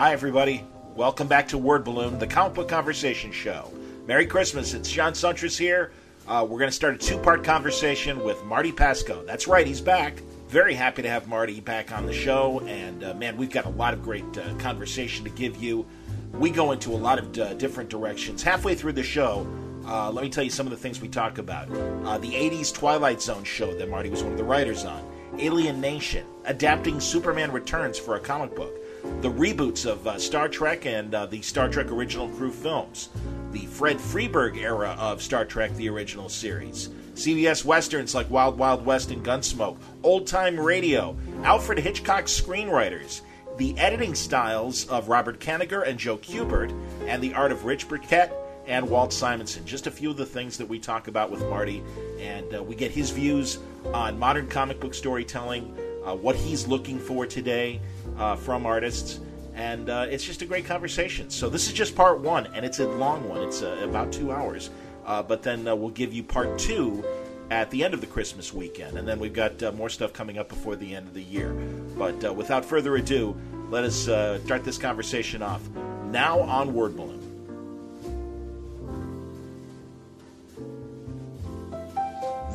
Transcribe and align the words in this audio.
Hi, 0.00 0.14
everybody. 0.14 0.64
Welcome 0.96 1.28
back 1.28 1.46
to 1.48 1.58
Word 1.58 1.84
Balloon, 1.84 2.18
the 2.18 2.26
comic 2.26 2.54
book 2.54 2.70
conversation 2.70 3.30
show. 3.32 3.70
Merry 4.06 4.24
Christmas. 4.24 4.72
It's 4.72 4.90
John 4.90 5.12
Siuntres 5.12 5.58
here. 5.58 5.92
Uh, 6.26 6.46
we're 6.48 6.58
going 6.58 6.70
to 6.70 6.74
start 6.74 6.94
a 6.94 6.96
two 6.96 7.18
part 7.18 7.44
conversation 7.44 8.24
with 8.24 8.42
Marty 8.46 8.72
Pasko. 8.72 9.26
That's 9.26 9.46
right, 9.46 9.66
he's 9.66 9.82
back. 9.82 10.22
Very 10.48 10.72
happy 10.72 11.02
to 11.02 11.10
have 11.10 11.28
Marty 11.28 11.60
back 11.60 11.92
on 11.92 12.06
the 12.06 12.14
show. 12.14 12.60
And 12.60 13.04
uh, 13.04 13.12
man, 13.12 13.36
we've 13.36 13.50
got 13.50 13.66
a 13.66 13.68
lot 13.68 13.92
of 13.92 14.02
great 14.02 14.24
uh, 14.38 14.54
conversation 14.54 15.22
to 15.24 15.30
give 15.30 15.62
you. 15.62 15.84
We 16.32 16.48
go 16.48 16.72
into 16.72 16.92
a 16.92 16.96
lot 16.96 17.18
of 17.18 17.38
uh, 17.38 17.52
different 17.52 17.90
directions. 17.90 18.42
Halfway 18.42 18.76
through 18.76 18.92
the 18.92 19.02
show, 19.02 19.46
uh, 19.84 20.10
let 20.10 20.24
me 20.24 20.30
tell 20.30 20.44
you 20.44 20.48
some 20.48 20.66
of 20.66 20.70
the 20.70 20.78
things 20.78 21.02
we 21.02 21.08
talk 21.08 21.36
about. 21.36 21.70
Uh, 22.06 22.16
the 22.16 22.30
80s 22.30 22.72
Twilight 22.72 23.20
Zone 23.20 23.44
show 23.44 23.74
that 23.74 23.90
Marty 23.90 24.08
was 24.08 24.22
one 24.22 24.32
of 24.32 24.38
the 24.38 24.44
writers 24.44 24.86
on, 24.86 25.06
Alien 25.38 25.78
Nation, 25.78 26.24
adapting 26.46 27.00
Superman 27.00 27.52
Returns 27.52 27.98
for 27.98 28.16
a 28.16 28.20
comic 28.20 28.56
book, 28.56 28.79
the 29.20 29.30
reboots 29.30 29.84
of 29.84 30.06
uh, 30.06 30.18
Star 30.18 30.48
Trek 30.48 30.86
and 30.86 31.14
uh, 31.14 31.26
the 31.26 31.42
Star 31.42 31.68
Trek 31.68 31.90
original 31.90 32.28
crew 32.30 32.50
films, 32.50 33.10
the 33.52 33.66
Fred 33.66 33.98
Freeburg 33.98 34.56
era 34.56 34.96
of 34.98 35.20
Star 35.20 35.44
Trek 35.44 35.74
the 35.76 35.90
original 35.90 36.30
series, 36.30 36.88
CBS 37.14 37.62
westerns 37.62 38.14
like 38.14 38.30
Wild 38.30 38.56
Wild 38.56 38.86
West 38.86 39.10
and 39.10 39.22
Gunsmoke, 39.22 39.76
old 40.02 40.26
time 40.26 40.58
radio, 40.58 41.14
Alfred 41.42 41.78
Hitchcock's 41.80 42.40
screenwriters, 42.40 43.20
the 43.58 43.76
editing 43.76 44.14
styles 44.14 44.88
of 44.88 45.10
Robert 45.10 45.38
Kanigher 45.38 45.86
and 45.86 45.98
Joe 45.98 46.16
Kubert, 46.16 46.72
and 47.06 47.22
the 47.22 47.34
art 47.34 47.52
of 47.52 47.66
Rich 47.66 47.88
Burchett 47.88 48.32
and 48.66 48.88
Walt 48.88 49.12
Simonson. 49.12 49.66
Just 49.66 49.86
a 49.86 49.90
few 49.90 50.08
of 50.10 50.16
the 50.16 50.24
things 50.24 50.56
that 50.56 50.66
we 50.66 50.78
talk 50.78 51.08
about 51.08 51.30
with 51.30 51.42
Marty, 51.42 51.82
and 52.18 52.54
uh, 52.54 52.62
we 52.62 52.74
get 52.74 52.90
his 52.90 53.10
views 53.10 53.58
on 53.92 54.18
modern 54.18 54.48
comic 54.48 54.80
book 54.80 54.94
storytelling, 54.94 55.76
uh, 56.06 56.14
what 56.14 56.36
he's 56.36 56.66
looking 56.66 56.98
for 56.98 57.26
today 57.26 57.82
uh, 58.20 58.36
from 58.36 58.66
artists, 58.66 59.18
and 59.54 59.90
uh, 59.90 60.06
it's 60.08 60.24
just 60.24 60.42
a 60.42 60.46
great 60.46 60.64
conversation. 60.64 61.30
So 61.30 61.48
this 61.48 61.66
is 61.66 61.72
just 61.72 61.96
part 61.96 62.20
one, 62.20 62.46
and 62.54 62.64
it's 62.64 62.78
a 62.78 62.86
long 62.86 63.28
one. 63.28 63.42
It's 63.42 63.62
uh, 63.62 63.80
about 63.82 64.12
two 64.12 64.30
hours, 64.30 64.70
uh, 65.06 65.22
but 65.22 65.42
then 65.42 65.64
we'll 65.64 65.88
give 65.88 66.12
you 66.12 66.22
part 66.22 66.58
two 66.58 67.04
at 67.50 67.70
the 67.70 67.82
end 67.82 67.94
of 67.94 68.00
the 68.00 68.06
Christmas 68.06 68.54
weekend, 68.54 68.96
and 68.96 69.08
then 69.08 69.18
we've 69.18 69.32
got 69.32 69.74
more 69.74 69.88
stuff 69.88 70.12
coming 70.12 70.38
up 70.38 70.48
before 70.48 70.76
the 70.76 70.94
end 70.94 71.08
of 71.08 71.14
the 71.14 71.22
year. 71.22 71.52
But 71.98 72.36
without 72.36 72.64
further 72.64 72.94
ado, 72.94 73.36
let 73.70 73.82
us 73.82 74.02
start 74.44 74.62
this 74.62 74.78
conversation 74.78 75.42
off 75.42 75.62
now 76.06 76.40
on 76.40 76.72
Word 76.74 76.96
Balloon. 76.96 77.20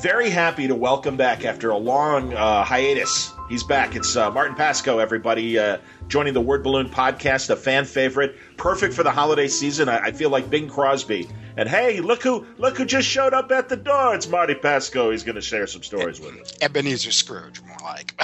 very 0.05 0.29
happy 0.29 0.67
to 0.67 0.75
welcome 0.75 1.17
back 1.17 1.45
after 1.45 1.72
a 1.72 1.77
long 1.77 2.31
uh, 2.31 2.63
hiatus. 2.63 3.34
He's 3.47 3.63
back. 3.63 3.95
It's 3.95 4.15
uh, 4.15 4.31
Martin 4.31 4.55
Pasko, 4.55 4.99
everybody, 4.99 5.59
uh, 5.59 5.77
joining 6.07 6.33
the 6.33 6.41
Word 6.41 6.63
Balloon 6.63 6.89
podcast, 6.89 7.51
a 7.51 7.55
fan 7.55 7.85
favorite, 7.85 8.35
perfect 8.57 8.95
for 8.95 9.03
the 9.03 9.11
holiday 9.11 9.47
season. 9.47 9.88
I, 9.88 10.05
I, 10.05 10.11
feel 10.13 10.31
like 10.31 10.49
Bing 10.49 10.67
Crosby. 10.67 11.29
And 11.55 11.69
hey, 11.69 11.99
look 12.01 12.23
who 12.23 12.43
look 12.57 12.77
who 12.77 12.85
just 12.85 13.07
showed 13.07 13.35
up 13.35 13.51
at 13.51 13.69
the 13.69 13.75
door. 13.75 14.16
It's 14.16 14.27
Marty 14.27 14.55
Pasko. 14.55 15.11
He's 15.11 15.23
going 15.23 15.35
to 15.35 15.41
share 15.41 15.67
some 15.67 15.83
stories 15.83 16.19
with 16.19 16.41
us. 16.41 16.53
Ebenezer 16.59 17.11
Scrooge, 17.11 17.61
more 17.61 17.77
like. 17.83 18.16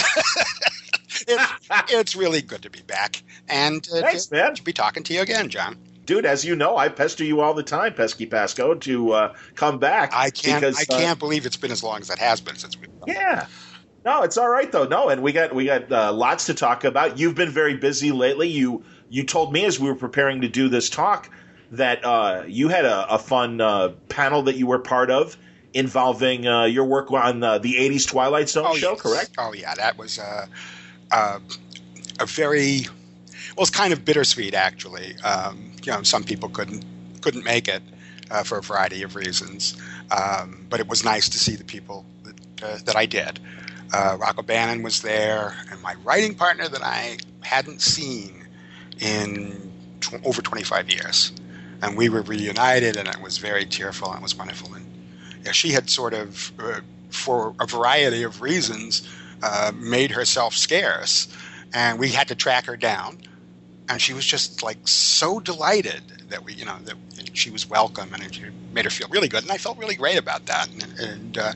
it's, 1.27 1.53
it's 1.91 2.15
really 2.15 2.41
good 2.41 2.63
to 2.63 2.71
be 2.71 2.81
back, 2.81 3.21
and 3.47 3.87
uh, 3.93 4.01
thanks, 4.01 4.25
to, 4.25 4.35
man. 4.35 4.55
To 4.55 4.63
be 4.63 4.73
talking 4.73 5.03
to 5.03 5.13
you 5.13 5.21
again, 5.21 5.49
John 5.49 5.77
dude, 6.07 6.25
as 6.25 6.43
you 6.43 6.55
know, 6.55 6.77
I 6.77 6.89
pester 6.89 7.23
you 7.23 7.41
all 7.41 7.53
the 7.53 7.63
time, 7.63 7.93
Pesky 7.93 8.25
Pasko, 8.25 8.81
to 8.81 9.11
uh, 9.11 9.33
come 9.53 9.77
back. 9.77 10.11
I 10.13 10.31
can't. 10.31 10.61
Because, 10.61 10.79
I 10.79 10.83
can't 10.83 11.11
uh, 11.11 11.15
believe 11.15 11.45
it's 11.45 11.57
been 11.57 11.71
as 11.71 11.83
long 11.83 12.01
as 12.01 12.09
it 12.09 12.17
has 12.17 12.41
been 12.41 12.55
since 12.55 12.75
we. 12.75 12.87
Yeah. 13.05 13.45
No, 14.03 14.23
it's 14.23 14.37
all 14.37 14.49
right 14.49 14.71
though. 14.71 14.85
No, 14.85 15.09
and 15.09 15.21
we 15.21 15.31
got 15.31 15.53
we 15.53 15.65
got 15.65 15.91
uh, 15.91 16.11
lots 16.11 16.47
to 16.47 16.53
talk 16.53 16.83
about. 16.83 17.19
You've 17.19 17.35
been 17.35 17.51
very 17.51 17.75
busy 17.75 18.11
lately. 18.11 18.47
You 18.47 18.83
you 19.09 19.23
told 19.23 19.53
me 19.53 19.65
as 19.65 19.79
we 19.79 19.87
were 19.87 19.95
preparing 19.95 20.41
to 20.41 20.47
do 20.47 20.69
this 20.69 20.89
talk 20.89 21.29
that 21.71 22.03
uh, 22.03 22.43
you 22.47 22.67
had 22.67 22.85
a, 22.85 23.13
a 23.13 23.19
fun 23.19 23.61
uh, 23.61 23.89
panel 24.09 24.43
that 24.43 24.55
you 24.55 24.67
were 24.67 24.79
part 24.79 25.11
of 25.11 25.37
involving 25.73 26.47
uh, 26.47 26.65
your 26.65 26.85
work 26.85 27.11
on 27.11 27.39
the 27.41 27.59
'80s 27.59 28.07
Twilight 28.07 28.49
Zone 28.49 28.65
oh, 28.67 28.75
show. 28.75 28.91
Yes. 28.91 29.01
Correct? 29.01 29.31
Oh 29.37 29.53
yeah, 29.53 29.75
that 29.75 29.97
was 29.97 30.17
uh, 30.17 30.47
a 31.11 32.25
very 32.25 32.87
well, 33.55 33.63
it's 33.63 33.69
kind 33.69 33.93
of 33.93 34.05
bittersweet 34.05 34.53
actually. 34.53 35.15
Um, 35.23 35.71
you 35.83 35.91
know, 35.91 36.03
some 36.03 36.23
people 36.23 36.49
couldn't 36.49 36.83
couldn't 37.21 37.43
make 37.43 37.67
it 37.67 37.83
uh, 38.31 38.43
for 38.43 38.57
a 38.57 38.61
variety 38.61 39.03
of 39.03 39.15
reasons, 39.15 39.75
um, 40.09 40.65
but 40.69 40.79
it 40.79 40.87
was 40.87 41.03
nice 41.03 41.29
to 41.29 41.37
see 41.37 41.55
the 41.55 41.63
people 41.63 42.05
that, 42.23 42.63
uh, 42.63 42.77
that 42.85 42.95
I 42.95 43.05
did. 43.05 43.39
Uh, 43.93 44.17
Rockne 44.19 44.39
O'Bannon 44.39 44.83
was 44.83 45.01
there, 45.01 45.55
and 45.71 45.81
my 45.81 45.95
writing 46.03 46.35
partner 46.35 46.67
that 46.69 46.83
I 46.83 47.17
hadn't 47.41 47.81
seen 47.81 48.47
in 48.99 49.73
tw- 50.01 50.23
over 50.25 50.41
25 50.41 50.89
years, 50.89 51.33
and 51.81 51.97
we 51.97 52.09
were 52.09 52.21
reunited, 52.21 52.97
and 52.97 53.07
it 53.07 53.21
was 53.21 53.37
very 53.37 53.65
tearful 53.65 54.09
and 54.11 54.19
it 54.19 54.23
was 54.23 54.37
wonderful. 54.37 54.73
And 54.73 54.85
yeah, 55.45 55.51
she 55.51 55.71
had 55.71 55.89
sort 55.89 56.13
of, 56.13 56.53
uh, 56.59 56.81
for 57.09 57.55
a 57.59 57.65
variety 57.67 58.23
of 58.23 58.41
reasons, 58.41 59.07
uh, 59.43 59.71
made 59.75 60.11
herself 60.11 60.55
scarce, 60.55 61.27
and 61.73 61.99
we 61.99 62.09
had 62.09 62.27
to 62.29 62.35
track 62.35 62.65
her 62.67 62.77
down 62.77 63.19
and 63.91 64.01
she 64.01 64.13
was 64.13 64.25
just 64.25 64.63
like 64.63 64.87
so 64.87 65.39
delighted 65.39 66.01
that 66.29 66.45
we, 66.45 66.53
you 66.53 66.63
know, 66.63 66.77
that 66.85 66.95
she 67.33 67.49
was 67.49 67.69
welcome, 67.69 68.13
and 68.13 68.23
it 68.23 68.39
made 68.73 68.85
her 68.85 68.91
feel 68.91 69.09
really 69.09 69.27
good, 69.27 69.43
and 69.43 69.51
I 69.51 69.57
felt 69.57 69.77
really 69.77 69.95
great 69.95 70.17
about 70.17 70.45
that. 70.45 70.69
And, 70.69 70.99
and 70.99 71.37
uh, 71.37 71.53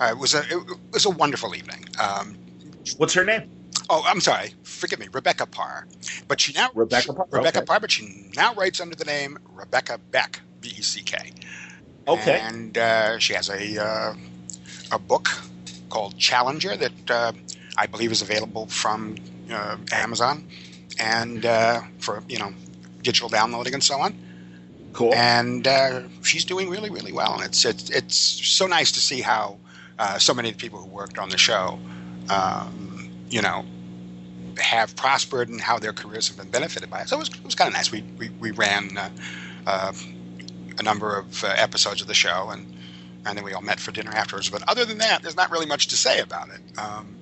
it 0.00 0.18
was 0.18 0.34
a 0.34 0.42
it 0.42 0.78
was 0.92 1.06
a 1.06 1.10
wonderful 1.10 1.54
evening. 1.54 1.86
Um, 1.98 2.36
What's 2.98 3.14
her 3.14 3.24
name? 3.24 3.48
Oh, 3.88 4.04
I'm 4.06 4.20
sorry. 4.20 4.54
Forgive 4.62 4.98
me, 4.98 5.08
Rebecca 5.12 5.46
Parr. 5.46 5.86
But 6.28 6.40
she 6.40 6.52
now 6.52 6.68
Rebecca 6.74 7.14
Parr. 7.14 7.26
Rebecca 7.30 7.58
okay. 7.58 7.66
Parr, 7.66 7.80
but 7.80 7.90
she 7.90 8.30
now 8.36 8.54
writes 8.54 8.80
under 8.80 8.94
the 8.94 9.06
name 9.06 9.38
Rebecca 9.54 9.98
Beck, 10.10 10.42
B 10.60 10.68
E 10.76 10.82
C 10.82 11.00
K. 11.02 11.32
Okay. 12.06 12.40
And 12.40 12.76
uh, 12.76 13.18
she 13.18 13.32
has 13.34 13.48
a 13.48 13.82
uh, 13.82 14.14
a 14.92 14.98
book 14.98 15.28
called 15.88 16.18
Challenger 16.18 16.76
that 16.76 17.10
uh, 17.10 17.32
I 17.78 17.86
believe 17.86 18.12
is 18.12 18.20
available 18.22 18.66
from 18.66 19.16
uh, 19.50 19.76
Amazon 19.92 20.44
and 20.98 21.44
uh, 21.44 21.80
for 21.98 22.22
you 22.28 22.38
know 22.38 22.52
digital 23.02 23.28
downloading 23.28 23.74
and 23.74 23.82
so 23.82 24.00
on. 24.00 24.14
Cool. 24.92 25.14
And 25.14 25.66
uh, 25.66 26.02
she's 26.22 26.44
doing 26.44 26.68
really, 26.68 26.90
really 26.90 27.12
well, 27.12 27.34
and 27.34 27.44
it's 27.44 27.64
it's 27.64 27.90
it's 27.90 28.16
so 28.16 28.66
nice 28.66 28.92
to 28.92 29.00
see 29.00 29.20
how 29.20 29.58
uh, 29.98 30.18
so 30.18 30.34
many 30.34 30.48
of 30.48 30.56
the 30.56 30.60
people 30.60 30.80
who 30.80 30.88
worked 30.88 31.18
on 31.18 31.28
the 31.28 31.38
show, 31.38 31.78
um, 32.28 33.08
you 33.28 33.40
know, 33.40 33.64
have 34.58 34.96
prospered 34.96 35.48
and 35.48 35.60
how 35.60 35.78
their 35.78 35.92
careers 35.92 36.26
have 36.28 36.36
been 36.36 36.50
benefited 36.50 36.90
by 36.90 37.02
it. 37.02 37.08
So 37.08 37.16
it 37.16 37.20
was, 37.20 37.28
it 37.28 37.44
was 37.44 37.54
kind 37.54 37.68
of 37.68 37.74
nice. 37.74 37.92
We 37.92 38.02
we, 38.18 38.30
we 38.40 38.50
ran 38.50 38.98
uh, 38.98 39.10
uh, 39.66 39.92
a 40.78 40.82
number 40.82 41.16
of 41.16 41.44
uh, 41.44 41.54
episodes 41.56 42.00
of 42.00 42.08
the 42.08 42.14
show, 42.14 42.50
and 42.50 42.66
and 43.24 43.38
then 43.38 43.44
we 43.44 43.52
all 43.52 43.62
met 43.62 43.78
for 43.78 43.92
dinner 43.92 44.10
afterwards. 44.10 44.50
But 44.50 44.68
other 44.68 44.84
than 44.84 44.98
that, 44.98 45.22
there's 45.22 45.36
not 45.36 45.52
really 45.52 45.66
much 45.66 45.86
to 45.88 45.96
say 45.96 46.20
about 46.20 46.48
it. 46.48 46.78
Um, 46.78 47.16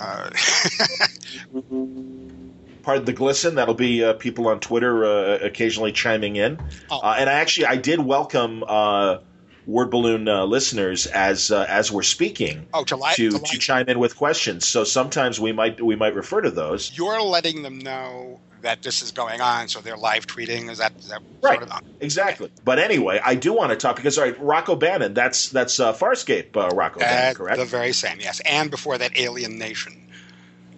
part 2.82 2.98
of 2.98 3.06
the 3.06 3.12
glisten. 3.12 3.54
That'll 3.56 3.74
be 3.74 4.04
uh, 4.04 4.14
people 4.14 4.48
on 4.48 4.60
Twitter 4.60 5.04
uh, 5.04 5.38
occasionally 5.38 5.92
chiming 5.92 6.36
in. 6.36 6.58
Oh. 6.90 7.00
Uh, 7.00 7.16
and 7.18 7.30
I 7.30 7.34
actually 7.34 7.66
I 7.66 7.76
did 7.76 8.00
welcome 8.00 8.64
uh, 8.66 9.18
word 9.66 9.90
balloon 9.90 10.28
uh, 10.28 10.44
listeners 10.44 11.06
as 11.06 11.50
uh, 11.50 11.66
as 11.68 11.90
we're 11.92 12.02
speaking 12.02 12.66
oh, 12.74 12.84
to, 12.84 12.96
li- 12.96 13.12
to, 13.14 13.30
to, 13.30 13.38
to 13.38 13.58
chime 13.58 13.88
in 13.88 13.98
with 13.98 14.16
questions. 14.16 14.66
So 14.66 14.84
sometimes 14.84 15.40
we 15.40 15.52
might 15.52 15.80
we 15.80 15.96
might 15.96 16.14
refer 16.14 16.40
to 16.40 16.50
those. 16.50 16.96
You're 16.96 17.22
letting 17.22 17.62
them 17.62 17.78
know 17.78 18.40
that 18.62 18.82
this 18.82 19.02
is 19.02 19.12
going 19.12 19.40
on, 19.40 19.68
so 19.68 19.80
they're 19.80 19.96
live 19.96 20.26
tweeting. 20.26 20.70
Is 20.70 20.78
that, 20.78 20.92
is 20.98 21.08
that 21.08 21.22
right? 21.42 21.58
Sort 21.58 21.70
of 21.70 21.82
exactly. 22.00 22.50
But 22.64 22.78
anyway, 22.78 23.20
I 23.24 23.34
do 23.34 23.52
want 23.52 23.70
to 23.70 23.76
talk 23.76 23.96
because 23.96 24.18
all 24.18 24.24
right, 24.24 24.38
Rockne 24.38 24.70
O'Bannon. 24.70 25.14
That's 25.14 25.48
that's 25.48 25.80
uh, 25.80 25.92
Farscape. 25.92 26.56
Uh, 26.56 26.68
Rockne 26.70 26.96
O'Bannon, 26.96 27.34
correct? 27.34 27.58
The 27.58 27.64
very 27.64 27.92
same, 27.92 28.20
yes. 28.20 28.40
And 28.40 28.70
before 28.70 28.98
that, 28.98 29.18
Alien 29.18 29.58
Nation. 29.58 30.08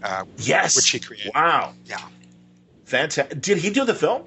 Uh, 0.03 0.25
yes, 0.39 0.77
which 0.77 0.91
he 0.91 0.99
created. 0.99 1.33
Wow. 1.35 1.75
Yeah. 1.85 2.01
Fantastic. 2.85 3.41
Did 3.41 3.59
he 3.59 3.71
do 3.71 3.85
the 3.85 3.95
film? 3.95 4.25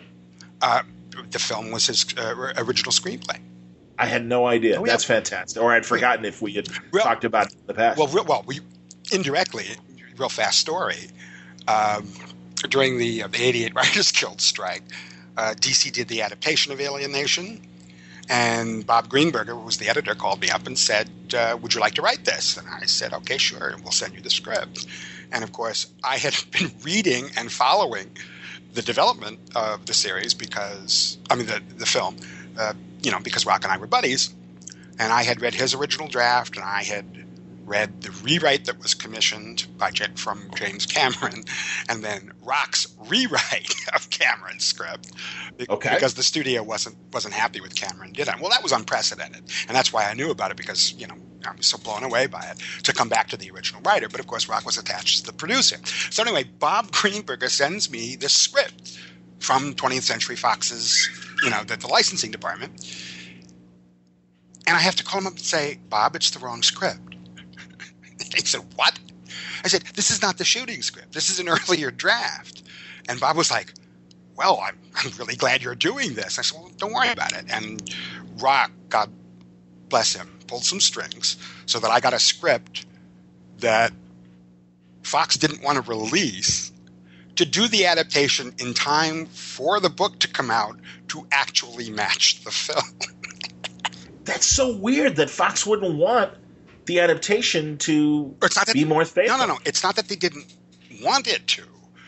Uh, 0.62 0.84
the 1.30 1.40
film 1.40 1.72
was 1.72 1.88
his 1.88 2.06
uh, 2.18 2.54
original 2.58 2.92
screenplay. 2.92 3.40
I 3.98 4.06
had 4.08 4.26
no 4.26 4.46
idea. 4.46 4.80
Oh, 4.80 4.86
That's 4.86 5.04
fantastic. 5.04 5.62
Or 5.62 5.72
I'd 5.72 5.86
forgotten 5.86 6.26
if 6.26 6.42
we 6.42 6.54
had 6.54 6.68
well, 6.92 7.04
talked 7.04 7.24
about 7.24 7.48
it 7.48 7.54
in 7.54 7.68
the 7.68 7.74
past. 7.74 7.98
Well, 7.98 8.26
well, 8.26 8.44
we 8.46 8.60
indirectly, 9.12 9.66
real 10.18 10.30
fast 10.30 10.60
story. 10.60 11.08
Um, 11.68 12.08
during 12.70 12.98
the 12.98 13.24
uh, 13.24 13.30
'88 13.34 13.76
Writers 13.76 14.12
Guild 14.12 14.42
strike, 14.42 14.84
uh, 15.38 15.54
DC 15.58 15.92
did 15.92 16.08
the 16.08 16.22
adaptation 16.22 16.74
of 16.74 16.82
Alien 16.82 17.12
Nation, 17.12 17.66
and 18.30 18.86
Bob 18.86 19.08
Greenberger, 19.08 19.50
who 19.50 19.60
was 19.60 19.78
the 19.78 19.88
editor, 19.88 20.16
called 20.16 20.42
me 20.42 20.50
up 20.50 20.68
and 20.68 20.78
said, 20.78 21.10
uh, 21.34 21.58
"Would 21.62 21.74
you 21.74 21.80
like 21.80 21.94
to 21.96 22.02
write 22.02 22.26
this?" 22.26 22.58
And 22.58 22.68
I 22.68 22.86
said, 22.86 23.14
"Okay, 23.14 23.38
sure, 23.38 23.70
and 23.70 23.82
we'll 23.82 23.92
send 23.92 24.14
you 24.16 24.22
the 24.22 24.30
script." 24.30 24.86
And 25.32 25.44
of 25.44 25.52
course, 25.52 25.88
I 26.04 26.18
had 26.18 26.36
been 26.52 26.72
reading 26.84 27.30
and 27.38 27.52
following 27.52 28.12
the 28.74 28.82
development 28.82 29.40
of 29.56 29.86
the 29.86 29.94
series 29.94 30.34
because 30.34 31.18
I 31.30 31.36
mean 31.36 31.48
the 31.48 31.62
the 31.78 31.86
film, 31.86 32.18
uh, 32.58 32.74
you 33.02 33.12
know, 33.12 33.20
because 33.20 33.46
Rock 33.46 33.64
and 33.64 33.72
I 33.72 33.78
were 33.78 33.88
buddies, 33.88 34.34
and 35.00 35.12
I 35.14 35.24
had 35.24 35.42
read 35.42 35.56
his 35.56 35.74
original 35.74 36.08
draft, 36.08 36.56
and 36.58 36.66
I 36.66 36.84
had 36.84 37.25
read 37.66 38.02
the 38.02 38.12
rewrite 38.24 38.66
that 38.66 38.80
was 38.80 38.94
commissioned 38.94 39.66
by 39.78 39.92
Jet 39.92 40.18
from 40.18 40.50
James 40.56 40.86
Cameron, 40.86 41.44
and 41.90 42.04
then 42.04 42.32
Rock's 42.42 42.88
rewrite 43.08 43.76
of 43.94 44.10
Cameron's 44.10 44.64
script. 44.64 45.12
Okay. 45.70 45.94
Because 45.94 46.14
the 46.14 46.24
studio 46.24 46.64
wasn't 46.64 46.96
wasn't 47.12 47.34
happy 47.34 47.62
with 47.62 47.76
Cameron 47.76 48.14
did 48.14 48.28
it. 48.28 48.36
Well, 48.40 48.50
that 48.52 48.64
was 48.64 48.72
unprecedented, 48.72 49.44
and 49.68 49.76
that's 49.76 49.92
why 49.92 50.06
I 50.06 50.14
knew 50.14 50.32
about 50.32 50.52
it 50.52 50.58
because 50.58 50.94
you 50.94 51.08
know 51.08 51.16
I 51.46 51.56
was 51.56 51.68
so 51.68 51.78
blown 51.78 52.04
away 52.04 52.28
by 52.28 52.44
it 52.46 52.60
to 52.84 52.94
come 52.94 53.10
back 53.10 53.30
to 53.30 53.38
the 53.38 53.52
original 53.52 53.82
writer. 53.82 54.10
But 54.10 54.20
of 54.20 54.28
course, 54.28 54.48
Rock 54.48 54.66
was 54.66 54.78
attached 54.78 55.20
to 55.20 55.26
the 55.26 55.34
producer. 55.34 55.78
So 56.10 56.24
anyway, 56.24 56.44
Bob 56.44 56.92
Greenberger 56.92 57.50
sends 57.50 57.90
me 57.90 58.16
this 58.16 58.34
script 58.34 59.00
from 59.40 59.76
20th 59.76 60.04
Century 60.04 60.36
Fox's, 60.36 61.10
you 61.44 61.50
know, 61.50 61.64
the, 61.64 61.78
the 61.78 61.88
licensing 61.88 62.32
department. 62.32 62.72
And 64.68 64.76
I 64.76 64.80
have 64.80 64.96
to 64.96 65.04
call 65.04 65.20
him 65.20 65.28
up 65.28 65.34
and 65.34 65.42
say, 65.42 65.80
Bob, 65.90 66.16
it's 66.16 66.32
the 66.32 66.40
wrong 66.40 66.64
script. 66.64 67.15
he 68.36 68.46
said, 68.46 68.62
What? 68.76 68.98
I 69.64 69.68
said, 69.68 69.84
This 69.94 70.12
is 70.12 70.22
not 70.22 70.38
the 70.38 70.46
shooting 70.46 70.82
script. 70.82 71.14
This 71.14 71.30
is 71.30 71.40
an 71.40 71.50
earlier 71.70 71.92
draft. 71.92 72.64
And 73.08 73.20
Bob 73.20 73.38
was 73.38 73.52
like, 73.52 73.74
Well, 74.36 74.60
I'm, 74.62 74.78
I'm 74.96 75.12
really 75.18 75.36
glad 75.36 75.64
you're 75.64 75.76
doing 75.76 76.14
this. 76.14 76.40
I 76.40 76.42
said, 76.42 76.60
Well, 76.60 76.72
don't 76.78 76.94
worry 76.94 77.10
about 77.10 77.34
it. 77.34 77.46
And 77.50 77.94
Rock, 78.38 78.72
God 78.90 79.12
bless 79.90 80.14
him, 80.14 80.40
pulled 80.48 80.64
some 80.64 80.80
strings 80.80 81.38
so 81.66 81.80
that 81.80 81.92
I 81.92 82.00
got 82.00 82.14
a 82.14 82.20
script 82.20 82.86
that 83.60 83.94
Fox 85.04 85.38
didn't 85.38 85.62
want 85.62 85.84
to 85.84 85.90
release 85.90 86.72
to 87.36 87.46
do 87.46 87.68
the 87.68 87.86
adaptation 87.86 88.54
in 88.60 88.74
time 88.74 89.26
for 89.28 89.80
the 89.80 89.90
book 89.90 90.20
to 90.20 90.28
come 90.28 90.50
out 90.50 90.80
to 91.10 91.28
actually 91.32 91.90
match 91.90 92.44
the 92.44 92.52
film. 92.52 92.84
That's 94.24 94.46
so 94.46 94.76
weird 94.76 95.18
that 95.18 95.30
Fox 95.30 95.66
wouldn't 95.66 95.96
want 95.96 96.32
the 96.86 97.00
adaptation 97.00 97.78
to 97.80 98.36
it's 98.42 98.56
not 98.56 98.68
that, 98.68 98.74
be 98.74 98.86
more 98.86 99.06
faithful. 99.06 99.38
No, 99.38 99.46
no, 99.46 99.54
no. 99.54 99.60
It's 99.66 99.84
not 99.84 99.96
that 99.96 100.08
they 100.08 100.16
didn't 100.16 100.46
want 101.02 101.28
it 101.28 101.48
to. 101.48 101.64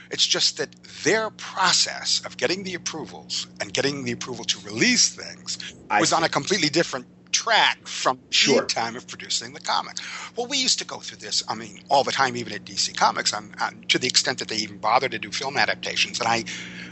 It's 0.09 0.25
just 0.25 0.57
that 0.57 0.69
their 1.03 1.29
process 1.31 2.21
of 2.25 2.38
getting 2.38 2.63
the 2.63 2.75
approvals 2.75 3.47
and 3.59 3.74
getting 3.74 4.06
the 4.06 4.13
approval 4.13 4.45
to 4.45 4.59
release 4.59 5.09
things 5.09 5.57
I 5.89 6.00
was 6.00 6.09
see. 6.09 6.15
on 6.15 6.24
a 6.24 6.29
completely 6.29 6.69
different 6.69 7.06
track 7.33 7.85
from 7.85 8.19
Sure. 8.29 8.62
the 8.62 8.68
time 8.68 8.95
of 8.95 9.06
producing 9.07 9.53
the 9.53 9.59
comic. 9.59 9.97
Well, 10.35 10.47
we 10.47 10.57
used 10.57 10.80
to 10.80 10.85
go 10.85 11.00
through 11.00 11.18
this, 11.18 11.44
I 11.50 11.56
mean, 11.56 11.81
all 11.89 12.03
the 12.06 12.13
time, 12.13 12.38
even 12.38 12.53
at 12.53 12.63
DC 12.63 12.95
Comics, 12.95 13.33
on, 13.33 13.53
on, 13.59 13.83
to 13.89 14.00
the 14.00 14.07
extent 14.07 14.39
that 14.39 14.47
they 14.47 14.56
even 14.56 14.77
bother 14.77 15.09
to 15.09 15.19
do 15.19 15.31
film 15.31 15.57
adaptations. 15.57 16.19
And 16.19 16.27
I, 16.30 16.45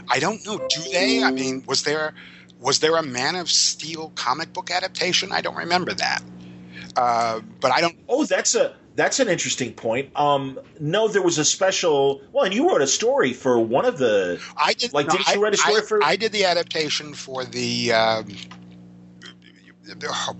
I 0.08 0.18
don't 0.18 0.44
know, 0.44 0.58
do 0.58 0.82
they? 0.92 1.22
I 1.22 1.30
mean, 1.30 1.64
was 1.66 1.84
there 1.84 2.12
was 2.58 2.80
there 2.80 2.96
a 2.96 3.02
Man 3.02 3.36
of 3.36 3.50
Steel 3.50 4.12
comic 4.14 4.52
book 4.52 4.70
adaptation? 4.70 5.30
I 5.32 5.40
don't 5.42 5.56
remember 5.56 5.92
that. 5.94 6.22
Uh, 6.96 7.40
but 7.60 7.72
I 7.72 7.80
don't. 7.80 7.96
Oh, 8.08 8.24
that's 8.24 8.54
a 8.54 8.74
that's 8.94 9.20
an 9.20 9.28
interesting 9.28 9.74
point. 9.74 10.10
Um, 10.18 10.58
no, 10.80 11.08
there 11.08 11.22
was 11.22 11.38
a 11.38 11.44
special. 11.44 12.22
Well, 12.32 12.44
and 12.44 12.54
you 12.54 12.68
wrote 12.68 12.80
a 12.82 12.86
story 12.86 13.32
for 13.34 13.58
one 13.60 13.84
of 13.84 13.98
the. 13.98 14.40
I 14.56 14.72
did. 14.72 14.92
Like, 14.92 15.08
didn't 15.08 15.28
you 15.28 15.42
write 15.42 15.54
a 15.54 15.58
story 15.58 15.82
I- 15.82 15.84
for- 15.84 16.02
I 16.04 16.16
did 16.16 16.32
the 16.32 16.44
adaptation 16.46 17.12
for 17.14 17.44
the. 17.44 17.92
Um, 17.92 18.28
oh, 20.04 20.34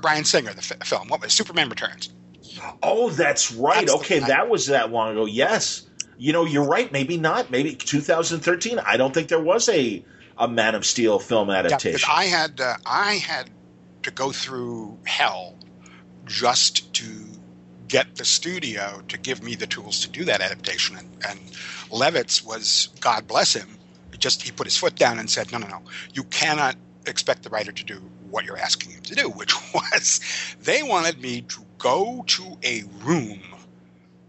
Bryan- 0.00 0.24
Singer, 0.24 0.52
the 0.52 0.62
fi- 0.62 0.76
film. 0.84 1.08
What 1.08 1.20
was 1.20 1.32
Superman 1.32 1.68
Returns? 1.68 2.10
Oh, 2.82 3.10
that's 3.10 3.52
right. 3.52 3.86
That's 3.86 4.00
okay, 4.00 4.20
that 4.20 4.48
was 4.48 4.66
that 4.66 4.90
long 4.90 5.12
ago. 5.12 5.26
Yes, 5.26 5.86
you 6.16 6.32
know, 6.32 6.44
you're 6.44 6.64
right. 6.64 6.90
Maybe 6.90 7.16
not. 7.16 7.50
Maybe 7.50 7.74
2013. 7.74 8.78
I 8.78 8.96
don't 8.96 9.12
think 9.12 9.28
there 9.28 9.40
was 9.40 9.68
a 9.68 10.04
a 10.38 10.48
Man 10.48 10.74
of 10.74 10.84
Steel 10.86 11.18
film 11.18 11.48
Yeah, 11.48 11.56
adaptation. 11.56 12.08
I 12.10 12.24
had 12.24 12.60
uh, 12.60 12.76
I 12.86 13.14
had 13.14 13.50
to 14.04 14.10
go 14.10 14.32
through 14.32 14.98
hell 15.04 15.55
just 16.26 16.92
to 16.94 17.04
get 17.88 18.16
the 18.16 18.24
studio 18.26 19.02
to 19.08 19.18
give 19.18 19.42
me 19.42 19.54
the 19.56 19.66
tools 19.66 20.00
to 20.00 20.10
do 20.10 20.24
that 20.24 20.40
adaptation. 20.42 20.96
And, 20.96 21.08
and 21.28 21.40
Levitz 21.90 22.44
was, 22.46 22.90
God 23.00 23.26
bless 23.28 23.54
him, 23.54 23.78
just 24.18 24.42
he 24.42 24.52
put 24.52 24.66
his 24.66 24.76
foot 24.76 24.96
down 24.96 25.18
and 25.18 25.30
said, 25.30 25.52
no, 25.52 25.58
no, 25.58 25.68
no, 25.68 25.82
you 26.14 26.24
cannot 26.24 26.76
expect 27.06 27.44
the 27.44 27.50
writer 27.50 27.72
to 27.72 27.84
do 27.84 28.00
what 28.30 28.44
you're 28.44 28.58
asking 28.58 28.92
him 28.92 29.02
to 29.02 29.14
do, 29.14 29.30
which 29.36 29.54
was 29.74 30.20
they 30.62 30.82
wanted 30.82 31.20
me 31.20 31.42
to 31.42 31.60
go 31.78 32.24
to 32.28 32.58
a 32.64 32.84
room, 33.04 33.40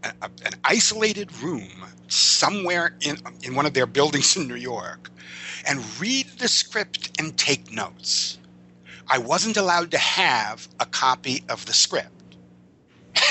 a, 0.03 0.13
an 0.45 0.53
isolated 0.63 1.35
room 1.41 1.69
somewhere 2.07 2.95
in 3.01 3.17
in 3.43 3.55
one 3.55 3.65
of 3.65 3.73
their 3.73 3.87
buildings 3.87 4.37
in 4.37 4.47
New 4.47 4.55
York, 4.55 5.09
and 5.67 5.83
read 5.99 6.27
the 6.39 6.47
script 6.47 7.11
and 7.19 7.37
take 7.37 7.71
notes. 7.71 8.39
I 9.09 9.17
wasn't 9.19 9.57
allowed 9.57 9.91
to 9.91 9.97
have 9.97 10.67
a 10.79 10.85
copy 10.85 11.43
of 11.49 11.65
the 11.65 11.73
script. 11.73 12.11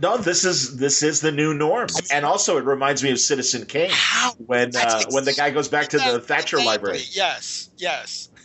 no, 0.00 0.16
this 0.16 0.44
is 0.44 0.76
this 0.78 1.02
is 1.02 1.20
the 1.20 1.32
new 1.32 1.54
norm. 1.54 1.88
And 2.12 2.24
also, 2.24 2.56
it 2.56 2.64
reminds 2.64 3.02
me 3.02 3.10
of 3.10 3.20
Citizen 3.20 3.66
Kane 3.66 3.90
How? 3.92 4.32
when 4.38 4.68
uh, 4.68 4.70
That's 4.72 5.14
when 5.14 5.24
the 5.24 5.32
guy 5.32 5.50
goes 5.50 5.68
back 5.68 5.88
to 5.88 5.98
the 5.98 6.16
Exactly, 6.16 6.26
Thatcher 6.26 6.58
Library. 6.58 7.00
Yes, 7.10 7.70
yes. 7.76 8.30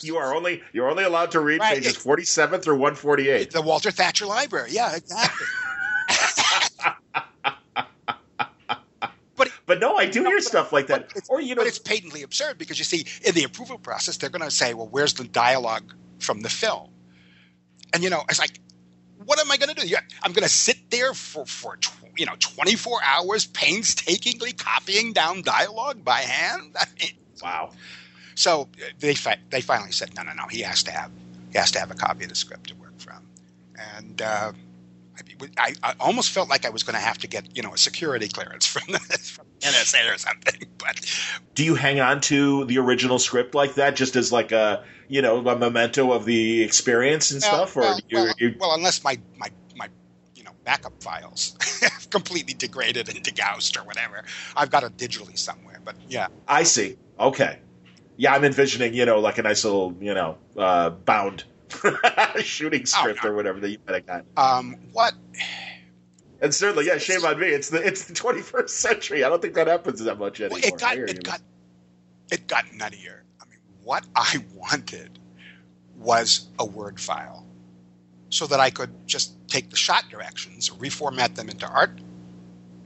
You 0.00 0.16
are 0.16 0.32
only 0.32 0.62
you're 0.72 0.88
only 0.88 1.02
allowed 1.02 1.32
to 1.32 1.40
read 1.40 1.58
Right. 1.58 1.74
pages 1.74 1.96
47 1.96 2.60
through 2.60 2.74
148. 2.76 3.50
The 3.50 3.62
Walter 3.62 3.90
Thatcher 3.90 4.26
Library. 4.26 4.70
Yeah, 4.70 4.94
exactly. 4.94 5.44
But 9.72 9.80
But 9.80 9.86
no, 9.86 9.96
I 9.96 10.06
do 10.06 10.22
hear 10.24 10.40
stuff 10.40 10.72
like 10.72 10.86
that. 10.88 11.12
Or 11.28 11.40
you 11.40 11.54
know, 11.54 11.62
but 11.62 11.66
it's 11.66 11.78
patently 11.78 12.22
absurd 12.22 12.58
because 12.58 12.78
you 12.78 12.84
see, 12.84 13.06
in 13.24 13.34
the 13.34 13.44
approval 13.44 13.78
process, 13.78 14.16
they're 14.18 14.30
going 14.30 14.42
to 14.42 14.50
say, 14.50 14.74
"Well, 14.74 14.88
where's 14.88 15.14
the 15.14 15.24
dialogue 15.24 15.94
from 16.18 16.42
the 16.42 16.48
film?" 16.48 16.90
And 17.94 18.02
you 18.02 18.10
know, 18.10 18.22
it's 18.28 18.38
like, 18.38 18.60
what 19.24 19.40
am 19.40 19.50
I 19.50 19.56
going 19.56 19.74
to 19.74 19.86
do? 19.86 19.96
I'm 20.22 20.32
going 20.32 20.42
to 20.42 20.48
sit 20.48 20.90
there 20.90 21.14
for 21.14 21.46
for 21.46 21.76
tw- 21.76 21.92
you 22.16 22.26
know 22.26 22.34
24 22.38 23.00
hours 23.02 23.46
painstakingly 23.46 24.52
copying 24.52 25.12
down 25.12 25.42
dialogue 25.42 26.04
by 26.04 26.20
hand. 26.20 26.76
I 26.80 26.86
mean, 27.00 27.12
wow. 27.42 27.70
so 28.34 28.62
uh, 28.62 28.84
they 28.98 29.14
fi- 29.14 29.40
they 29.50 29.62
finally 29.62 29.92
said, 29.92 30.14
"No, 30.14 30.22
no, 30.22 30.32
no. 30.34 30.46
He 30.48 30.60
has 30.62 30.82
to 30.84 30.90
have 30.90 31.10
he 31.50 31.58
has 31.58 31.70
to 31.72 31.80
have 31.80 31.90
a 31.90 31.94
copy 31.94 32.24
of 32.24 32.30
the 32.30 32.36
script 32.36 32.68
to 32.68 32.74
work 32.76 32.98
from." 32.98 33.26
And 33.98 34.20
uh, 34.20 34.52
I, 35.58 35.74
I 35.82 35.94
almost 36.00 36.30
felt 36.30 36.48
like 36.48 36.64
I 36.64 36.70
was 36.70 36.82
going 36.82 36.94
to 36.94 37.00
have 37.00 37.18
to 37.18 37.26
get 37.26 37.56
you 37.56 37.62
know 37.62 37.72
a 37.74 37.78
security 37.78 38.28
clearance 38.28 38.66
from 38.66 38.92
the 38.92 38.98
from 38.98 39.46
NSA 39.60 40.14
or 40.14 40.18
something, 40.18 40.68
but 40.78 41.00
Do 41.54 41.64
you 41.64 41.74
hang 41.74 42.00
on 42.00 42.20
to 42.22 42.64
the 42.64 42.78
original 42.78 43.18
script 43.18 43.54
like 43.54 43.74
that, 43.74 43.96
just 43.96 44.16
as 44.16 44.32
like 44.32 44.52
a 44.52 44.84
you 45.08 45.22
know 45.22 45.46
a 45.46 45.56
memento 45.56 46.12
of 46.12 46.24
the 46.24 46.62
experience 46.62 47.30
and 47.30 47.42
stuff, 47.42 47.76
or 47.76 47.80
well, 47.80 48.00
you, 48.08 48.16
well, 48.16 48.34
you 48.38 48.54
well, 48.58 48.74
unless 48.74 49.04
my 49.04 49.18
my 49.36 49.48
my 49.76 49.88
you 50.34 50.44
know 50.44 50.52
backup 50.64 51.02
files 51.02 51.56
have 51.82 52.08
completely 52.10 52.54
degraded 52.54 53.08
and 53.08 53.22
degaussed 53.22 53.78
or 53.78 53.84
whatever, 53.84 54.24
I've 54.56 54.70
got 54.70 54.84
it 54.84 54.96
digitally 54.96 55.38
somewhere. 55.38 55.80
But 55.84 55.96
yeah, 56.08 56.28
I 56.48 56.62
see. 56.62 56.96
Okay. 57.18 57.58
Yeah, 58.16 58.34
I'm 58.34 58.44
envisioning, 58.44 58.94
you 58.94 59.06
know, 59.06 59.20
like 59.20 59.38
a 59.38 59.42
nice 59.42 59.64
little, 59.64 59.96
you 59.98 60.12
know, 60.12 60.36
uh, 60.56 60.90
bound 60.90 61.44
shooting 62.42 62.86
script 62.86 63.24
no. 63.24 63.30
or 63.30 63.34
whatever 63.34 63.60
that 63.60 63.70
you 63.70 63.78
might 63.86 63.94
have 63.94 64.06
got. 64.06 64.24
um, 64.36 64.76
what 64.92 65.14
And 66.40 66.52
certainly, 66.54 66.86
yeah, 66.86 66.98
shame 66.98 67.24
on 67.24 67.38
me. 67.38 67.48
It's 67.48 67.70
the 67.70 67.84
it's 67.86 68.04
the 68.04 68.14
21st 68.14 68.68
century. 68.68 69.24
I 69.24 69.28
don't 69.28 69.40
think 69.40 69.54
that 69.54 69.68
happens 69.68 70.00
that 70.00 70.18
much 70.18 70.40
anymore. 70.40 70.60
Well, 70.62 70.74
it 70.74 70.80
got 70.80 70.96
it 70.98 71.22
got 71.22 71.40
it 72.30 72.46
got 72.46 72.64
nuttier. 72.66 73.20
I 73.40 73.46
mean, 73.46 73.60
what 73.84 74.04
I 74.16 74.44
wanted 74.54 75.18
was 75.98 76.48
a 76.58 76.66
word 76.66 76.98
file, 76.98 77.46
so 78.30 78.46
that 78.48 78.58
I 78.58 78.70
could 78.70 78.90
just 79.06 79.34
take 79.48 79.70
the 79.70 79.76
shot 79.76 80.04
directions, 80.10 80.70
reformat 80.70 81.34
them 81.36 81.48
into 81.48 81.66
art, 81.66 82.00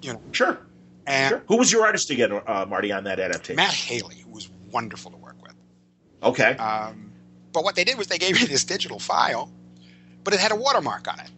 you 0.02 0.12
know, 0.12 0.20
sure, 0.32 0.58
and 1.06 1.30
sure. 1.30 1.42
Who 1.48 1.56
was 1.56 1.72
your 1.72 1.86
artist 1.86 2.10
again, 2.10 2.32
uh, 2.46 2.66
Marty, 2.68 2.92
on 2.92 3.04
that 3.04 3.20
adaptation? 3.20 3.56
Matt 3.56 3.72
Haley, 3.72 4.16
who 4.16 4.30
was 4.30 4.50
wonderful 4.70 5.12
to 5.12 5.16
work 5.16 5.36
with. 5.42 5.54
Okay. 6.22 6.56
Um, 6.56 7.05
but 7.56 7.64
what 7.64 7.74
they 7.74 7.84
did 7.84 7.96
was 7.96 8.08
they 8.08 8.18
gave 8.18 8.34
me 8.38 8.44
this 8.46 8.64
digital 8.64 8.98
file, 8.98 9.50
but 10.24 10.34
it 10.34 10.40
had 10.40 10.52
a 10.52 10.54
watermark 10.56 11.08
on 11.10 11.18
it. 11.20 11.30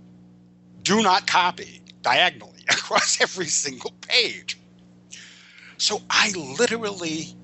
Do 0.83 1.01
not 1.01 1.29
copy 1.29 1.81
diagonally 2.03 2.65
across 2.69 3.21
every 3.21 3.47
single 3.47 3.93
page. 4.01 4.59
So 5.77 6.03
I 6.11 6.33
literally 6.59 7.37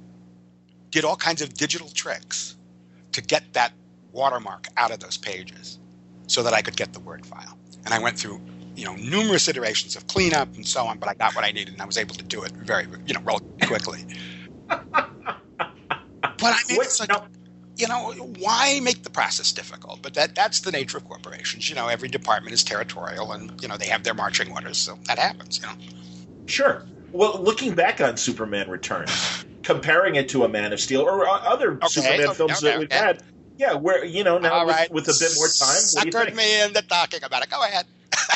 did 0.91 1.05
all 1.05 1.15
kinds 1.15 1.41
of 1.41 1.55
digital 1.55 1.89
tricks 1.89 2.57
to 3.13 3.23
get 3.23 3.45
that 3.53 3.73
watermark 4.11 4.67
out 4.77 4.91
of 4.91 4.99
those 4.99 5.17
pages 5.19 5.79
so 6.27 6.43
that 6.43 6.53
I 6.53 6.61
could 6.61 6.77
get 6.77 6.93
the 6.95 6.99
Word 7.01 7.25
file. 7.25 7.57
And 7.85 7.95
I 7.95 8.01
went 8.01 8.19
through, 8.19 8.41
you 8.75 8.87
know, 8.87 8.97
numerous 8.97 9.47
iterations 9.47 9.95
of 9.95 10.09
cleanup 10.09 10.53
and 10.57 10.67
so 10.67 10.85
on, 10.85 10.99
but 10.99 11.09
I 11.09 11.15
got 11.15 11.37
what 11.37 11.45
I 11.45 11.53
needed 11.53 11.75
and 11.75 11.81
I 11.81 11.85
was 11.87 11.97
able 11.97 12.17
to 12.17 12.25
do 12.25 12.43
it 12.43 12.51
very, 12.51 12.89
you 13.07 13.15
know, 13.15 13.21
relatively 13.21 13.69
quickly. 13.69 14.05
But 16.37 16.53
I 16.53 16.59
mean, 16.69 16.79
What- 16.79 16.87
it's 16.87 16.99
like, 16.99 17.11
now- 17.11 17.29
you 17.77 17.89
know, 17.89 18.13
why 18.39 18.81
make 18.81 19.03
the 19.03 19.11
process 19.11 19.53
difficult? 19.53 20.01
But 20.03 20.15
that 20.15 20.35
that's 20.35 20.61
the 20.61 20.71
nature 20.71 20.99
of 20.99 21.05
corporations. 21.05 21.69
You 21.69 21.75
know, 21.75 21.89
every 21.89 22.09
department 22.09 22.55
is 22.55 22.63
territorial, 22.63 23.33
and 23.33 23.61
you 23.61 23.69
know 23.69 23.77
they 23.77 23.87
have 23.89 24.05
their 24.05 24.15
marching 24.15 24.53
orders, 24.53 24.79
so 24.79 24.99
that 25.07 25.19
happens. 25.19 25.59
You 25.61 25.67
know, 25.67 25.75
Sure. 26.47 26.85
Well, 27.13 27.41
looking 27.41 27.75
back 27.75 28.01
on 28.01 28.17
Superman 28.17 28.69
Returns, 28.69 29.45
comparing 29.63 30.17
it 30.17 30.29
to 30.31 30.45
a 30.45 30.49
Man 30.49 30.73
of 30.73 30.81
Steel 30.81 31.03
or 31.03 31.27
uh, 31.29 31.33
other 31.33 31.75
Okay, 31.77 31.87
Superman 31.89 32.21
okay, 32.29 32.35
films 32.35 32.59
okay, 32.59 32.67
that 32.71 32.79
we've 32.79 32.93
had, 32.93 33.23
Yeah, 33.57 33.75
where 33.75 34.05
you 34.05 34.25
know 34.25 34.39
now 34.39 34.67
with, 34.67 34.75
right. 34.75 34.91
with 34.93 35.09
a 35.09 35.15
bit 35.19 35.33
more 35.37 35.49
time. 35.49 35.83
What 35.93 36.03
do 36.03 36.09
you 36.09 36.13
Suckered 36.13 36.35
me 36.35 36.63
into 36.63 36.83
talking 36.83 37.23
about 37.23 37.43
it. 37.43 37.51
Go 37.51 37.63
ahead. 37.63 37.87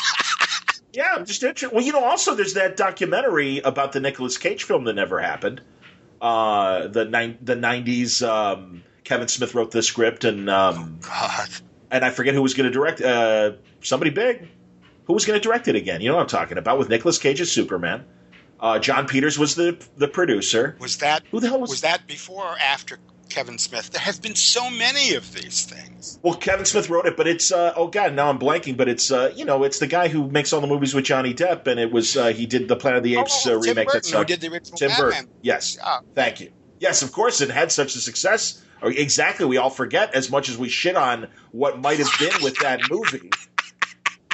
Yeah, 0.91 1.13
I'm 1.15 1.25
just 1.25 1.43
interested. 1.43 1.71
Well, 1.73 1.85
you 1.85 1.93
know, 1.93 2.03
also 2.03 2.33
there's 2.33 2.55
that 2.55 2.75
documentary 2.75 3.59
about 3.59 3.91
the 3.91 3.99
Nicolas 3.99 4.39
Cage 4.39 4.63
film 4.63 4.85
that 4.85 4.93
never 4.93 5.19
happened. 5.19 5.61
Uh, 6.19 6.87
the 6.87 7.05
nine 7.05 7.37
the 7.41 7.55
'90s. 7.55 8.27
Um, 8.27 8.83
Kevin 9.09 9.27
Smith 9.27 9.55
wrote 9.55 9.71
the 9.71 9.81
script, 9.81 10.23
and 10.23 10.47
um, 10.51 10.99
God. 11.01 11.49
and 11.89 12.05
I 12.05 12.11
forget 12.11 12.35
who 12.35 12.43
was 12.43 12.53
going 12.53 12.65
to 12.65 12.71
direct. 12.71 13.01
Uh, 13.01 13.53
somebody 13.81 14.11
big. 14.11 14.47
Who 15.05 15.13
was 15.13 15.25
going 15.25 15.39
to 15.39 15.43
direct 15.43 15.67
it 15.67 15.75
again? 15.75 15.99
You 16.01 16.09
know 16.09 16.15
what 16.17 16.21
I'm 16.21 16.27
talking 16.27 16.59
about 16.59 16.77
with 16.77 16.89
Nicolas 16.89 17.17
Cage 17.17 17.41
as 17.41 17.51
Superman. 17.51 18.05
Uh, 18.59 18.77
Jon 18.77 19.07
Peters 19.07 19.39
was 19.39 19.55
the 19.55 19.83
the 19.97 20.07
producer. 20.07 20.75
Was 20.79 20.97
that 20.97 21.23
Who 21.31 21.39
the 21.39 21.47
hell 21.47 21.59
was, 21.59 21.71
was 21.71 21.81
that 21.81 22.05
before 22.05 22.43
or 22.43 22.55
after 22.59 22.99
Kevin 23.29 23.57
Smith? 23.57 23.89
There 23.89 23.99
have 23.99 24.21
been 24.21 24.35
so 24.35 24.69
many 24.69 25.15
of 25.15 25.33
these 25.33 25.65
things. 25.65 26.19
Well, 26.21 26.35
Kevin 26.35 26.65
Smith 26.65 26.87
wrote 26.91 27.07
it, 27.07 27.17
but 27.17 27.27
it's 27.27 27.51
uh, 27.51 27.73
oh 27.75 27.87
god, 27.87 28.13
now 28.13 28.29
I'm 28.29 28.37
blanking. 28.37 28.77
But 28.77 28.89
it's 28.89 29.11
uh, 29.11 29.33
you 29.35 29.43
know, 29.45 29.63
it's 29.63 29.79
the 29.79 29.87
guy 29.87 30.07
who 30.09 30.29
makes 30.29 30.53
all 30.53 30.61
the 30.61 30.67
movies 30.67 30.93
with 30.93 31.05
Johnny 31.05 31.33
Depp, 31.33 31.65
and 31.65 31.79
it 31.79 31.91
was 31.91 32.15
uh, 32.15 32.27
he 32.27 32.45
did 32.45 32.67
the 32.67 32.75
Planet 32.75 32.97
of 32.99 33.03
the 33.03 33.17
Apes 33.17 33.47
Oh, 33.47 33.57
uh, 33.57 33.61
Tim 33.61 33.61
remake. 33.71 33.87
Burton, 33.87 33.91
that's 34.01 34.11
who 34.11 34.25
did 34.25 34.41
the 34.41 34.49
original 34.49 34.77
Tim 34.77 34.89
Batman. 34.89 35.09
Burton. 35.09 35.29
Yes, 35.41 35.77
Yeah. 35.81 35.99
thank 36.13 36.41
you. 36.41 36.51
Yes, 36.79 37.01
of 37.01 37.11
course, 37.11 37.41
it 37.41 37.49
had 37.49 37.71
such 37.71 37.95
a 37.95 37.99
success. 37.99 38.63
Exactly, 38.81 39.45
we 39.45 39.57
all 39.57 39.69
forget 39.69 40.13
as 40.13 40.29
much 40.29 40.49
as 40.49 40.57
we 40.57 40.69
shit 40.69 40.95
on 40.95 41.27
what 41.51 41.79
might 41.79 41.99
have 41.99 42.11
been 42.19 42.43
with 42.43 42.57
that 42.59 42.81
movie. 42.89 43.29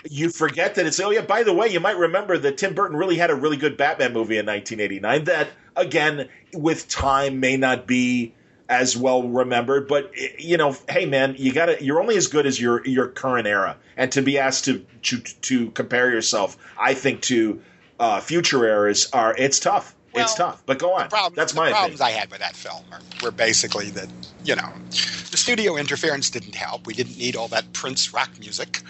You 0.08 0.30
forget 0.30 0.76
that 0.76 0.86
it's 0.86 1.00
oh 1.00 1.10
yeah. 1.10 1.22
By 1.22 1.44
the 1.44 1.54
way, 1.54 1.68
you 1.70 1.80
might 1.80 1.98
remember 1.98 2.38
that 2.38 2.58
Tim 2.58 2.76
Burton 2.76 2.96
really 2.96 3.18
had 3.18 3.32
a 3.32 3.36
really 3.36 3.58
good 3.58 3.76
Batman 3.76 4.14
movie 4.14 4.38
in 4.38 4.46
1989. 4.46 5.24
That 5.24 5.48
again, 5.76 6.30
with 6.54 6.88
time, 6.88 7.40
may 7.40 7.58
not 7.58 7.88
be 7.88 8.34
as 8.70 8.96
well 8.96 9.24
remembered. 9.24 9.88
But 9.88 10.12
you 10.40 10.58
know, 10.58 10.76
hey 10.90 11.06
man, 11.06 11.36
you 11.38 11.54
got 11.54 11.68
to 11.68 11.84
You're 11.84 12.02
only 12.02 12.18
as 12.18 12.28
good 12.28 12.46
as 12.46 12.60
your 12.60 12.86
your 12.86 13.08
current 13.08 13.48
era, 13.48 13.78
and 13.98 14.12
to 14.12 14.22
be 14.22 14.38
asked 14.38 14.66
to 14.66 14.86
to 15.04 15.18
to 15.20 15.72
compare 15.72 16.12
yourself, 16.12 16.58
I 16.80 16.94
think 16.94 17.22
to 17.24 17.62
uh, 18.00 18.20
future 18.20 18.66
eras 18.66 19.10
are 19.12 19.36
it's 19.36 19.60
tough. 19.60 19.96
It's 20.22 20.36
tough. 20.36 20.64
But 20.66 20.80
go 20.80 20.94
on. 20.94 21.04
The 21.04 21.10
problem, 21.10 21.34
That's 21.36 21.54
the 21.54 21.60
my 21.62 21.72
problems 21.72 22.00
opinion. 22.00 22.16
I 22.16 22.20
had 22.20 22.32
with 22.32 22.40
that 22.40 22.56
film 22.56 22.84
were 23.22 23.32
basically 23.32 23.90
that 23.92 24.10
you 24.44 24.56
know 24.56 24.70
the 24.90 25.38
studio 25.38 25.76
interference 25.76 26.30
didn't 26.30 26.56
help. 26.56 26.86
We 26.88 26.94
didn't 26.94 27.18
need 27.18 27.36
all 27.36 27.48
that 27.50 27.72
Prince 27.74 28.14
rock 28.14 28.32
music, 28.40 28.82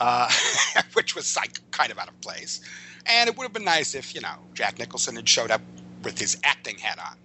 uh, 0.00 0.30
which 0.94 1.14
was 1.14 1.36
like 1.36 1.60
kind 1.70 1.90
of 1.90 1.98
out 1.98 2.08
of 2.08 2.20
place. 2.20 2.60
And 3.06 3.28
it 3.28 3.36
would 3.36 3.44
have 3.44 3.52
been 3.52 3.64
nice 3.64 3.94
if 3.94 4.14
you 4.14 4.20
know 4.20 4.34
Jack 4.54 4.78
Nicholson 4.78 5.16
had 5.16 5.28
showed 5.28 5.50
up 5.50 5.62
with 6.02 6.18
his 6.18 6.36
acting 6.44 6.78
hat 6.78 6.98
on. 6.98 7.16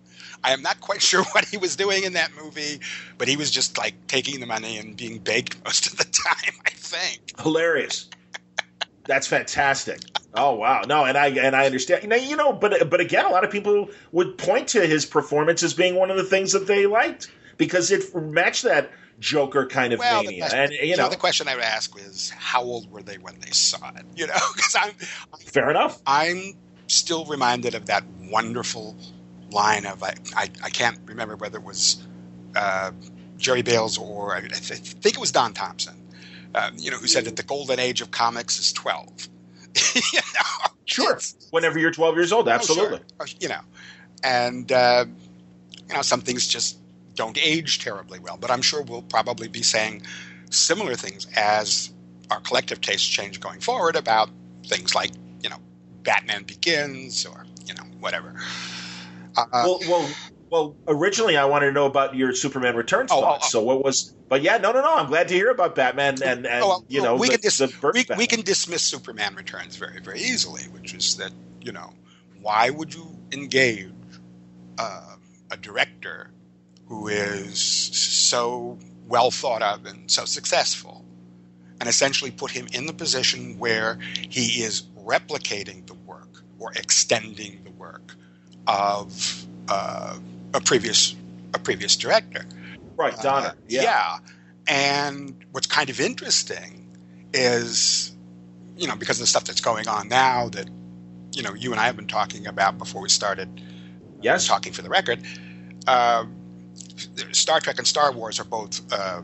I 0.44 0.51
am 0.51 0.62
not 0.62 0.79
quite 0.79 1.01
sure 1.10 1.24
what 1.32 1.46
he 1.46 1.58
was 1.58 1.75
doing 1.75 2.03
in 2.03 2.13
that 2.13 2.32
movie, 2.41 2.79
but 3.17 3.27
he 3.27 3.36
was 3.36 3.51
just 3.51 3.77
like 3.77 3.96
taking 4.08 4.39
the 4.39 4.46
money 4.46 4.77
and 4.77 4.96
being 4.96 5.17
baked 5.20 5.58
most 5.65 5.88
of 5.88 5.98
the 5.98 6.05
time. 6.05 6.53
I 6.65 6.70
think. 6.70 7.39
Hilarious. 7.41 8.10
That's 9.08 9.28
fantastic. 9.28 10.00
Oh 10.34 10.56
wow, 10.56 10.82
no, 10.88 11.06
and 11.06 11.18
I 11.18 11.28
and 11.28 11.56
I 11.56 11.66
understand. 11.66 12.04
You 12.04 12.10
know, 12.10 12.16
you 12.16 12.36
know, 12.36 12.52
but 12.54 12.90
but 12.90 13.00
again, 13.00 13.26
a 13.26 13.30
lot 13.30 13.44
of 13.44 13.52
people 13.52 13.90
would 14.12 14.38
point 14.38 14.68
to 14.70 14.86
his 14.86 15.06
performance 15.06 15.64
as 15.64 15.74
being 15.74 15.96
one 15.96 16.12
of 16.12 16.18
the 16.18 16.24
things 16.24 16.52
that 16.52 16.68
they 16.68 16.86
liked 16.88 17.32
because 17.58 17.92
it 17.92 18.14
matched 18.16 18.64
that 18.64 18.92
Joker 19.20 19.66
kind 19.66 19.94
of 19.94 20.00
Well, 20.00 20.24
mania. 20.24 20.42
question, 20.42 20.60
And 20.60 20.72
you 20.74 20.80
you 20.84 20.98
know, 20.98 21.04
know, 21.04 21.10
the 21.10 21.16
question 21.16 21.48
I 21.48 21.56
would 21.56 21.64
ask 21.64 21.98
is, 21.98 22.32
how 22.32 22.64
old 22.64 22.92
were 22.92 23.02
they 23.02 23.18
when 23.18 23.40
they 23.40 23.52
saw 23.52 23.90
it? 23.96 24.06
You 24.16 24.28
know, 24.28 24.34
because 24.56 24.76
I'm 24.76 24.92
fair 25.40 25.70
enough. 25.70 26.02
I'm 26.06 26.54
still 26.88 27.26
reminded 27.26 27.76
of 27.76 27.86
that 27.86 28.04
wonderful 28.30 28.96
line 29.52 29.86
of 29.86 30.04
I, 30.04 30.16
I, 30.36 30.50
I 30.64 30.70
can't 30.70 31.00
remember 31.06 31.36
whether 31.38 31.60
it 31.60 31.64
was 31.64 32.06
uh, 32.56 32.92
Jerry 33.38 33.62
Bails 33.62 33.98
or 33.98 34.36
I, 34.36 34.40
I 34.40 34.42
th- 34.42 34.80
think 34.80 35.16
it 35.16 35.20
was 35.20 35.32
Don 35.32 35.54
Thompson, 35.54 35.96
um, 36.56 36.74
you 36.78 36.90
know, 36.90 36.98
who 36.98 37.08
said 37.08 37.26
that 37.26 37.36
the 37.36 37.44
golden 37.44 37.80
age 37.80 38.02
of 38.02 38.12
comics 38.12 38.60
is 38.60 38.74
twelve. 38.74 39.28
you 39.96 40.20
know, 40.34 40.70
Sure. 40.86 41.20
Whenever 41.50 41.80
you're 41.80 41.92
12 41.92 42.16
years 42.16 42.32
old, 42.32 42.48
oh, 42.48 42.52
sure. 42.52 42.56
absolutely. 42.56 43.00
Oh, 43.20 43.26
you 43.40 43.50
know, 43.50 43.60
and 44.24 44.72
uh, 44.72 45.06
you 45.90 45.96
know 45.96 46.02
some 46.02 46.22
things 46.22 46.48
just 46.48 46.78
don't 47.16 47.38
age 47.38 47.80
terribly 47.80 48.20
well. 48.20 48.38
But 48.38 48.52
I'm 48.52 48.62
sure 48.62 48.84
we'll 48.84 49.02
probably 49.02 49.48
be 49.48 49.64
saying 49.64 50.04
similar 50.52 50.96
things 50.96 51.28
as 51.36 51.92
our 52.30 52.40
collective 52.40 52.82
tastes 52.82 53.08
change 53.08 53.40
going 53.40 53.60
forward 53.60 53.96
about 53.96 54.30
things 54.66 54.94
like 54.94 55.12
you 55.42 55.50
know 55.50 55.58
Batman 56.04 56.44
Begins 56.44 57.26
or 57.26 57.46
you 57.66 57.74
know 57.74 57.84
whatever. 58.00 58.36
Uh, 59.36 59.46
well, 59.52 59.80
well, 59.90 60.10
well. 60.56 60.76
Originally, 60.88 61.38
I 61.38 61.46
wanted 61.46 61.68
to 61.68 61.72
know 61.72 61.86
about 61.86 62.16
your 62.16 62.34
Superman 62.34 62.76
Returns 62.76 63.12
Oh, 63.12 63.18
oh, 63.18 63.22
thoughts. 63.22 63.48
oh. 63.48 63.50
So 63.50 63.64
what 63.64 63.84
was? 63.84 64.14
But 64.30 64.42
yeah, 64.42 64.58
no, 64.58 64.72
no, 64.72 64.82
no. 64.82 64.94
I'm 64.96 65.08
glad 65.08 65.28
to 65.28 65.34
hear 65.34 65.50
about 65.50 65.76
Batman 65.76 66.22
and 66.24 66.46
and 66.48 66.62
well, 66.62 66.84
you 66.88 67.02
know 67.02 67.16
we 67.16 67.28
the, 67.28 67.34
can 67.34 67.42
dis- 67.42 67.58
the 67.60 67.92
we, 67.94 68.06
we 68.18 68.28
can 68.28 68.42
dismiss 68.42 68.82
Superman 68.82 69.36
Returns 69.36 69.76
very 69.76 70.00
very 70.00 70.20
easily, 70.20 70.64
which 70.72 70.94
is 70.94 71.18
that 71.18 71.32
you 71.62 71.72
know 71.72 71.94
why 72.42 72.70
would 72.70 72.94
you 72.94 73.08
engage 73.32 73.92
uh, 74.78 75.16
a 75.52 75.58
director 75.58 76.30
who 76.88 77.08
is 77.08 77.60
so 77.60 78.78
well 79.08 79.32
thought 79.32 79.62
of 79.62 79.86
and 79.86 80.10
so 80.10 80.26
successful, 80.26 81.04
and 81.80 81.90
essentially 81.90 82.32
put 82.32 82.52
him 82.52 82.68
in 82.74 82.86
the 82.86 82.94
position 82.94 83.58
where 83.60 84.00
he 84.30 84.64
is 84.64 84.84
replicating 85.04 85.86
the 85.88 85.94
work 85.94 86.44
or 86.60 86.72
extending 86.74 87.64
the 87.64 87.72
work 87.72 88.16
of 88.68 89.46
uh, 89.70 90.18
a 90.54 90.62
previous 90.62 91.16
a 91.54 91.60
previous 91.60 91.96
director. 91.96 92.46
right, 92.98 93.16
Donner. 93.22 93.50
Uh, 93.50 93.54
yeah. 93.68 94.20
And 94.68 95.46
what's 95.52 95.68
kind 95.68 95.90
of 95.90 96.00
interesting 96.00 96.96
is, 97.34 98.16
you 98.78 98.88
know, 98.88 98.96
because 98.96 99.18
of 99.18 99.22
the 99.22 99.28
stuff 99.28 99.46
that's 99.46 99.62
going 99.62 99.88
on 99.88 100.08
now 100.10 100.50
that, 100.50 100.70
you 101.34 101.44
know, 101.44 101.54
you 101.54 101.72
and 101.72 101.80
I 101.80 101.86
have 101.86 101.96
been 101.96 102.08
talking 102.08 102.48
about 102.48 102.78
before 102.78 103.02
we 103.02 103.10
started 103.10 103.50
Yes. 104.22 104.48
talking 104.48 104.74
for 104.74 104.82
the 104.82 104.90
record, 104.90 105.22
uh, 105.88 106.25
Star 107.32 107.60
Trek 107.60 107.78
and 107.78 107.86
Star 107.88 108.12
Wars 108.12 108.40
are 108.40 108.44
both 108.46 108.82
uh, 108.92 109.22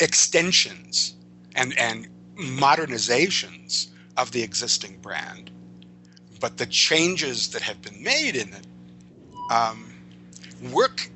extensions 0.00 1.14
and, 1.54 1.76
and 1.78 2.08
modernizations 2.36 3.88
of 4.16 4.32
the 4.32 4.42
existing 4.42 4.98
brand. 4.98 5.50
But 6.40 6.56
the 6.56 6.66
changes 6.66 7.50
that 7.50 7.62
have 7.62 7.80
been 7.80 8.02
made 8.02 8.34
in 8.36 8.48
it 8.52 8.66
um, 9.50 9.85
work 10.62 11.10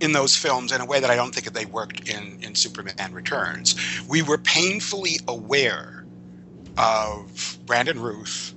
in 0.00 0.12
those 0.12 0.36
films 0.36 0.72
in 0.72 0.80
a 0.80 0.84
way 0.84 0.98
that 1.00 1.10
I 1.10 1.16
don't 1.16 1.34
think 1.34 1.52
they 1.52 1.64
worked 1.64 2.08
in, 2.08 2.38
in 2.42 2.54
Superman 2.54 3.12
Returns. 3.12 3.76
We 4.08 4.22
were 4.22 4.38
painfully 4.38 5.20
aware 5.28 6.04
of 6.76 7.58
Brandon 7.66 8.00
Routh 8.00 8.54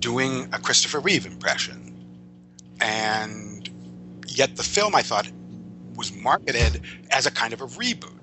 doing 0.00 0.48
a 0.52 0.58
Christopher 0.58 0.98
Reeve 0.98 1.26
impression. 1.26 1.86
And 2.80 3.70
yet 4.26 4.56
the 4.56 4.62
film, 4.62 4.94
I 4.94 5.02
thought, 5.02 5.30
was 5.94 6.12
marketed 6.12 6.82
as 7.10 7.26
a 7.26 7.30
kind 7.30 7.52
of 7.52 7.60
a 7.60 7.66
reboot. 7.66 8.16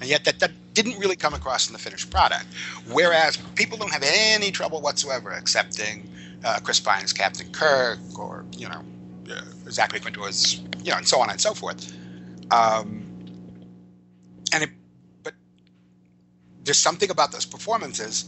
And 0.00 0.08
yet 0.08 0.24
that, 0.24 0.38
that 0.40 0.52
didn't 0.74 0.98
really 0.98 1.16
come 1.16 1.34
across 1.34 1.66
in 1.66 1.72
the 1.72 1.78
finished 1.78 2.10
product. 2.10 2.46
Whereas 2.90 3.36
people 3.54 3.76
don't 3.76 3.92
have 3.92 4.04
any 4.04 4.50
trouble 4.50 4.80
whatsoever 4.80 5.32
accepting 5.32 6.08
uh, 6.44 6.60
Chris 6.62 6.80
Pine's 6.80 7.12
Captain 7.12 7.50
Kirk 7.52 7.98
or, 8.18 8.44
you 8.56 8.68
know, 8.68 8.82
uh, 9.30 9.70
Zachary 9.70 10.00
Quinto 10.00 10.24
as, 10.24 10.56
you 10.82 10.90
know, 10.90 10.96
and 10.96 11.06
so 11.06 11.20
on 11.20 11.30
and 11.30 11.40
so 11.40 11.54
forth. 11.54 11.92
Um, 12.50 13.02
and 14.52 14.64
it, 14.64 14.70
but 15.22 15.34
there's 16.64 16.78
something 16.78 17.10
about 17.10 17.32
those 17.32 17.46
performances. 17.46 18.26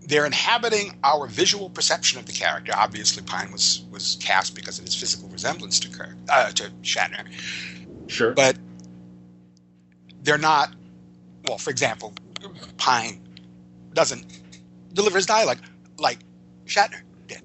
They're 0.00 0.26
inhabiting 0.26 0.98
our 1.02 1.26
visual 1.26 1.68
perception 1.68 2.18
of 2.20 2.26
the 2.26 2.32
character. 2.32 2.72
Obviously, 2.76 3.22
Pine 3.24 3.50
was 3.50 3.82
was 3.90 4.16
cast 4.20 4.54
because 4.54 4.78
of 4.78 4.84
his 4.84 4.94
physical 4.94 5.28
resemblance 5.30 5.80
to 5.80 5.88
Kirk, 5.88 6.14
uh, 6.28 6.50
to 6.52 6.70
Shatner 6.82 7.26
Sure. 8.06 8.32
but 8.32 8.56
they're 10.22 10.38
not. 10.38 10.74
Well, 11.48 11.58
for 11.58 11.70
example, 11.70 12.14
Pine 12.76 13.20
doesn't 13.94 14.24
deliver 14.92 15.16
his 15.16 15.26
dialogue 15.26 15.58
like 15.98 16.20
Shatner 16.66 17.00
did. 17.26 17.42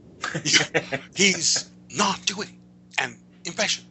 He's 1.15 1.70
not 1.95 2.25
doing 2.25 2.49
an 2.97 3.17
impression. 3.45 3.85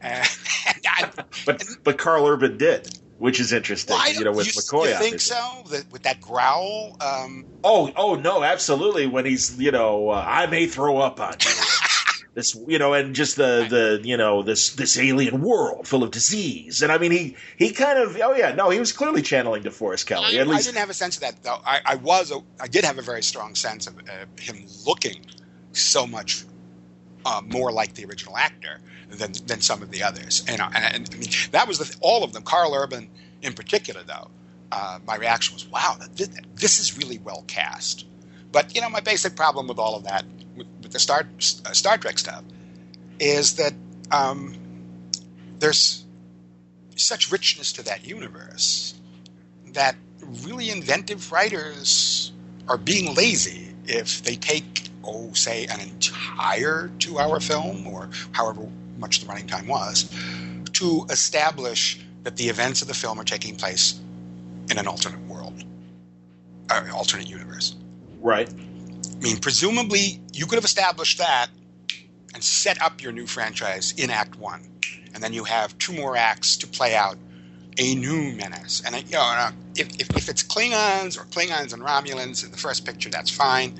And, 0.00 0.28
and 0.66 0.86
I, 0.86 1.10
but 1.46 1.64
but 1.82 1.98
Karl 1.98 2.26
Urban 2.26 2.58
did, 2.58 2.98
which 3.18 3.40
is 3.40 3.52
interesting. 3.52 3.96
why 3.96 4.08
you 4.08 4.24
know, 4.24 4.32
with 4.32 4.54
you, 4.54 4.60
McCoy. 4.60 4.90
you 4.90 4.96
think 4.96 5.20
so? 5.20 5.64
That 5.70 5.90
with 5.90 6.02
that 6.02 6.20
growl, 6.20 6.96
um, 7.00 7.46
Oh, 7.62 7.92
oh 7.96 8.14
no, 8.14 8.42
absolutely. 8.42 9.06
When 9.06 9.24
he's, 9.24 9.58
you 9.58 9.70
know, 9.70 10.10
uh, 10.10 10.24
I 10.26 10.46
may 10.46 10.66
throw 10.66 10.98
up 10.98 11.20
on 11.20 11.34
you. 11.40 11.50
this, 12.34 12.56
you 12.66 12.78
know, 12.78 12.92
and 12.92 13.14
just 13.14 13.36
the 13.36 13.66
the 13.68 14.06
you 14.06 14.16
know 14.16 14.42
this 14.42 14.74
this 14.74 14.98
alien 14.98 15.40
world 15.40 15.88
full 15.88 16.02
of 16.02 16.10
disease. 16.10 16.82
And 16.82 16.92
I 16.92 16.98
mean, 16.98 17.12
he 17.12 17.36
he 17.56 17.70
kind 17.70 17.98
of, 17.98 18.16
oh 18.22 18.34
yeah, 18.34 18.52
no, 18.52 18.70
he 18.70 18.78
was 18.78 18.92
clearly 18.92 19.22
channeling 19.22 19.62
DeForest 19.62 20.06
Kelley. 20.06 20.38
I, 20.38 20.42
At 20.42 20.48
I 20.48 20.50
least, 20.50 20.66
didn't 20.66 20.78
have 20.78 20.90
a 20.90 20.94
sense 20.94 21.16
of 21.16 21.22
that 21.22 21.42
though. 21.42 21.60
I, 21.64 21.80
I 21.86 21.94
was, 21.96 22.30
a, 22.30 22.40
I 22.60 22.66
did 22.66 22.84
have 22.84 22.98
a 22.98 23.02
very 23.02 23.22
strong 23.22 23.54
sense 23.54 23.86
of 23.86 23.96
uh, 23.98 24.26
him 24.38 24.66
looking 24.86 25.24
so 25.72 26.06
much 26.06 26.44
uh, 27.24 27.42
more 27.46 27.72
like 27.72 27.94
the 27.94 28.04
original 28.04 28.36
actor 28.36 28.80
than 29.10 29.32
than 29.46 29.60
some 29.60 29.82
of 29.82 29.90
the 29.90 30.02
others. 30.02 30.44
And, 30.48 30.60
and, 30.60 30.76
and 30.76 31.10
I 31.12 31.16
mean, 31.16 31.30
that 31.52 31.68
was 31.68 31.78
the, 31.78 31.96
all 32.00 32.24
of 32.24 32.32
them. 32.32 32.42
Karl 32.42 32.74
Urban, 32.74 33.08
in 33.42 33.52
particular, 33.52 34.02
though, 34.02 34.28
uh, 34.72 34.98
my 35.06 35.16
reaction 35.16 35.54
was, 35.54 35.66
"Wow, 35.66 35.96
this, 36.14 36.28
this, 36.54 36.80
is 36.80 36.98
really 36.98 37.18
well 37.18 37.44
cast." 37.46 38.06
But 38.52 38.74
you 38.74 38.80
know, 38.80 38.90
my 38.90 39.00
basic 39.00 39.36
problem 39.36 39.68
with 39.68 39.78
all 39.78 39.96
of 39.96 40.04
that, 40.04 40.24
with, 40.56 40.66
with 40.82 40.92
the 40.92 40.98
Star 40.98 41.20
uh, 41.20 41.72
Star 41.72 41.98
Trek 41.98 42.18
stuff, 42.18 42.44
is 43.18 43.56
that 43.56 43.74
um, 44.10 44.54
there's 45.58 46.04
such 46.96 47.30
richness 47.32 47.72
to 47.72 47.82
that 47.84 48.06
universe 48.06 48.94
that 49.72 49.96
really 50.42 50.70
inventive 50.70 51.32
writers 51.32 52.32
are 52.68 52.78
being 52.78 53.14
lazy 53.14 53.74
if 53.86 54.22
they 54.22 54.36
take, 54.36 54.88
oh, 55.06 55.32
say, 55.32 55.66
an 55.66 55.80
entire 55.80 56.90
two 56.98 57.18
hour 57.18 57.40
film 57.40 57.86
or 57.86 58.08
however 58.32 58.68
much 58.98 59.20
the 59.20 59.26
running 59.26 59.46
time 59.46 59.66
was 59.66 60.10
to 60.72 61.06
establish 61.10 62.04
that 62.22 62.36
the 62.36 62.48
events 62.48 62.82
of 62.82 62.88
the 62.88 62.94
film 62.94 63.20
are 63.20 63.24
taking 63.24 63.56
place 63.56 64.00
in 64.70 64.78
an 64.78 64.86
alternate 64.86 65.20
world, 65.26 65.64
uh, 66.70 66.84
alternate 66.92 67.28
universe. 67.28 67.76
Right. 68.20 68.48
I 68.50 69.16
mean, 69.22 69.38
presumably, 69.38 70.20
you 70.32 70.46
could 70.46 70.56
have 70.56 70.64
established 70.64 71.18
that 71.18 71.48
and 72.32 72.42
set 72.42 72.82
up 72.82 73.02
your 73.02 73.12
new 73.12 73.26
franchise 73.26 73.94
in 73.96 74.10
Act 74.10 74.38
One, 74.38 74.62
and 75.12 75.22
then 75.22 75.32
you 75.32 75.44
have 75.44 75.76
two 75.78 75.92
more 75.92 76.16
acts 76.16 76.56
to 76.58 76.66
play 76.66 76.94
out 76.94 77.16
a 77.78 77.94
new 77.94 78.32
menace. 78.32 78.82
And 78.84 78.94
you 78.96 79.12
know, 79.12 79.50
if, 79.76 80.00
if, 80.00 80.16
if, 80.16 80.28
it's 80.28 80.42
Klingons 80.42 81.18
or 81.18 81.24
Klingons 81.24 81.72
and 81.72 81.82
Romulans 81.82 82.44
in 82.44 82.50
the 82.50 82.56
first 82.56 82.84
picture, 82.84 83.10
that's 83.10 83.30
fine. 83.30 83.78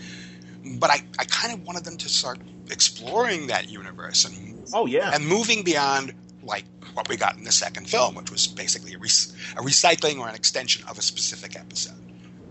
But 0.64 0.90
I, 0.90 1.02
I 1.18 1.24
kind 1.24 1.52
of 1.52 1.66
wanted 1.66 1.84
them 1.84 1.96
to 1.98 2.08
start 2.08 2.38
exploring 2.70 3.48
that 3.48 3.68
universe 3.70 4.24
and 4.24 4.62
oh 4.72 4.86
yeah, 4.86 5.10
and 5.12 5.26
moving 5.26 5.62
beyond 5.62 6.14
like 6.42 6.64
what 6.94 7.08
we 7.08 7.16
got 7.16 7.36
in 7.36 7.44
the 7.44 7.52
second 7.52 7.88
film, 7.88 8.14
which 8.14 8.30
was 8.30 8.46
basically 8.46 8.94
a, 8.94 8.98
re- 8.98 9.08
a 9.56 9.62
recycling 9.62 10.18
or 10.18 10.28
an 10.28 10.34
extension 10.34 10.86
of 10.88 10.98
a 10.98 11.02
specific 11.02 11.56
episode. 11.56 11.96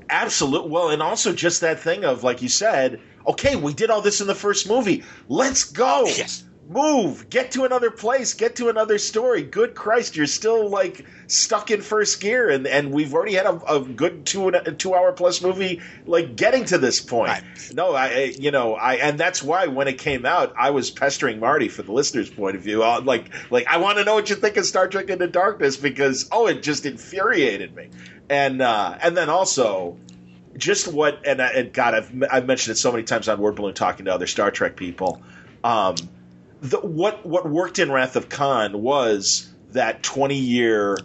Absolute. 0.09 0.67
Well, 0.67 0.89
and 0.89 1.01
also 1.01 1.33
just 1.33 1.61
that 1.61 1.79
thing 1.79 2.03
of 2.03 2.23
like 2.23 2.41
you 2.41 2.49
said, 2.49 2.99
okay, 3.27 3.55
we 3.55 3.73
did 3.73 3.89
all 3.89 4.01
this 4.01 4.21
in 4.21 4.27
the 4.27 4.35
first 4.35 4.67
movie. 4.67 5.03
Let's 5.27 5.63
go. 5.63 6.05
Yes 6.05 6.43
move, 6.69 7.29
get 7.29 7.51
to 7.51 7.65
another 7.65 7.91
place, 7.91 8.33
get 8.33 8.55
to 8.57 8.69
another 8.69 8.97
story. 8.97 9.43
Good 9.43 9.75
Christ, 9.75 10.15
you're 10.15 10.27
still 10.27 10.69
like 10.69 11.05
stuck 11.27 11.71
in 11.71 11.81
first 11.81 12.21
gear, 12.21 12.49
and 12.49 12.65
and 12.67 12.91
we've 12.91 13.13
already 13.13 13.33
had 13.33 13.45
a, 13.45 13.75
a 13.75 13.81
good 13.81 14.25
two 14.25 14.47
and 14.47 14.55
a 14.55 14.71
two 14.71 14.93
hour 14.93 15.11
plus 15.11 15.41
movie 15.41 15.81
like 16.05 16.35
getting 16.35 16.65
to 16.65 16.77
this 16.77 16.99
point. 16.99 17.29
Right. 17.29 17.43
No, 17.73 17.93
I 17.93 18.33
you 18.37 18.51
know 18.51 18.75
I 18.75 18.95
and 18.95 19.19
that's 19.19 19.43
why 19.43 19.67
when 19.67 19.87
it 19.87 19.97
came 19.97 20.25
out, 20.25 20.53
I 20.57 20.71
was 20.71 20.91
pestering 20.91 21.39
Marty 21.39 21.69
for 21.69 21.83
the 21.83 21.91
listener's 21.91 22.29
point 22.29 22.55
of 22.55 22.61
view. 22.61 22.83
Uh, 22.83 23.01
like 23.03 23.31
like 23.51 23.67
I 23.67 23.77
want 23.77 23.97
to 23.97 24.05
know 24.05 24.15
what 24.15 24.29
you 24.29 24.35
think 24.35 24.57
of 24.57 24.65
Star 24.65 24.87
Trek 24.87 25.09
Into 25.09 25.27
Darkness 25.27 25.77
because 25.77 26.29
oh, 26.31 26.47
it 26.47 26.63
just 26.63 26.85
infuriated 26.85 27.75
me, 27.75 27.89
and 28.29 28.61
uh, 28.61 28.97
and 29.01 29.17
then 29.17 29.29
also 29.29 29.97
just 30.57 30.87
what 30.87 31.25
and, 31.25 31.41
and 31.41 31.73
God, 31.73 31.93
I've 31.93 32.23
I've 32.31 32.45
mentioned 32.45 32.75
it 32.75 32.79
so 32.79 32.91
many 32.91 33.03
times 33.03 33.27
on 33.27 33.39
Word 33.39 33.55
Balloon 33.55 33.73
talking 33.73 34.05
to 34.05 34.13
other 34.13 34.27
Star 34.27 34.51
Trek 34.51 34.75
people. 34.75 35.21
Um, 35.63 35.95
the, 36.63 36.79
what 36.79 37.25
what 37.25 37.47
worked 37.47 37.77
in 37.77 37.91
Wrath 37.91 38.15
of 38.15 38.29
Khan 38.29 38.81
was 38.81 39.49
that 39.71 40.01
twenty 40.01 40.37
year 40.37 40.97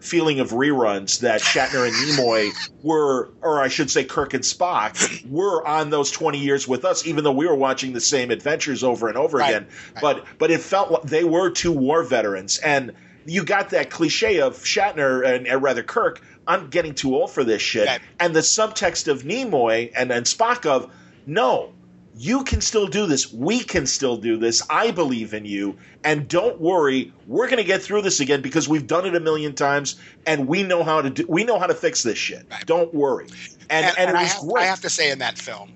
feeling 0.00 0.40
of 0.40 0.50
reruns 0.50 1.20
that 1.20 1.40
Shatner 1.40 1.86
and 1.86 1.94
Nimoy 1.94 2.50
were, 2.82 3.30
or 3.40 3.62
I 3.62 3.68
should 3.68 3.90
say, 3.90 4.04
Kirk 4.04 4.34
and 4.34 4.44
Spock 4.44 5.30
were 5.30 5.66
on 5.66 5.90
those 5.90 6.10
twenty 6.10 6.38
years 6.38 6.66
with 6.66 6.86
us, 6.86 7.06
even 7.06 7.22
though 7.22 7.32
we 7.32 7.46
were 7.46 7.54
watching 7.54 7.92
the 7.92 8.00
same 8.00 8.30
adventures 8.30 8.82
over 8.82 9.08
and 9.08 9.18
over 9.18 9.38
right. 9.38 9.50
again. 9.50 9.68
Right. 9.94 10.02
But 10.02 10.24
but 10.38 10.50
it 10.50 10.60
felt 10.60 10.90
like 10.90 11.02
they 11.02 11.24
were 11.24 11.50
two 11.50 11.72
war 11.72 12.02
veterans, 12.02 12.58
and 12.58 12.92
you 13.26 13.44
got 13.44 13.70
that 13.70 13.90
cliche 13.90 14.40
of 14.40 14.56
Shatner 14.56 15.24
and, 15.24 15.46
and 15.46 15.62
rather 15.62 15.82
Kirk. 15.82 16.22
I'm 16.46 16.68
getting 16.68 16.94
too 16.94 17.14
old 17.14 17.30
for 17.30 17.44
this 17.44 17.60
shit, 17.60 17.86
right. 17.86 18.00
and 18.20 18.34
the 18.34 18.40
subtext 18.40 19.08
of 19.08 19.22
Nimoy 19.22 19.92
and 19.94 20.10
and 20.10 20.24
Spock 20.24 20.64
of 20.64 20.90
no, 21.26 21.73
you 22.16 22.44
can 22.44 22.60
still 22.60 22.86
do 22.86 23.06
this. 23.06 23.32
We 23.32 23.60
can 23.60 23.86
still 23.86 24.16
do 24.16 24.36
this. 24.36 24.62
I 24.70 24.90
believe 24.90 25.34
in 25.34 25.44
you. 25.44 25.76
And 26.04 26.28
don't 26.28 26.60
worry, 26.60 27.12
we're 27.26 27.46
going 27.46 27.58
to 27.58 27.64
get 27.64 27.82
through 27.82 28.02
this 28.02 28.20
again 28.20 28.40
because 28.40 28.68
we've 28.68 28.86
done 28.86 29.06
it 29.06 29.14
a 29.16 29.20
million 29.20 29.54
times 29.54 29.96
and 30.26 30.46
we 30.46 30.62
know 30.62 30.84
how 30.84 31.02
to 31.02 31.10
do 31.10 31.26
we 31.28 31.44
know 31.44 31.58
how 31.58 31.66
to 31.66 31.74
fix 31.74 32.02
this 32.02 32.18
shit. 32.18 32.46
Right. 32.50 32.64
Don't 32.66 32.92
worry. 32.94 33.26
And 33.70 33.86
and, 33.86 33.98
and, 33.98 34.08
and 34.10 34.18
I, 34.18 34.24
have, 34.24 34.50
I, 34.56 34.64
have, 34.64 34.80
to 34.82 34.90
say 34.90 35.10
in 35.10 35.18
that 35.18 35.38
film 35.38 35.72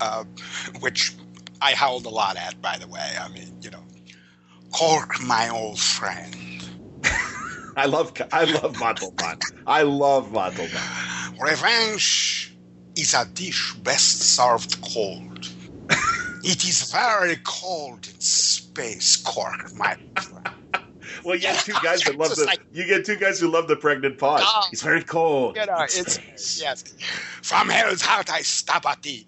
uh, 0.00 0.24
which 0.80 1.14
I 1.60 1.72
howled 1.74 2.06
a 2.06 2.10
lot 2.10 2.36
at 2.36 2.60
by 2.62 2.78
the 2.78 2.86
way. 2.86 3.16
I 3.20 3.28
mean, 3.28 3.56
you 3.62 3.70
know, 3.70 3.82
Cork 4.72 5.20
my 5.22 5.48
old 5.48 5.78
friend. 5.78 6.36
I 7.76 7.86
love 7.86 8.12
I 8.32 8.44
love 8.44 8.78
Montalban. 8.78 9.38
I 9.66 9.82
love 9.82 10.30
Montalban. 10.30 10.80
Revenge 11.40 12.54
is 12.96 13.14
a 13.14 13.24
dish 13.24 13.74
best 13.74 14.20
served 14.20 14.80
cold. 14.82 15.48
it 16.42 16.64
is 16.64 16.90
very 16.90 17.36
cold 17.44 18.06
in 18.06 18.20
space, 18.20 19.16
Cork, 19.16 19.74
my 19.76 19.96
friend. 20.20 20.48
well, 21.24 21.34
you 21.34 21.42
get 21.42 21.64
two 21.64 21.72
guys 21.82 22.00
that 22.02 22.16
love 22.16 22.34
the. 22.34 22.44
Like, 22.44 22.60
you 22.72 22.84
get 22.86 23.04
two 23.04 23.16
guys 23.16 23.40
who 23.40 23.48
love 23.48 23.68
the 23.68 23.76
pregnant 23.76 24.18
pause. 24.18 24.42
Uh, 24.44 24.62
He's 24.70 24.82
very 24.82 25.02
cold. 25.02 25.56
You 25.56 25.66
know, 25.66 25.82
it's 25.82 26.60
yes. 26.60 26.82
From 27.42 27.68
hell's 27.68 28.02
heart 28.02 28.30
I 28.30 28.42
stop 28.42 28.86
at 28.86 29.02
thee. 29.02 29.26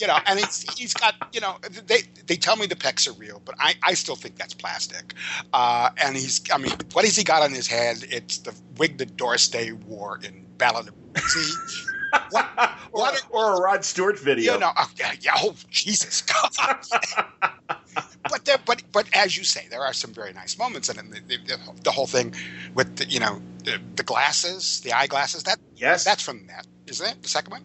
You 0.00 0.06
know, 0.06 0.18
and 0.26 0.38
it's 0.38 0.78
he's 0.78 0.94
got. 0.94 1.14
You 1.32 1.40
know, 1.40 1.56
they 1.86 2.02
they 2.26 2.36
tell 2.36 2.56
me 2.56 2.66
the 2.66 2.76
pecs 2.76 3.08
are 3.08 3.12
real, 3.12 3.40
but 3.44 3.54
I 3.58 3.74
I 3.82 3.94
still 3.94 4.16
think 4.16 4.36
that's 4.36 4.54
plastic. 4.54 5.14
Uh, 5.52 5.90
and 6.02 6.16
he's. 6.16 6.40
I 6.52 6.58
mean, 6.58 6.72
what 6.92 7.04
has 7.04 7.16
he 7.16 7.24
got 7.24 7.42
on 7.42 7.52
his 7.52 7.66
head? 7.66 7.98
It's 8.08 8.38
the 8.38 8.54
wig 8.78 8.98
that 8.98 9.16
Doris 9.16 9.48
Day 9.48 9.72
wore 9.72 10.18
in 10.22 10.46
Ballad 10.58 10.88
of. 11.16 11.20
See, 11.20 11.52
what, 12.30 12.46
what, 12.90 13.24
or, 13.32 13.52
or, 13.52 13.56
a 13.56 13.60
Rod 13.60 13.84
Stewart 13.84 14.18
video. 14.18 14.54
You 14.54 14.60
know, 14.60 14.72
oh, 14.76 14.90
yeah, 14.96 15.12
yeah, 15.20 15.32
oh 15.36 15.54
Jesus 15.70 16.22
God. 16.22 16.50
but 18.30 18.44
there, 18.44 18.58
but 18.64 18.82
but 18.92 19.06
as 19.14 19.36
you 19.36 19.44
say, 19.44 19.66
there 19.70 19.82
are 19.82 19.92
some 19.92 20.12
very 20.12 20.32
nice 20.32 20.58
moments, 20.58 20.88
and 20.88 21.12
the, 21.12 21.20
the, 21.20 21.58
the 21.82 21.90
whole 21.90 22.06
thing 22.06 22.34
with 22.74 22.96
the, 22.96 23.06
you 23.06 23.20
know 23.20 23.40
the, 23.64 23.80
the, 23.96 24.02
glasses, 24.02 24.80
the 24.80 24.92
eyeglasses. 24.92 25.44
That 25.44 25.58
yes, 25.76 26.04
that's 26.04 26.22
from 26.22 26.46
that, 26.48 26.66
isn't 26.86 27.06
it? 27.06 27.22
The 27.22 27.28
second 27.28 27.52
one. 27.52 27.64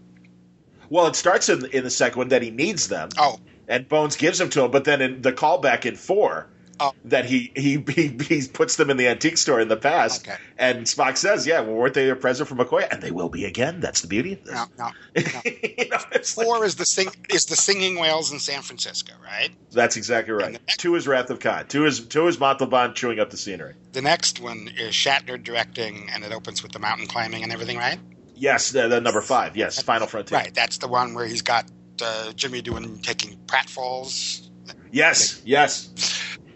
Well, 0.89 1.07
it 1.07 1.15
starts 1.15 1.49
in 1.49 1.65
in 1.67 1.83
the 1.83 1.89
second 1.89 2.17
one 2.17 2.29
that 2.29 2.41
he 2.41 2.51
needs 2.51 2.87
them. 2.87 3.09
Oh, 3.17 3.39
and 3.67 3.87
Bones 3.87 4.15
gives 4.15 4.37
them 4.37 4.49
to 4.51 4.65
him, 4.65 4.71
but 4.71 4.85
then 4.85 5.01
in 5.01 5.21
the 5.21 5.33
callback 5.33 5.85
in 5.85 5.95
four 5.95 6.47
Oh. 6.79 6.93
That 7.05 7.25
he, 7.25 7.51
he 7.55 7.83
he 7.89 8.07
he 8.07 8.47
puts 8.47 8.75
them 8.75 8.89
in 8.89 8.97
the 8.97 9.07
antique 9.07 9.37
store 9.37 9.59
in 9.59 9.67
the 9.67 9.77
past, 9.77 10.27
okay. 10.27 10.37
and 10.57 10.85
Spock 10.85 11.17
says, 11.17 11.47
"Yeah, 11.47 11.61
well, 11.61 11.75
weren't 11.75 11.93
they 11.93 12.09
a 12.09 12.15
present 12.15 12.47
from 12.47 12.59
McCoy? 12.59 12.87
And 12.89 13.01
they 13.01 13.11
will 13.11 13.29
be 13.29 13.45
again. 13.45 13.79
That's 13.79 14.01
the 14.01 14.07
beauty 14.07 14.33
of 14.33 14.43
this." 14.43 14.53
No, 14.53 14.65
no. 14.77 14.89
no. 15.15 15.23
you 15.45 15.89
know, 15.89 15.97
Four 16.23 16.59
like, 16.59 16.67
is 16.67 16.75
the 16.75 16.85
sing 16.85 17.09
is 17.29 17.45
the 17.45 17.55
singing 17.55 17.99
whales 17.99 18.31
in 18.31 18.39
San 18.39 18.61
Francisco, 18.61 19.13
right? 19.23 19.49
That's 19.71 19.97
exactly 19.97 20.33
right. 20.33 20.53
Next, 20.53 20.79
two 20.79 20.95
is 20.95 21.07
Wrath 21.07 21.29
of 21.29 21.39
Khan. 21.39 21.67
Two 21.67 21.85
is 21.85 21.99
two 21.99 22.27
is 22.27 22.39
Montalban 22.39 22.93
chewing 22.93 23.19
up 23.19 23.29
the 23.29 23.37
scenery. 23.37 23.73
The 23.93 24.01
next 24.01 24.39
one 24.39 24.69
is 24.77 24.93
Shatner 24.93 25.41
directing, 25.41 26.09
and 26.13 26.23
it 26.23 26.31
opens 26.31 26.61
with 26.61 26.71
the 26.73 26.79
mountain 26.79 27.07
climbing 27.07 27.43
and 27.43 27.51
everything, 27.51 27.77
right? 27.77 27.99
Yes, 28.35 28.71
the, 28.71 28.87
the 28.87 29.01
number 29.01 29.21
five. 29.21 29.57
Yes, 29.57 29.81
Final 29.81 30.05
Frontier. 30.05 30.37
Right, 30.37 30.53
that's 30.53 30.77
the 30.77 30.87
one 30.87 31.15
where 31.15 31.25
he's 31.25 31.41
got 31.41 31.65
uh, 32.01 32.33
Jimmy 32.33 32.61
doing 32.61 32.99
taking 32.99 33.37
pratfalls. 33.47 34.47
Yes, 34.91 35.41
yes. 35.45 35.89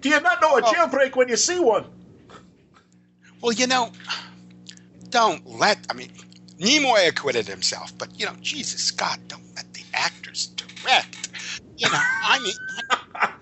Do 0.02 0.10
you 0.10 0.20
not 0.20 0.42
know 0.42 0.58
a 0.58 0.62
oh. 0.62 0.74
jailbreak 0.74 1.16
when 1.16 1.30
you 1.30 1.38
see 1.38 1.60
one? 1.60 1.86
Well, 3.42 3.54
you 3.54 3.68
know, 3.68 3.92
don't 5.10 5.46
let. 5.48 5.86
I 5.90 5.94
mean, 5.94 6.12
Nimoy 6.60 7.08
acquitted 7.08 7.48
himself, 7.48 7.96
but 7.98 8.20
you 8.20 8.26
know, 8.26 8.36
Jesus 8.42 8.92
God, 8.92 9.20
don't 9.28 9.56
let 9.56 9.72
the 9.74 9.84
actors 9.94 10.48
direct. 10.48 11.30
You 11.78 11.88
know, 11.90 12.00
I 12.00 12.40
mean, 12.40 12.54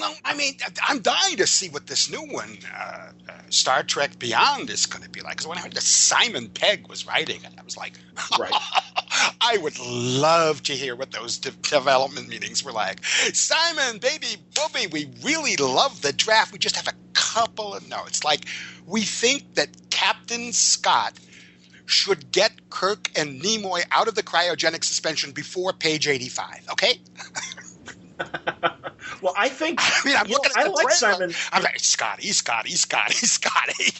well, 0.00 0.10
no, 0.10 0.16
I 0.24 0.34
mean, 0.34 0.54
I'm 0.86 1.00
dying 1.00 1.36
to 1.36 1.46
see 1.46 1.68
what 1.68 1.86
this 1.86 2.10
new 2.10 2.22
one, 2.32 2.58
uh, 2.74 3.12
uh, 3.28 3.32
Star 3.50 3.82
Trek 3.82 4.18
Beyond, 4.18 4.70
is 4.70 4.86
going 4.86 5.02
to 5.02 5.10
be 5.10 5.20
like. 5.20 5.34
Because 5.34 5.46
when 5.46 5.58
I 5.58 5.62
heard 5.62 5.72
that 5.72 5.82
Simon 5.82 6.48
Pegg 6.48 6.88
was 6.88 7.06
writing 7.06 7.42
it, 7.42 7.50
I 7.58 7.62
was 7.62 7.76
like, 7.76 7.94
right. 8.38 8.52
I 9.40 9.58
would 9.58 9.78
love 9.78 10.62
to 10.64 10.72
hear 10.72 10.96
what 10.96 11.12
those 11.12 11.38
de- 11.38 11.50
development 11.50 12.28
meetings 12.28 12.64
were 12.64 12.72
like. 12.72 13.04
Simon, 13.04 13.98
baby, 13.98 14.36
Bobby, 14.54 14.86
we 14.86 15.10
really 15.22 15.56
love 15.56 16.02
the 16.02 16.12
draft. 16.12 16.52
We 16.52 16.58
just 16.58 16.76
have 16.76 16.88
a 16.88 16.96
couple 17.12 17.74
of 17.74 17.88
notes. 17.88 18.24
Like, 18.24 18.46
we 18.86 19.02
think 19.02 19.54
that 19.54 19.68
Captain 19.90 20.52
Scott 20.52 21.18
should 21.86 22.32
get 22.32 22.70
Kirk 22.70 23.10
and 23.16 23.40
Nimoy 23.42 23.82
out 23.90 24.08
of 24.08 24.14
the 24.14 24.22
cryogenic 24.22 24.84
suspension 24.84 25.32
before 25.32 25.72
page 25.72 26.08
85, 26.08 26.66
okay? 26.72 26.98
well, 29.22 29.34
I 29.36 29.48
think. 29.48 29.80
I 29.82 30.00
mean, 30.04 30.16
I'm 30.16 30.26
looking 30.26 30.52
know, 30.56 30.62
at 30.62 30.68
I 30.68 30.70
like 30.70 30.90
Simon. 30.90 31.32
I'm 31.52 31.62
like 31.62 31.78
Scotty, 31.80 32.28
Scotty, 32.28 32.70
Scotty, 32.70 33.14
Scotty. 33.14 33.94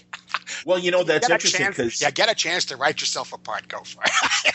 Well, 0.65 0.79
you 0.79 0.91
know 0.91 1.05
that's 1.05 1.29
interesting 1.29 1.69
because 1.69 2.01
yeah, 2.01 2.11
get 2.11 2.31
a 2.31 2.35
chance 2.35 2.67
to 2.67 2.77
write 2.77 3.01
yourself 3.01 3.33
apart. 3.33 3.69
Go 3.69 3.81
for 3.81 4.03
it. 4.05 4.55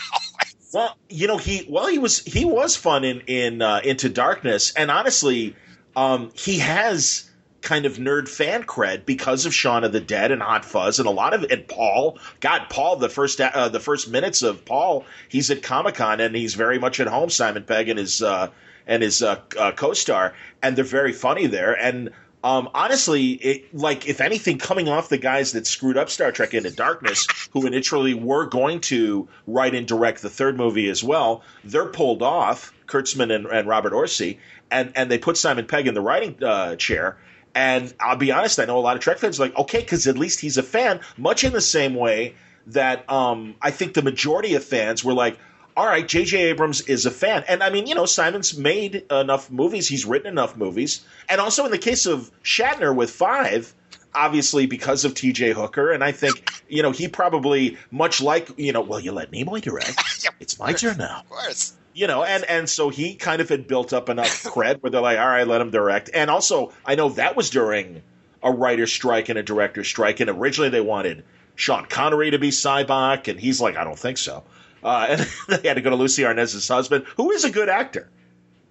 well, 0.74 0.96
you 1.08 1.26
know 1.26 1.38
he 1.38 1.66
well 1.68 1.86
he 1.86 1.98
was 1.98 2.20
he 2.24 2.44
was 2.44 2.76
fun 2.76 3.04
in 3.04 3.20
in 3.26 3.62
uh, 3.62 3.80
Into 3.82 4.08
Darkness, 4.08 4.72
and 4.74 4.90
honestly, 4.90 5.56
um, 5.96 6.30
he 6.34 6.58
has 6.58 7.30
kind 7.62 7.84
of 7.84 7.98
nerd 7.98 8.28
fan 8.28 8.64
cred 8.64 9.04
because 9.04 9.46
of 9.46 9.54
Shaun 9.54 9.84
of 9.84 9.92
the 9.92 10.00
Dead 10.00 10.30
and 10.30 10.42
Hot 10.42 10.64
Fuzz 10.64 10.98
and 10.98 11.06
a 11.06 11.10
lot 11.10 11.34
of 11.34 11.44
and 11.50 11.66
Paul. 11.66 12.18
God, 12.40 12.66
Paul, 12.70 12.96
the 12.96 13.08
first 13.08 13.40
uh, 13.40 13.68
the 13.68 13.80
first 13.80 14.08
minutes 14.08 14.42
of 14.42 14.64
Paul, 14.64 15.04
he's 15.28 15.50
at 15.50 15.62
Comic 15.62 15.96
Con 15.96 16.20
and 16.20 16.34
he's 16.34 16.54
very 16.54 16.78
much 16.78 17.00
at 17.00 17.06
home. 17.06 17.30
Simon 17.30 17.64
Pegg 17.64 17.88
and 17.88 17.98
his 17.98 18.22
uh, 18.22 18.48
and 18.86 19.02
his 19.02 19.22
uh, 19.22 19.40
uh 19.58 19.72
co-star, 19.72 20.34
and 20.62 20.76
they're 20.76 20.84
very 20.84 21.12
funny 21.12 21.46
there. 21.46 21.72
And 21.72 22.10
um, 22.42 22.70
honestly, 22.74 23.32
it, 23.32 23.74
like 23.74 24.08
if 24.08 24.20
anything, 24.20 24.58
coming 24.58 24.88
off 24.88 25.08
the 25.08 25.18
guys 25.18 25.52
that 25.52 25.66
screwed 25.66 25.96
up 25.96 26.08
Star 26.08 26.32
Trek 26.32 26.54
Into 26.54 26.70
Darkness, 26.70 27.26
who 27.52 27.66
initially 27.66 28.14
were 28.14 28.46
going 28.46 28.80
to 28.82 29.28
write 29.46 29.74
and 29.74 29.86
direct 29.86 30.22
the 30.22 30.30
third 30.30 30.56
movie 30.56 30.88
as 30.88 31.04
well, 31.04 31.42
they're 31.64 31.86
pulled 31.86 32.22
off. 32.22 32.72
Kurtzman 32.86 33.32
and, 33.32 33.46
and 33.46 33.68
Robert 33.68 33.92
Orci, 33.92 34.38
and 34.68 34.92
and 34.96 35.08
they 35.08 35.18
put 35.18 35.36
Simon 35.36 35.66
Pegg 35.66 35.86
in 35.86 35.94
the 35.94 36.00
writing 36.00 36.42
uh, 36.42 36.74
chair 36.74 37.18
and 37.54 37.92
I'll 37.98 38.16
be 38.16 38.32
honest, 38.32 38.58
I 38.60 38.64
know 38.64 38.78
a 38.78 38.80
lot 38.80 38.96
of 38.96 39.02
Trek 39.02 39.18
fans 39.18 39.40
like, 39.40 39.56
okay, 39.56 39.80
because 39.80 40.06
at 40.06 40.16
least 40.16 40.40
he's 40.40 40.56
a 40.56 40.62
fan, 40.62 41.00
much 41.16 41.44
in 41.44 41.52
the 41.52 41.60
same 41.60 41.94
way 41.94 42.34
that 42.68 43.10
um, 43.10 43.54
I 43.60 43.70
think 43.70 43.94
the 43.94 44.02
majority 44.02 44.54
of 44.54 44.64
fans 44.64 45.04
were 45.04 45.14
like, 45.14 45.38
all 45.80 45.86
right, 45.86 46.06
J.J. 46.06 46.50
Abrams 46.50 46.82
is 46.82 47.06
a 47.06 47.10
fan. 47.10 47.42
And 47.48 47.62
I 47.62 47.70
mean, 47.70 47.86
you 47.86 47.94
know, 47.94 48.04
Simon's 48.04 48.54
made 48.54 49.06
enough 49.10 49.50
movies, 49.50 49.88
he's 49.88 50.04
written 50.04 50.28
enough 50.28 50.54
movies. 50.54 51.02
And 51.26 51.40
also 51.40 51.64
in 51.64 51.70
the 51.70 51.78
case 51.78 52.04
of 52.04 52.30
Shatner 52.44 52.94
with 52.94 53.10
Five, 53.10 53.72
obviously 54.14 54.66
because 54.66 55.06
of 55.06 55.14
TJ 55.14 55.54
Hooker. 55.54 55.90
And 55.90 56.04
I 56.04 56.12
think, 56.12 56.52
you 56.68 56.82
know, 56.82 56.90
he 56.90 57.08
probably, 57.08 57.78
much 57.90 58.20
like, 58.20 58.50
you 58.58 58.74
know, 58.74 58.82
well, 58.82 59.00
you 59.00 59.12
let 59.12 59.30
Nimoy 59.30 59.62
direct. 59.62 59.98
It's 60.38 60.58
my 60.58 60.74
turn 60.74 60.98
now. 60.98 61.20
Of 61.20 61.30
course 61.30 61.72
you 61.94 62.06
know, 62.06 62.24
and 62.24 62.44
and 62.44 62.68
so 62.68 62.88
he 62.88 63.14
kind 63.14 63.40
of 63.42 63.48
had 63.48 63.66
built 63.66 63.92
up 63.92 64.08
enough 64.08 64.42
cred 64.44 64.80
where 64.82 64.90
they're 64.90 65.00
like, 65.00 65.18
all 65.18 65.26
right, 65.26 65.46
let 65.46 65.60
him 65.60 65.70
direct. 65.70 66.10
And 66.12 66.30
also, 66.30 66.72
I 66.84 66.94
know 66.94 67.08
that 67.10 67.36
was 67.36 67.50
during 67.50 68.02
a 68.42 68.52
writer's 68.52 68.92
strike 68.92 69.28
and 69.28 69.38
a 69.38 69.42
director's 69.42 69.88
strike, 69.88 70.20
and 70.20 70.30
originally 70.30 70.70
they 70.70 70.80
wanted 70.80 71.24
Sean 71.56 71.86
Connery 71.86 72.30
to 72.30 72.38
be 72.38 72.50
Sybok, 72.50 73.28
and 73.28 73.40
he's 73.40 73.60
like, 73.60 73.76
I 73.76 73.84
don't 73.84 73.98
think 73.98 74.18
so. 74.18 74.44
Uh, 74.82 75.06
and 75.10 75.20
they 75.62 75.68
had 75.68 75.74
to 75.74 75.80
go 75.80 75.90
to 75.90 75.96
Lucie 75.96 76.24
Arnaz's 76.24 76.66
husband, 76.68 77.04
who 77.16 77.30
is 77.32 77.44
a 77.44 77.50
good 77.50 77.68
actor. 77.68 78.10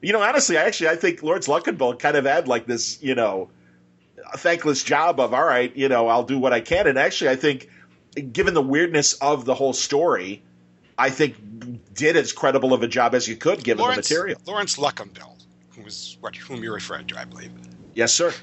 You 0.02 0.13
know, 0.13 0.22
honestly, 0.22 0.58
I 0.58 0.63
actually 0.63 0.89
I 0.89 0.95
think 0.95 1.22
Laurence 1.22 1.48
Luckinbill 1.48 2.00
kind 2.00 2.15
of 2.15 2.26
had 2.26 2.48
like 2.48 2.65
this, 2.65 3.02
you 3.02 3.15
know, 3.15 3.50
thankless 4.38 4.84
job 4.84 5.19
of 5.19 5.34
all 5.34 5.43
right, 5.43 5.76
you 5.76 5.89
know, 5.89 6.08
I'll 6.08 6.24
do 6.24 6.39
what 6.39 6.54
I 6.54 6.62
can. 6.62 6.88
And 6.88 6.98
actually, 6.98 7.32
I 7.32 7.36
think, 7.36 7.69
given 8.32 8.54
the 8.54 8.62
weirdness 8.62 9.13
of 9.13 9.45
the 9.45 9.54
whole 9.54 9.74
story, 9.74 10.41
I 10.98 11.10
think 11.10 11.36
did 11.93 12.15
as 12.15 12.32
credible 12.32 12.74
of 12.74 12.84
a 12.84 12.88
job 12.88 13.15
as 13.15 13.28
you 13.28 13.36
could 13.36 13.63
given 13.63 13.84
Laurence, 13.84 14.08
the 14.08 14.15
material. 14.15 14.41
Laurence 14.45 14.78
Luckinbill, 14.78 15.36
who 15.69 15.84
was 15.84 16.17
what 16.22 16.36
whom 16.36 16.63
you 16.63 16.74
referred 16.74 17.08
to, 17.10 17.19
I 17.19 17.26
believe. 17.26 17.52
Yes, 17.93 18.13
sir. 18.13 18.34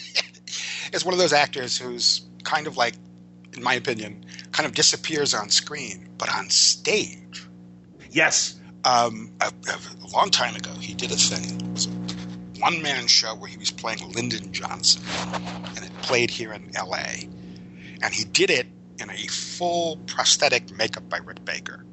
is 0.92 1.04
one 1.04 1.14
of 1.14 1.18
those 1.18 1.32
actors 1.32 1.78
who's 1.78 2.22
kind 2.44 2.66
of 2.66 2.76
like, 2.76 2.94
in 3.54 3.62
my 3.62 3.74
opinion, 3.74 4.24
kind 4.52 4.66
of 4.66 4.74
disappears 4.74 5.34
on 5.34 5.48
screen, 5.50 6.08
but 6.18 6.32
on 6.34 6.48
stage. 6.50 7.46
Yes. 8.10 8.60
Um, 8.84 9.32
a, 9.40 9.46
a, 9.46 10.08
long 10.08 10.30
time 10.30 10.54
ago, 10.54 10.70
he 10.72 10.92
did 10.94 11.10
a 11.10 11.16
thing. 11.16 11.60
It 11.60 11.72
was 11.72 11.86
a 11.86 11.90
one 12.60 12.82
man 12.82 13.06
show 13.06 13.34
where 13.34 13.48
he 13.48 13.56
was 13.56 13.70
playing 13.70 14.12
Lyndon 14.12 14.52
Johnson, 14.52 15.02
and 15.76 15.78
it 15.78 15.92
played 16.02 16.30
here 16.30 16.52
in 16.52 16.70
L.A. 16.76 17.28
And 18.02 18.12
he 18.12 18.24
did 18.24 18.50
it 18.50 18.66
in 18.98 19.10
a 19.10 19.26
full 19.28 19.96
prosthetic 20.06 20.70
makeup 20.76 21.08
by 21.08 21.18
Rick 21.18 21.44
Baker. 21.44 21.84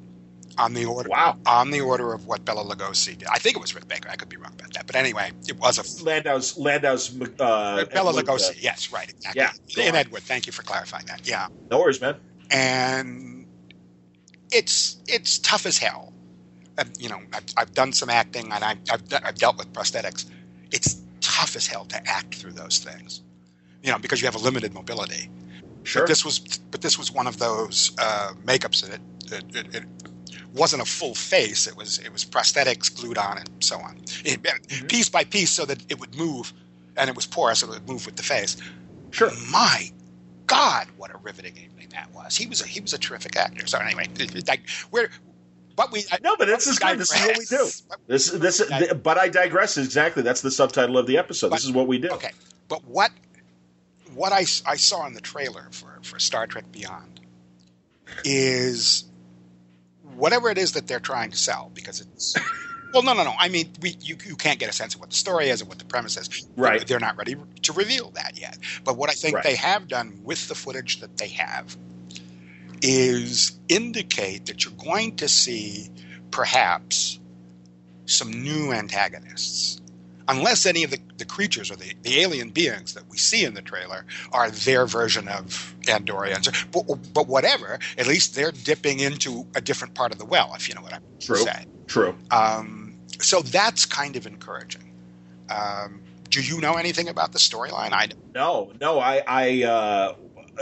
On 0.58 0.74
the 0.74 0.84
order, 0.84 1.10
wow! 1.10 1.38
On 1.46 1.72
the 1.72 1.80
order 1.80 2.12
of 2.12 2.26
what 2.26 2.44
Bela 2.44 2.66
Lugosi 2.66 3.18
did, 3.18 3.30
I 3.30 3.38
think 3.38 3.56
it 3.56 3.62
was 3.62 3.74
Rick 3.74 3.88
Baker. 3.88 4.10
I 4.10 4.18
could 4.18 4.28
be 4.28 4.36
wrong 4.36 4.52
about 4.60 4.74
that, 4.74 4.88
but 4.88 4.98
anyway, 4.98 5.32
it 5.48 5.58
was 5.58 5.78
a 5.78 6.04
Landau's 6.04 6.58
Landau's 6.58 7.16
uh, 7.40 7.86
Bela 7.86 8.12
Lugosi. 8.12 8.50
Uh, 8.50 8.54
yes, 8.60 8.92
right, 8.92 9.10
exactly. 9.10 9.42
Yeah, 9.42 9.88
and 9.88 9.96
Edward. 9.96 10.24
Thank 10.24 10.48
you 10.48 10.52
for 10.52 10.64
clarifying 10.64 11.06
that. 11.06 11.26
Yeah, 11.26 11.48
no 11.72 11.80
worries, 11.80 12.02
man. 12.02 12.16
And 12.52 13.46
it's 14.52 14.98
it's 15.08 15.40
tough 15.40 15.66
as 15.66 15.78
hell. 15.78 16.14
And, 16.78 16.90
you 16.98 17.10
know, 17.10 17.20
I've, 17.34 17.44
I've 17.58 17.74
done 17.74 17.92
some 17.92 18.10
acting, 18.10 18.54
and 18.54 18.64
I've, 18.64 18.78
I've, 18.90 19.04
I've 19.24 19.36
dealt 19.36 19.58
with 19.58 19.74
prosthetics. 19.74 20.26
It's 20.72 21.02
tough 21.20 21.58
as 21.58 21.68
hell 21.68 21.84
to 21.86 22.08
act 22.08 22.36
through 22.36 22.54
those 22.54 22.78
things, 22.78 23.22
you 23.84 23.92
know, 23.92 24.00
because 24.00 24.22
you 24.22 24.28
have 24.28 24.36
a 24.36 24.40
limited 24.40 24.74
mobility. 24.74 25.30
Sure. 25.84 26.04
But 26.04 26.08
this 26.08 26.24
was, 26.24 26.40
but 26.40 26.82
this 26.82 26.98
was 26.98 27.12
one 27.12 27.28
of 27.28 27.38
those 27.38 27.92
uh, 27.98 28.32
makeups 28.46 28.88
that 28.88 29.00
it, 29.34 29.56
it, 29.56 29.76
it, 29.76 29.84
wasn't 30.54 30.82
a 30.82 30.86
full 30.86 31.16
face. 31.16 31.68
It 31.68 31.76
was 31.76 32.00
it 32.00 32.12
was 32.12 32.26
prosthetics 32.26 32.96
glued 32.96 33.18
on 33.18 33.38
and 33.38 33.50
so 33.60 33.78
on, 33.78 33.98
it, 34.26 34.42
mm-hmm. 34.42 34.88
piece 34.88 35.10
by 35.10 35.24
piece, 35.24 35.52
so 35.52 35.66
that 35.66 35.80
it 35.90 36.00
would 36.00 36.16
move, 36.16 36.54
and 36.98 37.10
it 37.10 37.16
was 37.16 37.26
porous, 37.28 37.60
so 37.60 37.68
it 37.68 37.72
would 37.72 37.90
move 37.90 38.06
with 38.06 38.16
the 38.16 38.24
face. 38.24 38.58
Sure. 39.12 39.32
My 39.52 39.92
God, 40.50 40.88
what 40.98 41.14
a 41.14 41.18
riveting 41.18 41.56
evening 41.58 41.88
that 41.92 42.14
was. 42.14 42.36
He 42.36 42.48
was 42.48 42.62
a, 42.62 42.68
he 42.68 42.82
was 42.82 42.94
a 42.94 42.98
terrific 42.98 43.36
actor. 43.36 43.68
So 43.68 43.78
anyway, 43.78 44.08
like 44.48 44.62
we're 44.92 45.10
but 45.76 45.92
we 45.94 46.04
no, 46.22 46.36
but 46.36 46.48
this 46.48 46.68
is 46.68 46.78
good. 46.78 47.00
This 47.00 47.14
is 47.14 47.26
what 47.26 47.38
we 47.38 47.46
do. 47.46 47.70
This 48.08 48.32
this, 48.32 48.62
but 49.02 49.18
I 49.18 49.30
digress. 49.30 49.78
Exactly, 49.78 50.24
that's 50.24 50.42
the 50.42 50.52
subtitle 50.52 50.98
of 50.98 51.08
the 51.08 51.18
episode. 51.18 51.52
But, 51.52 51.58
this 51.58 51.66
is 51.66 51.72
what 51.72 51.88
we 51.88 52.00
do. 52.00 52.10
Okay, 52.10 52.32
but 52.68 52.84
what 52.86 53.12
what 54.14 54.34
I, 54.34 54.40
I 54.66 54.76
saw 54.76 55.06
in 55.06 55.14
the 55.14 55.22
trailer 55.22 55.68
for, 55.72 56.00
for 56.02 56.20
Star 56.20 56.48
Trek 56.48 56.72
Beyond 56.72 57.22
is 58.26 59.06
whatever 60.16 60.50
it 60.50 60.58
is 60.58 60.74
that 60.74 60.88
they're 60.88 61.00
trying 61.00 61.32
to 61.32 61.38
sell 61.38 61.72
because 61.74 62.02
it's 62.02 62.36
well 62.94 63.04
no 63.04 63.14
no 63.14 63.24
no 63.24 63.34
i 63.40 63.50
mean 63.50 63.72
we 63.82 63.96
you, 64.02 64.16
you 64.26 64.36
can't 64.36 64.60
get 64.60 64.70
a 64.70 64.74
sense 64.74 64.96
of 64.96 65.02
what 65.02 65.10
the 65.10 65.16
story 65.16 65.50
is 65.50 65.62
or 65.62 65.66
what 65.66 65.80
the 65.80 65.86
premise 65.86 66.18
is 66.18 66.48
right 66.56 66.88
they're 66.88 67.00
not 67.00 67.18
ready 67.18 67.36
to 67.62 67.74
reveal 67.74 68.10
that 68.12 68.40
yet 68.40 68.58
but 68.84 68.98
what 68.98 69.10
i 69.10 69.14
think 69.14 69.36
right. 69.36 69.44
they 69.44 69.56
have 69.56 69.88
done 69.88 70.20
with 70.24 70.48
the 70.48 70.56
footage 70.56 71.00
that 71.00 71.18
they 71.18 71.30
have 71.30 71.78
is 72.82 73.60
indicate 73.68 74.46
that 74.46 74.64
you're 74.64 74.74
going 74.74 75.16
to 75.16 75.28
see 75.28 75.90
perhaps 76.32 77.20
some 78.06 78.32
new 78.32 78.72
antagonists 78.72 79.80
unless 80.30 80.66
any 80.66 80.84
of 80.84 80.92
the, 80.92 81.00
the 81.18 81.26
creatures 81.26 81.72
or 81.72 81.76
the, 81.76 81.94
the 82.04 82.20
alien 82.22 82.50
beings 82.52 82.94
that 82.94 83.04
we 83.10 83.18
see 83.18 83.44
in 83.44 83.56
the 83.56 83.62
trailer 83.62 84.06
are 84.32 84.50
their 84.52 84.86
version 84.86 85.28
of 85.28 85.76
Andorians. 85.82 86.48
But, 86.72 87.14
but 87.14 87.28
whatever, 87.28 87.80
at 87.98 88.08
least 88.08 88.36
they're 88.36 88.52
dipping 88.52 89.00
into 89.00 89.46
a 89.56 89.62
different 89.62 89.96
part 89.96 90.12
of 90.12 90.20
the 90.20 90.26
well, 90.26 90.54
if 90.56 90.70
you 90.70 90.76
know 90.76 90.82
what 90.82 90.94
I'm 90.94 91.02
True. 91.20 91.38
saying. 91.38 91.66
True. 91.88 92.16
Um, 92.30 92.79
so 93.20 93.42
that's 93.42 93.86
kind 93.86 94.16
of 94.16 94.26
encouraging. 94.26 94.92
Um, 95.50 96.02
do 96.30 96.42
you 96.42 96.62
know 96.62 96.74
anything 96.74 97.10
about 97.10 97.32
the 97.32 97.40
storyline? 97.40 97.92
I 97.92 98.10
no, 98.34 98.72
no. 98.80 99.00
I, 99.00 99.24
I 99.28 99.64
uh, 99.64 100.16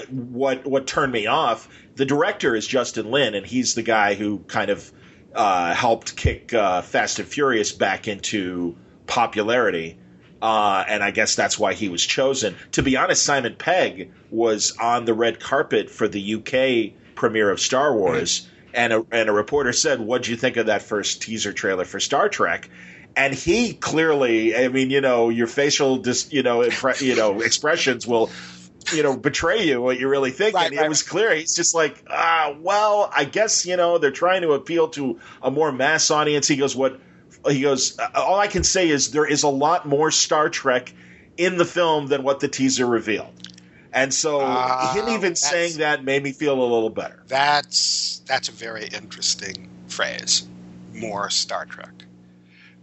what 0.10 0.66
what 0.66 0.88
turned 0.88 1.12
me 1.12 1.28
off. 1.28 1.70
The 1.96 2.06
director 2.06 2.56
is 2.56 2.68
Justin 2.68 3.12
Lin, 3.12 3.36
and 3.36 3.46
he's 3.46 3.76
the 3.76 3.82
guy 3.82 4.14
who 4.14 4.40
kind 4.40 4.70
of 4.70 4.92
uh, 5.34 5.74
helped 5.74 6.16
kick 6.16 6.54
uh, 6.54 6.82
Fast 6.82 7.20
and 7.20 7.28
Furious 7.28 7.72
back 7.72 8.08
into 8.08 8.76
popularity. 9.08 9.98
Uh, 10.40 10.84
and 10.88 11.04
I 11.04 11.10
guess 11.12 11.36
that's 11.36 11.58
why 11.58 11.74
he 11.74 11.90
was 11.90 12.06
chosen. 12.06 12.56
To 12.74 12.84
be 12.84 12.96
honest, 12.96 13.24
Simon 13.24 13.56
Pegg 13.56 14.12
was 14.30 14.78
on 14.78 15.06
the 15.06 15.14
red 15.14 15.40
carpet 15.40 15.90
for 15.90 16.08
the 16.08 16.36
UK 16.36 16.94
premiere 17.16 17.50
of 17.50 17.60
Star 17.60 17.96
Wars, 17.96 18.48
and 18.78 18.94
a, 18.94 19.06
and 19.12 19.28
a 19.28 19.34
reporter 19.34 19.74
said, 19.74 20.00
"What 20.00 20.24
do 20.24 20.32
you 20.32 20.38
think 20.38 20.56
of 20.56 20.68
that 20.68 20.84
first 20.84 21.24
teaser 21.24 21.52
trailer 21.52 21.84
for 21.84 22.00
Star 22.00 22.30
Trek?" 22.30 22.70
And 23.16 23.34
he 23.34 23.74
clearly, 23.74 24.56
I 24.56 24.68
mean, 24.68 24.92
you 24.92 25.02
know, 25.02 25.30
your 25.30 25.48
facial, 25.48 25.98
dis, 25.98 26.32
you 26.32 26.44
know, 26.44 26.60
impre- 26.60 27.02
you 27.02 27.16
know, 27.16 27.42
expressions 27.42 28.06
will, 28.06 28.30
you 28.94 29.02
know, 29.02 29.18
betray 29.18 29.64
you 29.64 29.82
what 29.82 30.00
you 30.00 30.08
really 30.08 30.30
think. 30.30 30.54
Right, 30.56 30.68
and 30.68 30.78
right, 30.78 30.86
it 30.86 30.90
was 30.90 31.02
clear. 31.02 31.34
He's 31.34 31.56
just 31.56 31.74
like, 31.74 32.06
ah, 32.08 32.56
well, 32.62 33.12
I 33.14 33.26
guess 33.26 33.66
you 33.66 33.76
know 33.76 33.98
they're 33.98 34.12
trying 34.12 34.44
to 34.44 34.52
appeal 34.52 34.90
to 34.90 35.20
a 35.42 35.50
more 35.50 35.72
mass 35.72 36.12
audience. 36.12 36.48
He 36.48 36.56
goes, 36.56 36.76
what 36.76 37.02
he 37.50 37.62
goes, 37.62 37.98
all 38.14 38.40
I 38.40 38.48
can 38.48 38.64
say 38.64 38.88
is 38.88 39.12
there 39.12 39.26
is 39.26 39.42
a 39.42 39.50
lot 39.50 39.88
more 39.88 40.12
Star 40.12 40.50
Trek 40.50 40.94
in 41.36 41.58
the 41.58 41.66
film 41.66 42.08
than 42.08 42.22
what 42.22 42.40
the 42.40 42.48
teaser 42.48 42.86
revealed. 42.86 43.34
And 43.98 44.14
so 44.14 44.42
uh, 44.42 44.94
him 44.94 45.10
even 45.10 45.36
saying 45.36 45.80
that 45.80 46.04
made 46.04 46.22
me 46.22 46.32
feel 46.32 46.54
a 46.54 46.62
little 46.62 46.92
better. 46.92 47.24
That's 47.28 48.22
that's 48.28 48.48
a 48.48 48.52
very 48.52 48.86
interesting 48.86 49.70
phrase. 49.88 50.48
More 50.94 51.32
Star 51.32 51.66
Trek. 51.66 52.04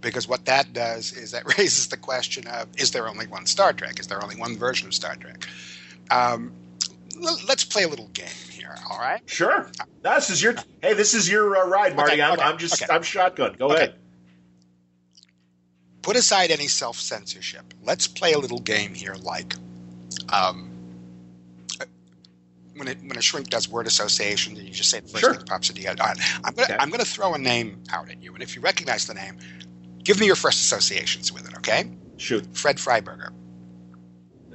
Because 0.01 0.27
what 0.27 0.45
that 0.47 0.73
does 0.73 1.13
is 1.13 1.31
that 1.31 1.47
raises 1.59 1.87
the 1.87 1.97
question 1.97 2.49
of 2.49 2.67
is 2.77 2.91
there 2.91 3.07
only 3.07 3.29
one 3.29 3.47
Star 3.47 3.73
Trek? 3.73 4.01
Is 4.01 4.09
there 4.09 4.21
only 4.21 4.35
one 4.35 4.57
version 4.57 4.89
of 4.89 4.95
Star 4.95 5.15
Trek? 5.15 5.47
Um, 6.11 6.53
let's 7.47 7.65
play 7.65 7.85
a 7.85 7.89
little 7.89 8.09
game 8.09 8.27
here, 8.51 8.75
all 8.91 8.99
right? 8.99 9.23
Sure. 9.27 9.71
This 10.03 10.31
is 10.31 10.43
your 10.43 10.57
hey, 10.83 10.95
this 10.95 11.15
is 11.15 11.31
your 11.31 11.57
uh, 11.57 11.69
ride, 11.69 11.95
Marty. 11.95 12.15
Okay, 12.15 12.23
I'm, 12.23 12.33
okay, 12.33 12.43
I'm, 12.43 12.59
just 12.59 12.83
okay. 12.83 12.93
I'm 12.93 13.05
shotgun. 13.05 13.55
Go 13.57 13.71
ahead 13.71 13.95
put 16.03 16.17
aside 16.17 16.51
any 16.51 16.69
self 16.69 17.01
censorship. 17.01 17.73
Let's 17.83 18.07
play 18.07 18.35
a 18.35 18.39
little 18.39 18.61
game 18.61 18.93
here, 18.93 19.15
like 19.23 19.55
um, 20.29 20.64
when 22.77 22.89
it, 22.89 22.99
when 23.01 23.17
a 23.17 23.23
shrink 23.23 23.49
does 23.49 23.69
word 23.69 23.87
association, 23.87 24.57
you 24.57 24.71
just 24.71 24.91
say 24.91 25.01
the 25.01 25.09
first 25.09 25.21
sure. 25.21 25.31
thing 25.31 25.41
that 25.41 25.49
pops 25.49 25.69
into 25.69 25.83
your 25.83 25.91
head. 25.91 26.01
I'm 26.01 26.55
going 26.55 26.71
okay. 26.71 26.97
to 26.99 27.05
throw 27.05 27.35
a 27.35 27.39
name 27.39 27.83
out 27.93 28.11
at 28.11 28.23
you, 28.23 28.35
and 28.35 28.43
if 28.43 28.57
you 28.57 28.63
recognize 28.63 29.07
the 29.07 29.15
name, 29.15 29.39
give 30.03 30.21
me 30.21 30.27
your 30.27 30.37
first 30.37 30.61
associations 30.61 31.33
with 31.33 31.49
it. 31.49 31.57
Okay? 31.59 31.91
Shoot. 32.17 32.57
Fred 32.57 32.77
Freiberger. 32.77 33.31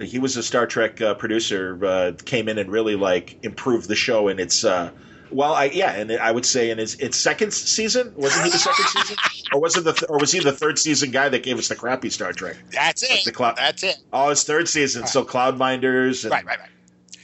He 0.01 0.19
was 0.19 0.38
a 0.38 0.43
Star 0.43 0.65
Trek 0.65 1.01
uh, 1.01 1.13
producer, 1.15 1.77
uh, 1.86 2.12
came 2.23 2.47
in 2.47 2.58
and 2.58 2.71
really 2.71 2.95
like 2.95 3.43
improved 3.43 3.89
the 3.89 3.95
show 3.95 4.29
and 4.29 4.39
its. 4.39 4.63
Uh, 4.63 4.91
well, 5.29 5.53
I 5.53 5.65
yeah, 5.65 5.91
and 5.91 6.12
I 6.13 6.32
would 6.32 6.45
say 6.45 6.69
in 6.69 6.77
his 6.77 6.95
its 6.95 7.17
second 7.17 7.53
season 7.53 8.13
wasn't 8.15 8.45
he 8.45 8.51
the 8.51 8.58
second 8.58 8.86
season, 8.86 9.17
or 9.53 9.60
was 9.60 9.75
it 9.75 9.84
the 9.84 9.93
th- 9.93 10.10
or 10.10 10.17
was 10.17 10.32
he 10.32 10.39
the 10.39 10.53
third 10.53 10.79
season 10.79 11.12
guy 11.12 11.27
that 11.27 11.43
gave 11.43 11.58
us 11.60 11.67
the 11.67 11.75
crappy 11.75 12.10
Star 12.10 12.32
Trek? 12.32 12.55
That's 12.71 13.08
Like 13.08 13.19
it. 13.19 13.25
the 13.25 13.32
cloud- 13.34 13.58
That's 13.58 13.84
it. 13.84 13.97
Oh, 14.13 14.29
it's 14.29 14.43
third 14.43 14.69
season. 14.69 15.05
So 15.05 15.25
Cloudminders 15.25 16.23
and 16.23 16.32
Right, 16.32 16.45
right, 16.45 16.60
right. 16.60 16.69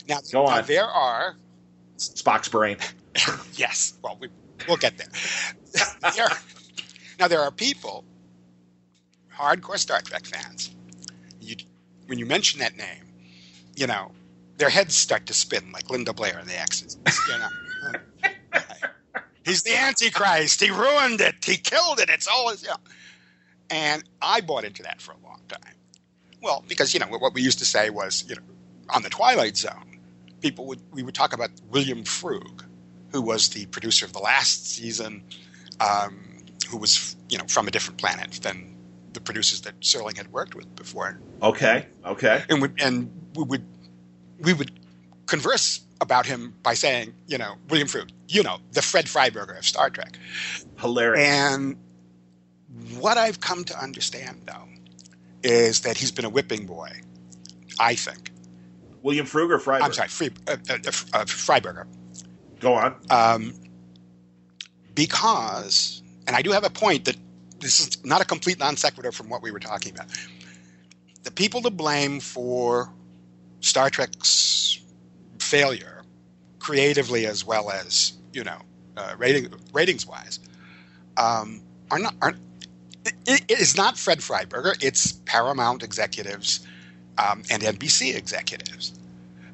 Now, 0.08 0.20
Go 0.32 0.46
now 0.46 0.58
on. 0.60 0.66
there 0.66 0.86
are 0.86 1.36
Spock's 1.98 2.50
brain. 2.50 2.78
yes. 3.54 3.94
Well, 4.04 4.18
we, 4.20 4.30
we'll 4.68 4.78
get 4.78 4.98
there. 4.98 5.08
There- 6.16 6.28
now 7.20 7.28
there 7.30 7.40
are 7.40 7.52
people, 7.52 8.04
hardcore 9.34 9.78
Star 9.78 10.02
Trek 10.02 10.26
fans. 10.26 10.72
You, 11.40 11.56
when 12.08 12.20
you 12.20 12.26
mention 12.26 12.60
that 12.60 12.76
name, 12.76 13.04
you 13.76 13.88
know, 13.88 14.12
their 14.58 14.70
heads 14.70 14.96
start 14.96 15.26
to 15.28 15.34
spin 15.34 15.72
like 15.72 15.90
Linda 15.90 16.14
Blair 16.14 16.40
in 16.40 16.48
the 16.48 16.60
Exorcist. 16.60 17.00
You 17.30 17.38
know, 17.38 18.30
he's 19.46 19.64
the 19.64 19.76
Antichrist. 19.78 20.62
He 20.62 20.70
ruined 20.72 21.22
it. 21.22 21.36
He 21.44 21.58
killed 21.58 22.00
it. 22.00 22.10
It's 22.10 22.28
all 22.28 22.50
his. 22.52 22.64
You 22.64 22.70
know. 22.70 22.76
And 23.70 24.04
I 24.22 24.42
bought 24.42 24.64
into 24.66 24.84
that 24.84 25.02
for 25.02 25.14
a 25.14 25.18
long 25.28 25.42
time. 25.48 25.74
Well, 26.42 26.64
because 26.68 26.94
you 26.94 27.00
know 27.00 27.08
what 27.08 27.34
we 27.34 27.42
used 27.42 27.60
to 27.60 27.66
say 27.66 27.90
was, 27.90 28.24
you 28.30 28.36
know, 28.36 28.42
on 28.90 29.02
the 29.02 29.10
Twilight 29.10 29.58
Zone, 29.58 29.95
people 30.46 30.66
would 30.68 30.82
we 30.92 31.02
would 31.02 31.16
talk 31.16 31.34
about 31.34 31.50
William 31.72 32.04
Froug, 32.04 32.64
who 33.12 33.20
was 33.32 33.50
the 33.50 33.66
producer 33.68 34.06
of 34.06 34.14
the 34.14 34.20
last 34.20 34.68
season, 34.76 35.24
um, 35.80 36.14
who 36.70 36.78
was 36.78 37.16
you 37.30 37.38
know 37.40 37.46
from 37.48 37.68
a 37.68 37.72
different 37.72 37.98
planet 38.00 38.32
than 38.44 38.76
the 39.14 39.20
producers 39.22 39.62
that 39.62 39.80
Serling 39.80 40.16
had 40.18 40.32
worked 40.32 40.54
with 40.54 40.68
before, 40.76 41.20
Okay, 41.42 41.88
okay. 42.06 42.44
and 42.50 42.62
would 42.62 42.80
and 42.80 43.10
we 43.36 43.44
would 43.44 43.66
we 44.40 44.54
would 44.54 44.72
converse 45.26 45.82
about 46.00 46.26
him 46.28 46.54
by 46.62 46.76
saying, 46.76 47.16
you 47.26 47.38
know, 47.40 47.56
William 47.70 47.88
Froug, 47.88 48.10
you 48.28 48.44
know, 48.44 48.58
the 48.74 48.82
Fred 48.84 49.06
Freiberger 49.06 49.58
of 49.58 49.66
Star 49.66 49.90
Trek, 49.90 50.20
Hilarious. 50.80 51.28
and 51.28 51.76
what 53.00 53.18
I've 53.18 53.40
come 53.40 53.64
to 53.64 53.82
understand 53.82 54.42
though 54.46 54.68
is 55.42 55.82
that 55.82 55.98
he's 55.98 56.12
been 56.12 56.26
a 56.26 56.30
whipping 56.30 56.68
boy. 56.68 56.92
I 57.80 57.96
think. 57.96 58.30
William 59.06 59.28
Fruger, 59.28 59.62
Freiberg. 59.62 59.84
I'm 59.84 59.94
sorry, 59.94 60.08
Free, 60.08 60.32
uh, 60.48 60.58
uh, 60.68 60.74
uh, 60.74 61.26
Freiberger. 61.26 61.86
Go 62.60 62.74
on. 62.74 62.96
um, 63.12 63.54
because, 64.96 66.02
and 66.26 66.36
I 66.36 66.42
do 66.42 66.52
have 66.52 66.64
a 66.64 66.72
point 66.72 67.06
that 67.06 67.16
this 67.60 67.80
is 67.80 68.04
not 68.04 68.22
a 68.22 68.26
complete 68.26 68.58
non 68.58 68.76
sequitur 68.76 69.12
from 69.12 69.30
what 69.30 69.44
we 69.44 69.52
were 69.52 69.60
talking 69.60 69.94
about. 69.94 70.08
The 71.22 71.30
people 71.30 71.62
to 71.62 71.70
blame 71.70 72.20
for 72.20 72.92
Star 73.60 73.92
Trek's 73.92 74.82
failure, 75.38 76.02
creatively 76.58 77.28
as 77.28 77.46
well 77.46 77.70
as 77.70 78.14
you 78.34 78.44
know, 78.44 78.58
uh, 78.98 79.14
rating, 79.20 79.54
ratings 79.72 80.08
wise, 80.08 80.40
um, 81.18 81.62
are 81.92 82.00
not 82.00 82.16
aren't. 82.24 82.38
It, 83.28 83.46
it 83.48 83.60
is 83.60 83.78
not 83.78 84.00
Fred 84.00 84.18
Freiberger. 84.18 84.84
It's 84.84 85.12
Paramount 85.12 85.84
executives 85.84 86.66
um, 87.18 87.44
and 87.50 87.64
NBC 87.64 88.16
executives. 88.16 88.94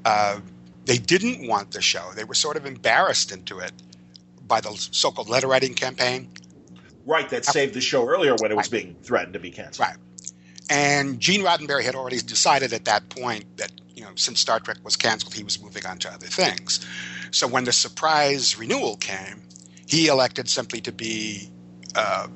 Uh, 0.06 0.40
they 0.86 0.98
didn't 0.98 1.48
want 1.48 1.72
the 1.72 1.82
show. 1.82 2.12
They 2.16 2.24
were 2.24 2.34
sort 2.34 2.58
of 2.58 2.66
embarrassed 2.66 3.32
into 3.32 3.60
it 3.60 3.72
by 4.48 4.62
the 4.62 4.72
so-called 4.76 5.30
letter 5.30 5.48
writing 5.48 5.74
campaign. 5.74 6.30
Right, 7.06 7.30
that 7.30 7.46
saved 7.46 7.74
the 7.74 7.82
show 7.82 8.08
earlier 8.08 8.36
when 8.36 8.52
it 8.52 8.56
was 8.56 8.68
being 8.68 8.96
threatened 9.02 9.34
to 9.34 9.40
be 9.40 9.52
canceled. 9.52 9.88
Right. 9.88 9.98
And 10.70 11.20
Gene 11.20 11.42
Roddenberry 11.42 11.84
had 11.84 11.96
already 11.96 12.20
decided 12.20 12.74
at 12.74 12.86
that 12.86 13.10
point 13.10 13.58
that, 13.58 13.72
you 13.96 14.04
know, 14.04 14.12
since 14.16 14.40
Star 14.40 14.60
Trek 14.60 14.78
was 14.84 14.96
canceled, 14.96 15.34
he 15.34 15.44
was 15.44 15.62
moving 15.62 15.86
on 15.86 15.98
to 16.00 16.10
other 16.10 16.28
things. 16.28 16.86
So 17.32 17.48
when 17.48 17.66
the 17.66 17.74
surprise 17.74 18.58
renewal 18.58 18.98
came, 18.98 19.42
he 19.88 20.08
elected 20.08 20.50
simply 20.50 20.80
to 20.82 20.92
be, 20.92 21.52
uh, 21.96 22.28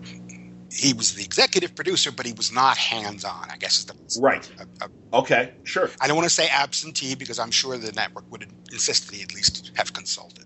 he 0.76 0.94
was 0.94 1.14
the 1.16 1.24
executive 1.24 1.74
producer, 1.74 2.12
but 2.12 2.26
he 2.26 2.34
was 2.34 2.52
not 2.52 2.78
hands 2.78 3.24
on, 3.24 3.50
I 3.50 3.56
guess 3.58 3.80
is 3.80 3.86
the. 3.86 4.22
Right. 4.22 4.48
a- 4.60 4.86
a- 4.86 4.90
Okay, 5.20 5.54
sure. 5.64 5.90
I 6.02 6.08
don't 6.08 6.18
want 6.18 6.28
to 6.28 6.34
say 6.34 6.50
absentee 6.50 7.16
because 7.16 7.40
I'm 7.40 7.52
sure 7.52 7.78
the 7.78 7.94
network 7.94 8.30
would 8.32 8.46
insist 8.72 9.08
that 9.08 9.16
he 9.16 9.22
at 9.24 9.34
least 9.34 9.72
have 9.76 9.94
consulted. 9.94 10.46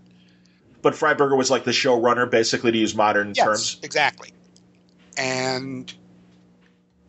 But 0.82 0.94
Freiberger 0.94 1.36
was 1.36 1.50
like 1.50 1.64
the 1.64 1.72
showrunner, 1.72 2.30
basically, 2.30 2.70
to 2.72 2.78
use 2.78 2.94
modern 2.94 3.32
Yes, 3.34 3.44
terms. 3.44 3.80
exactly. 3.82 4.32
And 5.16 5.92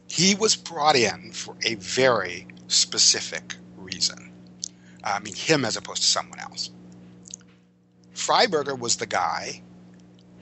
he 0.08 0.34
was 0.36 0.56
brought 0.56 0.96
in 0.96 1.32
for 1.34 1.56
a 1.64 1.76
very 1.76 2.48
specific 2.68 3.56
reason. 3.78 4.32
I 5.04 5.20
mean, 5.20 5.36
him 5.36 5.64
as 5.64 5.78
opposed 5.78 6.02
to 6.02 6.08
someone 6.08 6.40
else. 6.40 6.72
Freiberger 8.16 8.78
was 8.78 8.96
the 8.98 9.06
guy 9.06 9.62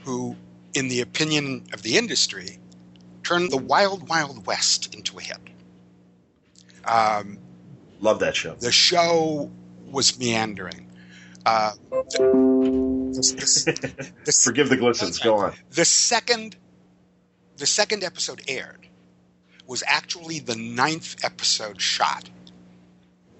who, 0.00 0.36
in 0.74 0.88
the 0.88 1.00
opinion 1.02 1.66
of 1.72 1.82
the 1.82 1.98
industry, 1.98 2.58
turned 3.22 3.50
the 3.50 3.56
Wild 3.56 4.08
Wild 4.08 4.46
West 4.46 4.94
into 4.94 5.18
a 5.18 5.22
hit. 5.22 5.36
Um, 6.84 7.38
Love 8.00 8.20
that 8.20 8.34
show. 8.36 8.54
the 8.54 8.72
show 8.72 9.50
was 9.86 10.18
meandering. 10.18 10.86
Uh, 11.44 11.72
the, 11.90 13.12
the- 13.12 14.12
the- 14.24 14.32
Forgive 14.44 14.68
the 14.68 14.76
glistens. 14.76 15.18
Go 15.18 15.36
on. 15.38 15.54
the 15.70 15.84
second 15.84 16.56
the 17.56 17.66
second 17.66 18.02
episode 18.04 18.40
aired 18.48 18.86
was 19.66 19.82
actually 19.86 20.38
the 20.40 20.56
ninth 20.56 21.16
episode 21.24 21.80
shot. 21.80 22.28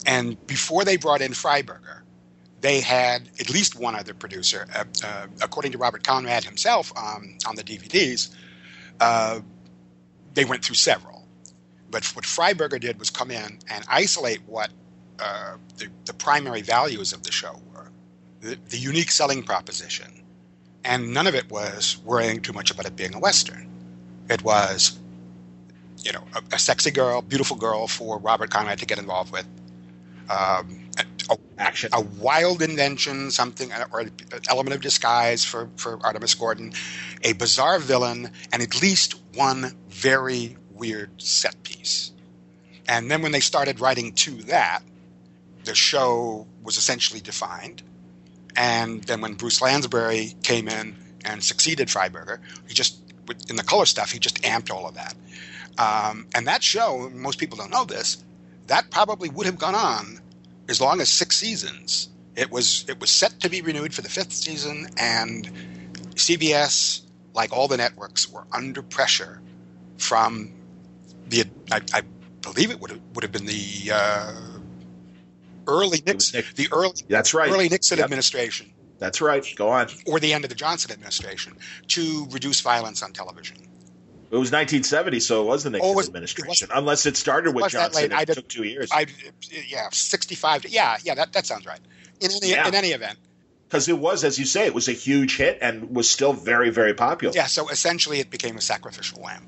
And 0.07 0.45
before 0.47 0.85
they 0.85 0.97
brought 0.97 1.21
in 1.23 1.33
Freiberger, 1.33 2.01
they 2.61 2.81
had 2.81 3.29
at 3.41 3.49
least 3.51 3.79
one 3.79 3.95
other 3.97 4.13
producer. 4.15 4.67
Uh, 4.75 4.85
uh, 5.05 5.27
according 5.43 5.73
to 5.73 5.79
Robert 5.79 6.05
Conrad 6.05 6.45
himself 6.45 6.93
um, 6.97 7.39
on 7.47 7.57
the 7.57 7.65
DVDs, 7.65 8.29
uh, 9.01 9.41
they 10.35 10.45
went 10.45 10.65
through 10.65 10.77
several. 10.77 11.27
But 11.91 12.05
what 12.15 12.25
Freiberger 12.25 12.81
did 12.81 12.99
was 12.99 13.11
come 13.11 13.31
in 13.31 13.59
and 13.69 13.85
isolate 13.89 14.41
what 14.47 14.71
uh, 15.19 15.57
the, 15.77 15.89
the 16.05 16.15
primary 16.15 16.63
values 16.63 17.13
of 17.13 17.23
the 17.25 17.33
show 17.33 17.61
were, 17.75 17.91
the, 18.41 18.57
the 18.69 18.79
unique 18.79 19.11
selling 19.11 19.43
proposition, 19.43 20.23
and 20.85 21.13
none 21.13 21.27
of 21.27 21.35
it 21.35 21.51
was 21.51 21.99
worrying 22.05 22.41
too 22.41 22.53
much 22.53 22.71
about 22.71 22.87
it 22.87 22.97
being 22.97 23.15
a 23.15 23.19
western. 23.19 23.69
It 24.29 24.43
was, 24.43 24.99
you 26.05 26.13
know, 26.13 26.25
a, 26.35 26.55
a 26.55 26.59
sexy 26.59 26.91
girl, 26.91 27.23
beautiful 27.23 27.57
girl 27.57 27.89
for 27.89 28.19
Robert 28.19 28.51
Conrad 28.51 28.79
to 28.79 28.87
get 28.87 28.99
involved 28.99 29.33
with. 29.33 29.47
Um, 30.31 30.89
a, 31.29 31.39
Action. 31.59 31.91
a 31.93 32.01
wild 32.01 32.63
invention, 32.63 33.31
something 33.31 33.71
or 33.93 34.01
an 34.01 34.13
element 34.49 34.75
of 34.75 34.81
disguise 34.81 35.45
for 35.45 35.69
for 35.77 35.99
Artemus 35.99 36.39
Gordon, 36.39 36.73
a 37.23 37.33
bizarre 37.35 37.79
villain, 37.79 38.31
and 38.53 38.63
at 38.63 38.81
least 38.81 39.20
one 39.35 39.77
very 39.89 40.57
weird 40.73 41.21
set 41.21 41.63
piece. 41.63 42.13
And 42.89 43.11
then 43.11 43.23
when 43.23 43.33
they 43.33 43.41
started 43.41 43.81
writing 43.81 44.13
to 44.15 44.31
that, 44.45 44.83
the 45.65 45.75
show 45.75 46.47
was 46.63 46.77
essentially 46.77 47.21
defined. 47.21 47.83
And 48.57 49.05
then 49.05 49.21
when 49.21 49.35
Bruce 49.35 49.63
Lansbury 49.63 50.35
came 50.43 50.69
in 50.69 50.97
and 51.25 51.43
succeeded 51.43 51.89
Freiberger, 51.89 52.41
he 52.67 52.75
just 52.75 52.99
in 53.49 53.55
the 53.55 53.63
color 53.63 53.87
stuff 53.87 54.11
he 54.11 54.19
just 54.19 54.43
amped 54.43 54.71
all 54.71 54.89
of 54.89 54.95
that. 54.95 55.15
Um, 55.79 56.27
and 56.35 56.47
that 56.47 56.63
show, 56.63 57.11
most 57.15 57.39
people 57.39 57.57
don't 57.57 57.71
know 57.71 57.85
this, 57.85 58.23
that 58.67 58.91
probably 58.91 59.29
would 59.29 59.47
have 59.47 59.59
gone 59.59 59.75
on 59.75 60.21
as 60.69 60.81
long 60.81 61.01
as 61.01 61.09
six 61.09 61.37
seasons. 61.37 62.09
It 62.37 62.51
was 62.51 62.85
it 62.89 63.01
was 63.01 63.11
set 63.11 63.41
to 63.41 63.51
be 63.51 63.61
renewed 63.61 63.93
for 63.93 64.03
the 64.03 64.09
fifth 64.09 64.33
season, 64.33 64.89
and 64.97 65.51
CBS, 66.15 67.03
like 67.35 67.53
all 67.53 67.69
the 67.69 67.77
networks, 67.77 68.29
were 68.31 68.45
under 68.53 68.83
pressure 68.83 69.41
from 69.99 70.53
the 71.29 71.45
I, 71.71 71.81
I 71.93 72.03
believe 72.43 72.71
it 72.71 72.81
would 72.81 72.91
have 72.91 73.01
would 73.15 73.23
have 73.23 73.33
been 73.33 73.47
the 73.47 73.91
uh, 73.93 74.33
early 75.67 76.03
was 76.07 76.33
Nixon, 76.35 76.43
the 76.57 76.69
early 76.73 76.93
That's 77.09 77.35
right. 77.35 77.51
early 77.51 77.69
Nixon 77.69 77.99
Yep. 77.99 78.05
administration, 78.05 78.73
That's 78.99 79.21
right. 79.21 79.45
Go 79.57 79.69
on. 79.71 79.89
or 80.07 80.21
the 80.21 80.33
end 80.33 80.45
of 80.45 80.49
the 80.51 80.57
Johnson 80.57 80.91
administration, 80.91 81.57
to 81.89 82.27
reduce 82.31 82.61
violence 82.61 83.03
on 83.03 83.13
television. 83.13 83.57
It 84.33 84.37
was 84.37 84.53
1970, 84.53 85.19
so 85.21 85.43
it 85.43 85.47
was 85.47 85.65
the 85.65 85.71
Nixon 85.71 85.89
Oh, 85.89 85.93
it 85.93 85.97
was- 85.97 86.07
administration. 86.09 86.69
it 86.71 86.77
Unless 86.77 87.05
it 87.07 87.17
started 87.17 87.53
with 87.55 87.65
was 87.65 87.73
Johnson, 87.73 88.13
it 88.13 88.27
did- 88.27 88.35
took 88.35 88.49
two 88.49 88.63
years. 88.65 88.89
I 88.93 89.07
yeah, 89.69 89.89
sixty 89.93 90.35
five. 90.37 90.65
Yeah, 90.67 90.99
yeah, 91.05 91.15
that, 91.17 91.33
that 91.33 91.47
sounds 91.47 91.67
right. 91.67 91.81
In 92.21 92.31
any 92.31 92.51
Yeah. 92.51 92.69
in 92.69 92.75
any 92.75 92.89
event, 92.91 93.19
Because 93.71 93.89
it 93.89 93.97
was, 93.99 94.25
as 94.25 94.37
you 94.37 94.45
say, 94.45 94.67
it 94.67 94.75
was 94.75 94.89
a 94.89 94.93
huge 94.93 95.37
hit 95.37 95.59
and 95.63 95.95
was 95.95 96.11
still 96.11 96.33
very, 96.33 96.71
very 96.71 96.93
popular. 96.93 97.33
yeah. 97.33 97.47
So 97.47 97.69
essentially, 97.69 98.19
it 98.19 98.29
became 98.29 98.57
a 98.57 98.61
sacrificial 98.61 99.23
lamb. 99.23 99.47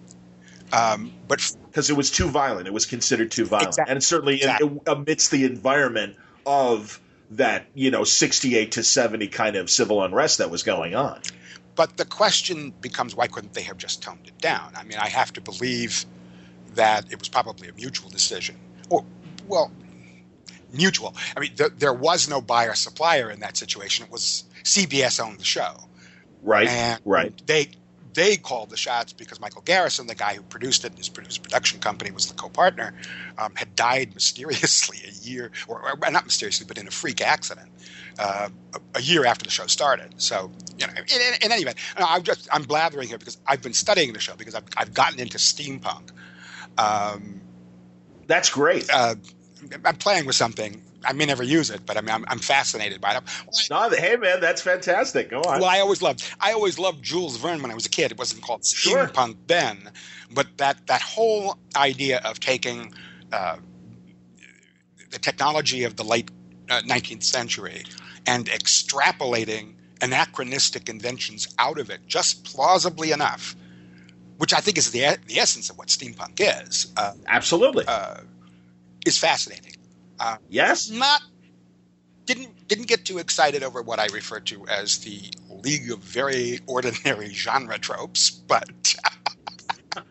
Um, 0.72 1.12
but 1.26 1.40
f- 1.40 1.54
Because 1.66 1.90
it 1.90 1.96
was 1.96 2.08
too 2.11 2.28
violent. 2.28 2.68
It 2.68 2.72
was 2.72 2.87
considered 2.87 3.32
too 3.32 3.44
violent. 3.46 3.70
Exactly. 3.70 3.92
And 3.92 4.04
certainly 4.04 4.40
in- 4.40 4.80
amidst 4.87 5.32
the 5.32 5.44
environment 5.44 6.16
of 6.46 7.00
that, 7.32 7.66
you 7.74 7.90
know, 7.90 8.04
68 8.04 8.70
to 8.72 8.85
70 8.85 9.26
kind 9.26 9.56
of 9.56 9.68
civil 9.68 10.04
unrest 10.04 10.38
that 10.38 10.50
was 10.50 10.62
going 10.62 10.94
on. 10.94 11.20
but 11.74 11.96
the 11.96 12.04
question 12.04 12.70
becomes, 12.80 13.16
why 13.16 13.26
couldn't 13.26 13.54
they 13.54 13.62
have 13.62 13.76
just 13.78 14.02
toned 14.02 14.26
it 14.26 14.38
down? 14.38 14.70
I 14.76 14.85
mean, 14.85 14.98
I 14.98 15.08
have 15.08 15.32
to 15.32 15.40
believe 15.40 16.04
that 16.74 17.11
it 17.11 17.18
was 17.18 17.28
probably 17.28 17.68
a 17.68 17.72
mutual 17.72 18.08
decision. 18.11 18.56
Or, 18.88 19.04
well, 19.48 19.72
mutual. 20.72 21.14
I 21.37 21.40
mean, 21.40 21.54
th- 21.54 21.72
there 21.78 21.92
was 21.92 22.28
no 22.28 22.40
buyer 22.40 22.74
supplier 22.74 23.30
in 23.30 23.40
that 23.40 23.56
situation. 23.56 24.04
It 24.04 24.12
was 24.12 24.44
CBS 24.64 25.24
owned 25.24 25.38
the 25.38 25.44
show. 25.44 25.76
Right. 26.42 26.68
And 26.68 27.00
right. 27.04 27.32
They 27.46 27.68
they 28.14 28.37
called 28.37 28.70
the 28.70 28.76
shots 28.76 29.12
because 29.12 29.40
Michael 29.40 29.62
Garrison, 29.62 30.06
the 30.06 30.14
guy 30.14 30.35
who 30.35 30.42
produced 30.42 30.85
it, 30.85 30.88
and 30.88 30.98
his 30.98 31.38
production 31.38 31.80
company 31.80 32.11
was 32.11 32.26
the 32.26 32.35
co-partner, 32.35 32.94
um, 33.38 33.54
had 33.54 33.74
died 33.74 34.14
mysteriously 34.14 34.98
a 35.06 35.12
year, 35.26 35.50
or, 35.68 35.82
or, 35.82 36.11
not 36.11 36.24
mysteriously, 36.24 36.66
but 36.66 36.78
in 36.78 36.87
a 36.87 36.90
freak 36.90 37.20
accident 37.20 37.70
uh, 38.18 38.48
a, 38.74 38.98
a, 38.98 39.00
year 39.00 39.24
after 39.24 39.44
the 39.44 39.50
show 39.50 39.66
started. 39.66 40.14
So, 40.18 40.50
you 40.78 40.87
know, 40.87 40.92
in, 40.92 41.20
in, 41.20 41.35
in 41.42 41.52
any 41.52 41.62
event, 41.62 41.78
I'm 41.96 42.22
just 42.22 42.48
I'm 42.52 42.62
blathering 42.64 43.08
here 43.08 43.18
because 43.18 43.38
I've 43.46 43.62
been 43.62 43.72
studying 43.72 44.12
the 44.12 44.20
show 44.20 44.35
because 44.37 44.54
I've, 44.54 44.64
I've 44.76 44.94
gotten 44.94 45.18
into 45.20 45.38
steampunk. 45.38 46.11
Um, 46.78 47.40
That's 48.26 48.50
great. 48.50 48.88
Uh, 48.92 49.14
I'm 49.85 49.96
playing 49.96 50.27
with 50.27 50.37
something. 50.37 50.83
I 51.05 51.12
may 51.12 51.27
never 51.27 51.42
use 51.42 51.70
it, 51.70 51.85
but 51.85 51.96
I 51.96 52.01
mean, 52.01 52.11
I'm, 52.11 52.25
I'm 52.29 52.38
fascinated 52.38 53.01
by 53.01 53.16
it. 53.16 53.22
Well, 53.70 53.88
no, 53.90 53.96
hey 53.96 54.16
man, 54.16 54.40
that's 54.40 54.62
fantastic. 54.62 55.31
Go 55.31 55.40
on. 55.42 55.61
Well, 55.61 55.68
I 55.68 55.81
always 55.81 56.03
loved, 56.03 56.25
I 56.40 56.53
always 56.53 56.79
loved 56.79 57.03
Jules 57.03 57.37
Verne 57.37 57.61
when 57.62 57.70
I 57.70 57.75
was 57.75 57.87
a 57.87 57.90
kid. 57.90 58.12
It 58.12 58.18
wasn't 58.18 58.42
called 58.42 58.64
sure. 58.64 59.09
steampunk 59.09 59.37
then, 59.46 59.90
but 60.33 60.46
that 60.59 60.87
that 60.87 61.03
whole 61.03 61.59
idea 61.77 62.20
of 62.25 62.40
taking 62.40 62.92
uh, 63.33 63.57
the 65.11 65.18
technology 65.18 65.85
of 65.85 65.96
the 65.96 66.05
late 66.05 66.31
uh, 66.70 66.83
19th 66.83 67.25
century 67.25 67.85
and 68.27 68.46
extrapolating 68.46 69.75
anachronistic 70.01 70.88
inventions 70.88 71.55
out 71.59 71.79
of 71.79 71.90
it 71.90 72.01
just 72.07 72.44
plausibly 72.44 73.12
enough, 73.12 73.57
which 74.38 74.53
I 74.53 74.59
think 74.59 74.79
is 74.79 74.90
the 74.90 75.18
the 75.27 75.38
essence 75.38 75.70
of 75.70 75.79
what 75.79 75.88
steampunk 75.88 76.40
is. 76.40 76.92
Uh, 76.96 77.12
Absolutely, 77.27 77.87
is 79.07 79.19
fascinating. 79.19 79.75
Uh, 80.19 80.37
yes, 80.49 80.91
not 80.91 81.23
didn't 82.27 82.69
didn't 82.69 82.87
get 82.87 83.05
too 83.05 83.19
excited 83.19 83.62
over 83.62 83.83
what 83.83 83.99
I 83.99 84.07
refer 84.07 84.41
to 84.41 84.67
as 84.67 84.99
the 84.99 85.21
League 85.51 85.91
of 85.91 85.99
Very 85.99 86.61
Ordinary 86.67 87.33
Genre 87.33 87.79
Tropes, 87.79 88.31
but 88.31 88.95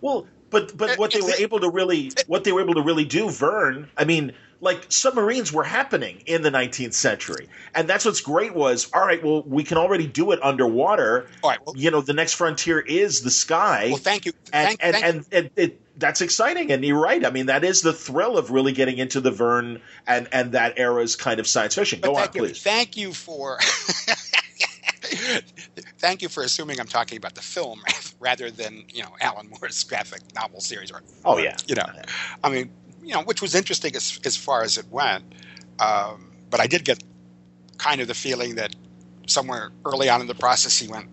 well, 0.00 0.26
but 0.50 0.76
but 0.76 0.98
what 0.98 1.12
they 1.12 1.20
were 1.20 1.34
able 1.38 1.60
to 1.60 1.70
really 1.70 2.12
what 2.26 2.44
they 2.44 2.52
were 2.52 2.60
able 2.60 2.74
to 2.74 2.82
really 2.82 3.04
do, 3.04 3.30
Vern. 3.30 3.88
I 3.96 4.04
mean, 4.04 4.32
like 4.60 4.86
submarines 4.88 5.52
were 5.52 5.64
happening 5.64 6.22
in 6.26 6.42
the 6.42 6.50
19th 6.50 6.94
century, 6.94 7.48
and 7.74 7.88
that's 7.88 8.04
what's 8.04 8.20
great 8.20 8.54
was 8.54 8.90
all 8.92 9.06
right. 9.06 9.22
Well, 9.22 9.42
we 9.42 9.64
can 9.64 9.78
already 9.78 10.06
do 10.06 10.32
it 10.32 10.40
underwater. 10.42 11.28
All 11.42 11.50
right. 11.50 11.58
Well, 11.64 11.76
you 11.76 11.90
know, 11.90 12.00
the 12.00 12.14
next 12.14 12.34
frontier 12.34 12.80
is 12.80 13.22
the 13.22 13.30
sky. 13.30 13.88
Well, 13.90 13.98
thank 13.98 14.26
you. 14.26 14.32
And 14.52 14.68
thank, 14.68 14.80
and, 14.82 14.94
thank 14.94 15.06
and, 15.06 15.26
and 15.32 15.50
it, 15.56 15.80
that's 15.96 16.20
exciting, 16.20 16.70
and 16.70 16.84
you're 16.84 17.00
right. 17.00 17.24
I 17.24 17.30
mean, 17.30 17.46
that 17.46 17.64
is 17.64 17.82
the 17.82 17.92
thrill 17.92 18.36
of 18.36 18.50
really 18.50 18.72
getting 18.72 18.98
into 18.98 19.20
the 19.20 19.30
Verne 19.30 19.80
and 20.06 20.28
and 20.32 20.52
that 20.52 20.78
era's 20.78 21.16
kind 21.16 21.40
of 21.40 21.46
science 21.46 21.74
fiction. 21.74 22.00
Go 22.00 22.16
on, 22.16 22.28
you, 22.34 22.40
please. 22.42 22.62
Thank 22.62 22.96
you 22.96 23.12
for. 23.12 23.58
thank 25.98 26.20
you 26.20 26.28
for 26.28 26.42
assuming 26.42 26.80
I'm 26.80 26.86
talking 26.86 27.16
about 27.16 27.34
the 27.34 27.40
film 27.40 27.82
rather 28.20 28.50
than 28.50 28.84
you 28.92 29.02
know 29.02 29.16
Alan 29.20 29.48
Moore's 29.48 29.82
graphic 29.84 30.22
novel 30.34 30.60
series 30.60 30.90
or. 30.90 31.02
Oh 31.24 31.38
yeah. 31.38 31.56
You 31.66 31.76
know, 31.76 31.86
I 32.44 32.50
mean, 32.50 32.70
you 33.02 33.14
know, 33.14 33.22
which 33.22 33.40
was 33.40 33.54
interesting 33.54 33.96
as 33.96 34.20
as 34.24 34.36
far 34.36 34.62
as 34.62 34.76
it 34.78 34.86
went, 34.90 35.24
um, 35.78 36.32
but 36.50 36.60
I 36.60 36.66
did 36.66 36.84
get 36.84 37.02
kind 37.78 38.00
of 38.00 38.08
the 38.08 38.14
feeling 38.14 38.56
that 38.56 38.74
somewhere 39.26 39.70
early 39.84 40.08
on 40.08 40.20
in 40.20 40.26
the 40.26 40.34
process 40.34 40.78
he 40.78 40.88
went, 40.88 41.08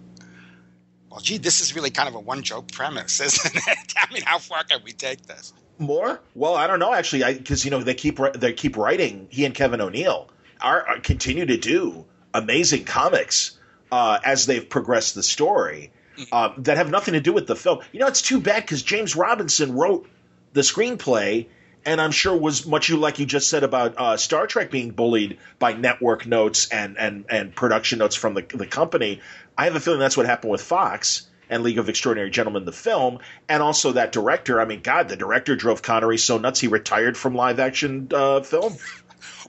well, 1.13 1.21
gee, 1.21 1.38
this 1.38 1.62
is 1.62 1.76
really 1.76 1.91
kind 1.91 2.10
of 2.10 2.15
a 2.15 2.19
one 2.19 2.41
joke 2.41 2.71
premise, 2.71 3.21
isn't 3.21 3.56
it? 3.56 3.93
I 3.95 4.12
mean, 4.12 4.23
how 4.23 4.39
far 4.39 4.63
can 4.63 4.82
we 4.84 4.93
take 4.93 5.28
this? 5.28 5.54
More? 5.78 6.19
Well, 6.34 6.56
I 6.56 6.65
don't 6.65 6.80
know 6.80 6.91
actually, 6.91 7.34
because 7.36 7.63
you 7.63 7.71
know 7.71 7.84
they 7.84 7.93
keep 7.93 8.19
they 8.36 8.54
keep 8.54 8.78
writing. 8.78 9.28
He 9.30 9.45
and 9.45 9.54
Kevin 9.54 9.80
O'Neill 9.80 10.30
are, 10.60 10.88
are 10.88 10.99
continue 10.99 11.45
to 11.45 11.58
do 11.58 12.06
amazing 12.34 12.86
comics 12.86 13.60
uh, 13.91 14.19
as 14.23 14.47
they've 14.47 14.67
progressed 14.67 15.13
the 15.13 15.21
story 15.21 15.91
uh, 16.32 16.54
that 16.60 16.78
have 16.78 16.89
nothing 16.89 17.13
to 17.13 17.21
do 17.21 17.32
with 17.32 17.45
the 17.45 17.56
film. 17.56 17.82
You 17.91 17.99
know, 17.99 18.08
it's 18.08 18.23
too 18.23 18.39
bad 18.39 18.63
because 18.63 18.82
James 18.82 19.15
Robinson 19.15 19.73
wrote 19.73 20.10
the 20.54 20.62
screenplay. 20.62 21.47
And 21.86 22.00
I'm 22.00 22.12
sure 22.12 22.36
was 22.36 22.65
much 22.65 22.89
you 22.89 22.98
like 22.98 23.19
you 23.19 23.26
just 23.26 23.50
said 23.50 23.63
about 23.63 23.96
uh, 23.98 24.17
Star 24.17 24.48
Trek 24.48 24.72
being 24.72 24.91
bullied 24.91 25.39
by 25.60 25.74
network 25.74 26.26
notes 26.26 26.69
and, 26.69 26.98
and, 26.98 27.26
and 27.30 27.54
production 27.56 28.00
notes 28.00 28.15
from 28.15 28.34
the, 28.36 28.41
the 28.41 28.67
company. 28.67 29.22
I 29.58 29.65
have 29.65 29.76
a 29.76 29.80
feeling 29.80 30.00
that's 30.00 30.15
what 30.15 30.26
happened 30.26 30.52
with 30.52 30.62
Fox 30.62 31.28
and 31.50 31.63
League 31.63 31.78
of 31.78 31.89
Extraordinary 31.89 32.30
Gentlemen, 32.30 32.65
the 32.65 32.72
film, 32.72 33.19
and 33.50 33.62
also 33.62 33.91
that 33.91 34.12
director. 34.12 34.62
I 34.62 34.65
mean, 34.65 34.82
God, 34.82 35.10
the 35.10 35.15
director 35.15 35.56
drove 35.56 35.82
Connery 35.82 36.17
so 36.17 36.38
nuts 36.38 36.60
he 36.60 36.67
retired 36.67 37.17
from 37.17 37.36
live 37.36 37.60
action 37.60 38.08
uh, 38.13 38.41
film. 38.41 38.76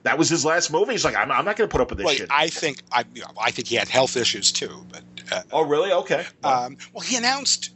That 0.03 0.17
was 0.17 0.29
his 0.29 0.45
last 0.45 0.71
movie. 0.71 0.91
He's 0.91 1.03
like, 1.03 1.15
I'm, 1.15 1.31
I'm 1.31 1.45
not 1.45 1.55
going 1.55 1.67
to 1.67 1.71
put 1.71 1.81
up 1.81 1.89
with 1.89 1.97
this 1.97 2.05
well, 2.05 2.15
shit. 2.15 2.27
I 2.29 2.47
think 2.47 2.83
I, 2.91 3.05
you 3.15 3.21
know, 3.21 3.31
I 3.41 3.51
think 3.51 3.67
he 3.67 3.75
had 3.75 3.87
health 3.87 4.17
issues 4.17 4.51
too. 4.51 4.85
But 4.91 5.03
uh, 5.31 5.41
oh, 5.51 5.63
really? 5.63 5.91
Okay. 5.91 6.25
Well, 6.43 6.65
um, 6.65 6.77
well, 6.93 7.01
he 7.01 7.15
announced 7.15 7.71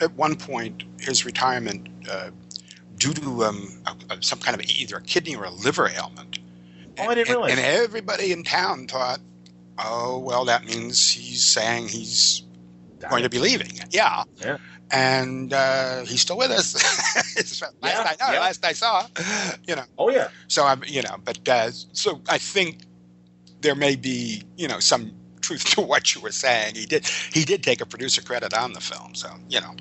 at 0.00 0.12
one 0.12 0.36
point 0.36 0.84
his 1.00 1.24
retirement 1.24 1.88
uh, 2.08 2.30
due 2.96 3.12
to 3.14 3.44
um, 3.44 3.82
a, 3.86 4.14
a, 4.14 4.22
some 4.22 4.38
kind 4.38 4.58
of 4.58 4.66
either 4.68 4.96
a 4.96 5.02
kidney 5.02 5.36
or 5.36 5.44
a 5.44 5.50
liver 5.50 5.88
ailment. 5.88 6.38
Oh, 6.98 7.08
I 7.08 7.14
didn't 7.14 7.30
realize. 7.30 7.52
And, 7.52 7.60
and 7.60 7.82
everybody 7.82 8.32
in 8.32 8.44
town 8.44 8.86
thought, 8.86 9.18
oh, 9.78 10.18
well, 10.18 10.44
that 10.44 10.64
means 10.64 11.10
he's 11.10 11.44
saying 11.44 11.88
he's 11.88 12.42
Damn 13.00 13.10
going 13.10 13.22
to 13.24 13.30
be 13.30 13.38
leaving. 13.38 13.72
Yeah. 13.90 14.24
Yeah. 14.40 14.58
And 14.90 15.52
uh, 15.52 16.04
he's 16.04 16.20
still 16.20 16.36
with 16.36 16.50
us. 16.50 16.74
last, 17.36 17.62
Yeah, 17.82 18.14
I, 18.20 18.26
no, 18.26 18.32
yeah. 18.34 18.40
last 18.40 18.64
I 18.64 18.72
saw, 18.72 19.06
you 19.66 19.74
know. 19.74 19.84
Oh, 19.98 20.10
yeah. 20.10 20.28
So 20.48 20.64
I'm, 20.64 20.84
you 20.86 21.02
know, 21.02 21.16
but 21.24 21.48
uh, 21.48 21.70
so 21.70 22.20
I 22.28 22.38
think 22.38 22.82
there 23.60 23.74
may 23.74 23.96
be, 23.96 24.42
you 24.56 24.68
know, 24.68 24.78
some 24.78 25.12
truth 25.44 25.64
to 25.74 25.80
what 25.80 26.14
you 26.14 26.20
were 26.20 26.32
saying. 26.32 26.74
He 26.74 26.86
did, 26.86 27.06
he 27.32 27.44
did 27.44 27.62
take 27.62 27.80
a 27.80 27.86
producer 27.86 28.22
credit 28.22 28.54
on 28.54 28.72
the 28.72 28.80
film, 28.80 29.14
so 29.14 29.28
you 29.48 29.60
know. 29.60 29.74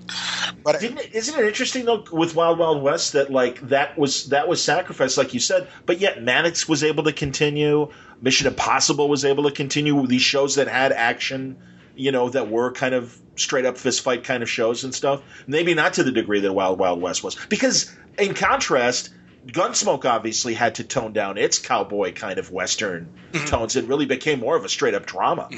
But 0.64 0.80
Didn't 0.80 1.00
it, 1.00 1.16
isn't 1.16 1.40
it 1.40 1.46
interesting 1.46 1.86
though 1.86 2.04
with 2.12 2.36
Wild 2.36 2.60
Wild 2.60 2.82
West 2.82 3.14
that 3.14 3.32
like 3.32 3.60
that 3.70 3.98
was 3.98 4.30
that 4.30 4.48
was 4.48 4.62
sacrificed 4.62 5.18
like 5.18 5.34
you 5.34 5.40
said, 5.40 5.68
but 5.86 6.00
yet 6.00 6.22
Mannix 6.22 6.68
was 6.68 6.84
able 6.84 7.04
to 7.04 7.14
continue. 7.14 7.92
Mission 8.22 8.48
Impossible 8.48 9.10
was 9.10 9.26
able 9.26 9.44
to 9.44 9.52
continue. 9.52 10.06
These 10.08 10.22
shows 10.22 10.56
that 10.56 10.68
had 10.68 10.92
action, 10.92 11.58
you 11.96 12.12
know, 12.12 12.30
that 12.30 12.50
were 12.50 12.72
kind 12.72 12.96
of 12.96 13.18
straight 13.36 13.66
up 13.66 13.78
fist 13.78 14.02
fight 14.02 14.24
kind 14.24 14.44
of 14.44 14.50
shows 14.50 14.84
and 14.84 14.94
stuff. 14.94 15.22
Maybe 15.48 15.74
not 15.74 15.94
to 15.96 16.04
the 16.04 16.12
degree 16.12 16.42
that 16.42 16.54
Wild 16.54 16.80
Wild 16.80 17.02
West 17.02 17.24
was, 17.24 17.36
because 17.50 17.94
in 18.18 18.34
contrast. 18.34 19.10
Gunsmoke 19.46 20.06
obviously 20.06 20.54
had 20.54 20.76
to 20.76 20.84
tone 20.84 21.14
down 21.14 21.38
its 21.38 21.60
cowboy 21.60 22.14
kind 22.14 22.40
of 22.40 22.52
western 22.52 23.10
tones. 23.48 23.76
It 23.76 23.86
really 23.86 24.06
became 24.06 24.40
more 24.40 24.56
of 24.56 24.64
a 24.64 24.70
straight 24.70 24.94
up 24.94 25.06
drama. 25.06 25.50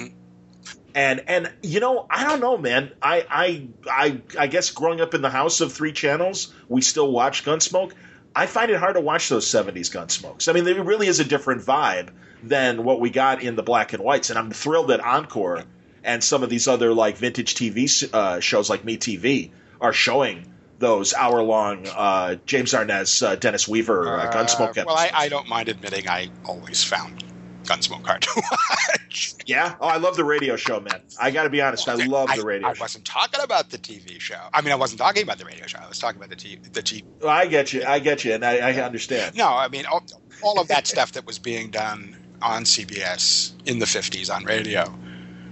And 0.93 1.23
and 1.27 1.51
you 1.61 1.79
know, 1.79 2.05
I 2.09 2.23
don't 2.23 2.39
know, 2.39 2.57
man. 2.57 2.91
I 3.01 3.25
I 3.29 3.67
I 3.89 4.21
I 4.39 4.47
guess 4.47 4.71
growing 4.71 5.01
up 5.01 5.13
in 5.13 5.21
the 5.21 5.29
house 5.29 5.61
of 5.61 5.73
three 5.73 5.91
channels, 5.91 6.53
we 6.67 6.81
still 6.81 7.11
watch 7.11 7.43
Gunsmoke. 7.43 7.91
I 8.35 8.47
find 8.47 8.71
it 8.71 8.77
hard 8.77 8.95
to 8.95 9.01
watch 9.01 9.29
those 9.29 9.45
'70s 9.47 9.91
Gunsmokes. 9.91 10.49
I 10.49 10.53
mean, 10.53 10.63
there 10.63 10.81
really 10.83 11.07
is 11.07 11.19
a 11.19 11.25
different 11.25 11.61
vibe 11.61 12.09
than 12.43 12.83
what 12.83 12.99
we 12.99 13.09
got 13.09 13.41
in 13.41 13.55
the 13.55 13.63
black 13.63 13.93
and 13.93 14.03
whites. 14.03 14.29
And 14.29 14.39
I'm 14.39 14.51
thrilled 14.51 14.89
that 14.89 15.01
Encore 15.01 15.63
and 16.03 16.23
some 16.23 16.43
of 16.43 16.49
these 16.49 16.67
other 16.67 16.93
like 16.93 17.17
vintage 17.17 17.55
TV 17.55 18.09
uh, 18.13 18.39
shows 18.39 18.69
like 18.69 18.85
Me 18.85 18.97
TV 18.97 19.51
are 19.81 19.93
showing 19.93 20.51
those 20.79 21.13
hour 21.13 21.41
long 21.41 21.87
uh, 21.87 22.35
James 22.45 22.73
Arness, 22.73 23.21
uh, 23.21 23.35
Dennis 23.35 23.67
Weaver 23.67 24.19
uh, 24.19 24.31
Gunsmoke 24.31 24.69
episodes. 24.69 24.85
well, 24.87 24.97
I, 24.97 25.11
I 25.13 25.29
don't 25.29 25.47
mind 25.47 25.69
admitting 25.69 26.09
I 26.09 26.29
always 26.45 26.83
found 26.83 27.23
Gunsmoke 27.63 28.05
hard 28.05 28.21
to 28.23 28.29
watch. 28.51 29.35
yeah, 29.45 29.75
oh, 29.79 29.87
I 29.87 29.97
love 29.97 30.15
the 30.15 30.23
radio 30.23 30.55
show, 30.55 30.79
man. 30.79 31.01
I 31.19 31.31
got 31.31 31.43
to 31.43 31.49
be 31.49 31.61
honest, 31.61 31.87
I 31.87 31.95
love 31.95 32.29
the 32.35 32.43
radio 32.43 32.67
I, 32.67 32.73
show. 32.73 32.81
wasn't 32.81 33.05
talking 33.05 33.41
about 33.41 33.69
the 33.69 33.77
TV 33.77 34.19
show. 34.19 34.39
I 34.53 34.61
mean, 34.61 34.71
I 34.71 34.75
wasn't 34.75 34.99
talking 34.99 35.23
about 35.23 35.37
the 35.37 35.45
radio 35.45 35.65
show. 35.65 35.79
I 35.81 35.87
was 35.87 35.99
talking 35.99 36.17
about 36.17 36.29
the 36.29 36.35
T, 36.35 36.57
the 36.73 36.81
T. 36.81 37.03
Well, 37.21 37.29
I 37.29 37.45
get 37.45 37.73
you. 37.73 37.83
I 37.85 37.99
get 37.99 38.23
you, 38.23 38.33
and 38.33 38.45
I, 38.45 38.57
I 38.57 38.73
understand. 38.81 39.35
No, 39.35 39.47
I 39.47 39.67
mean 39.69 39.85
all, 39.85 40.03
all 40.43 40.59
of 40.59 40.67
that 40.67 40.87
stuff 40.87 41.13
that 41.13 41.25
was 41.25 41.39
being 41.39 41.71
done 41.71 42.17
on 42.41 42.63
CBS 42.63 43.53
in 43.65 43.79
the 43.79 43.85
'50s 43.85 44.33
on 44.33 44.43
radio 44.43 44.93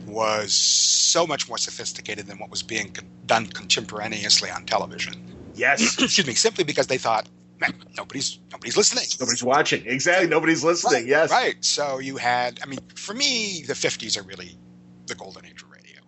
was 0.06 0.54
so 0.54 1.26
much 1.28 1.48
more 1.48 1.58
sophisticated 1.58 2.28
than 2.28 2.38
what 2.40 2.50
was 2.50 2.64
being 2.64 2.92
con- 2.92 3.08
done 3.26 3.48
contemporaneously 3.48 4.50
on 4.50 4.66
television. 4.66 5.14
Yes, 5.56 5.82
Excuse 6.02 6.28
me, 6.28 6.34
simply 6.34 6.64
because 6.64 6.88
they 6.88 6.98
thought 6.98 7.28
"Man, 7.60 7.74
nobody's 7.98 8.40
nobody's 8.52 8.76
listening. 8.76 9.06
nobody's 9.20 9.44
watching. 9.44 9.86
Exactly, 9.86 10.28
nobody's 10.28 10.64
listening. 10.64 10.94
Right, 11.04 11.06
yes, 11.08 11.32
Right. 11.32 11.64
So 11.64 12.00
you 12.00 12.18
had, 12.18 12.60
I 12.64 12.66
mean, 12.66 12.80
for 12.96 13.14
me, 13.14 13.64
the 13.66 13.74
50s 13.74 14.18
are 14.18 14.24
really 14.24 14.58
the 15.06 15.16
golden 15.16 15.46
age 15.46 15.62
of 15.62 15.70
radio, 15.70 16.02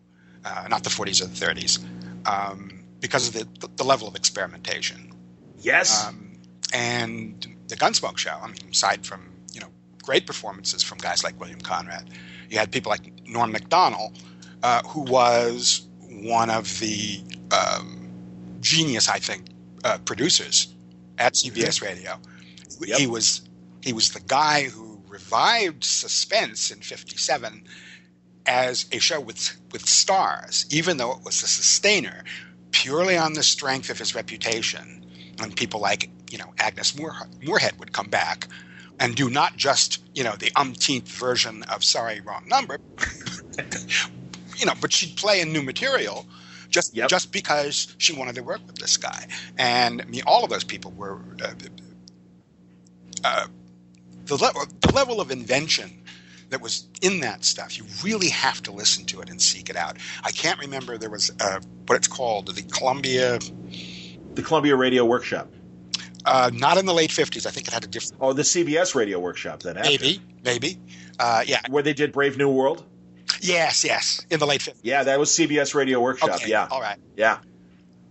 uh, 0.44 0.68
not 0.70 0.84
the 0.84 0.90
40s 0.90 1.22
or 1.22 1.28
the 1.28 1.46
30s, 1.46 1.80
um, 2.28 2.86
because 3.00 3.28
of 3.28 3.34
the, 3.34 3.68
the 3.76 3.84
level 3.84 4.08
of 4.08 4.16
experimentation. 4.16 5.12
yes. 5.60 6.08
Um, 6.08 6.38
and 6.74 7.46
the 7.68 7.76
Gunsmoke 7.76 8.18
show, 8.18 8.38
I 8.42 8.48
mean, 8.48 8.58
aside 8.72 9.06
from, 9.06 9.32
you 9.54 9.60
know, 9.62 9.70
great 10.04 10.26
performances 10.26 10.82
from 10.84 10.98
guys 10.98 11.24
like 11.24 11.40
William 11.40 11.62
Conrad, 11.62 12.10
you 12.50 12.58
had 12.58 12.72
people 12.72 12.90
like 12.90 13.12
Norm 13.28 13.54
Macdonnell, 13.54 14.18
uh, 14.64 14.82
who 14.84 15.02
was 15.02 15.88
one 16.10 16.50
of 16.50 16.80
the 16.80 17.22
um, 17.52 18.10
genius, 18.62 19.10
I 19.10 19.20
think, 19.20 19.46
uh, 19.84 19.98
producers 20.00 20.74
at 21.18 21.34
CBS 21.34 21.82
Radio. 21.82 22.18
Yep. 22.82 22.98
He 23.00 23.08
was 23.08 23.48
he 23.82 23.94
was 23.94 24.12
the 24.12 24.20
guy 24.22 24.64
who 24.64 25.02
revived 25.08 25.84
Suspense 25.84 26.72
in 26.72 26.80
'57 26.80 27.64
as 28.46 28.86
a 28.92 29.00
show 29.00 29.20
with 29.20 29.56
with 29.72 29.88
stars, 29.88 30.66
even 30.70 30.98
though 30.98 31.12
it 31.12 31.24
was 31.24 31.42
a 31.44 31.48
sustainer, 31.48 32.24
purely 32.72 33.18
on 33.18 33.34
the 33.34 33.44
strength 33.44 33.90
of 33.90 34.00
his 34.00 34.16
reputation. 34.16 35.06
And 35.40 35.56
people 35.56 35.80
like 35.80 36.10
you 36.32 36.38
know 36.38 36.54
Agnes 36.60 36.98
Moore, 36.98 37.16
Moorehead 37.44 37.80
would 37.80 37.94
come 37.94 38.08
back 38.08 38.48
and 39.00 39.16
do 39.16 39.30
not 39.30 39.58
just 39.58 40.04
you 40.14 40.24
know 40.24 40.36
the 40.36 40.52
umpteenth 40.56 41.08
version 41.08 41.64
of 41.64 41.84
Sorry 41.84 42.22
Wrong 42.22 42.46
Number, 42.48 42.80
you 44.58 44.66
know, 44.66 44.74
but 44.82 44.92
she'd 44.94 45.16
play 45.18 45.42
in 45.42 45.52
new 45.54 45.62
material 45.62 46.26
just 46.70 46.96
Yep. 46.96 47.10
just 47.10 47.32
because 47.32 47.96
she 47.98 48.14
wanted 48.14 48.36
to 48.36 48.44
work 48.44 48.62
with 48.68 48.78
this 48.78 48.98
guy. 48.98 49.28
And 49.58 50.02
I 50.02 50.06
mean, 50.06 50.24
all 50.26 50.44
of 50.44 50.50
those 50.50 50.64
people 50.64 50.92
were 50.92 51.20
uh, 51.44 51.54
uh, 53.24 53.48
the 54.26 54.36
level 54.38 54.62
the 54.82 54.92
level 54.94 55.22
of 55.22 55.32
invention 55.32 56.02
that 56.50 56.62
was 56.62 56.88
in 57.02 57.22
that 57.22 57.44
stuff. 57.44 57.78
You 57.78 57.86
really 58.04 58.30
have 58.30 58.62
to 58.64 58.72
listen 58.72 59.06
to 59.06 59.22
it 59.22 59.30
and 59.30 59.42
seek 59.42 59.70
it 59.70 59.76
out. 59.76 59.98
I 60.24 60.32
can't 60.32 60.60
remember 60.60 60.98
there 60.98 61.10
was 61.10 61.32
uh, 61.40 61.60
what 61.88 61.96
it's 61.96 62.08
called 62.08 62.48
the 62.56 62.62
Columbia. 62.64 63.40
The 64.36 64.42
Columbia 64.42 64.76
Radio 64.76 65.06
Workshop. 65.06 65.50
Uh, 66.26 66.50
not 66.54 66.78
in 66.78 66.86
the 66.86 66.94
late 66.94 67.12
fifties. 67.12 67.46
I 67.46 67.52
think 67.52 67.68
it 67.68 67.74
had 67.74 67.84
a 67.84 67.88
different. 67.88 68.16
Oh, 68.22 68.34
the 68.34 68.42
CBS 68.42 68.96
Radio 68.96 69.20
Workshop 69.20 69.62
then. 69.62 69.78
after. 69.78 69.90
Maybe, 69.90 70.22
maybe. 70.44 70.80
Uh, 71.20 71.44
yeah. 71.46 71.62
Where 71.70 71.84
they 71.84 71.94
did 71.94 72.12
Brave 72.12 72.38
New 72.38 72.50
World. 72.50 72.84
Yes, 73.42 73.84
yes. 73.84 74.26
In 74.30 74.40
the 74.40 74.48
late 74.48 74.62
fifties. 74.62 74.84
Yeah, 74.84 75.04
that 75.04 75.20
was 75.20 75.30
CBS 75.30 75.74
Radio 75.76 76.00
Workshop. 76.02 76.30
Okay. 76.36 76.50
Yeah, 76.50 76.68
All 76.70 76.82
right. 76.82 76.98
yeah. 77.16 77.40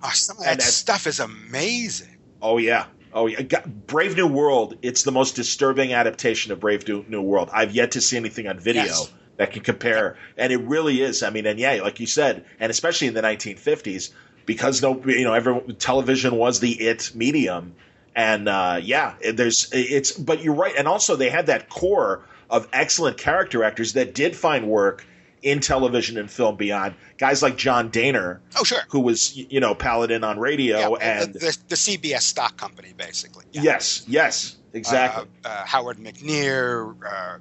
Oh, 0.02 0.10
some 0.12 0.36
of 0.38 0.44
that 0.44 0.62
stuff 0.62 1.06
is 1.06 1.18
amazing. 1.20 2.16
Oh 2.42 2.58
yeah. 2.58 2.86
Oh 3.12 3.26
yeah. 3.26 3.42
Brave 3.86 4.16
New 4.16 4.26
World. 4.26 4.76
It's 4.82 5.02
the 5.02 5.12
most 5.12 5.34
disturbing 5.36 5.92
adaptation 5.92 6.52
of 6.52 6.60
Brave 6.60 6.86
New, 6.86 7.04
New 7.08 7.22
World. 7.22 7.48
I've 7.52 7.72
yet 7.72 7.92
to 7.92 8.00
see 8.00 8.16
anything 8.16 8.46
on 8.46 8.58
video 8.58 8.84
Yes. 8.84 9.12
that 9.38 9.52
can 9.52 9.62
compare, 9.62 10.16
and 10.36 10.52
it 10.52 10.58
really 10.58 11.00
is. 11.00 11.22
I 11.22 11.30
mean, 11.30 11.46
and 11.46 11.58
yeah, 11.58 11.80
like 11.82 12.00
you 12.00 12.06
said, 12.06 12.44
and 12.60 12.70
especially 12.70 13.06
in 13.08 13.14
the 13.14 13.22
1950s, 13.22 14.10
because 14.46 14.82
no, 14.82 15.00
you 15.06 15.24
know, 15.24 15.32
everyone 15.32 15.74
television 15.76 16.36
was 16.36 16.60
the 16.60 16.72
it 16.72 17.12
medium, 17.14 17.74
and 18.14 18.48
uh, 18.48 18.80
yeah, 18.82 19.14
there's 19.32 19.68
it's. 19.72 20.12
But 20.12 20.42
you're 20.42 20.54
right, 20.54 20.74
and 20.76 20.86
also 20.88 21.16
they 21.16 21.30
had 21.30 21.46
that 21.46 21.68
core 21.68 22.24
of 22.50 22.68
excellent 22.72 23.16
character 23.18 23.64
actors 23.64 23.94
that 23.94 24.14
did 24.14 24.36
find 24.36 24.68
work 24.68 25.06
in 25.42 25.60
television 25.60 26.16
and 26.16 26.30
film 26.30 26.56
beyond 26.56 26.94
guys 27.18 27.42
like 27.42 27.56
John 27.56 27.90
Dehner, 27.90 28.38
Oh, 28.58 28.64
sure. 28.64 28.78
who 28.88 29.00
was 29.00 29.36
you 29.36 29.60
know 29.60 29.74
Paladin 29.74 30.24
on 30.24 30.38
radio, 30.38 30.78
yeah, 30.96 30.96
and 31.22 31.34
the, 31.34 31.38
the, 31.38 31.58
the 31.68 31.74
CBS 31.76 32.22
stock 32.22 32.56
company, 32.56 32.92
basically. 32.96 33.44
Yeah. 33.52 33.62
yes, 33.62 34.04
yes, 34.06 34.56
exactly. 34.72 35.26
Uh, 35.44 35.48
uh, 35.48 35.64
Howard 35.66 35.98
McNear, 35.98 36.94
uh, 37.04 37.38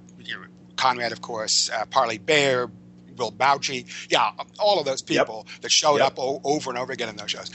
Conrad, 0.75 1.11
of 1.11 1.21
course, 1.21 1.69
uh, 1.69 1.85
Parley 1.85 2.17
Baer, 2.17 2.69
Will 3.17 3.31
Bouchey. 3.31 3.85
Yeah, 4.11 4.31
all 4.59 4.79
of 4.79 4.85
those 4.85 5.03
Yep. 5.07 5.25
people 5.27 5.47
that 5.61 5.71
showed 5.71 5.97
Yep. 5.97 6.07
up 6.07 6.19
o- 6.19 6.41
over 6.43 6.71
and 6.71 6.79
over 6.79 6.91
again 6.91 7.07
in 7.09 7.15
those 7.15 7.31
shows. 7.31 7.51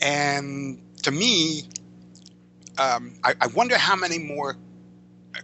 And 0.00 0.80
to 1.02 1.10
me, 1.10 1.64
um, 2.78 3.14
I, 3.24 3.34
I 3.40 3.46
wonder 3.48 3.76
how 3.76 3.96
many 3.96 4.18
more 4.18 4.56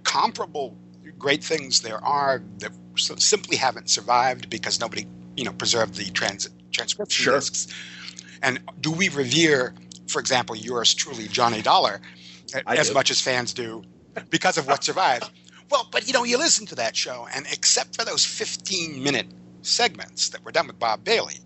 comparable 0.04 0.76
great 1.18 1.42
things 1.42 1.80
there 1.80 2.02
are 2.04 2.42
that 2.58 2.72
simply 2.96 3.56
haven't 3.56 3.88
survived 3.88 4.50
because 4.50 4.80
nobody, 4.80 5.06
you 5.36 5.44
know, 5.44 5.52
preserved 5.52 5.94
the 5.94 6.10
trans- 6.10 6.48
transcription 6.72 7.24
Sure. 7.24 7.34
discs. 7.34 7.68
And 8.42 8.60
do 8.80 8.90
we 8.90 9.08
revere, 9.08 9.74
for 10.08 10.20
example, 10.20 10.56
yours 10.56 10.94
truly, 10.94 11.28
Johnny 11.28 11.62
Dollar, 11.62 12.00
I 12.66 12.76
as 12.76 12.88
do. 12.88 12.94
much 12.94 13.10
as 13.10 13.20
fans 13.20 13.52
do 13.54 13.82
because 14.30 14.58
of 14.58 14.66
what 14.66 14.84
survived? 14.84 15.30
Well, 15.70 15.88
but 15.90 16.06
you 16.06 16.12
know, 16.12 16.24
you 16.24 16.38
listen 16.38 16.66
to 16.66 16.74
that 16.76 16.94
show, 16.96 17.26
and 17.34 17.46
except 17.50 17.96
for 17.96 18.04
those 18.04 18.24
15 18.24 19.02
minute 19.02 19.26
segments 19.62 20.28
that 20.30 20.44
were 20.44 20.52
done 20.52 20.66
with 20.66 20.78
Bob 20.78 21.02
Bailey, 21.04 21.38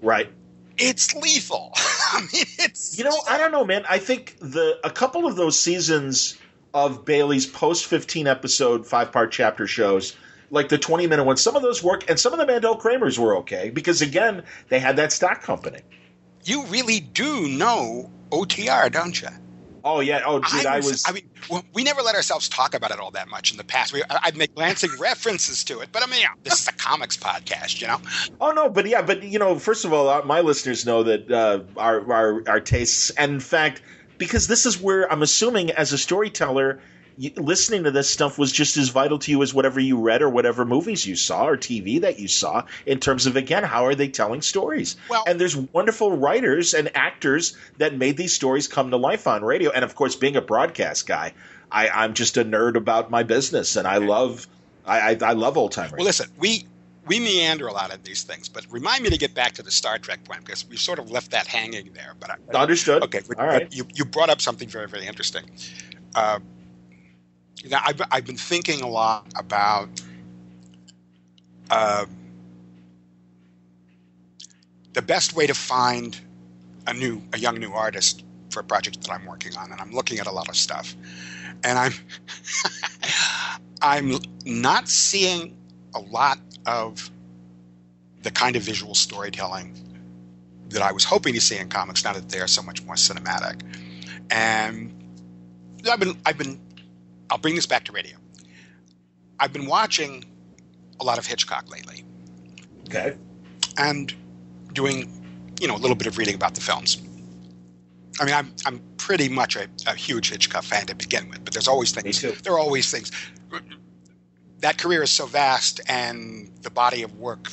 right. 0.00 0.30
It's 0.78 1.14
lethal. 1.14 1.72
I 1.76 2.20
mean, 2.32 2.44
it's. 2.58 2.98
You 2.98 3.04
know, 3.04 3.16
I 3.28 3.38
don't 3.38 3.52
know, 3.52 3.64
man. 3.64 3.84
I 3.88 3.98
think 3.98 4.36
the 4.40 4.78
a 4.84 4.90
couple 4.90 5.26
of 5.26 5.36
those 5.36 5.58
seasons 5.58 6.38
of 6.74 7.04
Bailey's 7.04 7.46
post 7.46 7.86
fifteen 7.86 8.26
episode 8.26 8.86
five 8.86 9.12
part 9.12 9.32
chapter 9.32 9.66
shows, 9.66 10.16
like 10.50 10.68
the 10.68 10.78
twenty 10.78 11.06
minute 11.06 11.24
ones, 11.24 11.40
some 11.40 11.56
of 11.56 11.62
those 11.62 11.82
work, 11.82 12.08
and 12.08 12.18
some 12.18 12.32
of 12.32 12.38
the 12.38 12.46
Mandel 12.46 12.76
Kramers 12.76 13.18
were 13.18 13.38
okay 13.38 13.70
because 13.70 14.02
again, 14.02 14.44
they 14.68 14.78
had 14.78 14.96
that 14.96 15.12
stock 15.12 15.42
company. 15.42 15.80
You 16.44 16.64
really 16.66 17.00
do 17.00 17.48
know 17.48 18.10
OTR, 18.30 18.90
don't 18.92 19.20
you? 19.20 19.28
Oh 19.90 20.00
yeah. 20.00 20.20
Oh, 20.26 20.38
dude, 20.40 20.66
I 20.66 20.76
was. 20.76 21.02
I 21.06 21.12
mean, 21.12 21.28
we 21.72 21.82
never 21.82 22.02
let 22.02 22.14
ourselves 22.14 22.48
talk 22.48 22.74
about 22.74 22.90
it 22.90 22.98
all 23.00 23.10
that 23.12 23.28
much 23.28 23.50
in 23.50 23.56
the 23.56 23.64
past. 23.64 23.92
We, 23.92 24.02
I- 24.10 24.18
I'd 24.24 24.36
make 24.36 24.54
glancing 24.54 24.90
references 25.00 25.64
to 25.64 25.80
it, 25.80 25.88
but 25.92 26.02
I 26.02 26.06
mean, 26.10 26.20
yeah, 26.20 26.28
this 26.44 26.60
is 26.60 26.68
a 26.68 26.72
comics 26.72 27.16
podcast, 27.16 27.80
you 27.80 27.86
know. 27.86 27.98
Oh 28.40 28.50
no, 28.52 28.68
but 28.68 28.86
yeah, 28.86 29.00
but 29.02 29.22
you 29.22 29.38
know, 29.38 29.58
first 29.58 29.84
of 29.86 29.92
all, 29.94 30.08
uh, 30.08 30.22
my 30.24 30.40
listeners 30.42 30.84
know 30.84 31.04
that 31.04 31.30
uh, 31.30 31.60
our, 31.78 32.12
our 32.12 32.42
our 32.48 32.60
tastes, 32.60 33.10
and 33.10 33.32
in 33.32 33.40
fact, 33.40 33.80
because 34.18 34.46
this 34.46 34.66
is 34.66 34.80
where 34.80 35.10
I'm 35.10 35.22
assuming 35.22 35.70
as 35.70 35.92
a 35.92 35.98
storyteller, 35.98 36.80
listening 37.36 37.84
to 37.84 37.90
this 37.90 38.08
stuff 38.08 38.38
was 38.38 38.52
just 38.52 38.76
as 38.76 38.90
vital 38.90 39.18
to 39.18 39.30
you 39.30 39.42
as 39.42 39.52
whatever 39.52 39.80
you 39.80 39.98
read 39.98 40.22
or 40.22 40.28
whatever 40.28 40.64
movies 40.64 41.06
you 41.06 41.16
saw 41.16 41.46
or 41.46 41.56
TV 41.56 42.00
that 42.02 42.18
you 42.18 42.28
saw. 42.28 42.64
In 42.86 43.00
terms 43.00 43.26
of 43.26 43.36
again, 43.36 43.64
how 43.64 43.86
are 43.86 43.94
they 43.94 44.08
telling 44.08 44.42
stories? 44.42 44.96
Well- 45.08 45.24
and 45.26 45.40
there's 45.40 45.56
wonderful 45.56 46.16
writers 46.16 46.74
and 46.74 46.90
actors 46.96 47.56
that 47.78 47.94
made 47.96 48.16
these 48.16 48.34
stories 48.34 48.68
come 48.68 48.90
to 48.90 48.96
life 48.96 49.26
on 49.26 49.44
radio, 49.44 49.70
and 49.70 49.84
of 49.84 49.94
course, 49.94 50.14
being 50.16 50.36
a 50.36 50.40
broadcast 50.40 51.06
guy, 51.06 51.32
I, 51.70 51.88
I'm 51.88 52.14
just 52.14 52.36
a 52.36 52.44
nerd 52.44 52.76
about 52.76 53.10
my 53.10 53.22
business, 53.24 53.76
and 53.76 53.86
I 53.86 53.98
love. 53.98 54.46
I, 54.86 55.10
I, 55.12 55.18
I 55.20 55.32
love 55.32 55.58
old 55.58 55.72
time 55.72 55.86
radio. 55.86 55.96
Well, 55.98 56.06
listen, 56.06 56.30
we 56.38 56.66
we 57.06 57.20
meander 57.20 57.66
a 57.66 57.72
lot 57.72 57.92
of 57.92 58.04
these 58.04 58.22
things, 58.22 58.48
but 58.48 58.64
remind 58.70 59.02
me 59.02 59.10
to 59.10 59.18
get 59.18 59.34
back 59.34 59.54
to 59.54 59.62
the 59.62 59.70
Star 59.70 59.98
Trek 59.98 60.24
point 60.24 60.44
because 60.44 60.66
we 60.68 60.76
sort 60.76 60.98
of 60.98 61.10
left 61.10 61.32
that 61.32 61.46
hanging 61.46 61.90
there. 61.94 62.14
But 62.18 62.30
I, 62.30 62.58
Understood. 62.58 63.02
okay, 63.04 63.22
but, 63.26 63.38
All 63.38 63.46
right. 63.46 63.70
you 63.74 63.86
you 63.94 64.04
brought 64.04 64.30
up 64.30 64.40
something 64.40 64.68
very 64.68 64.88
very 64.88 65.06
interesting. 65.06 65.44
Uh, 66.14 66.38
now, 67.66 67.80
I've 67.84 68.00
I've 68.10 68.26
been 68.26 68.36
thinking 68.36 68.82
a 68.82 68.88
lot 68.88 69.26
about. 69.36 69.88
Uh, 71.70 72.06
the 74.94 75.02
best 75.02 75.34
way 75.34 75.46
to 75.46 75.54
find 75.54 76.18
a 76.86 76.94
new 76.94 77.22
a 77.32 77.38
young 77.38 77.58
new 77.58 77.72
artist 77.72 78.24
for 78.50 78.60
a 78.60 78.64
project 78.64 79.00
that 79.02 79.12
I'm 79.12 79.26
working 79.26 79.56
on, 79.56 79.70
and 79.70 79.80
I'm 79.80 79.92
looking 79.92 80.18
at 80.18 80.26
a 80.26 80.32
lot 80.32 80.48
of 80.48 80.56
stuff, 80.56 80.96
and 81.64 81.78
I'm 81.78 81.92
I'm 83.82 84.14
not 84.44 84.88
seeing 84.88 85.56
a 85.94 86.00
lot 86.00 86.38
of 86.66 87.10
the 88.22 88.30
kind 88.30 88.56
of 88.56 88.62
visual 88.62 88.94
storytelling 88.94 89.74
that 90.70 90.82
I 90.82 90.92
was 90.92 91.04
hoping 91.04 91.34
to 91.34 91.40
see 91.40 91.58
in 91.58 91.68
comics. 91.68 92.04
Now 92.04 92.14
that 92.14 92.28
they 92.28 92.40
are 92.40 92.48
so 92.48 92.62
much 92.62 92.82
more 92.82 92.96
cinematic, 92.96 93.62
and 94.30 94.92
I've 95.88 96.00
been 96.00 96.16
I've 96.26 96.38
been 96.38 96.60
I'll 97.30 97.38
bring 97.38 97.54
this 97.54 97.66
back 97.66 97.84
to 97.84 97.92
radio. 97.92 98.16
I've 99.40 99.52
been 99.52 99.66
watching 99.66 100.24
a 101.00 101.04
lot 101.04 101.18
of 101.18 101.26
Hitchcock 101.26 101.70
lately, 101.70 102.04
Okay. 102.88 103.16
and 103.76 104.12
doing 104.72 105.12
you 105.60 105.68
know 105.68 105.76
a 105.76 105.78
little 105.78 105.96
bit 105.96 106.06
of 106.06 106.18
reading 106.18 106.34
about 106.34 106.54
the 106.54 106.60
films. 106.60 107.00
I 108.20 108.24
mean, 108.24 108.34
I'm 108.34 108.52
I'm 108.66 108.80
pretty 108.96 109.28
much 109.28 109.54
a, 109.56 109.68
a 109.86 109.94
huge 109.94 110.30
Hitchcock 110.30 110.64
fan 110.64 110.86
to 110.86 110.94
begin 110.94 111.28
with, 111.28 111.44
but 111.44 111.52
there's 111.52 111.68
always 111.68 111.92
things. 111.92 112.20
too. 112.20 112.32
There 112.42 112.52
are 112.54 112.58
always 112.58 112.90
things. 112.90 113.12
That 114.60 114.76
career 114.78 115.02
is 115.04 115.10
so 115.10 115.26
vast, 115.26 115.80
and 115.88 116.50
the 116.62 116.70
body 116.70 117.02
of 117.02 117.14
work, 117.16 117.52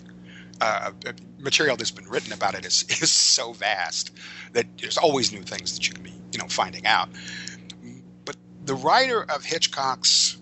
uh, 0.60 0.92
material 1.38 1.78
that's 1.78 1.92
been 1.92 2.08
written 2.10 2.34
about 2.34 2.56
it 2.56 2.66
is 2.66 2.84
is 3.02 3.12
so 3.12 3.54
vast 3.54 4.12
that 4.54 4.66
there's 4.80 4.98
always 4.98 5.32
new 5.32 5.44
things 5.44 5.74
that 5.78 5.88
you 5.88 5.94
can 5.94 6.04
be 6.04 6.14
you 6.32 6.40
know 6.40 6.48
finding 6.48 6.86
out. 6.88 7.10
The 8.66 8.76
writer 8.76 9.24
of 9.24 9.46
Hitchcock's 9.46 10.38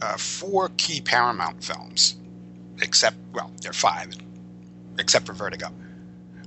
uh, 0.00 0.16
four 0.16 0.70
key 0.76 1.00
Paramount 1.00 1.62
films, 1.64 2.16
except 2.80 3.16
well, 3.32 3.50
there 3.60 3.70
are 3.70 3.74
five, 3.74 4.14
except 4.98 5.26
for 5.26 5.32
Vertigo, 5.32 5.68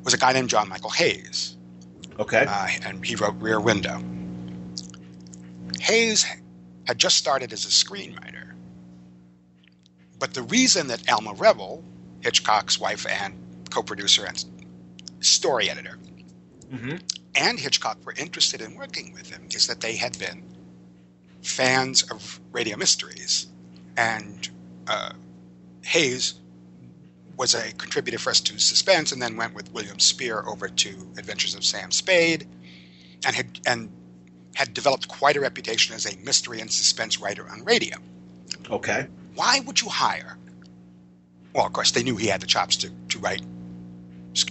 was 0.05 0.13
a 0.13 0.17
guy 0.17 0.31
named 0.33 0.49
John 0.49 0.69
Michael 0.69 0.89
Hayes, 0.91 1.57
Okay. 2.19 2.45
uh, 2.47 2.67
and 2.83 3.05
he 3.05 3.15
wrote 3.15 3.35
Rear 3.39 3.59
Window. 3.59 4.01
Hayes 5.81 6.25
had 6.87 6.97
just 6.97 7.17
started 7.17 7.51
as 7.51 7.65
a 7.65 7.69
screenwriter, 7.69 8.53
but 10.19 10.33
the 10.33 10.43
reason 10.43 10.87
that 10.87 11.11
Alma 11.11 11.33
Reville, 11.33 11.83
Hitchcock's 12.21 12.79
wife 12.79 13.05
and 13.07 13.35
co-producer 13.69 14.25
and 14.25 14.45
story 15.19 15.69
editor, 15.69 15.97
mm-hmm. 16.71 16.95
and 17.35 17.59
Hitchcock 17.59 17.97
were 18.05 18.13
interested 18.13 18.61
in 18.61 18.75
working 18.75 19.11
with 19.13 19.29
him 19.29 19.47
is 19.51 19.67
that 19.67 19.81
they 19.81 19.97
had 19.97 20.17
been 20.17 20.43
fans 21.41 22.03
of 22.03 22.39
radio 22.51 22.77
mysteries, 22.77 23.47
and 23.97 24.49
uh, 24.87 25.11
Hayes 25.83 26.35
was 27.37 27.53
a 27.55 27.71
contributor 27.73 28.19
for 28.19 28.29
us 28.29 28.39
to 28.41 28.59
Suspense 28.59 29.11
and 29.11 29.21
then 29.21 29.35
went 29.35 29.55
with 29.55 29.71
William 29.73 29.99
Spier 29.99 30.43
over 30.47 30.67
to 30.67 30.89
Adventures 31.17 31.55
of 31.55 31.63
Sam 31.63 31.91
Spade, 31.91 32.47
and 33.25 33.35
had 33.35 33.59
and 33.65 33.89
had 34.55 34.73
developed 34.73 35.07
quite 35.07 35.37
a 35.37 35.39
reputation 35.39 35.95
as 35.95 36.05
a 36.05 36.17
mystery 36.17 36.59
and 36.59 36.71
suspense 36.71 37.19
writer 37.19 37.47
on 37.49 37.63
radio. 37.63 37.97
Okay. 38.69 39.07
Why 39.35 39.61
would 39.61 39.81
you 39.81 39.87
hire? 39.87 40.37
Well, 41.53 41.65
of 41.65 41.73
course, 41.73 41.91
they 41.91 42.03
knew 42.03 42.15
he 42.15 42.27
had 42.27 42.41
the 42.41 42.47
chops 42.47 42.77
to, 42.77 42.89
to 43.09 43.19
write, 43.19 43.41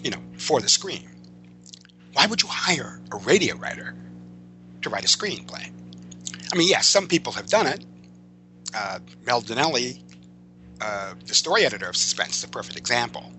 you 0.03 0.11
know, 0.11 0.23
for 0.37 0.61
the 0.61 0.69
screen. 0.69 1.09
Why 2.13 2.27
would 2.27 2.43
you 2.43 2.49
hire 2.49 3.01
a 3.13 3.17
radio 3.17 3.57
writer 3.57 3.95
to 4.83 4.91
write 4.91 5.05
a 5.05 5.09
screenplay? 5.09 5.71
I 6.53 6.57
mean, 6.57 6.69
yes, 6.69 6.87
some 6.87 7.07
people 7.07 7.33
have 7.33 7.47
done 7.47 7.67
it. 7.67 7.85
Uh, 8.75 8.99
Mel 9.27 9.43
Dinelli, 9.43 10.03
uh, 10.81 11.15
the 11.27 11.35
story 11.35 11.65
editor 11.65 11.89
of 11.89 11.97
Suspense, 11.97 12.39
is 12.39 12.45
a 12.45 12.49
perfect 12.49 12.79
example. 12.79 13.33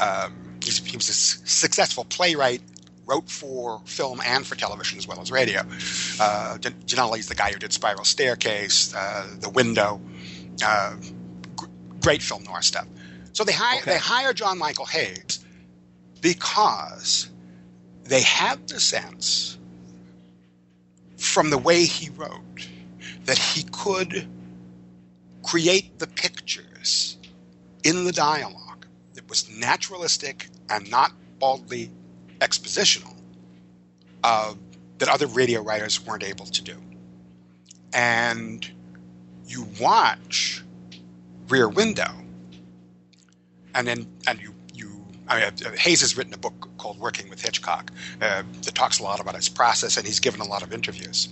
Um, 0.00 0.58
he 0.62 0.96
was 0.96 1.08
a 1.08 1.12
successful 1.12 2.04
playwright, 2.04 2.62
wrote 3.06 3.28
for 3.28 3.80
film 3.86 4.20
and 4.24 4.46
for 4.46 4.54
television 4.54 4.98
as 4.98 5.06
well 5.06 5.20
as 5.20 5.32
radio. 5.32 5.60
Uh, 6.20 6.58
Dinelli's 6.58 7.28
the 7.28 7.34
guy 7.34 7.52
who 7.52 7.58
did 7.58 7.72
Spiral 7.72 8.04
Staircase, 8.04 8.94
uh, 8.94 9.26
The 9.40 9.50
Window, 9.50 10.00
uh, 10.64 10.96
great 12.00 12.22
film 12.22 12.44
noir 12.44 12.62
stuff. 12.62 12.86
So 13.32 13.44
they 13.44 13.52
hire 13.52 13.80
okay. 13.80 13.92
they 13.92 13.98
hire 13.98 14.32
John 14.32 14.58
Michael 14.58 14.86
Hayes 14.86 15.44
because 16.20 17.30
they 18.04 18.22
have 18.22 18.66
the 18.66 18.80
sense 18.80 19.56
from 21.20 21.50
the 21.50 21.58
way 21.58 21.84
he 21.84 22.08
wrote 22.10 22.68
that 23.26 23.38
he 23.38 23.62
could 23.64 24.26
create 25.42 25.98
the 25.98 26.06
pictures 26.06 27.18
in 27.84 28.04
the 28.04 28.12
dialogue 28.12 28.86
that 29.14 29.28
was 29.28 29.48
naturalistic 29.50 30.48
and 30.70 30.90
not 30.90 31.12
baldly 31.38 31.90
expositional 32.38 33.14
uh, 34.24 34.54
that 34.98 35.08
other 35.08 35.26
radio 35.26 35.62
writers 35.62 36.04
weren't 36.04 36.24
able 36.24 36.46
to 36.46 36.62
do. 36.62 36.76
And 37.92 38.68
you 39.46 39.66
watch 39.80 40.64
Rear 41.48 41.68
Window, 41.68 42.12
and 43.74 43.86
then 43.86 44.06
and 44.26 44.40
you 44.40 44.49
you 44.49 44.49
I 45.30 45.38
mean, 45.38 45.74
Hayes 45.78 46.00
has 46.00 46.16
written 46.16 46.34
a 46.34 46.38
book 46.38 46.68
called 46.76 46.98
Working 46.98 47.30
with 47.30 47.40
Hitchcock 47.40 47.92
uh, 48.20 48.42
that 48.62 48.74
talks 48.74 48.98
a 48.98 49.04
lot 49.04 49.20
about 49.20 49.36
his 49.36 49.48
process, 49.48 49.96
and 49.96 50.04
he's 50.04 50.18
given 50.18 50.40
a 50.40 50.44
lot 50.44 50.62
of 50.62 50.72
interviews. 50.72 51.28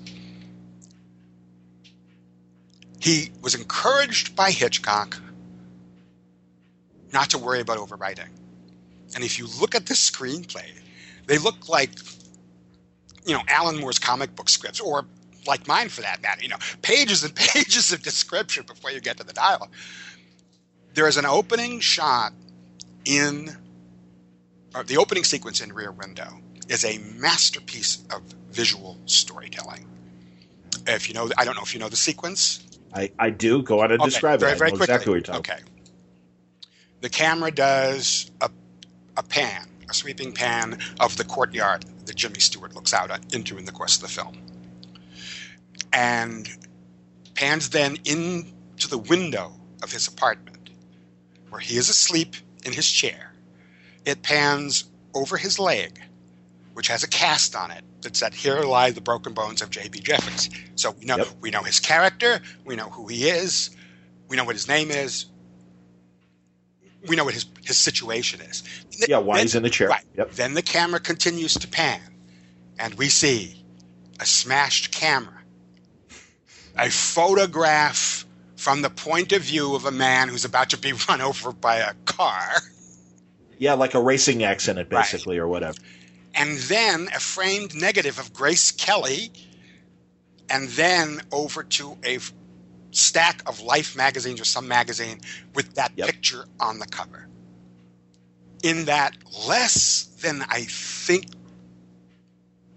He 3.00 3.32
was 3.42 3.56
encouraged 3.56 4.36
by 4.36 4.52
Hitchcock 4.52 5.18
not 7.12 7.30
to 7.30 7.38
worry 7.38 7.60
about 7.60 7.78
overwriting. 7.78 8.28
And 9.16 9.24
if 9.24 9.38
you 9.38 9.48
look 9.60 9.74
at 9.74 9.86
the 9.86 9.94
screenplay, 9.94 10.70
they 11.26 11.38
look 11.38 11.68
like, 11.68 11.90
you 13.26 13.32
know, 13.32 13.42
Alan 13.48 13.78
Moore's 13.80 13.98
comic 13.98 14.34
book 14.36 14.48
scripts, 14.48 14.80
or 14.80 15.06
like 15.46 15.66
mine 15.66 15.88
for 15.88 16.02
that 16.02 16.22
matter, 16.22 16.42
you 16.42 16.48
know, 16.48 16.58
pages 16.82 17.24
and 17.24 17.34
pages 17.34 17.92
of 17.92 18.02
description 18.02 18.64
before 18.64 18.92
you 18.92 19.00
get 19.00 19.16
to 19.16 19.24
the 19.24 19.32
dialogue. 19.32 19.70
There 20.94 21.08
is 21.08 21.16
an 21.16 21.26
opening 21.26 21.80
shot 21.80 22.32
in 23.04 23.56
the 24.84 24.96
opening 24.96 25.24
sequence 25.24 25.60
in 25.60 25.72
Rear 25.72 25.92
Window 25.92 26.40
is 26.68 26.84
a 26.84 26.98
masterpiece 27.16 28.04
of 28.12 28.22
visual 28.50 28.96
storytelling. 29.06 29.86
If 30.86 31.08
you 31.08 31.14
know, 31.14 31.30
I 31.36 31.44
don't 31.44 31.56
know 31.56 31.62
if 31.62 31.74
you 31.74 31.80
know 31.80 31.88
the 31.88 31.96
sequence. 31.96 32.64
I, 32.94 33.10
I 33.18 33.30
do. 33.30 33.62
Go 33.62 33.80
on 33.80 33.92
and 33.92 34.00
okay, 34.00 34.10
describe 34.10 34.40
very, 34.40 34.52
it. 34.52 34.58
Very 34.58 34.70
quickly. 34.70 35.18
Exactly. 35.18 35.38
Okay. 35.38 35.58
The 37.00 37.08
camera 37.08 37.50
does 37.50 38.30
a, 38.40 38.50
a 39.16 39.22
pan, 39.22 39.68
a 39.88 39.94
sweeping 39.94 40.32
pan 40.32 40.78
of 41.00 41.16
the 41.16 41.24
courtyard 41.24 41.84
that 42.06 42.16
Jimmy 42.16 42.40
Stewart 42.40 42.74
looks 42.74 42.92
out 42.92 43.10
uh, 43.10 43.18
into 43.32 43.58
in 43.58 43.64
the 43.64 43.72
course 43.72 43.96
of 43.96 44.02
the 44.02 44.08
film, 44.08 44.38
and 45.92 46.48
pans 47.34 47.70
then 47.70 47.96
into 48.04 48.88
the 48.88 48.98
window 48.98 49.52
of 49.82 49.92
his 49.92 50.08
apartment, 50.08 50.70
where 51.50 51.60
he 51.60 51.76
is 51.76 51.88
asleep 51.88 52.34
in 52.64 52.72
his 52.72 52.90
chair. 52.90 53.27
It 54.04 54.22
pans 54.22 54.84
over 55.14 55.36
his 55.36 55.58
leg, 55.58 56.00
which 56.74 56.88
has 56.88 57.02
a 57.02 57.08
cast 57.08 57.54
on 57.54 57.70
it 57.70 57.84
that 58.02 58.16
said, 58.16 58.34
"Here 58.34 58.60
lie 58.60 58.90
the 58.90 59.00
broken 59.00 59.34
bones 59.34 59.62
of 59.62 59.70
J.B. 59.70 60.00
Jeffers." 60.00 60.48
So 60.76 60.92
we 60.92 61.04
know 61.04 61.18
yep. 61.18 61.28
we 61.40 61.50
know 61.50 61.62
his 61.62 61.80
character, 61.80 62.40
we 62.64 62.76
know 62.76 62.88
who 62.88 63.06
he 63.08 63.28
is, 63.28 63.70
we 64.28 64.36
know 64.36 64.44
what 64.44 64.54
his 64.54 64.68
name 64.68 64.90
is, 64.90 65.26
we 67.06 67.16
know 67.16 67.24
what 67.24 67.34
his 67.34 67.46
his 67.64 67.76
situation 67.76 68.40
is. 68.40 68.62
Yeah, 69.08 69.18
why 69.18 69.36
then, 69.36 69.44
he's 69.44 69.54
in 69.54 69.62
the 69.62 69.70
chair. 69.70 69.88
Right. 69.88 70.04
Yep. 70.16 70.32
Then 70.32 70.54
the 70.54 70.62
camera 70.62 71.00
continues 71.00 71.54
to 71.54 71.68
pan, 71.68 72.00
and 72.78 72.94
we 72.94 73.08
see 73.08 73.64
a 74.20 74.26
smashed 74.26 74.92
camera, 74.92 75.42
a 76.76 76.90
photograph 76.90 78.24
from 78.56 78.82
the 78.82 78.90
point 78.90 79.32
of 79.32 79.42
view 79.42 79.74
of 79.74 79.84
a 79.84 79.92
man 79.92 80.28
who's 80.28 80.44
about 80.44 80.70
to 80.70 80.76
be 80.76 80.92
run 81.08 81.20
over 81.20 81.52
by 81.52 81.76
a 81.76 81.94
car. 82.04 82.60
Yeah, 83.58 83.74
like 83.74 83.94
a 83.94 84.00
racing 84.00 84.44
accident, 84.44 84.88
basically, 84.88 85.38
right. 85.38 85.44
or 85.44 85.48
whatever. 85.48 85.78
And 86.34 86.58
then 86.58 87.08
a 87.14 87.20
framed 87.20 87.74
negative 87.74 88.18
of 88.18 88.32
Grace 88.32 88.70
Kelly, 88.70 89.32
and 90.48 90.68
then 90.70 91.20
over 91.32 91.64
to 91.64 91.98
a 92.04 92.18
stack 92.90 93.42
of 93.46 93.60
Life 93.60 93.96
magazines 93.96 94.40
or 94.40 94.44
some 94.44 94.68
magazine 94.68 95.20
with 95.54 95.74
that 95.74 95.92
yep. 95.96 96.06
picture 96.06 96.44
on 96.60 96.78
the 96.78 96.86
cover. 96.86 97.26
In 98.62 98.86
that 98.86 99.16
less 99.46 100.04
than, 100.20 100.42
I 100.48 100.62
think, 100.62 101.26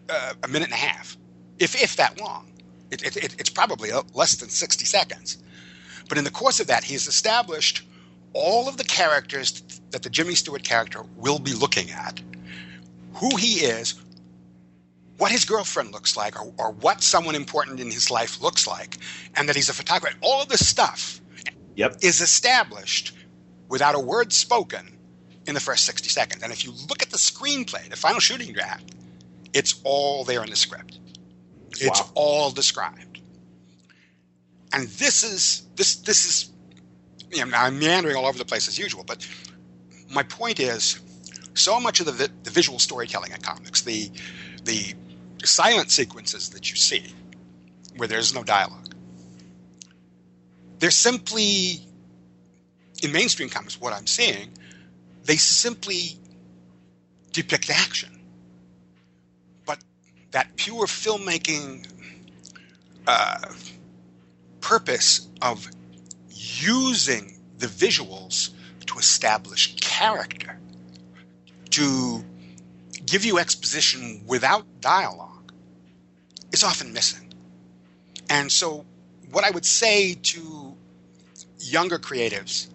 uh, 0.10 0.34
a 0.44 0.48
minute 0.48 0.66
and 0.66 0.74
a 0.74 0.78
half, 0.78 1.18
if, 1.60 1.82
if 1.82 1.96
that 1.96 2.20
long. 2.20 2.48
It, 2.92 3.16
it, 3.16 3.36
it's 3.40 3.50
probably 3.50 3.90
less 4.14 4.36
than 4.36 4.50
60 4.50 4.84
seconds. 4.84 5.38
But 6.10 6.18
in 6.18 6.26
the 6.26 6.32
course 6.32 6.60
of 6.60 6.68
that, 6.68 6.84
he's 6.84 7.08
established 7.08 7.84
all 8.34 8.68
of 8.68 8.78
the 8.78 8.84
characters 8.84 9.62
that 9.92 10.04
the 10.04 10.10
Jimmy 10.10 10.36
Stewart 10.36 10.64
character 10.64 11.04
will 11.18 11.40
be 11.40 11.54
looking 11.54 11.92
at, 11.92 12.22
who 13.16 13.36
he 13.36 13.66
is, 13.66 13.96
what 15.18 15.32
his 15.32 15.46
girlfriend 15.46 15.92
looks 15.92 16.18
like 16.18 16.42
or, 16.42 16.52
or 16.58 16.72
what 16.72 17.04
someone 17.04 17.36
important 17.36 17.80
in 17.80 17.92
his 17.92 18.10
life 18.10 18.42
looks 18.42 18.66
like, 18.66 18.98
and 19.36 19.48
that 19.48 19.56
he's 19.56 19.70
a 19.70 19.74
photographer. 19.74 20.18
All 20.22 20.42
of 20.42 20.50
this 20.50 20.68
stuff 20.68 21.22
yep. 21.76 21.98
is 22.02 22.22
established 22.22 23.14
without 23.70 23.96
a 23.96 24.00
word 24.00 24.34
spoken 24.34 24.98
in 25.48 25.54
the 25.54 25.60
first 25.60 25.86
60 25.86 26.10
seconds. 26.10 26.44
And 26.44 26.52
if 26.52 26.64
you 26.66 26.74
look 26.90 27.02
at 27.02 27.10
the 27.10 27.18
screenplay, 27.18 27.90
the 27.90 27.96
final 27.96 28.20
shooting 28.20 28.54
draft, 28.54 28.96
it's 29.54 29.80
all 29.84 30.24
there 30.24 30.44
in 30.44 30.50
the 30.50 30.56
script. 30.56 31.00
It's 31.72 32.02
wow. 32.02 32.10
all 32.16 32.52
described. 32.52 33.22
And 34.74 34.88
this 34.88 35.24
is 35.24 35.64
this 35.76 35.96
this 35.98 36.26
is 36.26 36.51
you 37.32 37.46
know, 37.46 37.58
I'm 37.58 37.80
meandering 37.80 38.16
all 38.16 38.26
over 38.26 38.38
the 38.38 38.46
place 38.46 38.68
as 38.68 38.78
usual, 38.78 39.04
but 39.04 39.28
my 40.10 40.24
point 40.24 40.60
is 40.60 41.00
so 41.54 41.80
much 41.80 42.00
of 42.00 42.06
the, 42.06 42.30
the 42.44 42.50
visual 42.50 42.80
storytelling 42.80 43.32
in 43.32 43.42
comics, 43.42 43.82
the 43.82 44.12
the 44.64 44.94
silent 45.44 45.90
sequences 45.90 46.50
that 46.50 46.70
you 46.70 46.76
see 46.76 47.14
where 47.98 48.08
there's 48.08 48.34
no 48.34 48.44
dialogue. 48.44 48.94
They're 50.80 50.92
simply, 50.92 51.80
in 53.04 53.12
mainstream 53.12 53.50
comics, 53.50 53.80
what 53.80 53.94
I'm 53.94 54.08
seeing, 54.08 54.52
they 55.24 55.36
simply 55.36 56.18
depict 57.32 57.70
action. 57.70 58.20
But 59.66 59.80
that 60.32 60.56
pure 60.56 60.86
filmmaking 60.86 61.88
uh, 63.08 63.54
purpose 64.60 65.28
of 65.42 65.68
using 66.42 67.40
the 67.60 67.68
visuals 67.68 68.52
to 68.88 68.98
establish 68.98 69.76
character, 69.76 70.58
to 71.70 72.24
give 73.06 73.24
you 73.24 73.38
exposition 73.38 74.24
without 74.26 74.66
dialogue 74.82 75.54
is 76.52 76.64
often 76.64 76.92
missing. 76.94 77.34
And 78.30 78.52
so, 78.52 78.86
what 79.32 79.44
I 79.44 79.52
would 79.52 79.66
say 79.66 80.16
to 80.16 80.76
younger 81.60 82.00
creatives 82.00 82.68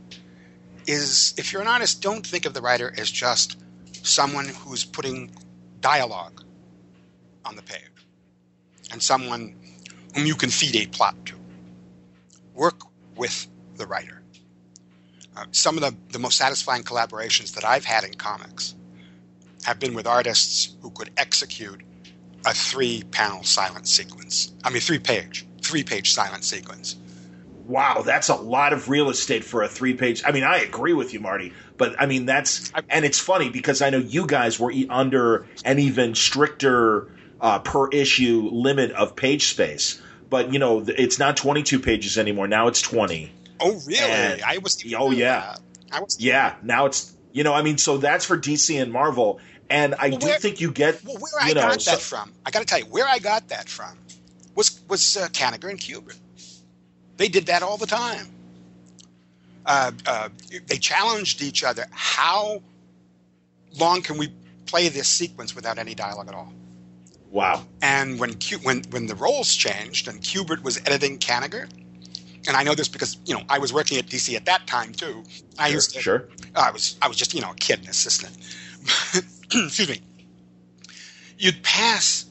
is 0.87 1.35
if 1.37 1.53
you're 1.53 1.63
an 1.63 1.69
artist, 1.69 2.01
don't 2.01 2.25
think 2.27 2.47
of 2.47 2.55
the 2.55 2.61
writer 2.61 2.95
as 2.97 3.11
just 3.11 3.59
someone 4.03 4.47
who's 4.47 4.85
putting 4.85 5.31
dialogue 5.81 6.43
on 7.45 7.57
the 7.57 7.63
page 7.63 7.81
and 8.93 9.03
someone 9.03 9.57
whom 10.15 10.27
you 10.27 10.35
can 10.35 10.51
feed 10.51 10.77
a 10.77 10.87
plot 10.87 11.17
to. 11.27 11.35
Work 12.55 12.83
with 13.17 13.49
the 13.79 13.87
writer. 13.87 14.23
Uh, 15.37 15.45
some 15.53 15.77
of 15.77 15.83
the, 15.83 15.95
the 16.13 16.19
most 16.19 16.39
satisfying 16.39 16.83
collaborations 16.83 17.55
that 17.55 17.65
I've 17.65 17.85
had 17.85 18.05
in 18.05 18.15
comics 18.15 18.75
have 19.65 19.79
been 19.79 19.95
with 19.95 20.07
artists 20.07 20.77
who 20.81 20.91
could 20.91 21.11
execute 21.17 21.83
a 22.47 22.55
three 22.55 23.03
panel 23.11 23.43
silent 23.43 23.89
sequence. 23.89 24.53
I 24.65 24.71
mean, 24.71 24.81
three 24.81 24.99
page, 24.99 25.47
three 25.61 25.83
page 25.83 26.13
silent 26.13 26.45
sequence 26.45 26.97
Wow, 27.67 28.03
that's 28.03 28.29
a 28.29 28.37
lot 28.37 28.73
of 28.73 28.89
real 28.89 29.11
estate 29.11 29.43
for 29.43 29.63
a 29.63 29.69
three 29.69 29.95
page. 29.95 30.23
I 30.25 30.31
mean, 30.31 30.45
I 30.45 30.59
agree 30.59 30.93
with 30.93 31.13
you, 31.13 31.19
Marty, 31.19 31.53
but 31.77 32.01
I 32.01 32.07
mean, 32.07 32.25
that's, 32.25 32.73
and 32.89 33.05
it's 33.05 33.19
funny 33.19 33.51
because 33.51 33.83
I 33.83 33.91
know 33.91 33.99
you 33.99 34.27
guys 34.27 34.61
were 34.61 34.73
under 34.89 35.47
an 35.65 35.81
even 35.81 36.15
stricter 36.15 37.11
uh, 37.41 37.59
per 37.59 37.89
issue 37.89 38.49
limit 38.53 38.93
of 38.93 39.17
page 39.17 39.49
space. 39.49 40.01
But, 40.31 40.53
you 40.53 40.61
know, 40.61 40.85
it's 40.87 41.19
not 41.19 41.37
22 41.37 41.81
pages 41.81 42.19
anymore. 42.19 42.47
Now 42.47 42.69
it's 42.69 42.83
20. 42.83 43.33
Oh, 43.61 43.81
really? 43.87 43.99
And- 44.01 44.43
I 44.43 44.59
was. 44.59 44.83
oh, 44.97 45.11
yeah. 45.11 45.57
I 45.93 46.01
was. 46.01 46.17
Yeah, 46.21 46.55
now 46.63 46.87
it's, 46.87 47.15
you 47.33 47.45
know, 47.45 47.55
I 47.55 47.63
mean, 47.63 47.79
so 47.79 47.97
that's 47.99 48.25
for 48.25 48.37
DC 48.37 48.81
and 48.81 48.93
Marvel. 48.93 49.41
And 49.71 49.95
I 49.97 50.11
Well, 50.11 50.19
do 50.19 50.27
where- 50.27 50.39
think 50.39 50.61
you 50.61 50.71
get, 50.71 51.03
Well, 51.05 51.17
where 51.19 51.33
I 51.41 51.49
know, 51.53 51.63
got 51.63 51.83
so- 51.83 51.93
that 51.93 52.01
from, 52.01 52.33
I 52.45 52.51
got 52.51 52.61
to 52.61 52.65
tell 52.67 52.79
you, 52.79 52.87
where 52.87 53.07
I 53.07 53.19
got 53.19 53.49
that 53.49 53.69
from 53.69 53.97
was 54.55 54.81
was 54.89 55.17
uh, 55.17 55.29
Kanigher 55.29 55.71
and 55.71 55.79
Kubert. 55.81 56.17
They 57.17 57.29
did 57.29 57.47
that 57.47 57.63
all 57.63 57.77
the 57.77 57.87
time. 57.87 58.27
Uh, 59.65 59.91
uh, 60.07 60.29
they 60.67 60.77
challenged 60.79 61.43
each 61.43 61.65
other. 61.65 61.87
How 61.91 62.63
long 63.79 64.03
can 64.03 64.17
we 64.19 64.33
play 64.67 64.89
this 64.89 65.09
sequence 65.09 65.55
without 65.57 65.79
any 65.79 65.95
dialogue 65.95 66.29
at 66.29 66.35
all? 66.35 66.53
wow. 67.31 67.65
And 67.83 68.19
when 68.21 68.35
Q, 68.35 68.59
when 68.59 68.83
when 68.91 69.07
the 69.07 69.15
roles 69.17 69.55
changed 69.55 70.09
and 70.09 70.21
Kubert 70.21 70.63
was 70.63 70.79
editing 70.79 71.19
Kanigher, 71.19 71.69
and 72.47 72.57
I 72.57 72.63
know 72.63 72.75
this 72.75 72.89
because 72.89 73.19
you 73.25 73.35
know 73.35 73.43
I 73.49 73.59
was 73.59 73.73
working 73.73 73.99
at 73.99 74.07
DC 74.07 74.35
at 74.35 74.45
that 74.47 74.67
time 74.67 74.93
too. 74.93 75.25
I 75.59 75.69
used 75.69 75.95
to 75.95 76.01
Sure. 76.01 76.29
Uh, 76.55 76.65
I 76.69 76.71
was 76.71 76.97
I 77.03 77.09
was 77.09 77.17
just 77.17 77.35
you 77.35 77.41
know 77.41 77.51
a 77.51 77.55
kid, 77.55 77.83
an 77.83 77.89
assistant. 77.89 78.37
Excuse 79.45 79.89
me. 79.89 80.01
You'd 81.39 81.63
pass 81.63 82.27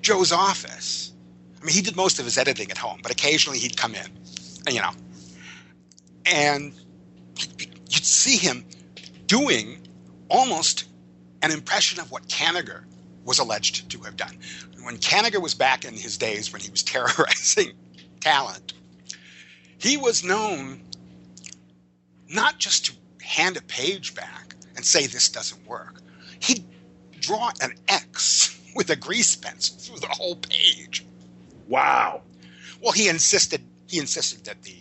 Joe's 0.00 0.32
office. 0.32 1.12
I 1.60 1.64
mean, 1.64 1.74
he 1.74 1.82
did 1.82 1.96
most 1.96 2.18
of 2.18 2.24
his 2.24 2.38
editing 2.38 2.70
at 2.70 2.78
home, 2.78 3.00
but 3.02 3.10
occasionally 3.10 3.58
he'd 3.58 3.76
come 3.76 3.94
in, 3.94 4.06
and, 4.66 4.74
you 4.74 4.80
know, 4.80 4.90
and 6.26 6.74
you'd 7.58 8.04
see 8.04 8.36
him 8.36 8.64
doing 9.26 9.78
almost 10.28 10.84
an 11.42 11.50
impression 11.50 12.00
of 12.00 12.10
what 12.10 12.28
Kanigher 12.28 12.84
was 13.24 13.38
alleged 13.38 13.88
to 13.90 13.98
have 14.00 14.16
done. 14.16 14.36
When 14.82 14.98
Kanigher 14.98 15.40
was 15.40 15.54
back 15.54 15.84
in 15.84 15.94
his 15.94 16.18
days 16.18 16.52
when 16.52 16.60
he 16.60 16.70
was 16.70 16.82
terrorizing 16.92 17.72
talent, 18.20 18.74
he 19.78 19.96
was 19.96 20.24
known 20.24 20.80
not 22.28 22.58
just 22.58 22.86
to 22.86 22.92
hand 23.22 23.56
a 23.56 23.62
page 23.62 24.14
back 24.14 24.54
and 24.76 24.84
say 24.84 25.06
this 25.06 25.28
doesn't 25.28 25.66
work. 25.66 26.00
He'd 26.40 26.64
draw 27.20 27.50
an 27.60 27.74
X 27.88 28.60
with 28.76 28.90
a 28.90 28.96
grease 28.96 29.36
pencil 29.36 29.76
through 29.78 30.00
the 30.00 30.14
whole 30.14 30.36
page. 30.36 31.04
Wow. 31.68 32.22
Well, 32.80 32.92
he 32.92 33.08
insisted 33.08 33.62
he 33.86 33.98
insisted 33.98 34.44
that 34.44 34.62
the 34.62 34.76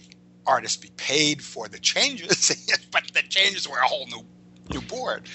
artist 0.46 0.82
be 0.82 0.90
paid 0.98 1.42
for 1.42 1.68
the 1.68 1.80
changes, 1.80 2.52
but 2.92 3.04
the 3.14 3.22
changes 3.22 3.68
were 3.68 3.78
a 3.78 3.88
whole 3.88 4.08
new 4.08 4.26
new 4.72 4.82
board. 4.82 5.30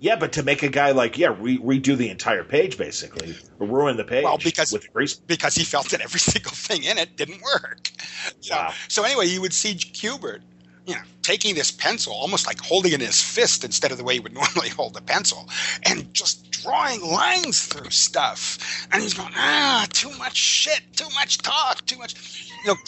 Yeah, 0.00 0.16
but 0.16 0.32
to 0.32 0.42
make 0.42 0.62
a 0.62 0.68
guy 0.68 0.92
like, 0.92 1.18
yeah, 1.18 1.34
re- 1.38 1.58
redo 1.58 1.96
the 1.96 2.08
entire 2.08 2.44
page 2.44 2.78
basically, 2.78 3.36
ruin 3.58 3.96
the 3.96 4.04
page 4.04 4.24
Well, 4.24 4.38
because- 4.38 4.72
with 4.72 4.92
grease. 4.92 5.14
because 5.14 5.54
he 5.54 5.64
felt 5.64 5.90
that 5.90 6.00
every 6.00 6.20
single 6.32 6.52
thing 6.52 6.84
in 6.84 6.98
it 6.98 7.16
didn't 7.16 7.42
work. 7.42 7.90
Know? 8.48 8.56
Wow. 8.56 8.74
So 8.88 9.02
anyway, 9.02 9.26
you 9.26 9.40
would 9.40 9.52
see 9.52 9.74
Kubert, 9.74 10.40
you 10.86 10.94
know, 10.94 11.00
taking 11.22 11.54
this 11.54 11.70
pencil, 11.70 12.12
almost 12.12 12.46
like 12.46 12.60
holding 12.60 12.92
it 12.92 13.00
in 13.00 13.06
his 13.06 13.20
fist 13.22 13.64
instead 13.64 13.90
of 13.90 13.98
the 13.98 14.04
way 14.04 14.14
he 14.14 14.20
would 14.20 14.32
normally 14.42 14.68
hold 14.68 14.94
the 14.94 15.02
pencil, 15.02 15.48
and 15.82 16.12
just 16.14 16.50
drawing 16.62 17.02
lines 17.02 17.66
through 17.66 17.90
stuff. 17.90 18.86
And 18.92 19.02
he's 19.02 19.14
going, 19.14 19.32
ah, 19.36 19.86
too 19.92 20.10
much 20.16 20.36
shit, 20.36 20.80
too 20.96 21.08
much 21.14 21.38
talk, 21.38 21.84
too 21.86 21.98
much. 21.98 22.48
You 22.64 22.68
know, 22.72 22.74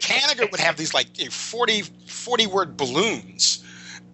Kanigher 0.00 0.50
would 0.50 0.60
have 0.60 0.76
these 0.76 0.94
like 0.94 1.18
you 1.18 1.26
know, 1.26 1.30
40, 1.30 1.82
40 2.06 2.46
word 2.46 2.76
balloons, 2.76 3.62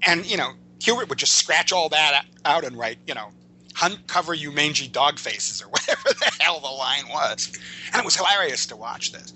and 0.06 0.24
you 0.26 0.36
know, 0.36 0.52
Kubert 0.80 1.08
would 1.08 1.18
just 1.18 1.34
scratch 1.34 1.72
all 1.72 1.88
that 1.90 2.24
out 2.44 2.64
and 2.64 2.76
write, 2.78 2.98
you 3.06 3.14
know, 3.14 3.30
hunt 3.74 4.06
cover 4.06 4.34
you 4.34 4.52
mangy 4.52 4.88
dog 4.88 5.18
faces 5.18 5.62
or 5.62 5.68
whatever 5.70 6.08
the 6.20 6.32
hell 6.40 6.60
the 6.60 6.68
line 6.68 7.08
was. 7.08 7.52
And 7.92 8.00
it 8.00 8.04
was 8.04 8.16
hilarious 8.16 8.66
to 8.66 8.76
watch 8.76 9.12
this. 9.12 9.32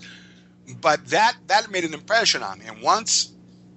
But 0.81 1.07
that 1.07 1.35
that 1.47 1.71
made 1.71 1.83
an 1.85 1.93
impression 1.93 2.43
on 2.43 2.59
me. 2.59 2.65
And 2.67 2.81
once 2.81 3.31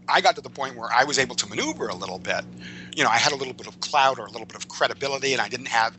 i 0.08 0.20
got 0.20 0.36
to 0.36 0.40
the 0.40 0.50
point 0.50 0.76
where 0.76 0.88
i 0.94 1.04
was 1.04 1.18
able 1.18 1.34
to 1.34 1.48
maneuver 1.48 1.88
a 1.88 1.94
little 1.94 2.18
bit 2.18 2.44
you 2.96 3.02
know 3.04 3.10
i 3.10 3.18
had 3.18 3.32
a 3.32 3.36
little 3.36 3.54
bit 3.54 3.66
of 3.66 3.80
clout 3.80 4.18
or 4.20 4.26
a 4.26 4.30
little 4.30 4.46
bit 4.46 4.56
of 4.56 4.68
credibility 4.68 5.32
and 5.32 5.42
i 5.42 5.48
didn't 5.48 5.68
have 5.68 5.98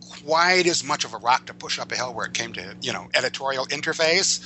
quite 0.00 0.66
as 0.66 0.84
much 0.84 1.04
of 1.04 1.14
a 1.14 1.18
rock 1.18 1.46
to 1.46 1.54
push 1.54 1.78
up 1.78 1.92
a 1.92 1.96
hill 1.96 2.14
where 2.14 2.26
it 2.26 2.34
came 2.34 2.52
to 2.52 2.76
you 2.82 2.92
know 2.92 3.08
editorial 3.14 3.66
interface. 3.66 4.40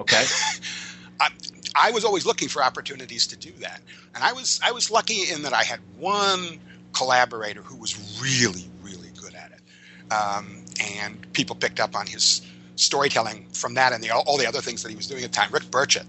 Okay. 0.00 0.24
I, 1.20 1.28
I 1.74 1.90
was 1.90 2.04
always 2.04 2.24
looking 2.26 2.48
for 2.48 2.62
opportunities 2.62 3.26
to 3.28 3.36
do 3.36 3.50
that, 3.60 3.80
and 4.14 4.22
I 4.22 4.32
was 4.32 4.60
I 4.64 4.72
was 4.72 4.90
lucky 4.90 5.30
in 5.30 5.42
that 5.42 5.52
I 5.52 5.62
had 5.64 5.80
one 5.98 6.60
collaborator 6.92 7.62
who 7.62 7.76
was 7.76 8.20
really 8.22 8.68
really 8.82 9.10
good 9.20 9.34
at 9.34 9.50
it, 9.52 10.12
um, 10.12 10.64
and 10.80 11.32
people 11.32 11.56
picked 11.56 11.80
up 11.80 11.96
on 11.96 12.06
his 12.06 12.42
storytelling 12.76 13.46
from 13.52 13.74
that 13.74 13.92
and 13.92 14.02
the, 14.02 14.10
all 14.10 14.36
the 14.36 14.46
other 14.46 14.60
things 14.60 14.82
that 14.82 14.88
he 14.90 14.96
was 14.96 15.06
doing 15.06 15.22
at 15.24 15.30
the 15.32 15.36
time. 15.36 15.50
Rick 15.52 15.64
Burchett, 15.64 16.06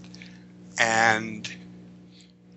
and 0.80 1.51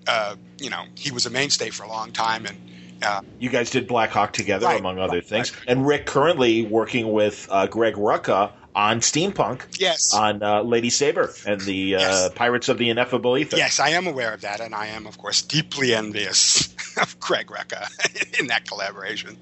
uh, 0.07 0.37
you 0.61 0.71
know 0.71 0.85
he 0.97 1.11
was 1.11 1.27
a 1.27 1.31
mainstay 1.31 1.71
for 1.71 1.85
a 1.85 1.89
long 1.89 2.13
time, 2.13 2.47
and 2.47 2.57
uh, 3.03 3.21
You 3.39 3.49
guys 3.51 3.71
did 3.71 3.87
Black 3.87 4.11
Hawk 4.11 4.33
together, 4.33 4.67
Right, 4.67 4.81
among 4.81 4.99
other 4.99 5.15
right, 5.15 5.27
things. 5.27 5.53
right. 5.55 5.65
And 5.69 5.87
Rick 5.87 6.07
currently 6.07 6.63
working 6.67 7.13
with 7.13 7.47
uh, 7.51 7.67
Greg 7.67 7.95
Rucka 7.95 8.53
on 8.79 9.01
Steampunk, 9.01 9.81
yes. 9.81 10.15
on 10.15 10.41
uh, 10.41 10.63
Lady 10.63 10.89
Sabre 10.89 11.35
and 11.45 11.61
the 11.63 11.97
uh, 11.97 11.99
Yes. 11.99 12.31
Pirates 12.37 12.69
of 12.69 12.79
the 12.79 12.91
Ineffable 12.91 13.35
Aether. 13.35 13.57
Yes, 13.57 13.81
I 13.81 13.89
am 13.91 14.07
aware 14.07 14.33
of 14.33 14.43
that, 14.43 14.61
and 14.61 14.73
I 14.73 14.87
am, 14.87 15.05
of 15.05 15.19
course, 15.19 15.43
deeply 15.43 15.93
envious 15.93 16.69
of 16.97 17.19
Greg 17.19 17.49
Rucka 17.49 17.89
in 18.39 18.47
that 18.47 18.69
collaboration. 18.69 19.37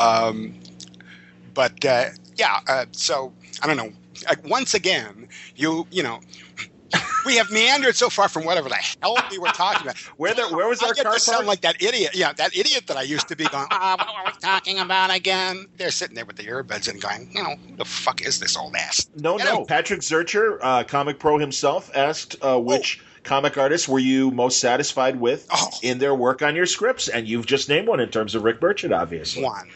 Um, 0.00 0.54
but 1.54 1.84
uh, 1.84 2.06
yeah, 2.34 2.58
uh, 2.66 2.86
so 2.90 3.32
I 3.62 3.68
don't 3.68 3.76
know. 3.76 3.92
Uh, 4.28 4.34
once 4.44 4.74
again, 4.74 5.28
you 5.54 5.86
you 5.92 6.02
know, 6.02 6.18
we 7.24 7.36
have 7.36 7.50
meandered 7.50 7.96
so 7.96 8.08
far 8.08 8.28
from 8.28 8.44
whatever 8.44 8.68
the 8.68 8.76
hell 9.02 9.16
we 9.30 9.38
were 9.38 9.48
talking 9.48 9.82
about. 9.82 9.96
Where, 10.16 10.32
the, 10.34 10.48
where 10.48 10.68
was 10.68 10.82
I 10.82 10.88
our 10.88 10.94
get 10.94 11.04
car 11.04 11.14
to 11.14 11.20
sound 11.20 11.46
like 11.46 11.60
that 11.62 11.82
idiot. 11.82 12.12
Yeah, 12.14 12.32
that 12.34 12.56
idiot 12.56 12.86
that 12.86 12.96
I 12.96 13.02
used 13.02 13.28
to 13.28 13.36
be 13.36 13.44
going, 13.44 13.66
ah, 13.70 13.96
what 13.98 14.08
are 14.08 14.32
we 14.32 14.38
talking 14.40 14.78
about 14.78 15.14
again? 15.14 15.66
They're 15.76 15.90
sitting 15.90 16.14
there 16.14 16.24
with 16.24 16.36
the 16.36 16.44
earbuds 16.44 16.88
and 16.88 17.00
going, 17.00 17.30
you 17.32 17.42
know, 17.42 17.56
who 17.56 17.76
the 17.76 17.84
fuck 17.84 18.22
is 18.22 18.38
this 18.38 18.56
old 18.56 18.76
ass? 18.76 19.08
No, 19.16 19.38
You 19.38 19.44
no. 19.44 19.54
know- 19.54 19.64
Patrick 19.64 20.00
Zircher, 20.00 20.58
uh, 20.62 20.84
Comic 20.84 21.18
Pro 21.18 21.38
himself, 21.38 21.90
asked 21.94 22.36
uh, 22.42 22.58
which 22.60 23.02
comic 23.24 23.58
artists 23.58 23.88
were 23.88 23.98
you 23.98 24.30
most 24.30 24.60
satisfied 24.60 25.18
with 25.18 25.48
Oh. 25.52 25.68
in 25.82 25.98
their 25.98 26.14
work 26.14 26.42
on 26.42 26.54
your 26.54 26.66
scripts, 26.66 27.08
and 27.08 27.26
you've 27.26 27.46
just 27.46 27.68
named 27.68 27.88
one 27.88 27.98
in 27.98 28.08
terms 28.08 28.36
of 28.36 28.44
Rick 28.44 28.60
Burchett, 28.60 28.96
obviously. 28.96 29.42
One. 29.42 29.68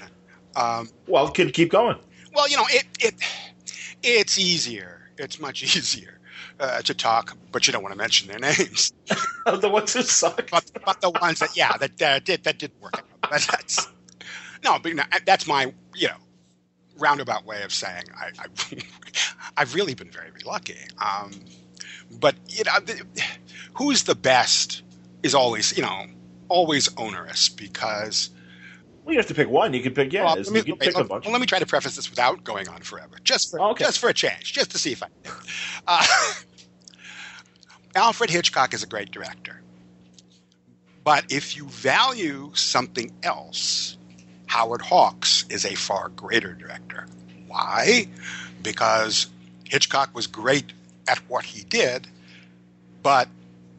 Um, 0.54 0.88
Well, 1.08 1.28
can 1.30 1.50
keep 1.50 1.70
going. 1.70 1.96
Well, 2.32 2.48
you 2.48 2.56
know, 2.56 2.66
it 2.70 2.84
it 3.00 3.14
it's 4.04 4.38
easier. 4.38 5.10
It's 5.18 5.40
much 5.40 5.62
easier 5.76 6.19
uh, 6.58 6.82
to 6.82 6.94
talk, 6.94 7.36
but 7.52 7.66
you 7.66 7.72
don't 7.72 7.82
want 7.82 7.92
to 7.92 7.98
mention 7.98 8.28
their 8.28 8.38
names. 8.38 8.92
the 9.46 9.68
ones 9.68 9.94
who 9.94 10.02
suck. 10.02 10.50
But 10.50 10.70
but 10.84 11.00
the 11.00 11.10
ones 11.10 11.38
that 11.40 11.56
yeah 11.56 11.76
that 11.76 12.02
uh, 12.02 12.18
did 12.20 12.44
that 12.44 12.58
did 12.58 12.72
work. 12.80 12.98
Out. 12.98 13.04
But 13.22 13.48
that's 13.50 13.88
no, 14.64 14.78
but 14.78 14.88
you 14.88 14.94
know, 14.94 15.04
that's 15.24 15.46
my 15.46 15.72
you 15.94 16.08
know 16.08 16.16
roundabout 16.98 17.46
way 17.46 17.62
of 17.62 17.72
saying 17.72 18.04
I, 18.14 18.30
I 18.38 18.76
I've 19.56 19.74
really 19.74 19.94
been 19.94 20.10
very 20.10 20.30
very 20.30 20.44
lucky. 20.44 20.78
Um, 21.04 21.32
but 22.18 22.34
you 22.48 22.64
know, 22.64 22.80
the, 22.80 23.04
who's 23.74 24.04
the 24.04 24.14
best 24.14 24.82
is 25.22 25.34
always 25.34 25.76
you 25.76 25.82
know 25.82 26.06
always 26.48 26.88
onerous 26.96 27.48
because 27.48 28.30
Well, 29.10 29.14
you 29.14 29.18
have 29.18 29.26
to 29.26 29.34
pick 29.34 29.50
one. 29.50 29.74
You 29.74 29.82
can 29.82 29.92
pick, 29.92 30.12
yeah, 30.12 30.22
Well, 30.22 30.36
let, 30.36 30.50
me, 30.52 30.58
you 30.58 30.62
can 30.62 30.72
wait, 30.74 30.80
pick 30.82 30.96
a 30.96 31.02
bunch. 31.02 31.24
well, 31.24 31.32
let 31.32 31.40
me 31.40 31.46
try 31.48 31.58
to 31.58 31.66
preface 31.66 31.96
this 31.96 32.08
without 32.08 32.44
going 32.44 32.68
on 32.68 32.80
forever, 32.82 33.16
just 33.24 33.50
for 33.50 33.60
Okay. 33.60 33.82
just 33.82 33.98
for 33.98 34.08
a 34.08 34.14
change, 34.14 34.52
just 34.52 34.70
to 34.70 34.78
see 34.78 34.92
if 34.92 35.02
I. 35.02 35.08
Uh, 35.84 36.06
Alfred 37.96 38.30
Hitchcock 38.30 38.72
is 38.72 38.84
a 38.84 38.86
great 38.86 39.10
director, 39.10 39.60
but 41.02 41.24
if 41.28 41.56
you 41.56 41.64
value 41.64 42.52
something 42.54 43.10
else, 43.24 43.98
Howard 44.46 44.80
Hawks 44.80 45.44
is 45.50 45.64
a 45.64 45.74
far 45.74 46.10
greater 46.10 46.54
director. 46.54 47.08
Why? 47.48 48.06
Because 48.62 49.26
Hitchcock 49.64 50.14
was 50.14 50.28
great 50.28 50.72
at 51.08 51.18
what 51.28 51.44
he 51.44 51.64
did, 51.64 52.06
but 53.02 53.26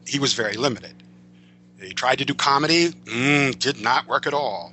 he 0.06 0.18
was 0.18 0.34
very 0.34 0.58
limited. 0.58 1.02
He 1.80 1.94
tried 1.94 2.18
to 2.18 2.26
do 2.26 2.34
comedy, 2.34 2.90
mm, 2.90 3.58
did 3.58 3.80
not 3.80 4.06
work 4.06 4.26
at 4.26 4.34
all 4.34 4.72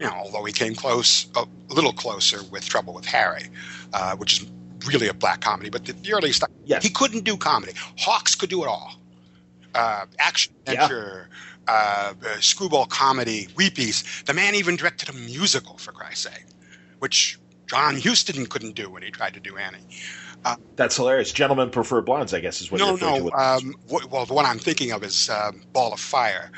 you 0.00 0.06
know, 0.06 0.12
although 0.12 0.44
he 0.44 0.52
came 0.52 0.74
close, 0.74 1.26
a 1.36 1.46
little 1.68 1.92
closer 1.92 2.42
with 2.50 2.68
Trouble 2.68 2.92
with 2.94 3.06
Harry, 3.06 3.44
uh, 3.92 4.16
which 4.16 4.42
is 4.42 4.50
really 4.86 5.08
a 5.08 5.14
black 5.14 5.40
comedy. 5.40 5.70
But 5.70 5.84
the, 5.86 5.92
the 5.92 6.12
early 6.12 6.32
stuff, 6.32 6.50
Yes. 6.64 6.82
he 6.82 6.90
couldn't 6.90 7.24
do 7.24 7.36
comedy. 7.36 7.72
Hawks 7.98 8.34
could 8.34 8.50
do 8.50 8.62
it 8.62 8.68
all. 8.68 8.94
Uh, 9.74 10.06
action 10.18 10.54
adventure, 10.66 11.28
uh, 11.68 12.14
uh, 12.24 12.40
screwball 12.40 12.86
comedy, 12.86 13.46
weepies. 13.56 14.24
The 14.24 14.32
man 14.34 14.54
even 14.54 14.76
directed 14.76 15.08
a 15.10 15.12
musical, 15.12 15.76
for 15.78 15.92
Christ's 15.92 16.24
sake, 16.24 16.44
which 17.00 17.38
John 17.66 18.00
Huston 18.00 18.46
couldn't 18.46 18.74
do 18.74 18.88
when 18.88 19.02
he 19.02 19.10
tried 19.10 19.34
to 19.34 19.40
do 19.40 19.56
Annie. 19.56 19.78
Uh, 20.44 20.56
That's 20.76 20.96
hilarious. 20.96 21.32
Gentlemen 21.32 21.70
prefer 21.70 22.00
blondes, 22.00 22.32
I 22.32 22.40
guess, 22.40 22.60
is 22.60 22.70
what. 22.70 22.78
No, 22.78 22.96
you're 22.96 23.30
no. 23.30 23.30
Um, 23.32 23.74
well, 24.10 24.24
the 24.26 24.34
one 24.34 24.46
I'm 24.46 24.58
thinking 24.60 24.92
of 24.92 25.02
is 25.02 25.28
um, 25.28 25.62
Ball 25.72 25.92
of 25.92 26.00
Fire. 26.00 26.52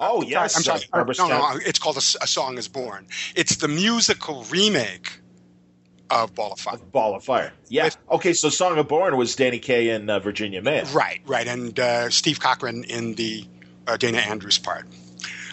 Oh 0.00 0.22
yes, 0.22 0.56
I'm 0.56 0.62
sorry. 0.62 0.80
Uh, 0.92 1.04
no, 1.18 1.28
no, 1.28 1.58
it's 1.64 1.78
called 1.78 1.96
a, 1.96 2.00
a, 2.22 2.26
Song 2.26 2.58
Is 2.58 2.68
Born. 2.68 3.06
It's 3.34 3.56
the 3.56 3.68
musical 3.68 4.44
remake 4.44 5.20
of 6.10 6.34
Ball 6.34 6.52
of 6.52 6.60
Fire. 6.60 6.78
Ball 6.92 7.16
of 7.16 7.24
Fire. 7.24 7.52
Yeah. 7.68 7.84
With, 7.84 7.96
okay, 8.12 8.32
so 8.32 8.48
Song 8.48 8.78
of 8.78 8.88
Born 8.88 9.16
was 9.16 9.34
Danny 9.36 9.58
Kaye 9.58 9.90
and 9.90 10.10
uh, 10.10 10.18
Virginia 10.18 10.62
May. 10.62 10.84
Right, 10.92 11.20
right, 11.26 11.46
and 11.46 11.78
uh, 11.78 12.10
Steve 12.10 12.40
Cochran 12.40 12.84
in 12.84 13.14
the 13.14 13.46
uh, 13.86 13.96
Dana 13.96 14.18
Andrews 14.18 14.58
part. 14.58 14.86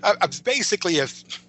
Uh, 0.01 0.15
uh, 0.21 0.27
basically, 0.43 0.97
if 0.97 1.42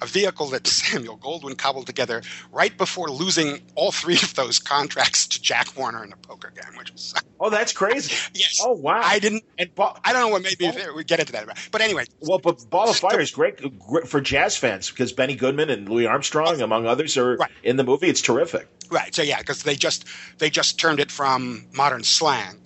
a 0.00 0.06
vehicle 0.06 0.46
that 0.48 0.66
Samuel 0.66 1.18
Goldwyn 1.18 1.56
cobbled 1.56 1.86
together 1.86 2.22
right 2.52 2.76
before 2.76 3.10
losing 3.10 3.60
all 3.74 3.92
three 3.92 4.16
of 4.16 4.34
those 4.34 4.58
contracts 4.58 5.26
to 5.28 5.42
Jack 5.42 5.76
Warner 5.76 6.04
in 6.04 6.12
a 6.12 6.16
poker 6.16 6.52
game, 6.54 6.76
which 6.76 6.92
was 6.92 7.14
oh, 7.40 7.50
that's 7.50 7.72
crazy. 7.72 8.14
yes. 8.34 8.60
Oh 8.62 8.72
wow. 8.72 9.00
I 9.02 9.18
didn't. 9.18 9.44
And 9.58 9.70
I 9.78 10.12
don't 10.12 10.22
know 10.22 10.28
what 10.28 10.42
maybe 10.42 10.72
we 10.94 11.04
get 11.04 11.20
into 11.20 11.32
that, 11.32 11.46
but 11.70 11.80
anyway. 11.80 12.04
Well, 12.20 12.38
but 12.38 12.68
Ball 12.70 12.90
of 12.90 12.96
Fire 12.96 13.20
is 13.20 13.30
great, 13.30 13.78
great 13.78 14.08
for 14.08 14.20
jazz 14.20 14.56
fans 14.56 14.90
because 14.90 15.12
Benny 15.12 15.34
Goodman 15.34 15.70
and 15.70 15.88
Louis 15.88 16.06
Armstrong, 16.06 16.60
among 16.60 16.86
others, 16.86 17.16
are 17.16 17.36
right. 17.36 17.50
in 17.62 17.76
the 17.76 17.84
movie. 17.84 18.08
It's 18.08 18.22
terrific. 18.22 18.68
Right. 18.90 19.14
So 19.14 19.22
yeah, 19.22 19.38
because 19.38 19.62
they 19.62 19.76
just 19.76 20.04
they 20.38 20.50
just 20.50 20.78
turned 20.78 21.00
it 21.00 21.10
from 21.10 21.66
modern 21.72 22.04
slang 22.04 22.60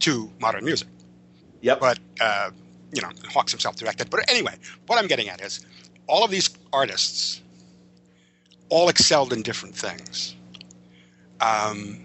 to 0.00 0.30
modern 0.40 0.64
music. 0.64 0.88
Yep. 1.62 1.80
But 1.80 1.98
uh, 2.20 2.50
you 2.92 3.02
know, 3.02 3.10
Hawks 3.28 3.52
himself 3.52 3.76
directed. 3.76 4.10
But 4.10 4.30
anyway, 4.30 4.54
what 4.86 4.98
I'm 4.98 5.08
getting 5.08 5.28
at 5.28 5.40
is 5.40 5.64
all 6.06 6.24
of 6.24 6.30
these 6.30 6.50
artists 6.72 7.40
all 8.68 8.88
excelled 8.88 9.32
in 9.32 9.42
different 9.42 9.74
things. 9.76 10.34
Um, 11.40 12.00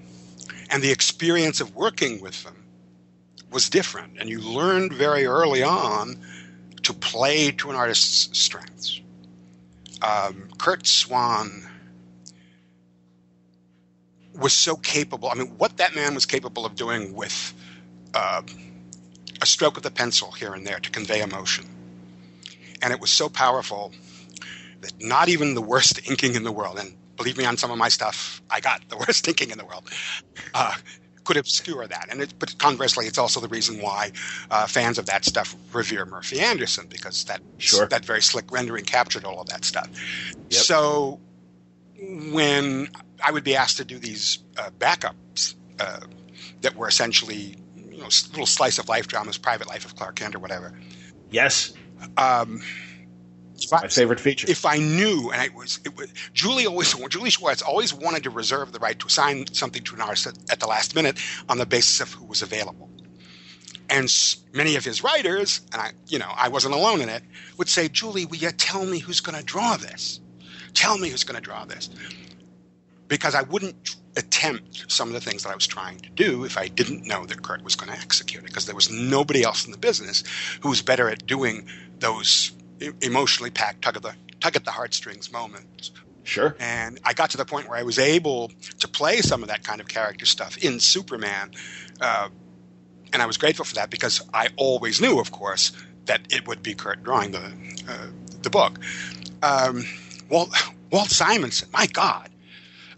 and 0.69 0.83
the 0.83 0.91
experience 0.91 1.61
of 1.61 1.75
working 1.75 2.21
with 2.21 2.43
them 2.43 2.63
was 3.51 3.69
different. 3.69 4.17
And 4.19 4.29
you 4.29 4.39
learned 4.39 4.93
very 4.93 5.25
early 5.25 5.63
on 5.63 6.17
to 6.83 6.93
play 6.93 7.51
to 7.51 7.69
an 7.69 7.75
artist's 7.75 8.37
strengths. 8.37 9.01
Um, 10.01 10.49
Curt 10.57 10.85
Swan 10.85 11.67
was 14.35 14.53
so 14.53 14.75
capable. 14.75 15.29
I 15.29 15.35
mean, 15.35 15.47
what 15.57 15.77
that 15.77 15.95
man 15.95 16.15
was 16.15 16.25
capable 16.25 16.65
of 16.65 16.75
doing 16.75 17.13
with 17.13 17.53
uh, 18.13 18.41
a 19.41 19.45
stroke 19.45 19.77
of 19.77 19.83
the 19.83 19.91
pencil 19.91 20.31
here 20.31 20.53
and 20.53 20.65
there 20.65 20.79
to 20.79 20.89
convey 20.89 21.21
emotion 21.21 21.65
and 22.81 22.93
it 22.93 22.99
was 22.99 23.09
so 23.09 23.29
powerful 23.29 23.93
that 24.81 24.93
not 24.99 25.29
even 25.29 25.53
the 25.53 25.61
worst 25.61 26.09
inking 26.09 26.35
in 26.35 26.43
the 26.43 26.51
world, 26.51 26.79
and 26.79 26.95
believe 27.17 27.37
me, 27.37 27.45
on 27.45 27.57
some 27.57 27.71
of 27.71 27.77
my 27.77 27.89
stuff, 27.89 28.41
I 28.49 28.59
got 28.59 28.87
the 28.89 28.97
worst 29.07 29.27
inking 29.27 29.51
in 29.51 29.57
the 29.57 29.65
world, 29.65 29.89
uh, 30.53 30.75
could 31.29 31.37
obscure 31.37 31.85
that. 31.85 32.07
And 32.09 32.21
it, 32.21 32.33
but 32.39 32.57
conversely, 32.57 33.05
it's 33.05 33.19
also 33.19 33.39
the 33.39 33.47
reason 33.47 33.81
why 33.81 34.13
uh, 34.49 34.65
fans 34.65 34.97
of 34.97 35.05
that 35.07 35.25
stuff 35.25 35.55
revere 35.73 36.05
Murphy 36.05 36.39
Anderson 36.39 36.87
because 36.89 37.25
that 37.25 37.41
sure. 37.59 37.85
that 37.87 38.03
very 38.03 38.21
slick 38.21 38.51
rendering 38.51 38.83
captured 38.83 39.25
all 39.25 39.39
of 39.39 39.47
that 39.49 39.63
stuff. 39.63 39.87
Yep. 40.49 40.53
So 40.53 41.19
when 42.31 42.89
I 43.23 43.31
would 43.31 43.43
be 43.43 43.55
asked 43.55 43.77
to 43.77 43.85
do 43.85 43.99
these 43.99 44.39
uh, 44.57 44.71
backups 44.79 45.53
uh, 45.79 45.99
that 46.61 46.75
were 46.75 46.87
essentially 46.87 47.57
you 47.75 47.97
know 47.97 48.09
little 48.31 48.47
slice 48.47 48.79
of 48.79 48.89
life 48.89 49.07
dramas, 49.07 49.37
Private 49.37 49.67
Life 49.67 49.85
of 49.85 49.95
Clark 49.95 50.15
Kent 50.15 50.33
or 50.33 50.39
whatever. 50.39 50.73
Yes. 51.29 51.73
Um, 52.17 52.61
my 53.71 53.87
favorite 53.87 54.19
feature. 54.19 54.49
If 54.49 54.65
I 54.65 54.77
knew, 54.77 55.31
and 55.31 55.41
it 55.41 55.53
was, 55.53 55.79
it 55.85 55.95
was 55.95 56.07
Julie 56.33 56.65
always, 56.65 56.93
Julie 57.09 57.29
Schwartz 57.29 57.61
always 57.61 57.93
wanted 57.93 58.23
to 58.23 58.29
reserve 58.29 58.71
the 58.71 58.79
right 58.79 58.97
to 58.99 59.07
assign 59.07 59.47
something 59.53 59.83
to 59.83 59.95
an 59.95 60.01
artist 60.01 60.27
at, 60.27 60.51
at 60.51 60.59
the 60.59 60.67
last 60.67 60.95
minute 60.95 61.17
on 61.49 61.57
the 61.57 61.65
basis 61.65 61.99
of 61.99 62.11
who 62.13 62.25
was 62.25 62.41
available. 62.41 62.89
And 63.89 64.09
many 64.53 64.75
of 64.75 64.85
his 64.85 65.03
writers, 65.03 65.61
and 65.73 65.81
I, 65.81 65.91
you 66.07 66.19
know, 66.19 66.31
I 66.35 66.49
wasn't 66.49 66.75
alone 66.75 67.01
in 67.01 67.09
it, 67.09 67.23
would 67.57 67.67
say, 67.67 67.89
"Julie, 67.89 68.25
will 68.25 68.37
you 68.37 68.51
tell 68.51 68.85
me 68.85 68.99
who's 68.99 69.19
going 69.19 69.37
to 69.37 69.43
draw 69.43 69.77
this? 69.77 70.19
Tell 70.73 70.97
me 70.97 71.09
who's 71.09 71.23
going 71.23 71.35
to 71.35 71.41
draw 71.41 71.65
this." 71.65 71.89
Because 73.07 73.33
I 73.33 73.41
wouldn't 73.41 73.95
attempt 74.15 74.91
some 74.91 75.07
of 75.07 75.15
the 75.15 75.21
things 75.21 75.41
that 75.41 75.49
I 75.49 75.55
was 75.55 75.65
trying 75.65 75.99
to 76.01 76.09
do 76.11 76.43
if 76.43 76.57
I 76.57 76.67
didn't 76.67 77.07
know 77.07 77.25
that 77.25 77.41
Curt 77.41 77.63
was 77.63 77.75
going 77.75 77.91
to 77.91 77.97
execute 77.97 78.43
it, 78.43 78.47
because 78.47 78.67
there 78.67 78.75
was 78.75 78.91
nobody 78.91 79.43
else 79.43 79.65
in 79.65 79.71
the 79.71 79.77
business 79.77 80.23
who 80.61 80.69
was 80.69 80.83
better 80.83 81.09
at 81.09 81.25
doing 81.25 81.67
those 81.99 82.51
emotionally 83.01 83.51
packed 83.51 83.81
tug 83.81 83.97
of 83.97 84.01
the 84.03 84.13
tug 84.39 84.55
at 84.55 84.65
the 84.65 84.71
heartstrings 84.71 85.31
moments. 85.31 85.91
Sure. 86.23 86.55
And 86.59 86.99
I 87.03 87.13
got 87.13 87.31
to 87.31 87.37
the 87.37 87.45
point 87.45 87.67
where 87.67 87.77
I 87.77 87.83
was 87.83 87.97
able 87.97 88.51
to 88.79 88.87
play 88.87 89.21
some 89.21 89.41
of 89.41 89.49
that 89.49 89.63
kind 89.63 89.81
of 89.81 89.87
character 89.87 90.25
stuff 90.25 90.57
in 90.57 90.79
Superman, 90.79 91.51
uh, 92.01 92.29
and 93.11 93.21
I 93.21 93.25
was 93.25 93.37
grateful 93.37 93.65
for 93.65 93.75
that 93.75 93.89
because 93.89 94.21
I 94.33 94.49
always 94.55 95.01
knew, 95.01 95.19
of 95.19 95.31
course, 95.31 95.71
that 96.05 96.21
it 96.31 96.47
would 96.47 96.61
be 96.61 96.75
Curt 96.75 97.03
drawing 97.03 97.31
the 97.31 97.51
uh, 97.87 98.07
the 98.43 98.49
book. 98.49 98.79
Um, 99.41 99.85
Walt 100.29 100.53
Walt 100.91 101.09
Simonson, 101.09 101.69
my 101.73 101.87
God, 101.87 102.29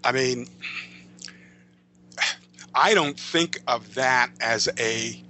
I 0.03 0.11
mean, 0.11 0.47
I 2.73 2.93
don't 2.93 3.19
think 3.19 3.61
of 3.67 3.95
that 3.95 4.31
as 4.41 4.67
a 4.77 5.21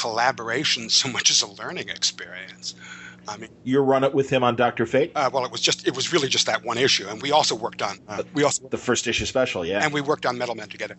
collaboration 0.00 0.88
so 0.88 1.08
much 1.08 1.30
as 1.30 1.42
a 1.42 1.46
learning 1.46 1.88
experience. 1.88 2.74
I 3.28 3.36
mean, 3.36 3.50
you 3.64 3.80
run 3.80 4.02
it 4.02 4.14
with 4.14 4.30
him 4.30 4.42
on 4.42 4.56
Doctor 4.56 4.86
Fate. 4.86 5.12
Uh, 5.14 5.30
well, 5.32 5.44
it 5.44 5.52
was 5.52 5.60
just 5.60 5.86
it 5.86 5.94
was 5.94 6.12
really 6.12 6.28
just 6.28 6.46
that 6.46 6.64
one 6.64 6.78
issue, 6.78 7.06
and 7.08 7.20
we 7.20 7.32
also 7.32 7.54
worked 7.54 7.82
on 7.82 7.98
uh, 8.08 8.22
we 8.32 8.42
also 8.42 8.66
the 8.68 8.78
first 8.78 9.06
issue 9.06 9.26
special, 9.26 9.64
yeah, 9.64 9.84
and 9.84 9.92
we 9.92 10.00
worked 10.00 10.26
on 10.26 10.38
Metal 10.38 10.54
Men 10.54 10.68
together. 10.68 10.96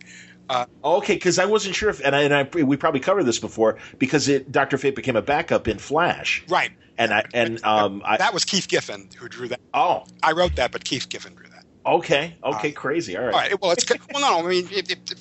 Uh, 0.48 0.64
okay, 0.84 1.14
because 1.14 1.38
I 1.38 1.44
wasn't 1.44 1.74
sure 1.74 1.90
if, 1.90 2.00
and 2.04 2.14
I, 2.14 2.22
and 2.22 2.34
I 2.34 2.48
we 2.64 2.76
probably 2.76 3.00
covered 3.00 3.24
this 3.24 3.38
before 3.38 3.76
because 3.98 4.28
it 4.28 4.50
Doctor 4.50 4.78
Fate 4.78 4.94
became 4.94 5.16
a 5.16 5.22
backup 5.22 5.66
in 5.66 5.78
Flash, 5.78 6.44
right? 6.48 6.70
And 6.96 7.12
I 7.12 7.24
and 7.34 7.62
um 7.64 8.02
that 8.06 8.32
was 8.32 8.44
Keith 8.44 8.68
Giffen 8.68 9.08
who 9.18 9.28
drew 9.28 9.48
that. 9.48 9.60
Oh, 9.74 10.04
I 10.22 10.32
wrote 10.32 10.56
that, 10.56 10.70
but 10.70 10.84
Keith 10.84 11.08
Giffen 11.08 11.34
drew 11.34 11.46
that. 11.48 11.64
Okay, 11.84 12.36
okay, 12.44 12.70
uh, 12.72 12.80
crazy. 12.80 13.16
All 13.16 13.24
right. 13.24 13.34
All 13.34 13.40
right. 13.40 13.60
Well, 13.60 13.72
it's 13.72 13.84
well, 14.14 14.20
no, 14.20 14.46
I 14.46 14.48
mean. 14.48 14.68
It, 14.70 14.90
it, 14.92 15.14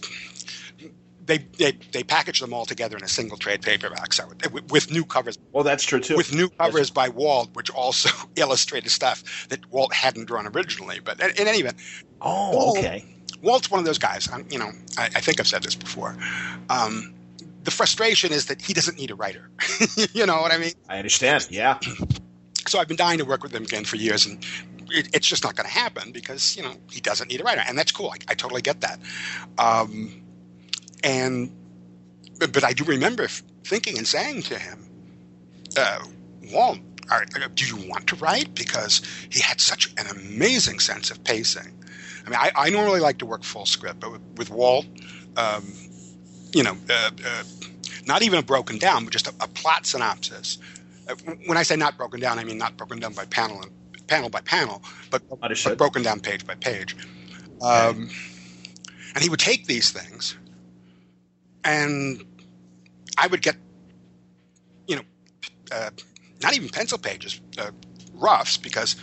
they, 1.32 1.38
they 1.38 1.72
they 1.94 2.04
package 2.04 2.42
them 2.42 2.54
all 2.54 2.66
together 2.66 2.98
in 2.98 3.04
a 3.04 3.08
single 3.08 3.38
trade 3.38 3.62
paperback, 3.62 4.12
so 4.12 4.30
with 4.70 4.92
new 4.92 5.06
covers. 5.06 5.38
Well, 5.54 5.64
that's 5.64 5.86
true 5.86 6.02
too. 6.02 6.18
With 6.18 6.34
new 6.34 6.50
covers 6.50 6.90
by 6.90 7.08
Walt, 7.08 7.52
which 7.54 7.70
also 7.70 8.10
illustrated 8.36 8.90
stuff 8.90 9.48
that 9.48 9.66
Walt 9.72 9.94
hadn't 9.94 10.26
drawn 10.26 10.46
originally. 10.48 11.00
But 11.00 11.22
in, 11.22 11.30
in 11.42 11.48
any 11.48 11.60
event, 11.60 11.78
oh, 12.20 12.52
Walt, 12.52 12.78
okay. 12.78 13.06
Walt's 13.42 13.72
one 13.72 13.80
of 13.80 13.86
those 13.86 13.98
guys. 13.98 14.28
I'm, 14.32 14.46
you 14.52 14.60
know, 14.60 14.72
I, 14.98 15.06
I, 15.06 15.22
think 15.22 15.40
I've 15.40 15.48
said 15.48 15.64
this 15.64 15.74
before. 15.74 16.18
Um, 16.70 17.14
the 17.64 17.72
frustration 17.72 18.34
is 18.34 18.48
that 18.48 18.62
he 18.62 18.74
doesn't 18.74 18.98
need 18.98 19.10
a 19.10 19.16
writer. 19.16 19.50
you 20.14 20.26
know 20.26 20.42
what 20.42 20.52
I 20.52 20.58
mean? 20.58 20.74
I 20.90 20.98
understand. 20.98 21.48
Yeah. 21.50 21.80
So 22.68 22.78
I've 22.78 22.88
been 22.88 22.96
dying 22.96 23.18
to 23.18 23.26
work 23.26 23.42
with 23.42 23.56
him 23.56 23.64
again 23.64 23.86
for 23.86 23.96
years, 23.96 24.28
and 24.28 24.46
it, 24.92 25.10
it's 25.16 25.26
just 25.26 25.44
not 25.44 25.56
going 25.56 25.68
to 25.68 25.74
happen 25.74 26.12
because 26.12 26.56
you 26.56 26.62
know 26.62 26.74
he 26.92 27.02
doesn't 27.02 27.28
need 27.28 27.42
a 27.42 27.44
writer, 27.44 27.64
and 27.68 27.76
that's 27.76 27.92
cool. 27.92 28.12
I, 28.12 28.18
I 28.28 28.36
totally 28.36 28.62
get 28.62 28.82
that. 28.82 29.00
Um, 29.58 30.21
and 31.04 31.52
but 32.40 32.64
I 32.64 32.74
do 32.74 32.84
remember 32.84 33.28
thinking 33.64 33.98
and 33.98 34.08
saying 34.08 34.44
to 34.44 34.58
him, 34.58 34.80
uh, 35.78 36.00
Walt, 36.52 36.80
are, 37.10 37.26
do 37.26 37.66
you 37.66 37.76
want 37.90 38.08
to 38.08 38.16
write? 38.16 38.56
Because 38.56 39.02
he 39.30 39.40
had 39.42 39.62
such 39.62 39.94
an 39.98 40.08
amazing 40.08 40.80
sense 40.80 41.12
of 41.12 41.24
pacing. 41.24 41.72
I 42.26 42.30
mean, 42.30 42.40
I, 42.40 42.52
I 42.56 42.70
normally 42.70 43.00
like 43.00 43.18
to 43.20 43.26
work 43.26 43.44
full 43.44 43.66
script, 43.66 44.00
but 44.00 44.12
with, 44.12 44.22
with 44.38 44.50
Walt, 44.50 44.86
um, 45.38 45.72
you 46.54 46.64
know, 46.64 46.78
uh, 46.90 47.12
uh, 47.26 47.44
not 48.06 48.24
even 48.24 48.40
a 48.40 48.44
broken 48.44 48.78
down, 48.78 49.04
but 49.04 49.14
just 49.14 49.28
a, 49.28 49.34
a 49.40 49.48
plot 49.48 49.86
synopsis. 49.86 50.58
Uh, 51.08 51.16
when 51.46 51.58
I 51.58 51.64
say 51.64 51.76
not 51.76 51.98
broken 51.98 52.20
down, 52.20 52.40
I 52.40 52.44
mean 52.44 52.58
not 52.58 52.78
broken 52.78 53.00
down 53.00 53.14
by 53.14 53.26
panel 53.26 53.62
and 53.62 53.72
panel 54.08 54.30
by 54.30 54.42
panel, 54.42 54.82
but, 55.10 55.22
but 55.64 55.78
broken 55.78 56.04
down 56.04 56.20
page 56.20 56.46
by 56.46 56.56
page. 56.56 56.96
Um, 57.62 58.10
and 59.14 59.24
he 59.24 59.30
would 59.30 59.40
take 59.40 59.68
these 59.68 59.92
things 59.92 60.36
and 61.64 62.24
I 63.18 63.28
would 63.28 63.42
get, 63.42 63.56
you 64.88 64.96
know, 64.98 65.04
uh, 65.72 65.90
not 66.42 66.56
even 66.56 66.70
pencil 66.70 66.98
pages, 66.98 67.40
uh, 67.58 67.72
roughs, 68.14 68.58
because 68.58 68.96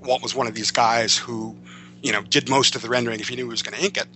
Walt 0.00 0.22
was 0.22 0.34
one 0.34 0.46
of 0.46 0.54
these 0.54 0.70
guys 0.70 1.16
who, 1.16 1.56
you 2.02 2.12
know, 2.12 2.22
did 2.22 2.48
most 2.48 2.74
of 2.76 2.82
the 2.82 2.88
rendering 2.88 3.20
if 3.20 3.28
he 3.28 3.36
knew 3.36 3.44
he 3.44 3.50
was 3.50 3.62
going 3.62 3.78
to 3.78 3.84
ink 3.84 3.96
it. 3.96 4.06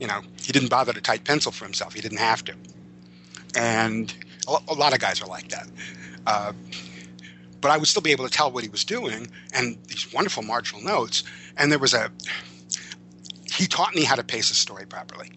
You 0.00 0.06
know, 0.06 0.22
he 0.42 0.52
didn't 0.52 0.70
bother 0.70 0.92
to 0.92 1.00
type 1.00 1.24
pencil 1.24 1.52
for 1.52 1.64
himself. 1.64 1.94
He 1.94 2.00
didn't 2.00 2.18
have 2.18 2.44
to. 2.44 2.54
And 3.56 4.14
a 4.48 4.74
lot 4.74 4.92
of 4.92 4.98
guys 4.98 5.22
are 5.22 5.28
like 5.28 5.48
that. 5.48 5.68
Uh, 6.26 6.52
but 7.60 7.70
I 7.70 7.78
would 7.78 7.88
still 7.88 8.02
be 8.02 8.10
able 8.10 8.28
to 8.28 8.30
tell 8.30 8.50
what 8.50 8.62
he 8.62 8.68
was 8.68 8.84
doing 8.84 9.28
and 9.54 9.78
these 9.86 10.12
wonderful 10.12 10.42
marginal 10.42 10.82
notes. 10.82 11.22
And 11.56 11.70
there 11.70 11.78
was 11.78 11.94
a, 11.94 12.10
he 13.50 13.66
taught 13.66 13.94
me 13.94 14.04
how 14.04 14.16
to 14.16 14.24
pace 14.24 14.50
a 14.50 14.54
story 14.54 14.86
properly. 14.86 15.32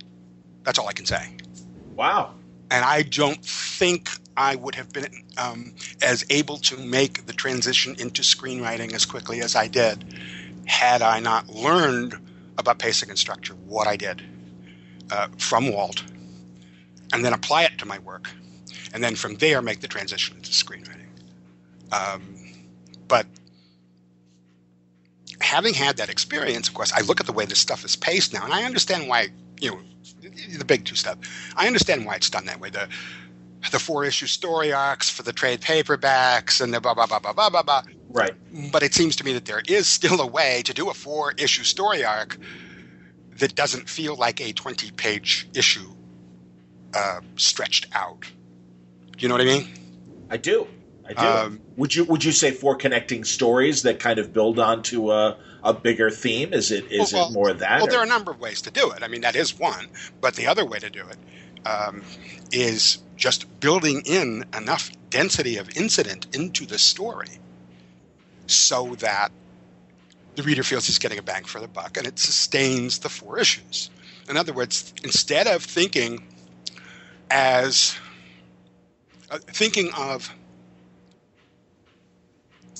That's 0.63 0.79
all 0.79 0.87
I 0.87 0.93
can 0.93 1.05
say. 1.05 1.37
Wow. 1.97 2.35
And 2.69 2.85
I 2.85 3.01
don't 3.01 3.43
think 3.43 4.09
I 4.37 4.55
would 4.55 4.75
have 4.75 4.93
been 4.93 5.07
um, 5.37 5.73
as 6.01 6.23
able 6.29 6.57
to 6.57 6.77
make 6.77 7.25
the 7.25 7.33
transition 7.33 7.95
into 7.97 8.21
screenwriting 8.21 8.93
as 8.93 9.03
quickly 9.05 9.41
as 9.41 9.55
I 9.55 9.67
did 9.67 10.05
had 10.65 11.01
I 11.01 11.19
not 11.19 11.49
learned 11.49 12.15
about 12.57 12.77
pacing 12.77 13.09
and 13.09 13.17
structure, 13.17 13.55
what 13.65 13.87
I 13.87 13.95
did 13.95 14.21
uh, 15.09 15.27
from 15.37 15.71
Walt, 15.71 16.03
and 17.13 17.25
then 17.25 17.33
apply 17.33 17.63
it 17.63 17.77
to 17.79 17.85
my 17.85 17.99
work, 17.99 18.29
and 18.93 19.03
then 19.03 19.15
from 19.15 19.35
there 19.37 19.61
make 19.61 19.79
the 19.79 19.87
transition 19.87 20.35
into 20.35 20.51
screenwriting. 20.51 21.07
Um, 21.91 22.35
but 23.07 23.25
having 25.39 25.73
had 25.73 25.97
that 25.97 26.09
experience, 26.09 26.67
of 26.67 26.73
course, 26.73 26.91
I 26.91 27.01
look 27.01 27.19
at 27.21 27.25
the 27.25 27.33
way 27.33 27.45
this 27.45 27.59
stuff 27.59 27.85
is 27.85 27.95
paced 27.95 28.33
now, 28.33 28.43
and 28.43 28.53
I 28.53 28.63
understand 28.63 29.07
why. 29.07 29.29
You 29.59 29.71
know, 29.71 29.79
the 30.57 30.65
big 30.65 30.85
two 30.85 30.95
stuff. 30.95 31.17
I 31.55 31.67
understand 31.67 32.05
why 32.05 32.15
it's 32.15 32.29
done 32.29 32.45
that 32.45 32.59
way. 32.59 32.69
The 32.69 32.87
the 33.71 33.79
four 33.79 34.05
issue 34.05 34.27
story 34.27 34.71
arcs 34.71 35.09
for 35.09 35.23
the 35.23 35.33
trade 35.33 35.61
paperbacks 35.61 36.61
and 36.61 36.73
the 36.73 36.79
blah 36.79 36.93
blah 36.93 37.07
blah 37.07 37.19
blah 37.19 37.33
blah 37.33 37.49
blah 37.49 37.63
blah. 37.63 37.83
Right. 38.09 38.33
But 38.71 38.83
it 38.83 38.93
seems 38.93 39.15
to 39.17 39.23
me 39.23 39.33
that 39.33 39.45
there 39.45 39.61
is 39.67 39.87
still 39.87 40.21
a 40.21 40.27
way 40.27 40.61
to 40.65 40.73
do 40.73 40.89
a 40.89 40.93
four 40.93 41.33
issue 41.33 41.63
story 41.63 42.05
arc 42.05 42.37
that 43.37 43.55
doesn't 43.55 43.89
feel 43.89 44.15
like 44.15 44.39
a 44.41 44.53
twenty 44.53 44.91
page 44.91 45.49
issue 45.53 45.93
uh, 46.93 47.21
stretched 47.35 47.87
out. 47.93 48.21
Do 48.21 49.23
you 49.23 49.27
know 49.27 49.35
what 49.35 49.41
I 49.41 49.45
mean? 49.45 49.67
I 50.29 50.37
do. 50.37 50.67
I 51.07 51.13
do. 51.13 51.25
Um, 51.25 51.61
would 51.77 51.95
you 51.95 52.03
would 52.05 52.23
you 52.23 52.31
say 52.31 52.51
four 52.51 52.75
connecting 52.75 53.23
stories 53.23 53.83
that 53.83 53.99
kind 53.99 54.19
of 54.19 54.33
build 54.33 54.59
onto 54.59 55.11
a, 55.11 55.37
a 55.63 55.73
bigger 55.73 56.09
theme? 56.09 56.53
Is 56.53 56.71
it 56.71 56.91
is 56.91 57.13
well, 57.13 57.29
it 57.29 57.33
more 57.33 57.53
that? 57.53 57.77
Well, 57.77 57.87
or? 57.87 57.89
there 57.89 57.99
are 57.99 58.05
a 58.05 58.07
number 58.07 58.31
of 58.31 58.39
ways 58.39 58.61
to 58.63 58.71
do 58.71 58.91
it. 58.91 59.03
I 59.03 59.07
mean, 59.07 59.21
that 59.21 59.35
is 59.35 59.57
one. 59.57 59.87
But 60.19 60.35
the 60.35 60.47
other 60.47 60.65
way 60.65 60.79
to 60.79 60.89
do 60.89 61.03
it 61.07 61.17
um, 61.67 62.03
is 62.51 62.99
just 63.15 63.59
building 63.59 64.03
in 64.05 64.45
enough 64.55 64.91
density 65.09 65.57
of 65.57 65.75
incident 65.77 66.35
into 66.35 66.65
the 66.65 66.77
story 66.77 67.39
so 68.47 68.95
that 68.95 69.31
the 70.35 70.43
reader 70.43 70.63
feels 70.63 70.85
he's 70.85 70.99
getting 70.99 71.17
a 71.17 71.23
bang 71.23 71.43
for 71.43 71.59
the 71.59 71.67
buck 71.67 71.97
and 71.97 72.05
it 72.05 72.19
sustains 72.19 72.99
the 72.99 73.09
four 73.09 73.39
issues. 73.39 73.89
In 74.29 74.37
other 74.37 74.53
words, 74.53 74.93
instead 75.03 75.47
of 75.47 75.63
thinking 75.63 76.27
as 77.31 77.97
uh, 79.29 79.39
thinking 79.39 79.91
of 79.93 80.33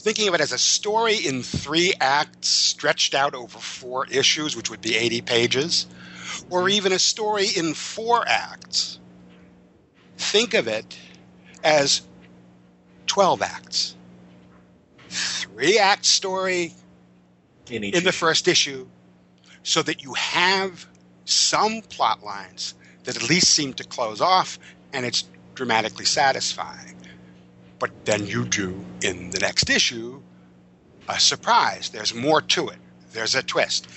thinking 0.08 0.30
of 0.30 0.34
it 0.34 0.40
as 0.40 0.54
a 0.54 0.58
story 0.58 1.18
in 1.18 1.44
three 1.44 1.94
acts 2.00 2.48
stretched 2.48 3.14
out 3.14 3.36
over 3.36 3.60
four 3.60 4.08
issues, 4.08 4.56
which 4.56 4.70
would 4.70 4.80
be 4.80 4.96
80 4.96 5.20
pages, 5.20 5.86
or 6.50 6.70
even 6.70 6.94
a 6.94 7.00
story 7.00 7.48
in 7.58 7.74
four 7.74 8.24
acts 8.26 9.00
think 10.18 10.54
of 10.54 10.66
it 10.70 10.98
as 11.62 12.04
12 13.08 13.42
acts. 13.42 13.98
Three 15.10 15.78
act 15.78 16.06
story 16.06 16.74
in, 17.70 17.84
in 17.84 18.06
the 18.06 18.14
first 18.14 18.48
issue, 18.48 18.88
so 19.64 19.82
that 19.84 20.04
you 20.04 20.14
have 20.14 20.88
some 21.26 21.82
plot 21.82 22.24
lines 22.24 22.76
that 23.04 23.18
at 23.18 23.30
least 23.30 23.50
seem 23.50 23.74
to 23.74 23.84
close 23.84 24.22
off 24.22 24.58
and 24.94 25.06
it's 25.06 25.26
dramatically 25.54 26.06
satisfying. 26.06 26.97
But 27.80 27.92
then 28.06 28.26
you 28.26 28.46
do 28.46 28.86
in 29.02 29.30
the 29.30 29.40
next 29.40 29.70
issue 29.70 30.22
a 31.08 31.20
surprise. 31.20 31.90
There's 31.90 32.14
more 32.14 32.42
to 32.42 32.70
it, 32.70 32.80
there's 33.14 33.36
a 33.36 33.44
twist. 33.44 33.88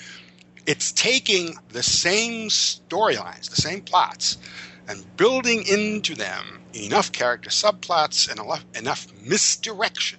It's 0.66 0.93
taking 0.93 1.57
the 1.70 1.83
same 1.83 2.49
storylines, 2.49 3.51
the 3.51 3.61
same 3.61 3.81
plots, 3.81 4.37
and 4.89 5.05
building 5.16 5.64
into 5.66 6.14
them 6.14 6.61
enough 6.74 7.11
character 7.12 7.51
subplots 7.51 8.31
and 8.31 8.41
enough 8.76 9.07
misdirection 9.24 10.18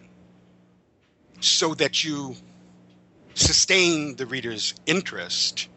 so 1.40 1.74
that 1.76 2.04
you 2.04 2.36
sustain 3.34 4.16
the 4.16 4.26
reader's 4.26 4.74
interest 4.86 5.68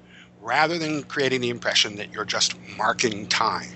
rather 0.40 0.78
than 0.78 1.02
creating 1.04 1.40
the 1.40 1.50
impression 1.50 1.96
that 1.96 2.12
you're 2.12 2.24
just 2.24 2.54
marking 2.76 3.26
time 3.26 3.68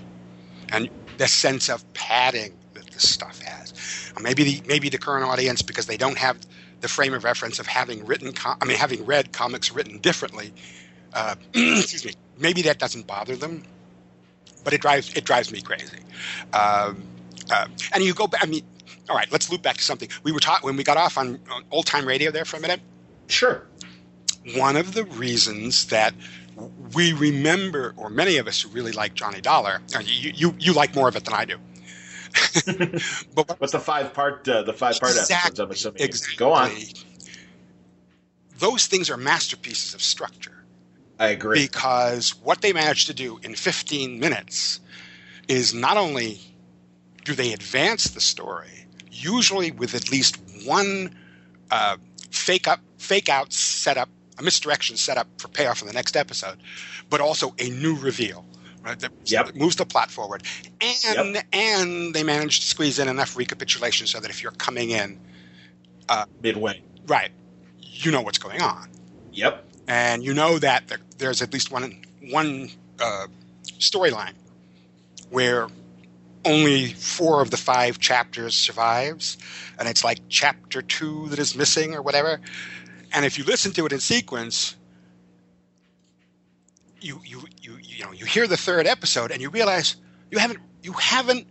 and 0.70 0.90
the 1.16 1.28
sense 1.28 1.68
of 1.68 1.90
padding 1.94 2.52
this 2.98 3.10
stuff 3.10 3.40
has. 3.42 4.12
Maybe 4.20 4.44
the 4.44 4.62
maybe 4.66 4.88
the 4.88 4.98
current 4.98 5.24
audience 5.24 5.62
because 5.62 5.86
they 5.86 5.96
don't 5.96 6.18
have 6.18 6.38
the 6.80 6.88
frame 6.88 7.14
of 7.14 7.24
reference 7.24 7.58
of 7.58 7.66
having 7.66 8.04
written 8.04 8.32
com- 8.32 8.58
I 8.60 8.64
mean 8.64 8.76
having 8.76 9.04
read 9.04 9.32
comics 9.32 9.72
written 9.72 9.98
differently. 9.98 10.52
Uh, 11.12 11.34
excuse 11.54 12.04
me. 12.04 12.12
Maybe 12.38 12.62
that 12.62 12.78
doesn't 12.78 13.06
bother 13.06 13.34
them 13.36 13.64
but 14.64 14.74
it 14.74 14.82
drives 14.82 15.14
it 15.14 15.24
drives 15.24 15.50
me 15.50 15.60
crazy. 15.62 15.98
Um, 16.52 17.02
uh, 17.50 17.66
and 17.94 18.04
you 18.04 18.12
go 18.12 18.26
back. 18.26 18.42
I 18.42 18.46
mean, 18.46 18.62
all 19.08 19.16
right. 19.16 19.30
Let's 19.32 19.50
loop 19.50 19.62
back 19.62 19.78
to 19.78 19.82
something 19.82 20.08
we 20.22 20.32
were 20.32 20.40
taught 20.40 20.62
when 20.62 20.76
we 20.76 20.84
got 20.84 20.98
off 20.98 21.16
on, 21.16 21.40
on 21.50 21.64
old 21.70 21.86
time 21.86 22.06
radio 22.06 22.30
there 22.30 22.44
for 22.44 22.58
a 22.58 22.60
minute. 22.60 22.80
Sure. 23.28 23.66
One 24.56 24.76
of 24.76 24.94
the 24.94 25.04
reasons 25.04 25.86
that 25.86 26.14
we 26.94 27.12
remember, 27.12 27.94
or 27.96 28.10
many 28.10 28.36
of 28.36 28.46
us 28.46 28.60
who 28.60 28.68
really 28.68 28.92
like 28.92 29.14
Johnny 29.14 29.40
Dollar, 29.40 29.80
uh, 29.96 30.00
you 30.00 30.32
you, 30.34 30.54
you 30.58 30.72
like 30.72 30.94
more 30.94 31.08
of 31.08 31.16
it 31.16 31.24
than 31.24 31.34
I 31.34 31.44
do. 31.46 31.56
but 33.34 33.60
what's 33.60 33.72
the 33.72 33.80
five 33.80 34.12
part 34.12 34.48
uh, 34.48 34.62
the 34.62 34.72
five 34.72 34.98
part 35.00 35.12
exactly, 35.12 35.34
episodes? 35.34 35.60
I'm 35.60 35.70
assuming. 35.70 36.02
Exactly. 36.02 36.36
Go 36.36 36.52
on. 36.52 36.70
Those 38.58 38.86
things 38.86 39.08
are 39.10 39.16
masterpieces 39.16 39.94
of 39.94 40.02
structure. 40.02 40.64
I 41.18 41.28
agree. 41.28 41.66
Because 41.66 42.34
what 42.42 42.60
they 42.60 42.72
managed 42.72 43.06
to 43.08 43.14
do 43.14 43.38
in 43.42 43.54
15 43.54 44.18
minutes 44.20 44.80
is 45.48 45.74
not 45.74 45.96
only 45.96 46.40
do 47.24 47.34
they 47.34 47.52
advance 47.52 48.10
the 48.10 48.20
story, 48.20 48.86
usually 49.10 49.70
with 49.70 49.94
at 49.94 50.10
least 50.10 50.38
one 50.64 51.14
uh, 51.70 51.96
fake 52.30 52.68
up, 52.68 52.80
fake 52.98 53.28
out 53.28 53.52
setup, 53.52 54.08
a 54.38 54.42
misdirection 54.42 54.96
setup 54.96 55.26
for 55.38 55.48
payoff 55.48 55.80
in 55.82 55.88
the 55.88 55.94
next 55.94 56.16
episode, 56.16 56.58
but 57.10 57.20
also 57.20 57.54
a 57.58 57.70
new 57.70 57.96
reveal. 57.96 58.44
Right, 58.84 58.98
that, 59.00 59.10
yep. 59.24 59.54
moves 59.54 59.76
the 59.76 59.84
plot 59.84 60.10
forward, 60.10 60.44
and 60.80 61.34
yep. 61.34 61.46
and 61.52 62.14
they 62.14 62.22
managed 62.22 62.62
to 62.62 62.68
squeeze 62.68 62.98
in 62.98 63.08
enough 63.08 63.36
recapitulation 63.36 64.06
so 64.06 64.20
that 64.20 64.30
if 64.30 64.42
you're 64.42 64.52
coming 64.52 64.90
in 64.90 65.18
uh, 66.08 66.24
midway, 66.42 66.80
right, 67.06 67.30
you 67.80 68.12
know 68.12 68.20
what's 68.20 68.38
going 68.38 68.62
on. 68.62 68.88
Yep 69.32 69.68
and 69.88 70.22
you 70.22 70.34
know 70.34 70.58
that 70.58 70.84
there's 71.16 71.42
at 71.42 71.52
least 71.52 71.72
one 71.72 72.00
one 72.30 72.68
uh, 73.00 73.26
storyline 73.78 74.34
where 75.30 75.66
only 76.44 76.92
four 76.92 77.42
of 77.42 77.50
the 77.50 77.56
five 77.56 77.98
chapters 77.98 78.54
survives, 78.54 79.38
and 79.78 79.88
it's 79.88 80.04
like 80.04 80.20
chapter 80.28 80.82
two 80.82 81.28
that 81.28 81.38
is 81.38 81.56
missing 81.56 81.94
or 81.94 82.02
whatever. 82.02 82.40
And 83.12 83.24
if 83.24 83.38
you 83.38 83.44
listen 83.44 83.72
to 83.72 83.86
it 83.86 83.92
in 83.92 83.98
sequence, 83.98 84.76
you 87.00 87.20
you 87.24 87.44
you 87.60 87.77
you 87.98 88.04
know 88.04 88.12
you 88.12 88.24
hear 88.24 88.46
the 88.46 88.56
third 88.56 88.86
episode 88.86 89.32
and 89.32 89.42
you 89.42 89.50
realize 89.50 89.96
you 90.30 90.38
haven't 90.38 90.60
you 90.82 90.92
haven't 90.92 91.46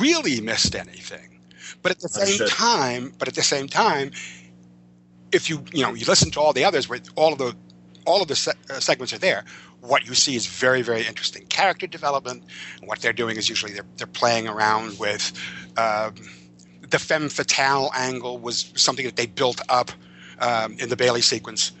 really 0.00 0.40
missed 0.40 0.74
anything. 0.74 1.40
But 1.82 1.92
at 1.92 2.00
the 2.00 2.08
same 2.08 2.48
time, 2.48 3.12
but 3.18 3.28
at 3.28 3.34
the 3.34 3.42
same 3.42 3.68
time, 3.68 4.12
if 5.32 5.50
you 5.50 5.64
you 5.72 5.82
know 5.82 5.92
you 5.92 6.06
listen 6.06 6.30
to 6.32 6.40
all 6.40 6.54
the 6.54 6.64
others 6.64 6.88
where 6.88 7.00
all 7.14 7.32
of 7.32 7.38
the 7.38 7.54
all 8.06 8.22
of 8.22 8.28
the 8.28 8.36
se- 8.36 8.52
uh, 8.70 8.80
segments 8.80 9.12
are 9.12 9.18
there. 9.18 9.44
What 9.80 10.06
you 10.06 10.14
see 10.14 10.34
is 10.34 10.46
very, 10.46 10.82
very 10.82 11.06
interesting 11.06 11.46
character 11.46 11.86
development. 11.86 12.42
And 12.80 12.88
what 12.88 13.00
they're 13.00 13.12
doing 13.12 13.36
is 13.36 13.48
usually 13.48 13.72
they're, 13.72 13.86
they're 13.96 14.06
playing 14.06 14.48
around 14.48 14.98
with 14.98 15.32
um, 15.76 16.14
the 16.88 16.98
femme 16.98 17.28
fatale 17.28 17.90
angle 17.94 18.38
was 18.38 18.72
something 18.76 19.04
that 19.06 19.16
they 19.16 19.26
built 19.26 19.60
up 19.68 19.90
um, 20.40 20.76
in 20.78 20.88
the 20.88 20.96
Bailey 20.96 21.20
sequence. 21.20 21.72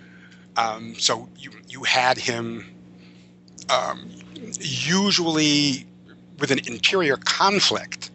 Um, 0.56 0.94
so 0.96 1.28
you 1.36 1.50
you 1.68 1.82
had 1.82 2.18
him 2.18 2.71
um, 3.70 4.08
usually 4.60 5.86
with 6.38 6.50
an 6.50 6.58
interior 6.66 7.16
conflict 7.16 8.10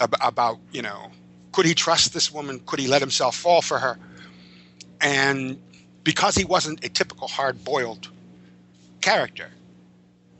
ab- 0.00 0.16
about 0.20 0.58
you 0.72 0.82
know 0.82 1.10
could 1.52 1.66
he 1.66 1.74
trust 1.74 2.14
this 2.14 2.32
woman? 2.32 2.60
Could 2.66 2.80
he 2.80 2.88
let 2.88 3.00
himself 3.00 3.36
fall 3.36 3.62
for 3.62 3.78
her? 3.78 3.98
And 5.00 5.60
because 6.02 6.34
he 6.34 6.44
wasn't 6.44 6.84
a 6.84 6.88
typical 6.88 7.28
hard 7.28 7.62
boiled 7.64 8.08
character, 9.00 9.50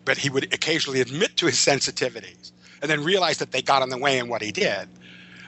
but 0.05 0.17
he 0.17 0.31
would 0.31 0.53
occasionally 0.55 1.01
admit 1.01 1.37
to 1.37 1.47
his 1.47 1.57
sensitivities 1.57 2.53
and 2.81 2.91
then 2.91 3.05
realize 3.05 3.39
that 3.39 3.53
they 3.53 3.63
got 3.63 3.83
in 3.83 3.91
the 3.91 3.99
way 3.99 4.19
in 4.19 4.29
what 4.29 4.43
he 4.43 4.51
did. 4.51 4.89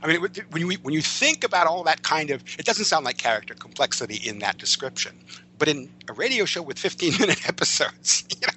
I 0.02 0.06
mean, 0.06 0.20
when 0.20 0.70
you, 0.70 0.76
when 0.82 0.92
you 0.92 1.00
think 1.00 1.44
about 1.44 1.66
all 1.66 1.82
that 1.84 2.02
kind 2.02 2.30
of, 2.30 2.44
it 2.58 2.66
doesn't 2.66 2.84
sound 2.84 3.06
like 3.06 3.16
character 3.16 3.54
complexity 3.54 4.16
in 4.16 4.38
that 4.40 4.58
description. 4.58 5.18
But 5.64 5.74
in 5.74 5.88
a 6.10 6.12
radio 6.12 6.44
show 6.44 6.60
with 6.60 6.78
15 6.78 7.14
minute 7.18 7.48
episodes, 7.48 8.24
you 8.28 8.46
know, 8.46 8.52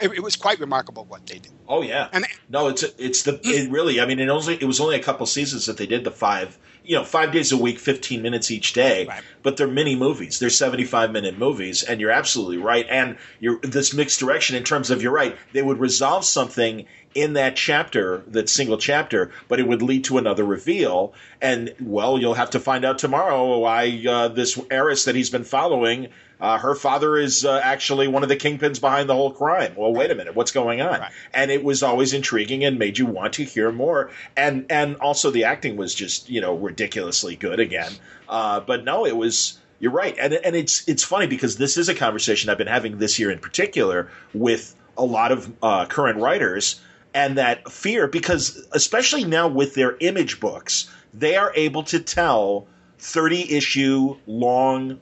it, 0.00 0.18
it 0.18 0.22
was 0.22 0.36
quite 0.36 0.60
remarkable 0.60 1.04
what 1.04 1.26
they 1.26 1.40
did. 1.40 1.50
Oh 1.66 1.82
yeah, 1.82 2.08
And 2.12 2.24
no, 2.48 2.68
it's 2.68 2.84
it's 2.96 3.24
the 3.24 3.40
it 3.42 3.72
really. 3.72 4.00
I 4.00 4.06
mean, 4.06 4.20
it 4.20 4.28
only 4.28 4.54
it 4.54 4.64
was 4.64 4.78
only 4.78 4.94
a 4.94 5.02
couple 5.02 5.26
seasons 5.26 5.66
that 5.66 5.78
they 5.78 5.86
did 5.86 6.04
the 6.04 6.12
five. 6.12 6.56
You 6.84 6.96
know, 6.96 7.04
five 7.04 7.32
days 7.32 7.50
a 7.50 7.56
week, 7.56 7.80
fifteen 7.80 8.22
minutes 8.22 8.52
each 8.52 8.72
day. 8.72 9.06
Right. 9.06 9.22
But 9.42 9.56
they're 9.56 9.66
mini 9.66 9.96
movies. 9.96 10.38
They're 10.38 10.48
seventy-five 10.48 11.10
minute 11.10 11.38
movies, 11.38 11.82
and 11.82 12.00
you're 12.00 12.12
absolutely 12.12 12.58
right. 12.58 12.86
And 12.88 13.16
you're 13.40 13.58
this 13.62 13.92
mixed 13.92 14.20
direction 14.20 14.54
in 14.54 14.62
terms 14.62 14.92
of 14.92 15.02
you're 15.02 15.10
right. 15.10 15.36
They 15.54 15.62
would 15.62 15.80
resolve 15.80 16.24
something 16.24 16.86
in 17.14 17.34
that 17.34 17.56
chapter, 17.56 18.22
that 18.28 18.48
single 18.48 18.78
chapter, 18.78 19.30
but 19.48 19.60
it 19.60 19.68
would 19.68 19.82
lead 19.82 20.04
to 20.04 20.18
another 20.18 20.44
reveal. 20.44 21.14
And 21.40 21.74
well, 21.80 22.18
you'll 22.18 22.34
have 22.34 22.50
to 22.50 22.60
find 22.60 22.84
out 22.84 22.98
tomorrow 22.98 23.58
why 23.58 24.04
uh, 24.08 24.28
this 24.28 24.58
heiress 24.70 25.04
that 25.04 25.14
he's 25.14 25.30
been 25.30 25.44
following. 25.44 26.08
Uh, 26.40 26.58
her 26.58 26.74
father 26.74 27.16
is 27.16 27.44
uh, 27.44 27.60
actually 27.62 28.08
one 28.08 28.22
of 28.22 28.28
the 28.28 28.36
kingpins 28.36 28.80
behind 28.80 29.08
the 29.08 29.14
whole 29.14 29.32
crime. 29.32 29.74
Well, 29.76 29.94
wait 29.94 30.10
a 30.10 30.14
minute, 30.14 30.34
what's 30.34 30.50
going 30.50 30.80
on? 30.80 31.00
Right. 31.00 31.12
And 31.32 31.50
it 31.50 31.62
was 31.62 31.82
always 31.82 32.12
intriguing 32.12 32.64
and 32.64 32.78
made 32.78 32.98
you 32.98 33.06
want 33.06 33.34
to 33.34 33.44
hear 33.44 33.70
more. 33.70 34.10
And 34.36 34.66
and 34.68 34.96
also 34.96 35.30
the 35.30 35.44
acting 35.44 35.76
was 35.76 35.94
just 35.94 36.28
you 36.28 36.40
know 36.40 36.54
ridiculously 36.54 37.36
good 37.36 37.60
again. 37.60 37.92
Uh, 38.28 38.60
but 38.60 38.84
no, 38.84 39.06
it 39.06 39.16
was. 39.16 39.58
You're 39.80 39.92
right, 39.92 40.16
and 40.18 40.32
and 40.32 40.56
it's 40.56 40.88
it's 40.88 41.02
funny 41.02 41.26
because 41.26 41.56
this 41.56 41.76
is 41.76 41.88
a 41.88 41.94
conversation 41.94 42.48
I've 42.48 42.58
been 42.58 42.68
having 42.68 42.98
this 42.98 43.18
year 43.18 43.30
in 43.30 43.38
particular 43.38 44.08
with 44.32 44.74
a 44.96 45.04
lot 45.04 45.32
of 45.32 45.52
uh, 45.62 45.86
current 45.86 46.18
writers, 46.18 46.80
and 47.14 47.38
that 47.38 47.70
fear 47.70 48.06
because 48.08 48.66
especially 48.72 49.24
now 49.24 49.48
with 49.48 49.74
their 49.74 49.96
image 50.00 50.40
books, 50.40 50.90
they 51.14 51.36
are 51.36 51.52
able 51.54 51.84
to 51.84 52.00
tell 52.00 52.66
30 52.98 53.52
issue 53.56 54.16
long 54.26 55.00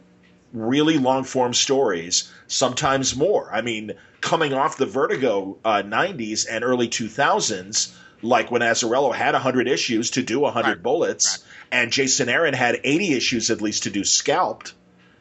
really 0.53 0.99
long 0.99 1.25
form 1.25 1.55
stories, 1.55 2.31
sometimes 2.47 3.17
more. 3.17 3.51
I 3.53 3.63
mean, 3.63 3.93
coming 4.21 4.53
off 4.53 4.77
the 4.77 4.85
Vertigo 4.87 5.57
uh, 5.65 5.83
90s 5.83 6.47
and 6.49 6.63
early 6.63 6.89
2000s, 6.89 7.95
like 8.21 8.51
when 8.51 8.61
Azzarello 8.61 9.15
had 9.15 9.33
100 9.33 9.67
issues 9.67 10.11
to 10.11 10.23
do 10.23 10.41
100 10.41 10.69
Right. 10.69 10.83
bullets, 10.83 11.43
and 11.71 11.91
Jason 11.91 12.29
Aaron 12.29 12.53
had 12.55 12.81
80 12.85 13.15
issues 13.15 13.51
at 13.51 13.63
least 13.63 13.85
to 13.85 13.91
do 13.91 14.05
Scalped, 14.05 14.75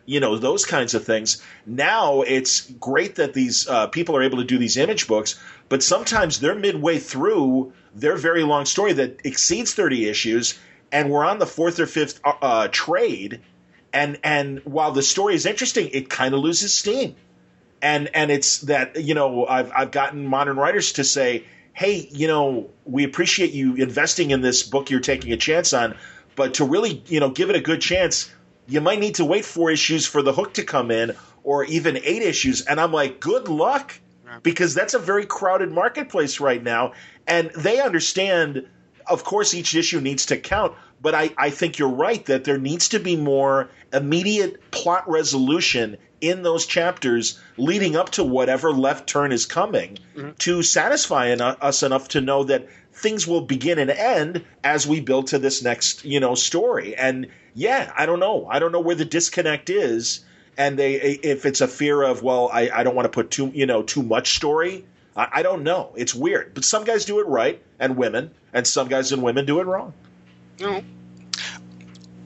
you 0.06 0.20
know, 0.20 0.38
those 0.38 0.66
kinds 0.66 0.94
of 0.94 1.06
things. 1.06 1.42
Now 1.66 2.22
it's 2.22 2.70
great 2.72 3.16
that 3.16 3.34
these 3.34 3.68
uh, 3.68 3.88
people 3.88 4.16
are 4.16 4.24
able 4.24 4.40
to 4.40 4.44
do 4.44 4.58
these 4.58 4.78
image 4.78 5.08
books, 5.08 5.40
but 5.70 5.84
sometimes 5.84 6.40
they're 6.40 6.56
midway 6.56 7.00
through 7.00 7.74
their 7.96 8.16
very 8.16 8.44
long 8.44 8.66
story 8.66 8.94
that 8.94 9.22
exceeds 9.24 9.74
30 9.74 10.08
issues, 10.08 10.58
and 10.92 11.10
we're 11.10 11.26
on 11.26 11.40
the 11.40 11.46
fourth 11.46 11.80
or 11.80 11.86
fifth 11.86 12.20
uh, 12.24 12.34
uh, 12.42 12.68
trade 12.72 13.42
and 13.94 14.20
and 14.24 14.60
while 14.64 14.92
the 14.92 15.02
story 15.02 15.36
is 15.36 15.46
interesting, 15.46 15.90
it 15.92 16.10
kind 16.10 16.34
of 16.34 16.40
loses 16.40 16.74
steam. 16.74 17.16
And 17.82 18.10
and 18.14 18.32
it's 18.32 18.60
that 18.62 19.02
you 19.04 19.14
know 19.14 19.46
I've 19.46 19.72
I've 19.76 19.92
gotten 19.92 20.26
modern 20.26 20.58
writers 20.58 20.94
to 20.94 21.04
say, 21.04 21.46
hey, 21.74 22.08
you 22.12 22.28
know, 22.28 22.70
we 22.86 23.04
appreciate 23.04 23.52
you 23.52 23.76
investing 23.76 24.32
in 24.32 24.42
this 24.42 24.64
book 24.64 24.90
you're 24.90 25.00
taking 25.00 25.32
a 25.32 25.38
chance 25.38 25.74
on, 25.74 25.98
but 26.36 26.56
to 26.56 26.66
really 26.66 27.02
you 27.08 27.20
know 27.20 27.30
give 27.30 27.50
it 27.50 27.56
a 27.56 27.62
good 27.62 27.82
chance, 27.82 28.32
you 28.72 28.82
might 28.82 29.00
need 29.00 29.16
to 29.16 29.26
wait 29.26 29.44
four 29.44 29.70
issues 29.70 30.06
for 30.08 30.22
the 30.22 30.32
hook 30.32 30.54
to 30.54 30.64
come 30.64 30.92
in, 30.92 31.16
or 31.44 31.66
even 31.66 31.98
eight 31.98 32.22
issues. 32.22 32.62
And 32.62 32.80
I'm 32.80 32.94
like, 32.94 33.20
good 33.20 33.50
luck, 33.50 34.00
because 34.44 34.74
that's 34.74 34.94
a 34.94 35.00
very 35.00 35.26
crowded 35.26 35.72
marketplace 35.72 36.40
right 36.40 36.64
now, 36.64 36.94
and 37.28 37.52
they 37.52 37.82
understand. 37.82 38.68
Of 39.08 39.24
course, 39.24 39.54
each 39.54 39.76
issue 39.76 40.00
needs 40.00 40.28
to 40.28 40.38
count, 40.38 40.74
but 41.02 41.16
I, 41.16 41.32
I 41.36 41.50
think 41.50 41.80
you're 41.80 41.90
right 41.90 42.24
that 42.28 42.44
there 42.44 42.60
needs 42.60 42.90
to 42.90 43.00
be 43.00 43.16
more 43.16 43.70
immediate 43.92 44.72
plot 44.72 45.10
resolution 45.10 45.98
in 46.22 46.44
those 46.44 46.68
chapters 46.68 47.40
leading 47.58 47.96
up 47.96 48.12
to 48.12 48.24
whatever 48.24 48.72
left 48.72 49.10
turn 49.10 49.32
is 49.32 49.48
coming 49.48 49.98
mm-hmm. 50.16 50.32
to 50.38 50.62
satisfy 50.62 51.30
en- 51.30 51.42
us 51.42 51.82
enough 51.84 52.10
to 52.10 52.22
know 52.22 52.44
that 52.44 52.68
things 53.02 53.28
will 53.28 53.42
begin 53.42 53.80
and 53.80 53.90
end 53.90 54.46
as 54.64 54.88
we 54.88 55.02
build 55.02 55.28
to 55.28 55.40
this 55.40 55.64
next 55.64 56.06
you 56.06 56.20
know 56.20 56.36
story. 56.36 56.96
And 56.96 57.28
yeah 57.54 57.92
i 57.98 58.06
don't 58.06 58.20
know. 58.20 58.48
I 58.50 58.60
don't 58.60 58.72
know 58.72 58.80
where 58.80 58.96
the 58.96 59.06
disconnect 59.06 59.70
is. 59.70 60.24
And 60.58 60.78
they 60.78 60.94
if 60.96 61.46
it's 61.46 61.62
a 61.62 61.68
fear 61.68 62.02
of 62.02 62.24
well 62.24 62.50
i, 62.52 62.70
I 62.70 62.84
don't 62.84 62.96
want 62.96 63.06
to 63.06 63.10
put 63.10 63.32
too 63.32 63.52
you 63.54 63.66
know 63.66 63.84
too 63.84 64.04
much 64.04 64.36
story 64.36 64.86
I, 65.16 65.28
I 65.34 65.42
don't 65.44 65.64
know. 65.64 65.94
It's 65.96 66.16
weird. 66.16 66.54
But 66.54 66.64
some 66.64 66.84
guys 66.84 67.06
do 67.06 67.20
it 67.20 67.28
right 67.28 67.62
and 67.80 67.98
women 67.98 68.32
and 68.54 68.66
some 68.66 68.88
guys 68.88 69.12
and 69.12 69.22
women 69.22 69.46
do 69.46 69.60
it 69.60 69.66
wrong. 69.66 69.94
No. 70.60 70.84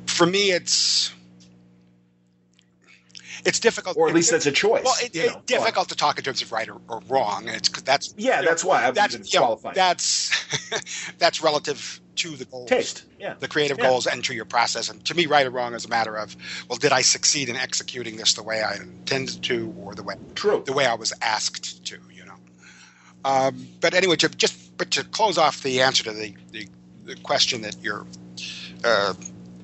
For 0.07 0.25
me, 0.25 0.51
it's 0.51 1.13
it's 3.45 3.59
difficult, 3.59 3.95
or 3.97 4.09
at 4.09 4.15
least 4.15 4.31
that's 4.31 4.45
a 4.45 4.51
choice 4.51 4.83
Well, 4.83 4.95
it, 5.01 5.15
it's 5.15 5.33
know. 5.33 5.41
difficult 5.45 5.89
to 5.89 5.95
talk 5.95 6.17
in 6.17 6.23
terms 6.23 6.41
of 6.41 6.51
right 6.51 6.67
or, 6.67 6.81
or 6.89 7.01
wrong. 7.07 7.47
It's 7.47 7.69
'cause 7.69 7.83
that's 7.83 8.13
Yeah, 8.17 8.41
that's 8.41 8.63
why 8.63 8.83
I 8.83 8.89
was 8.89 8.97
that's 8.97 9.33
you 9.33 9.39
know, 9.39 9.59
that's 9.73 11.13
that's 11.19 11.41
relative 11.41 12.01
to 12.15 12.29
the 12.35 12.45
goals, 12.45 12.69
taste 12.69 13.03
yeah 13.19 13.35
the 13.39 13.47
creative 13.47 13.77
Yeah. 13.77 13.85
goals, 13.89 14.07
and 14.07 14.23
to 14.23 14.33
your 14.33 14.45
process. 14.45 14.89
And 14.89 15.03
to 15.05 15.13
me, 15.13 15.25
right 15.25 15.45
or 15.45 15.51
wrong 15.51 15.73
is 15.73 15.85
a 15.85 15.89
matter 15.89 16.15
of 16.15 16.35
well, 16.69 16.77
did 16.77 16.91
I 16.91 17.01
succeed 17.01 17.49
in 17.49 17.55
executing 17.55 18.17
this 18.17 18.33
the 18.33 18.43
way 18.43 18.63
I 18.63 18.75
intended 18.75 19.41
to, 19.43 19.73
or 19.77 19.93
the 19.95 20.03
way 20.03 20.15
true 20.33 20.63
the 20.65 20.73
way 20.73 20.85
I 20.85 20.95
was 20.95 21.13
asked 21.21 21.85
to, 21.87 21.97
you 22.13 22.25
know. 22.25 22.33
Um, 23.23 23.67
but 23.81 23.93
anyway, 23.93 24.15
to 24.17 24.29
just 24.29 24.75
but 24.77 24.91
to 24.91 25.03
close 25.03 25.37
off 25.37 25.61
the 25.63 25.81
answer 25.81 26.03
to 26.05 26.11
the, 26.11 26.35
the, 26.51 26.67
the 27.05 27.15
question 27.17 27.61
that 27.61 27.75
your 27.81 28.05
uh, 28.83 29.13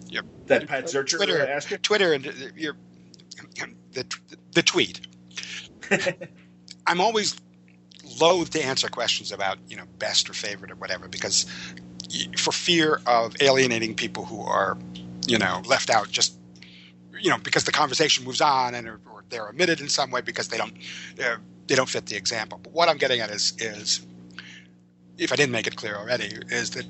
your 0.10 0.24
that 0.48 0.68
Pat 0.68 0.86
Zircher 0.86 1.18
Twitter 1.18 1.48
asked 1.48 1.72
you 1.72 1.78
Twitter 1.78 2.14
and 2.14 2.26
your 2.56 2.76
the 3.94 4.06
the 4.54 4.64
tweet. 4.64 5.02
I'm 6.88 7.02
always 7.02 7.36
loath 8.20 8.50
to 8.52 8.64
answer 8.64 8.88
questions 8.88 9.32
about 9.32 9.58
you 9.68 9.78
know 9.78 9.86
best 10.00 10.30
or 10.30 10.34
favorite 10.34 10.72
or 10.72 10.76
whatever 10.76 11.08
because 11.08 11.46
for 12.38 12.52
fear 12.52 13.02
of 13.06 13.36
alienating 13.42 13.96
people 13.96 14.26
who 14.26 14.42
are 14.42 14.78
you 15.28 15.38
know 15.38 15.62
left 15.66 15.90
out 15.90 16.10
just 16.10 16.38
you 17.20 17.30
know 17.30 17.38
because 17.38 17.64
the 17.64 17.72
conversation 17.72 18.26
moves 18.26 18.42
on 18.42 18.76
and 18.76 18.88
or, 18.88 19.00
or 19.12 19.24
they're 19.30 19.48
omitted 19.50 19.80
in 19.80 19.90
some 19.90 20.12
way 20.12 20.22
because 20.22 20.48
they 20.50 20.58
don't 20.58 20.74
uh, 21.24 21.38
they 21.68 21.76
don't 21.76 21.90
fit 21.90 22.06
the 22.08 22.16
example. 22.16 22.60
But 22.62 22.74
what 22.74 22.90
I'm 22.90 22.98
getting 22.98 23.22
at 23.22 23.30
is 23.30 23.54
is 23.60 24.06
if 25.18 25.32
I 25.32 25.36
didn't 25.36 25.52
make 25.52 25.68
it 25.68 25.76
clear 25.76 25.96
already 25.96 26.32
is 26.50 26.72
that 26.72 26.86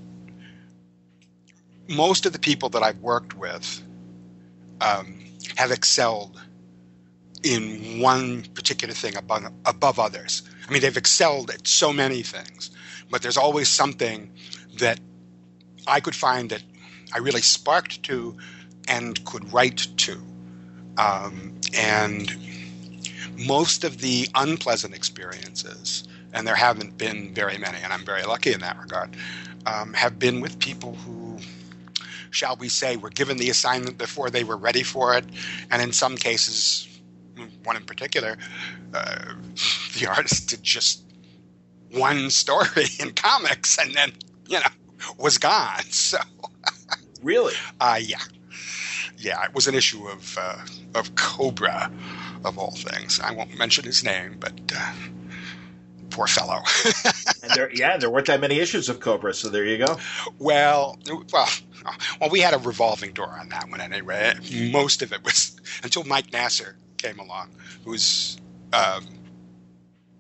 most 1.88 2.26
of 2.26 2.34
the 2.34 2.40
people 2.40 2.70
that 2.70 2.82
I've 2.82 3.00
worked 3.00 3.36
with 3.36 3.84
um, 4.80 5.20
have 5.58 5.72
excelled 5.72 6.40
in 7.44 8.00
one 8.00 8.44
particular 8.54 8.94
thing 8.94 9.16
above, 9.16 9.46
above 9.66 10.00
others. 10.00 10.44
I 10.68 10.72
mean, 10.72 10.82
they've 10.82 10.98
excelled 10.98 11.50
at 11.50 11.68
so 11.68 11.92
many 11.92 12.22
things, 12.22 12.72
but 13.10 13.22
there's 13.22 13.38
always 13.38 13.68
something 13.68 14.32
that 14.78 15.00
I 15.88 16.00
could 16.00 16.16
find 16.16 16.50
that 16.52 16.64
I 17.14 17.20
really 17.20 17.42
sparked 17.42 18.04
to 18.04 18.38
and 18.88 19.24
could 19.26 19.52
write 19.52 19.88
to. 19.98 20.22
Um, 20.98 21.60
and 21.76 22.36
most 23.38 23.84
of 23.84 24.00
the 24.00 24.28
unpleasant 24.36 24.94
experiences, 24.94 26.08
and 26.34 26.46
there 26.48 26.56
haven't 26.56 26.98
been 26.98 27.34
very 27.34 27.58
many, 27.58 27.78
and 27.84 27.92
I'm 27.92 28.06
very 28.06 28.24
lucky 28.24 28.54
in 28.54 28.62
that 28.62 28.80
regard, 28.80 29.16
um, 29.66 29.94
have 29.94 30.20
been 30.20 30.42
with 30.42 30.60
people 30.60 30.96
who, 30.96 31.38
shall 32.30 32.56
we 32.56 32.70
say, 32.70 32.98
were 32.98 33.10
given 33.10 33.38
the 33.38 33.50
assignment 33.50 33.98
before 33.98 34.30
they 34.30 34.44
were 34.44 34.58
ready 34.58 34.84
for 34.84 35.16
it, 35.16 35.26
and 35.70 35.82
in 35.82 35.92
some 35.92 36.16
cases, 36.18 36.88
one 37.64 37.76
in 37.76 37.84
particular, 37.84 38.38
uh, 38.94 39.34
the 40.00 40.08
artist 40.08 40.50
did 40.50 40.64
just 40.64 41.04
one 41.92 42.30
story 42.30 42.86
in 43.00 43.12
comics 43.12 43.78
and 43.78 43.94
then, 43.94 44.14
you 44.48 44.60
know, 44.60 44.66
was 45.18 45.38
gone. 45.38 45.84
So, 45.92 46.18
really 47.22 47.54
uh, 47.80 48.00
yeah. 48.02 48.22
Yeah, 49.18 49.44
it 49.46 49.54
was 49.54 49.68
an 49.68 49.76
issue 49.76 50.08
of 50.08 50.38
uh, 50.40 50.58
of 50.96 51.14
Cobra, 51.16 51.92
of 52.44 52.58
all 52.58 52.72
things. 52.72 53.20
I 53.20 53.32
won't 53.34 53.56
mention 53.56 53.84
his 53.84 54.04
name, 54.04 54.38
but 54.40 54.60
uh, 54.76 54.94
poor 56.12 56.28
fellow. 56.28 56.62
and 57.44 57.52
there 57.54 57.72
yeah 57.74 57.98
there 57.98 58.10
weren't 58.10 58.28
that 58.28 58.40
many 58.40 58.60
issues 58.60 58.90
of 58.90 59.00
cobra 59.00 59.34
so 59.34 59.50
there 59.50 59.66
you 59.66 59.78
go 59.78 59.98
well, 60.40 60.98
well, 61.32 61.50
well, 62.20 62.30
we 62.30 62.40
had 62.40 62.54
a 62.54 62.60
revolving 62.60 63.14
door 63.14 63.30
on 63.40 63.50
that 63.50 63.70
one 63.70 63.82
anyway. 63.82 64.34
Most 64.72 65.02
of 65.02 65.12
it 65.14 65.24
was 65.24 65.60
until 65.84 66.04
Mike 66.04 66.32
Nasser 66.32 66.78
came 67.02 67.20
along, 67.20 67.50
who's 67.86 68.38
um, 68.74 69.06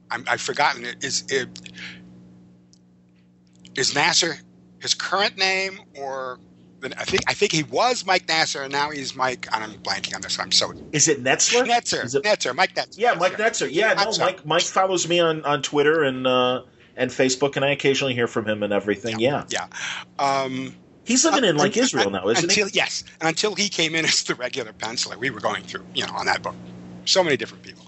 I'm, 0.09 0.25
I've 0.29 0.41
forgotten 0.41 0.85
it. 0.85 1.03
Is 1.03 1.23
it 1.29 1.47
is 3.75 3.95
Nasser 3.95 4.37
his 4.79 4.93
current 4.93 5.37
name 5.37 5.79
or? 5.97 6.39
I 6.97 7.03
think 7.05 7.21
I 7.27 7.35
think 7.35 7.51
he 7.51 7.61
was 7.61 8.07
Mike 8.07 8.27
Nasser, 8.27 8.63
and 8.63 8.71
now 8.71 8.89
he's 8.89 9.15
Mike. 9.15 9.47
and 9.53 9.63
I'm 9.63 9.73
blanking 9.81 10.15
on 10.15 10.21
this. 10.21 10.39
I'm 10.39 10.51
so 10.51 10.73
is 10.91 11.07
it 11.07 11.23
netzler 11.23 11.63
Netzer, 11.67 12.03
Is 12.03 12.15
it- 12.15 12.23
Netzer, 12.23 12.55
Mike 12.55 12.73
Netzer. 12.73 12.97
yeah 12.97 13.13
mike 13.13 13.33
netzer 13.37 13.69
yeah 13.71 13.93
no 13.93 14.11
mike 14.19 14.43
mike 14.47 14.63
follows 14.63 15.07
me 15.07 15.19
on 15.19 15.43
on 15.45 15.61
twitter 15.61 16.01
and 16.03 16.25
uh 16.25 16.63
and 16.95 17.11
facebook 17.11 17.55
and 17.55 17.63
i 17.63 17.69
occasionally 17.69 18.15
hear 18.15 18.25
from 18.27 18.47
him 18.47 18.63
and 18.63 18.73
everything 18.73 19.19
yeah, 19.19 19.45
Yeah. 19.49 19.67
Um, 20.17 20.75
he's 21.05 21.23
living 21.23 21.43
in 21.43 21.55
like 21.55 21.77
israel 21.77 22.09
now 22.09 22.27
isn't 22.27 22.45
until, 22.45 22.65
he 22.67 22.73
Yes, 22.73 23.03
and 23.19 23.29
until 23.29 23.53
he 23.53 23.69
came 23.69 23.93
in 23.93 24.03
as 24.05 24.23
the 24.23 24.33
regular 24.33 24.73
penciler, 24.73 25.17
we 25.17 25.29
were 25.29 25.39
going 25.39 25.61
through, 25.61 25.85
you 25.93 26.03
know, 26.03 26.13
on 26.13 26.25
that 26.25 26.41
book, 26.41 26.55
so 27.05 27.23
many 27.23 27.37
different 27.37 27.63
people. 27.63 27.85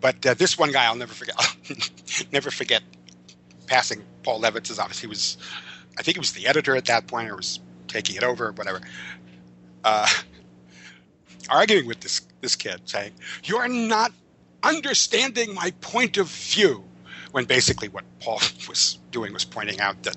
but 0.00 0.24
uh, 0.26 0.34
this 0.34 0.58
one 0.58 0.72
guy 0.72 0.84
I'll 0.84 0.96
never 0.96 1.14
forget. 1.14 1.36
never 2.32 2.50
forget 2.50 2.82
passing 3.66 4.02
Paul 4.22 4.40
Levitz's 4.40 4.78
office. 4.78 4.98
He 4.98 5.06
was, 5.06 5.36
I 5.98 6.02
think 6.02 6.16
he 6.16 6.20
was 6.20 6.32
the 6.32 6.46
editor 6.46 6.76
at 6.76 6.86
that 6.86 7.06
point, 7.06 7.30
or 7.30 7.36
was 7.36 7.60
taking 7.88 8.16
it 8.16 8.22
over, 8.22 8.52
whatever. 8.52 8.80
Uh, 9.84 10.08
arguing 11.48 11.86
with 11.86 12.00
this 12.00 12.20
this 12.40 12.56
kid, 12.56 12.82
saying, 12.84 13.12
"You're 13.44 13.68
not 13.68 14.12
understanding 14.62 15.54
my 15.54 15.72
point 15.80 16.16
of 16.16 16.28
view." 16.28 16.84
When 17.32 17.44
basically 17.44 17.88
what 17.88 18.04
Paul 18.20 18.40
was 18.68 18.98
doing 19.10 19.32
was 19.32 19.44
pointing 19.44 19.80
out 19.80 20.02
that, 20.04 20.16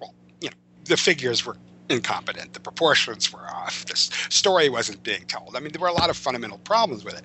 well, 0.00 0.12
you 0.40 0.48
know, 0.48 0.56
the 0.84 0.96
figures 0.96 1.46
were 1.46 1.56
incompetent, 1.88 2.52
the 2.52 2.60
proportions 2.60 3.32
were 3.32 3.46
off, 3.46 3.84
the 3.86 3.96
story 3.96 4.68
wasn't 4.68 5.02
being 5.02 5.24
told. 5.26 5.56
I 5.56 5.60
mean, 5.60 5.72
there 5.72 5.80
were 5.80 5.88
a 5.88 5.92
lot 5.92 6.10
of 6.10 6.16
fundamental 6.16 6.58
problems 6.58 7.04
with 7.04 7.16
it, 7.18 7.24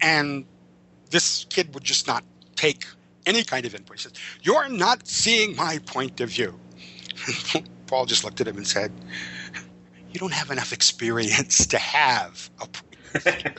and 0.00 0.44
this 1.10 1.46
kid 1.50 1.74
would 1.74 1.84
just 1.84 2.06
not 2.06 2.24
take 2.56 2.84
any 3.26 3.44
kind 3.44 3.66
of 3.66 3.74
input. 3.74 3.96
He 3.98 4.02
says, 4.02 4.12
You're 4.42 4.68
not 4.68 5.06
seeing 5.06 5.56
my 5.56 5.78
point 5.86 6.20
of 6.20 6.30
view. 6.30 6.58
Paul 7.86 8.06
just 8.06 8.24
looked 8.24 8.40
at 8.40 8.48
him 8.48 8.56
and 8.56 8.66
said, 8.66 8.92
You 10.12 10.20
don't 10.20 10.32
have 10.32 10.50
enough 10.50 10.72
experience 10.72 11.66
to 11.66 11.78
have 11.78 12.50
a 12.60 12.66
point 12.66 13.58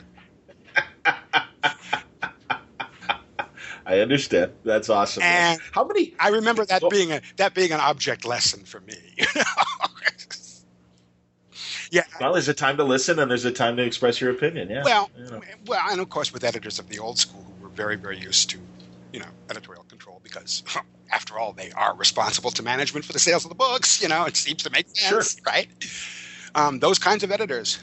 I 3.86 3.98
understand. 3.98 4.52
That's 4.64 4.88
awesome. 4.88 5.24
And 5.24 5.60
How 5.72 5.84
many? 5.84 6.14
I 6.20 6.28
remember 6.28 6.64
that 6.64 6.80
Well- 6.82 6.90
being 6.90 7.10
a 7.10 7.20
that 7.36 7.54
being 7.54 7.72
an 7.72 7.80
object 7.80 8.24
lesson 8.24 8.64
for 8.64 8.80
me. 8.80 8.94
you 9.18 9.26
know? 9.34 9.42
Yeah. 11.90 12.04
Well, 12.20 12.32
there's 12.34 12.48
a 12.48 12.54
time 12.54 12.76
to 12.78 12.84
listen 12.84 13.18
and 13.18 13.30
there's 13.30 13.44
a 13.44 13.52
time 13.52 13.76
to 13.76 13.82
express 13.82 14.20
your 14.20 14.30
opinion. 14.30 14.70
Yeah. 14.70 14.82
Well, 14.84 15.10
You 15.18 15.24
know. 15.24 15.40
well, 15.66 15.82
and 15.90 16.00
of 16.00 16.08
course 16.08 16.32
with 16.32 16.44
editors 16.44 16.78
of 16.78 16.88
the 16.88 16.98
old 16.98 17.18
school 17.18 17.44
who 17.58 17.64
were 17.64 17.70
very, 17.70 17.96
very 17.96 18.18
used 18.18 18.50
to, 18.50 18.58
you 19.12 19.20
know, 19.20 19.26
editorial 19.50 19.84
control 19.84 20.20
because, 20.22 20.62
after 21.10 21.38
all, 21.38 21.52
they 21.52 21.72
are 21.72 21.94
responsible 21.96 22.50
to 22.52 22.62
management 22.62 23.04
for 23.04 23.12
the 23.12 23.18
sales 23.18 23.44
of 23.44 23.48
the 23.48 23.54
books. 23.56 24.00
You 24.02 24.08
know, 24.08 24.24
it 24.24 24.36
seems 24.36 24.62
to 24.62 24.70
make 24.70 24.86
sense, 24.96 25.36
right? 25.46 25.68
Um, 26.54 26.78
those 26.78 26.98
kinds 26.98 27.24
of 27.24 27.30
editors, 27.32 27.78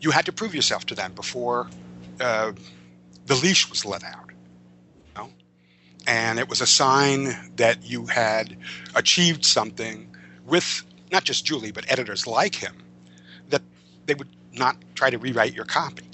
you 0.00 0.10
had 0.10 0.26
to 0.26 0.32
prove 0.32 0.54
yourself 0.54 0.86
to 0.86 0.94
them 0.94 1.12
before 1.12 1.68
uh, 2.20 2.52
the 3.26 3.34
leash 3.34 3.68
was 3.68 3.84
let 3.84 4.04
out. 4.04 4.30
You 4.30 5.22
know? 5.22 5.30
And 6.06 6.38
it 6.38 6.48
was 6.48 6.60
a 6.62 6.66
sign 6.66 7.52
that 7.56 7.84
you 7.84 8.06
had 8.06 8.56
achieved 8.94 9.44
something 9.44 10.14
with 10.46 10.82
not 11.12 11.24
just 11.24 11.44
Julie, 11.44 11.72
but 11.72 11.90
editors 11.90 12.26
like 12.26 12.54
him, 12.54 12.74
they 14.06 14.14
would 14.14 14.28
not 14.52 14.76
try 14.94 15.10
to 15.10 15.18
rewrite 15.18 15.54
your 15.54 15.64
copy. 15.64 16.08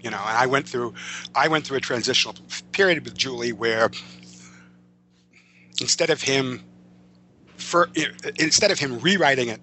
You 0.00 0.10
know, 0.10 0.20
and 0.26 0.38
I 0.38 0.46
went 0.46 0.68
through, 0.68 0.94
I 1.34 1.48
went 1.48 1.66
through 1.66 1.78
a 1.78 1.80
transitional 1.80 2.34
period 2.72 3.04
with 3.04 3.16
Julie 3.16 3.52
where 3.52 3.90
instead 5.80 6.10
of 6.10 6.22
him, 6.22 6.62
for 7.56 7.88
instead 8.38 8.70
of 8.70 8.78
him 8.78 9.00
rewriting 9.00 9.48
it, 9.48 9.60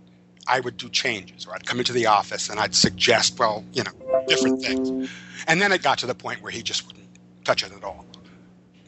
I 0.48 0.60
would 0.60 0.78
do 0.78 0.90
changes, 0.90 1.48
or 1.48 1.56
I'd 1.56 1.66
come 1.66 1.80
into 1.80 1.94
the 1.94 2.06
office 2.06 2.50
and 2.50 2.60
I'd 2.60 2.76
suggest, 2.76 3.40
well, 3.40 3.64
you 3.74 3.84
know, 3.84 4.26
different 4.28 4.62
things, 4.62 5.10
and 5.48 5.62
then 5.62 5.72
it 5.72 5.82
got 5.82 5.98
to 6.00 6.06
the 6.06 6.14
point 6.14 6.42
where 6.42 6.52
he 6.52 6.62
just 6.62 6.86
wouldn't 6.86 7.08
touch 7.44 7.64
it 7.64 7.72
at 7.72 7.84
all. 7.84 8.06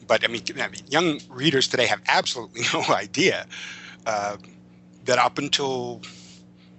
But 0.06 0.24
I 0.24 0.28
mean, 0.28 0.42
I 0.60 0.68
mean 0.68 0.82
young 0.88 1.20
readers 1.28 1.68
today 1.68 1.86
have 1.86 2.00
absolutely 2.06 2.62
no 2.72 2.84
idea 2.94 3.46
uh, 4.06 4.36
that 5.04 5.18
up 5.18 5.38
until, 5.38 6.02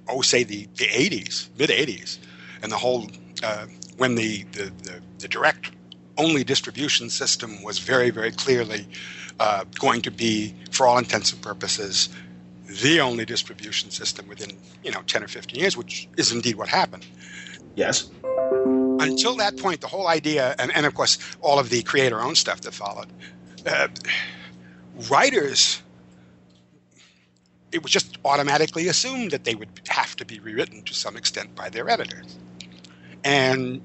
oh, 0.10 0.22
say 0.22 0.44
the, 0.44 0.68
the 0.76 0.86
80s, 0.86 1.50
mid 1.58 1.70
80s, 1.70 2.18
and 2.62 2.72
the 2.72 2.78
whole, 2.78 3.10
uh, 3.44 3.66
when 3.98 4.16
the, 4.16 4.44
the, 4.52 4.72
the, 4.84 5.02
the 5.20 5.28
direct 5.28 5.72
only 6.18 6.44
distribution 6.44 7.10
system 7.10 7.64
was 7.64 7.80
very, 7.80 8.10
very 8.10 8.32
clearly 8.32 8.88
uh, 9.40 9.64
going 9.80 10.02
to 10.02 10.12
be, 10.12 10.54
for 10.72 10.86
all 10.86 10.98
intents 10.98 11.32
and 11.32 11.42
purposes, 11.42 12.10
the 12.84 13.00
only 13.00 13.26
distribution 13.26 13.90
system 13.90 14.28
within, 14.28 14.52
you 14.84 14.92
know, 14.92 15.02
10 15.04 15.24
or 15.24 15.28
15 15.28 15.60
years, 15.60 15.78
which 15.78 16.08
is 16.18 16.32
indeed 16.32 16.56
what 16.56 16.68
happened 16.68 17.06
yes. 17.80 18.10
until 19.00 19.36
that 19.38 19.58
point, 19.58 19.82
the 19.82 19.88
whole 19.88 20.08
idea, 20.08 20.56
and, 20.60 20.76
and 20.76 20.86
of 20.86 20.94
course, 20.94 21.18
all 21.42 21.58
of 21.58 21.70
the 21.70 21.82
creator 21.84 22.20
owned 22.22 22.38
stuff 22.38 22.62
that 22.62 22.74
followed, 22.74 23.08
uh, 23.66 23.88
writers, 25.10 25.82
it 27.72 27.84
was 27.84 27.92
just 27.92 28.18
automatically 28.26 28.88
assumed 28.88 29.32
that 29.32 29.44
they 29.44 29.56
would 29.56 29.70
have 29.88 30.16
to 30.18 30.26
be 30.26 30.40
rewritten 30.40 30.82
to 30.84 30.94
some 30.94 31.16
extent 31.16 31.56
by 31.56 31.70
their 31.70 31.90
editors. 31.90 32.38
And 33.24 33.82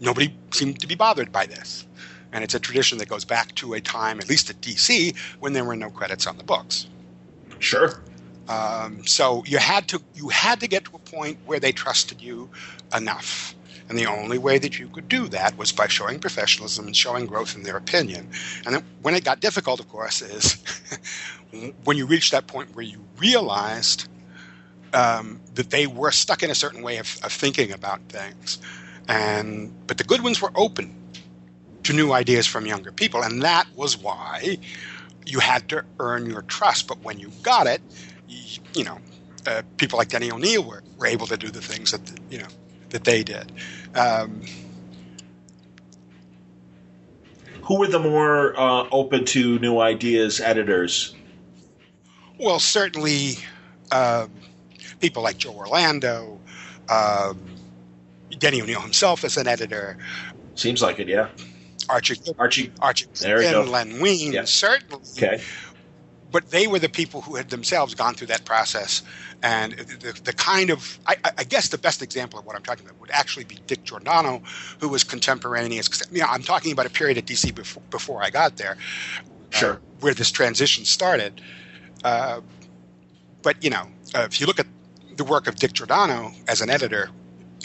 nobody 0.00 0.36
seemed 0.52 0.80
to 0.80 0.86
be 0.86 0.94
bothered 0.94 1.32
by 1.32 1.46
this. 1.46 1.86
And 2.32 2.44
it's 2.44 2.54
a 2.54 2.60
tradition 2.60 2.98
that 2.98 3.08
goes 3.08 3.24
back 3.24 3.54
to 3.56 3.74
a 3.74 3.80
time, 3.80 4.18
at 4.18 4.28
least 4.28 4.50
at 4.50 4.60
DC, 4.60 5.16
when 5.40 5.52
there 5.52 5.64
were 5.64 5.76
no 5.76 5.90
credits 5.90 6.26
on 6.26 6.36
the 6.36 6.44
books. 6.44 6.86
Sure. 7.58 8.00
Um, 8.48 9.06
so 9.06 9.42
you 9.46 9.58
had 9.58 9.88
to 9.88 10.00
you 10.14 10.28
had 10.28 10.60
to 10.60 10.68
get 10.68 10.84
to 10.84 10.96
a 10.96 10.98
point 10.98 11.38
where 11.46 11.58
they 11.58 11.72
trusted 11.72 12.20
you 12.20 12.48
enough, 12.94 13.54
and 13.88 13.98
the 13.98 14.06
only 14.06 14.38
way 14.38 14.58
that 14.58 14.78
you 14.78 14.88
could 14.88 15.08
do 15.08 15.28
that 15.28 15.56
was 15.56 15.72
by 15.72 15.86
showing 15.86 16.18
professionalism 16.18 16.86
and 16.86 16.96
showing 16.96 17.26
growth 17.26 17.54
in 17.54 17.62
their 17.62 17.76
opinion. 17.76 18.28
And 18.66 18.82
when 19.02 19.14
it 19.14 19.24
got 19.24 19.40
difficult, 19.40 19.80
of 19.80 19.88
course, 19.88 20.22
is 20.22 20.62
when 21.84 21.96
you 21.96 22.06
reached 22.06 22.32
that 22.32 22.46
point 22.46 22.74
where 22.74 22.84
you 22.84 23.04
realized 23.18 24.08
um, 24.92 25.40
that 25.54 25.70
they 25.70 25.86
were 25.86 26.10
stuck 26.10 26.42
in 26.42 26.50
a 26.50 26.54
certain 26.54 26.82
way 26.82 26.98
of, 26.98 27.18
of 27.22 27.32
thinking 27.32 27.72
about 27.72 28.00
things, 28.08 28.58
and 29.08 29.72
but 29.86 29.98
the 29.98 30.04
good 30.04 30.22
ones 30.22 30.42
were 30.42 30.50
open 30.54 30.94
to 31.84 31.92
new 31.92 32.12
ideas 32.12 32.46
from 32.46 32.66
younger 32.66 32.90
people, 32.90 33.22
and 33.22 33.42
that 33.42 33.66
was 33.76 33.96
why 33.96 34.58
you 35.24 35.38
had 35.38 35.68
to 35.68 35.84
earn 36.00 36.26
your 36.26 36.42
trust. 36.42 36.88
But 36.88 37.00
when 37.02 37.20
you 37.20 37.30
got 37.42 37.66
it, 37.66 37.80
you, 38.28 38.60
you 38.74 38.84
know, 38.84 38.98
uh, 39.46 39.62
people 39.76 39.96
like 39.98 40.08
Denny 40.08 40.30
O'Neil 40.30 40.64
were, 40.64 40.82
were 40.98 41.06
able 41.06 41.26
to 41.28 41.36
do 41.36 41.48
the 41.48 41.60
things 41.60 41.92
that 41.92 42.00
you 42.30 42.38
know 42.38 42.48
that 42.90 43.04
they 43.04 43.22
did. 43.22 43.52
Um, 43.94 44.42
Who 47.62 47.78
were 47.80 47.88
the 47.88 47.98
more 47.98 48.58
uh, 48.58 48.88
open 48.92 49.24
to 49.26 49.58
new 49.58 49.80
ideas 49.80 50.40
editors? 50.40 51.14
well, 52.38 52.60
certainly 52.60 53.38
um, 53.90 54.30
people 55.00 55.22
like 55.22 55.38
Joe 55.38 55.52
Orlando, 55.54 56.38
um, 56.88 57.40
Denny 58.38 58.60
O'Neil 58.60 58.80
himself 58.80 59.24
as 59.24 59.36
an 59.36 59.46
editor, 59.48 59.96
Seems 60.54 60.80
like 60.82 60.98
it, 61.00 61.08
yeah. 61.08 61.28
Archie 61.88 62.16
Archie. 62.38 62.72
Archie 62.80 63.06
There 63.20 63.42
you 63.42 63.50
go. 63.50 63.62
Len 63.62 64.00
Wein, 64.00 64.32
Yeah. 64.32 64.44
certainly. 64.44 65.02
Okay. 65.16 65.42
But 66.32 66.50
they 66.50 66.66
were 66.66 66.78
the 66.78 66.88
people 66.88 67.20
who 67.22 67.36
had 67.36 67.50
themselves 67.50 67.94
gone 67.94 68.14
through 68.14 68.28
that 68.28 68.44
process. 68.44 69.02
And 69.42 69.72
the, 69.74 70.18
the 70.24 70.32
kind 70.32 70.70
of, 70.70 70.98
I, 71.06 71.16
I 71.38 71.44
guess 71.44 71.68
the 71.68 71.78
best 71.78 72.02
example 72.02 72.38
of 72.38 72.46
what 72.46 72.56
I'm 72.56 72.62
talking 72.62 72.84
about 72.86 73.00
would 73.00 73.10
actually 73.12 73.44
be 73.44 73.56
Dick 73.66 73.84
Giordano, 73.84 74.42
who 74.80 74.88
was 74.88 75.04
contemporaneous. 75.04 75.88
You 76.10 76.20
know, 76.20 76.26
I'm 76.28 76.42
talking 76.42 76.72
about 76.72 76.86
a 76.86 76.90
period 76.90 77.18
at 77.18 77.26
DC 77.26 77.54
before, 77.54 77.82
before 77.90 78.22
I 78.22 78.30
got 78.30 78.56
there, 78.56 78.76
uh, 79.54 79.58
Sure. 79.58 79.80
where 80.00 80.14
this 80.14 80.30
transition 80.30 80.84
started. 80.84 81.40
Uh, 82.04 82.40
but, 83.42 83.62
you 83.62 83.70
know, 83.70 83.88
uh, 84.14 84.22
if 84.30 84.40
you 84.40 84.46
look 84.46 84.58
at 84.60 84.66
the 85.16 85.24
work 85.24 85.46
of 85.46 85.56
Dick 85.56 85.72
Giordano 85.74 86.32
as 86.48 86.60
an 86.60 86.70
editor 86.70 87.10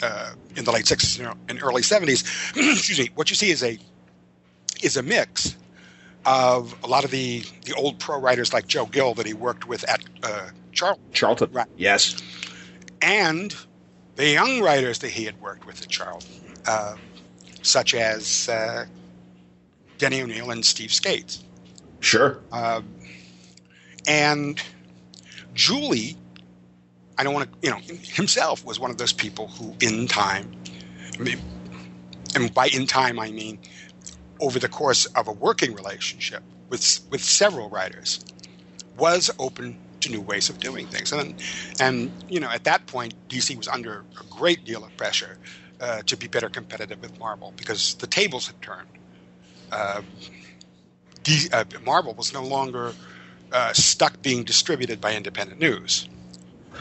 uh, 0.02 0.32
in 0.56 0.64
the 0.64 0.72
late 0.72 0.86
60s 0.86 1.18
you 1.18 1.24
know, 1.24 1.34
and 1.48 1.62
early 1.62 1.82
70s, 1.82 2.24
excuse 2.72 2.98
me, 2.98 3.10
what 3.14 3.30
you 3.30 3.36
see 3.36 3.50
is 3.50 3.62
a 3.62 3.78
is 4.82 4.96
a 4.96 5.02
mix 5.02 5.56
of 6.24 6.74
a 6.84 6.86
lot 6.86 7.04
of 7.04 7.10
the 7.10 7.44
the 7.64 7.74
old 7.74 7.98
pro 7.98 8.18
writers 8.18 8.52
like 8.52 8.66
Joe 8.66 8.86
Gill 8.86 9.14
that 9.14 9.26
he 9.26 9.34
worked 9.34 9.66
with 9.66 9.88
at 9.88 10.02
uh, 10.22 10.48
Charlton, 10.72 11.04
Charlton. 11.12 11.50
Right. 11.52 11.66
Yes. 11.76 12.16
and 13.00 13.54
the 14.16 14.28
young 14.30 14.60
writers 14.60 14.98
that 15.00 15.10
he 15.10 15.24
had 15.24 15.40
worked 15.40 15.66
with 15.66 15.80
at 15.82 15.88
Charlton, 15.88 16.30
uh, 16.66 16.96
such 17.62 17.94
as 17.94 18.48
uh, 18.48 18.84
Denny 19.98 20.22
O'Neil 20.22 20.50
and 20.50 20.64
Steve 20.64 20.92
Skeates, 20.92 21.42
Sure. 22.00 22.38
um, 22.52 22.86
and 24.06 24.60
Julie. 25.54 26.16
I 27.18 27.24
don't 27.24 27.34
want 27.34 27.52
to, 27.52 27.58
you 27.62 27.70
know, 27.70 27.78
himself 28.02 28.64
was 28.64 28.80
one 28.80 28.90
of 28.90 28.96
those 28.98 29.12
people 29.12 29.48
who, 29.48 29.74
in 29.80 30.08
time, 30.08 30.50
I 31.18 31.22
mean, 31.22 31.38
and 32.34 32.52
by 32.54 32.66
in 32.68 32.86
time 32.86 33.18
I 33.20 33.30
mean 33.30 33.58
over 34.42 34.58
the 34.58 34.68
course 34.68 35.06
of 35.06 35.28
a 35.28 35.32
working 35.32 35.72
relationship 35.72 36.42
with 36.68 37.00
with 37.10 37.22
several 37.22 37.70
writers, 37.70 38.20
was 38.98 39.30
open 39.38 39.78
to 40.00 40.10
new 40.10 40.20
ways 40.20 40.50
of 40.50 40.58
doing 40.58 40.86
things. 40.86 41.12
And 41.12 41.34
and 41.80 42.10
you 42.28 42.40
know, 42.40 42.50
at 42.50 42.64
that 42.64 42.86
point, 42.86 43.14
DC 43.28 43.56
was 43.56 43.68
under 43.68 44.04
a 44.20 44.24
great 44.28 44.64
deal 44.64 44.84
of 44.84 44.94
pressure 44.96 45.38
uh, 45.80 46.02
to 46.02 46.16
be 46.16 46.26
better 46.26 46.50
competitive 46.50 47.00
with 47.00 47.18
Marvel 47.18 47.54
because 47.56 47.94
the 47.94 48.06
tables 48.06 48.48
had 48.48 48.60
turned. 48.60 48.88
Uh, 49.70 50.02
D, 51.22 51.48
uh, 51.52 51.64
Marvel 51.84 52.14
was 52.14 52.34
no 52.34 52.42
longer 52.42 52.92
uh, 53.52 53.72
stuck 53.72 54.20
being 54.22 54.42
distributed 54.42 55.00
by 55.00 55.14
independent 55.14 55.60
news. 55.60 56.08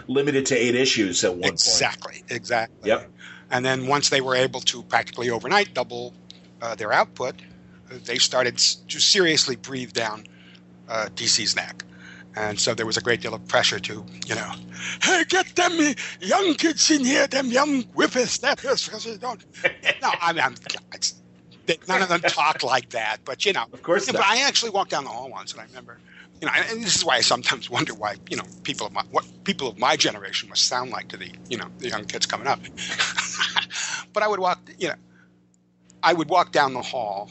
Limited 0.07 0.47
to 0.47 0.55
eight 0.55 0.73
issues 0.73 1.23
at 1.23 1.31
one 1.31 1.41
point. 1.41 1.53
Exactly, 1.53 2.23
exactly. 2.29 2.89
Yep. 2.89 3.11
And 3.51 3.63
then 3.63 3.87
once 3.87 4.09
they 4.09 4.21
were 4.21 4.35
able 4.35 4.61
to 4.61 4.81
practically 4.83 5.29
overnight 5.29 5.73
double 5.73 6.13
uh, 6.61 6.75
their 6.75 6.91
output, 6.91 7.35
they 7.99 8.17
started 8.17 8.57
to 8.57 8.99
seriously 8.99 9.55
breathe 9.55 9.93
down 9.93 10.25
uh, 10.89 11.07
DC's 11.15 11.55
neck. 11.55 11.83
And 12.35 12.59
so 12.59 12.73
there 12.73 12.85
was 12.85 12.95
a 12.97 13.01
great 13.01 13.21
deal 13.21 13.33
of 13.33 13.45
pressure 13.47 13.79
to, 13.79 14.05
you 14.25 14.35
know, 14.35 14.51
hey, 15.03 15.23
get 15.27 15.47
them 15.55 15.95
young 16.21 16.53
kids 16.53 16.89
in 16.89 17.03
here, 17.03 17.27
them 17.27 17.47
young 17.47 17.83
whippersnappers. 17.93 18.87
Don't. 19.19 19.43
no, 20.01 20.11
I 20.21 20.31
mean, 20.31 20.41
I'm, 20.41 20.55
none 21.87 22.01
of 22.01 22.09
them 22.09 22.21
talk 22.21 22.63
like 22.63 22.89
that, 22.89 23.17
but 23.25 23.45
you 23.45 23.53
know, 23.53 23.65
of 23.71 23.83
course. 23.83 24.09
But 24.09 24.21
I 24.21 24.41
actually 24.41 24.71
walked 24.71 24.91
down 24.91 25.03
the 25.03 25.09
hall 25.09 25.29
once, 25.29 25.51
and 25.51 25.61
I 25.61 25.65
remember, 25.65 25.99
you 26.39 26.47
know, 26.47 26.53
and 26.55 26.81
this 26.83 26.95
is 26.95 27.05
why 27.05 27.15
I 27.17 27.21
sometimes 27.21 27.69
wonder 27.69 27.93
why, 27.93 28.15
you 28.29 28.37
know, 28.37 28.43
people 28.63 28.87
of 28.87 28.93
my 28.93 29.03
what 29.11 29.25
people 29.43 29.67
of 29.67 29.77
my 29.77 29.95
generation 29.95 30.49
must 30.49 30.63
sound 30.63 30.91
like 30.91 31.09
to 31.09 31.17
the, 31.17 31.31
you 31.49 31.57
know, 31.57 31.67
the 31.79 31.89
young 31.89 32.05
kids 32.05 32.25
coming 32.25 32.47
up. 32.47 32.59
but 34.13 34.23
I 34.23 34.27
would 34.27 34.39
walk, 34.39 34.59
you 34.79 34.87
know, 34.87 34.95
I 36.03 36.13
would 36.13 36.29
walk 36.29 36.51
down 36.51 36.73
the 36.73 36.81
hall, 36.81 37.29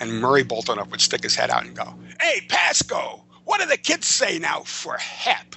and 0.00 0.20
Murray 0.20 0.44
Boltinoff 0.44 0.90
would 0.90 1.00
stick 1.00 1.22
his 1.22 1.34
head 1.34 1.50
out 1.50 1.64
and 1.64 1.74
go, 1.76 1.94
"Hey, 2.20 2.40
Pasko, 2.48 3.22
what 3.44 3.60
do 3.60 3.66
the 3.66 3.76
kids 3.76 4.06
say 4.06 4.38
now 4.38 4.60
for 4.60 4.96
hep?" 4.96 5.54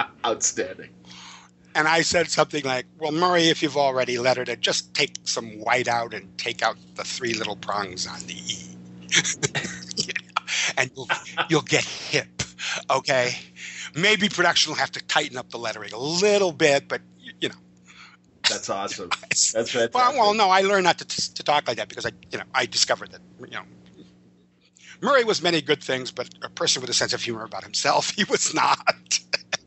Outstanding. 0.24 0.90
And 1.74 1.86
I 1.86 2.02
said 2.02 2.30
something 2.30 2.64
like, 2.64 2.86
"Well, 2.98 3.12
Murray, 3.12 3.48
if 3.48 3.62
you've 3.62 3.76
already 3.76 4.18
lettered 4.18 4.48
it, 4.48 4.60
just 4.60 4.94
take 4.94 5.14
some 5.24 5.60
white 5.60 5.88
out 5.88 6.12
and 6.14 6.36
take 6.38 6.62
out 6.62 6.76
the 6.94 7.04
three 7.04 7.34
little 7.34 7.56
prongs 7.56 8.06
on 8.06 8.20
the 8.26 8.34
e, 8.34 8.76
and 10.76 10.90
you'll, 10.96 11.08
you'll 11.48 11.62
get 11.62 11.84
hip, 11.84 12.42
okay? 12.90 13.36
Maybe 13.94 14.28
production 14.28 14.72
will 14.72 14.78
have 14.78 14.90
to 14.92 15.00
tighten 15.06 15.36
up 15.36 15.50
the 15.50 15.58
lettering 15.58 15.92
a 15.92 15.98
little 15.98 16.52
bit, 16.52 16.88
but 16.88 17.00
you 17.40 17.48
know." 17.48 17.54
That's 18.48 18.70
awesome. 18.70 19.10
That's 19.20 19.50
fantastic. 19.50 19.94
Well, 19.94 20.12
well, 20.14 20.34
no, 20.34 20.48
I 20.48 20.62
learned 20.62 20.84
not 20.84 20.98
to, 20.98 21.34
to 21.34 21.42
talk 21.42 21.68
like 21.68 21.76
that 21.76 21.88
because 21.88 22.06
I, 22.06 22.10
you 22.30 22.38
know, 22.38 22.44
I 22.54 22.66
discovered 22.66 23.12
that, 23.12 23.20
you 23.40 23.56
know, 23.56 23.62
Murray 25.00 25.24
was 25.24 25.42
many 25.42 25.60
good 25.60 25.82
things, 25.82 26.10
but 26.10 26.28
a 26.42 26.48
person 26.48 26.80
with 26.80 26.90
a 26.90 26.94
sense 26.94 27.12
of 27.12 27.22
humor 27.22 27.44
about 27.44 27.64
himself, 27.64 28.10
he 28.16 28.24
was 28.24 28.54
not. 28.54 29.20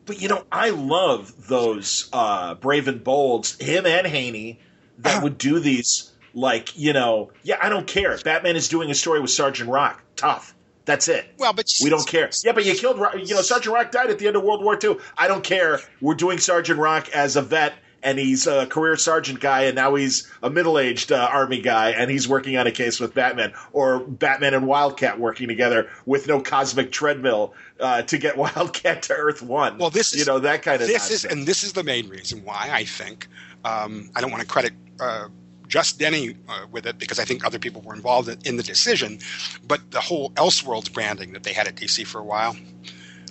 but 0.06 0.22
you 0.22 0.28
know, 0.28 0.44
I 0.52 0.72
love 0.72 1.48
those 1.48 2.10
uh, 2.12 2.56
brave 2.56 2.88
and 2.88 3.04
bolds, 3.04 3.58
him 3.58 3.86
and 3.86 4.06
Haney, 4.06 4.60
that 5.00 5.14
uh-huh. 5.14 5.24
would 5.24 5.38
do 5.38 5.60
these. 5.60 6.08
Like 6.34 6.78
you 6.78 6.94
know, 6.94 7.32
yeah, 7.44 7.58
I 7.62 7.68
don't 7.68 7.86
care. 7.86 8.18
Batman 8.24 8.56
is 8.56 8.70
doing 8.70 8.90
a 8.90 8.96
story 8.96 9.20
with 9.20 9.32
Sergeant 9.32 9.70
Rock. 9.70 10.02
Tough. 10.16 10.56
That's 10.86 11.10
it. 11.10 11.26
Well, 11.38 11.52
but 11.54 11.68
we 11.84 11.90
don't 11.90 12.08
care. 12.08 12.30
Yeah, 12.44 12.54
but 12.54 12.66
you 12.66 12.74
killed. 12.74 12.98
You 12.98 13.36
know, 13.36 13.42
Sergeant 13.42 13.76
Rock 13.76 13.92
died 13.92 14.10
at 14.10 14.18
the 14.18 14.28
end 14.28 14.36
of 14.36 14.44
World 14.44 14.64
War 14.64 14.80
II. 14.82 14.98
I 15.18 15.28
don't 15.28 15.44
care. 15.44 15.80
We're 16.00 16.16
doing 16.16 16.38
Sergeant 16.38 16.80
Rock 16.80 17.10
as 17.10 17.36
a 17.36 17.42
vet 17.42 17.74
and 18.04 18.18
he's 18.18 18.48
a 18.48 18.66
career 18.66 18.96
sergeant 18.98 19.40
guy, 19.40 19.64
and 19.64 19.76
now 19.76 19.96
he's 19.96 20.32
a 20.42 20.50
middle-aged 20.50 21.12
uh, 21.12 21.30
army 21.32 21.62
guy, 21.62 21.92
and 21.92 22.10
he's 22.10 22.28
working 22.28 22.58
on 22.58 22.68
a 22.68 22.72
case 22.72 23.00
with 23.00 23.14
Batman, 23.14 23.54
or 23.74 24.00
Batman 24.00 24.54
and 24.54 24.68
Wildcat 24.68 25.20
working 25.20 25.48
together 25.48 25.90
with 26.06 26.28
no 26.28 26.42
cosmic 26.42 26.92
treadmill 26.92 27.54
uh, 27.80 28.02
to 28.04 28.18
get 28.18 28.38
Wildcat 28.38 29.04
to 29.04 29.14
Earth 29.14 29.42
One. 29.42 29.78
Well, 29.78 29.90
this 29.90 30.14
is 30.14 30.20
you 30.20 30.26
know 30.26 30.40
that 30.40 30.64
kind 30.64 30.82
of 30.82 30.88
this 30.88 31.10
nonsense. 31.10 31.26
is, 31.26 31.32
and 31.32 31.48
this 31.48 31.64
is 31.64 31.74
the 31.74 31.84
main 31.84 32.10
reason 32.10 32.44
why 32.44 32.70
I 32.72 32.86
think 32.86 33.28
um, 33.64 34.10
I 34.16 34.22
don't 34.22 34.32
want 34.32 34.42
to 34.42 34.48
credit. 34.48 34.74
Uh, 35.00 35.28
just 35.68 36.00
Denny 36.00 36.36
uh, 36.50 36.66
with 36.70 36.86
it 36.86 37.00
because 37.00 37.18
I 37.18 37.24
think 37.24 37.46
other 37.46 37.58
people 37.58 37.82
were 37.82 37.96
involved 37.96 38.28
in 38.46 38.58
the 38.58 38.64
decision, 38.64 39.20
but 39.66 39.92
the 39.92 40.02
whole 40.02 40.32
Elseworlds 40.32 40.92
branding 40.92 41.32
that 41.32 41.44
they 41.44 41.54
had 41.54 41.66
at 41.66 41.76
DC 41.76 42.06
for 42.06 42.20
a 42.20 42.26
while, 42.26 42.58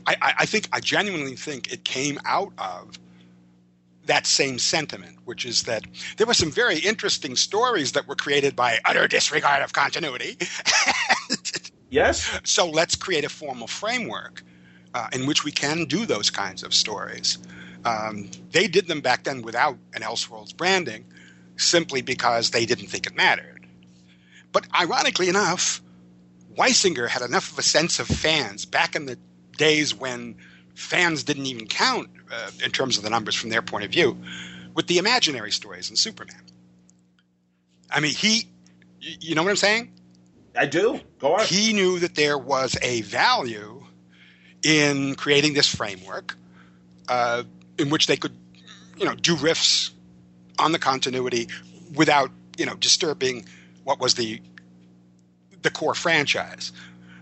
I, 0.06 0.16
I, 0.22 0.34
I 0.38 0.46
think 0.46 0.66
I 0.72 0.80
genuinely 0.80 1.36
think 1.36 1.70
it 1.70 1.84
came 1.84 2.18
out 2.24 2.54
of 2.56 2.98
that 4.10 4.26
same 4.26 4.58
sentiment, 4.58 5.16
which 5.24 5.46
is 5.46 5.62
that 5.62 5.84
there 6.16 6.26
were 6.26 6.34
some 6.34 6.50
very 6.50 6.80
interesting 6.80 7.36
stories 7.36 7.92
that 7.92 8.08
were 8.08 8.16
created 8.16 8.56
by 8.56 8.80
utter 8.84 9.06
disregard 9.06 9.62
of 9.62 9.72
continuity. 9.72 10.36
yes. 11.90 12.28
So 12.42 12.68
let's 12.68 12.96
create 12.96 13.24
a 13.24 13.28
formal 13.28 13.68
framework 13.68 14.42
uh, 14.94 15.06
in 15.12 15.26
which 15.26 15.44
we 15.44 15.52
can 15.52 15.84
do 15.84 16.06
those 16.06 16.28
kinds 16.28 16.64
of 16.64 16.74
stories. 16.74 17.38
Um, 17.84 18.28
they 18.50 18.66
did 18.66 18.88
them 18.88 19.00
back 19.00 19.22
then 19.22 19.42
without 19.42 19.76
an 19.94 20.02
Elseworlds 20.02 20.56
branding, 20.56 21.04
simply 21.56 22.02
because 22.02 22.50
they 22.50 22.66
didn't 22.66 22.88
think 22.88 23.06
it 23.06 23.14
mattered. 23.14 23.64
But 24.50 24.66
ironically 24.74 25.28
enough, 25.28 25.80
Weisinger 26.58 27.08
had 27.08 27.22
enough 27.22 27.52
of 27.52 27.60
a 27.60 27.62
sense 27.62 28.00
of 28.00 28.08
fans 28.08 28.64
back 28.64 28.96
in 28.96 29.06
the 29.06 29.16
days 29.56 29.94
when 29.94 30.34
fans 30.74 31.24
didn't 31.24 31.46
even 31.46 31.66
count 31.66 32.08
uh, 32.32 32.50
in 32.64 32.70
terms 32.70 32.98
of 32.98 33.04
the 33.04 33.10
numbers 33.10 33.34
from 33.34 33.50
their 33.50 33.62
point 33.62 33.84
of 33.84 33.90
view 33.90 34.16
with 34.74 34.86
the 34.86 34.98
imaginary 34.98 35.50
stories 35.50 35.90
in 35.90 35.96
Superman. 35.96 36.42
I 37.90 38.00
mean, 38.00 38.14
he, 38.14 38.48
you 39.00 39.34
know 39.34 39.42
what 39.42 39.50
I'm 39.50 39.56
saying? 39.56 39.92
I 40.56 40.66
do. 40.66 41.00
Go 41.18 41.34
on. 41.34 41.46
He 41.46 41.72
knew 41.72 41.98
that 42.00 42.14
there 42.14 42.38
was 42.38 42.76
a 42.82 43.02
value 43.02 43.84
in 44.62 45.14
creating 45.14 45.54
this 45.54 45.72
framework 45.72 46.36
uh, 47.08 47.44
in 47.78 47.90
which 47.90 48.06
they 48.06 48.16
could, 48.16 48.36
you 48.96 49.04
know, 49.04 49.14
do 49.14 49.36
riffs 49.36 49.90
on 50.58 50.72
the 50.72 50.78
continuity 50.78 51.48
without, 51.94 52.30
you 52.58 52.66
know, 52.66 52.74
disturbing 52.74 53.46
what 53.84 54.00
was 54.00 54.14
the 54.14 54.40
the 55.62 55.70
core 55.70 55.94
franchise. 55.94 56.72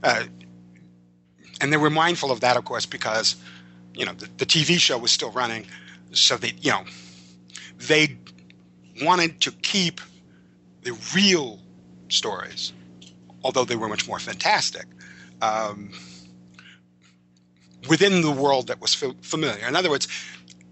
Uh, 0.03 0.25
and 1.60 1.72
they 1.72 1.76
were 1.76 1.90
mindful 1.90 2.30
of 2.30 2.40
that, 2.40 2.56
of 2.56 2.64
course, 2.64 2.86
because 2.86 3.36
you 3.94 4.05
know 4.05 4.12
the, 4.12 4.26
the 4.36 4.47
TV 4.47 4.78
show 4.78 4.98
was 4.98 5.12
still 5.12 5.30
running, 5.30 5.66
so 6.12 6.36
they 6.36 6.55
you 6.60 6.70
know 6.70 6.85
they 7.78 8.16
wanted 9.02 9.40
to 9.43 9.52
keep 9.52 10.01
the 10.82 10.93
real 11.14 11.60
stories, 12.09 12.72
although 13.44 13.64
they 13.64 13.76
were 13.76 13.89
much 13.89 14.09
more 14.09 14.18
fantastic, 14.18 14.86
um, 15.43 15.93
within 17.89 18.22
the 18.22 18.30
world 18.30 18.68
that 18.68 18.80
was 18.80 18.94
familiar. 18.94 19.66
In 19.66 19.76
other 19.76 19.90
words, 19.90 20.09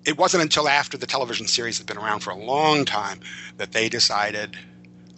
it 0.04 0.16
wasn't 0.16 0.42
until 0.42 0.68
after 0.68 0.96
the 0.96 1.06
television 1.06 1.46
series 1.46 1.78
had 1.78 1.86
been 1.86 1.98
around 1.98 2.20
for 2.20 2.30
a 2.30 2.36
long 2.36 2.84
time 2.84 3.20
that 3.56 3.72
they 3.72 3.88
decided, 3.88 4.56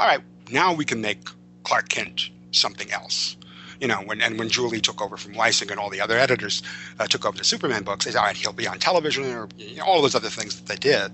all 0.01 0.07
right, 0.07 0.21
now 0.51 0.73
we 0.73 0.85
can 0.85 1.01
make 1.01 1.29
Clark 1.63 1.89
Kent 1.89 2.31
something 2.53 2.91
else 2.91 3.37
you 3.81 3.87
know, 3.87 4.03
when 4.05 4.21
and 4.21 4.39
when 4.39 4.49
Julie 4.49 4.81
took 4.81 5.01
over 5.01 5.17
from 5.17 5.35
Weising 5.35 5.71
and 5.71 5.79
all 5.79 5.91
the 5.91 6.01
other 6.01 6.19
editors 6.19 6.63
uh, 6.99 7.07
took 7.07 7.25
over 7.25 7.39
the 7.39 7.45
Superman 7.45 7.85
books, 7.85 8.05
they 8.05 8.15
all 8.15 8.25
right, 8.25 8.37
he'll 8.37 8.53
be 8.53 8.67
on 8.67 8.79
television 8.79 9.25
or 9.25 9.49
you 9.57 9.77
know, 9.77 9.85
all 9.85 10.03
those 10.03 10.15
other 10.15 10.31
things 10.31 10.57
that 10.57 10.67
they 10.67 10.77
did. 10.77 11.13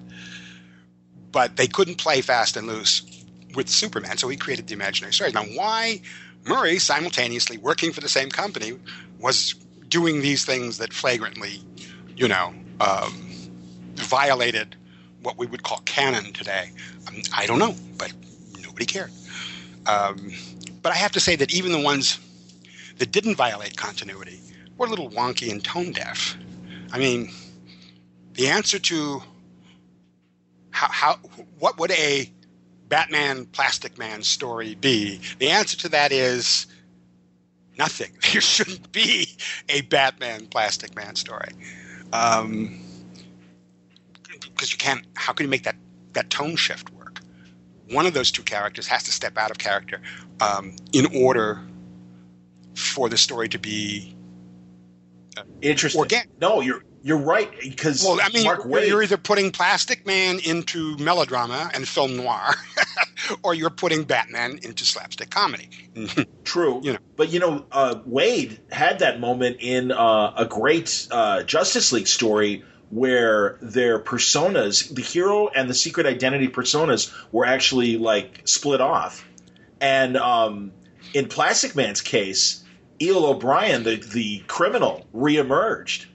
But 1.31 1.57
they 1.57 1.67
couldn't 1.67 1.97
play 1.97 2.21
fast 2.21 2.57
and 2.57 2.67
loose 2.67 3.03
with 3.55 3.69
Superman, 3.69 4.17
so 4.17 4.29
he 4.29 4.37
created 4.37 4.67
the 4.67 4.75
imaginary 4.75 5.13
stories. 5.13 5.35
Now, 5.35 5.45
why 5.45 6.01
Murray, 6.47 6.79
simultaneously 6.79 7.59
working 7.59 7.93
for 7.93 8.01
the 8.01 8.09
same 8.09 8.31
company, 8.31 8.79
was 9.19 9.55
doing 9.89 10.23
these 10.23 10.45
things 10.45 10.79
that 10.79 10.93
flagrantly, 10.93 11.63
you 12.17 12.29
know, 12.29 12.55
um, 12.81 13.31
violated 13.95 14.77
what 15.23 15.39
we 15.39 15.47
would 15.47 15.63
call 15.63 15.79
canon 15.85 16.33
today. 16.33 16.71
Um, 17.09 17.23
I 17.33 17.47
don't 17.47 17.59
know, 17.59 17.75
but 17.97 18.13
nobody 18.63 18.85
cared. 18.87 19.11
Um, 19.87 20.33
but 20.83 20.93
I 20.93 20.97
have 20.97 21.13
to 21.13 21.21
say 21.21 21.37
that 21.37 21.55
even 21.55 21.73
the 21.73 21.81
ones 21.81 22.19
that 22.97 23.13
didn't 23.13 23.35
violate 23.37 23.77
continuity 23.77 24.41
were 24.77 24.87
a 24.87 24.91
little 24.91 25.11
wonky 25.11 25.51
and 25.51 25.63
tone 25.65 25.93
deaf. 25.93 26.37
I 26.93 26.99
mean, 26.99 27.31
the 28.35 28.49
answer 28.49 28.79
to 28.79 29.23
how, 30.71 30.89
how 30.89 31.15
what 31.59 31.79
would 31.79 31.93
a 31.93 32.31
Batman 32.89 33.47
Plastic 33.47 33.99
Man 33.99 34.23
story 34.23 34.75
be? 34.75 35.21
The 35.39 35.51
answer 35.51 35.77
to 35.79 35.89
that 35.91 36.13
is 36.13 36.67
nothing. 37.79 38.13
There 38.33 38.41
shouldn't 38.41 38.91
be 38.93 39.29
a 39.69 39.83
Batman 39.83 40.47
Plastic 40.47 40.97
Man 40.97 41.15
story. 41.15 41.53
Um, 42.13 42.81
because 44.41 44.73
you 44.73 44.79
can't. 44.79 45.05
How 45.15 45.33
can 45.33 45.45
you 45.45 45.51
make 45.51 45.65
that 45.65 45.77
that 46.13 46.31
tone 46.31 46.57
shift 46.57 46.91
work? 46.93 47.21
One 47.91 48.07
of 48.07 48.15
those 48.15 48.31
two 48.31 48.43
characters 48.43 48.87
has 48.87 49.03
to 49.05 49.13
step 49.13 49.37
out 49.37 49.51
of 49.51 49.59
character 49.59 50.01
um, 50.41 50.75
in 50.93 51.07
order 51.15 51.61
for 52.75 53.09
the 53.09 53.17
story 53.17 53.49
to 53.51 53.59
be 53.59 54.17
uh, 55.37 55.43
interesting. 55.63 56.01
Organic. 56.01 56.41
No, 56.41 56.61
you're 56.61 56.83
you're 57.05 57.19
right 57.19 57.53
because 57.61 58.03
well, 58.03 58.19
I 58.21 58.31
mean, 58.31 58.45
Mark 58.45 58.65
you're, 58.65 58.81
Waid, 58.81 58.89
you're 58.89 59.03
either 59.03 59.19
putting 59.19 59.51
Plastic 59.51 60.07
Man 60.07 60.41
into 60.43 60.97
melodrama 60.97 61.71
and 61.75 61.87
film 61.87 62.17
noir, 62.17 62.55
or 63.43 63.53
you're 63.53 63.69
putting 63.69 64.05
Batman 64.05 64.59
into 64.63 64.87
slapstick 64.87 65.29
comedy. 65.29 65.69
True, 66.45 66.81
you 66.83 66.95
know, 66.95 66.99
but 67.17 67.31
you 67.31 67.41
know, 67.41 67.67
uh, 67.71 67.97
Waid 68.09 68.59
had 68.73 69.01
that 69.01 69.21
moment 69.21 69.59
in 69.61 69.93
uh, 69.93 70.33
a 70.35 70.47
great 70.47 71.07
uh, 71.11 71.43
Justice 71.43 71.93
League 71.93 72.09
story 72.09 72.65
where 72.89 73.59
their 73.61 73.99
personas, 73.99 74.89
the 74.95 75.03
hero 75.03 75.49
and 75.49 75.69
the 75.69 75.75
secret 75.75 76.07
identity 76.07 76.49
personas, 76.49 77.13
were 77.33 77.45
actually 77.45 77.99
like 77.99 78.41
split 78.47 78.81
off, 78.81 79.29
and 79.79 80.17
um, 80.17 80.73
in 81.13 81.29
Plastic 81.29 81.77
Man's 81.77 82.01
case 82.01 82.64
Eel 83.01 83.25
O'Brien, 83.27 83.83
the 83.83 83.97
the 83.97 84.43
criminal, 84.47 85.07
reemerged, 85.15 86.07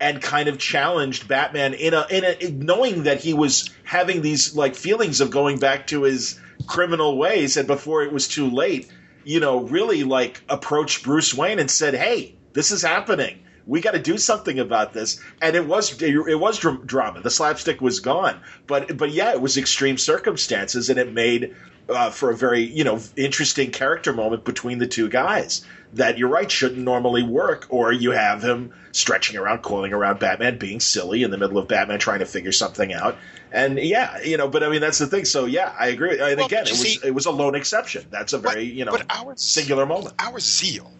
and 0.00 0.20
kind 0.20 0.48
of 0.48 0.58
challenged 0.58 1.28
Batman 1.28 1.74
in 1.74 1.94
a 1.94 2.06
in 2.10 2.24
a 2.24 2.50
knowing 2.50 3.04
that 3.04 3.20
he 3.20 3.34
was 3.34 3.70
having 3.84 4.22
these 4.22 4.54
like 4.54 4.74
feelings 4.74 5.20
of 5.20 5.30
going 5.30 5.58
back 5.58 5.86
to 5.88 6.02
his 6.02 6.38
criminal 6.66 7.16
ways 7.16 7.56
and 7.56 7.66
before 7.66 8.02
it 8.02 8.12
was 8.12 8.28
too 8.28 8.50
late, 8.50 8.90
you 9.24 9.40
know, 9.40 9.60
really 9.60 10.04
like 10.04 10.42
approached 10.48 11.04
Bruce 11.04 11.32
Wayne 11.32 11.58
and 11.58 11.70
said, 11.70 11.94
"Hey, 11.94 12.34
this 12.52 12.70
is 12.70 12.82
happening. 12.82 13.38
We 13.66 13.80
got 13.80 13.92
to 13.92 13.98
do 13.98 14.18
something 14.18 14.58
about 14.58 14.92
this." 14.92 15.20
And 15.40 15.54
it 15.54 15.66
was 15.66 16.00
it 16.02 16.38
was 16.38 16.58
drama. 16.58 17.20
The 17.22 17.30
slapstick 17.30 17.80
was 17.80 18.00
gone, 18.00 18.40
but 18.66 18.96
but 18.96 19.12
yeah, 19.12 19.30
it 19.32 19.40
was 19.40 19.56
extreme 19.56 19.98
circumstances, 19.98 20.90
and 20.90 20.98
it 20.98 21.12
made 21.12 21.54
uh, 21.88 22.10
for 22.10 22.30
a 22.30 22.36
very 22.36 22.62
you 22.62 22.84
know 22.84 23.00
interesting 23.16 23.70
character 23.70 24.12
moment 24.12 24.44
between 24.44 24.78
the 24.78 24.86
two 24.86 25.08
guys 25.08 25.64
that 25.94 26.18
you're 26.18 26.28
right 26.28 26.50
shouldn't 26.50 26.80
normally 26.80 27.22
work, 27.22 27.66
or 27.68 27.92
you 27.92 28.10
have 28.10 28.42
him 28.42 28.72
stretching 28.90 29.36
around, 29.36 29.62
coiling 29.62 29.92
around 29.92 30.18
Batman, 30.18 30.58
being 30.58 30.80
silly 30.80 31.22
in 31.22 31.30
the 31.30 31.38
middle 31.38 31.56
of 31.56 31.68
Batman 31.68 31.98
trying 32.00 32.18
to 32.18 32.26
figure 32.26 32.52
something 32.52 32.92
out. 32.92 33.16
And 33.52 33.78
yeah, 33.78 34.20
you 34.20 34.36
know, 34.36 34.48
but 34.48 34.62
I 34.62 34.68
mean 34.68 34.80
that's 34.80 34.98
the 34.98 35.06
thing. 35.06 35.24
So 35.24 35.44
yeah, 35.44 35.74
I 35.78 35.88
agree. 35.88 36.18
And 36.18 36.36
well, 36.36 36.46
again, 36.46 36.66
it 36.66 36.70
was 36.70 36.80
see, 36.80 36.98
it 37.04 37.14
was 37.14 37.26
a 37.26 37.30
lone 37.30 37.54
exception. 37.54 38.04
That's 38.10 38.32
a 38.32 38.38
very 38.38 38.66
but, 38.66 38.74
you 38.74 38.84
know 38.84 38.92
but 38.92 39.06
our, 39.10 39.36
singular 39.36 39.86
moment. 39.86 40.14
Our 40.18 40.40
zeal, 40.40 40.90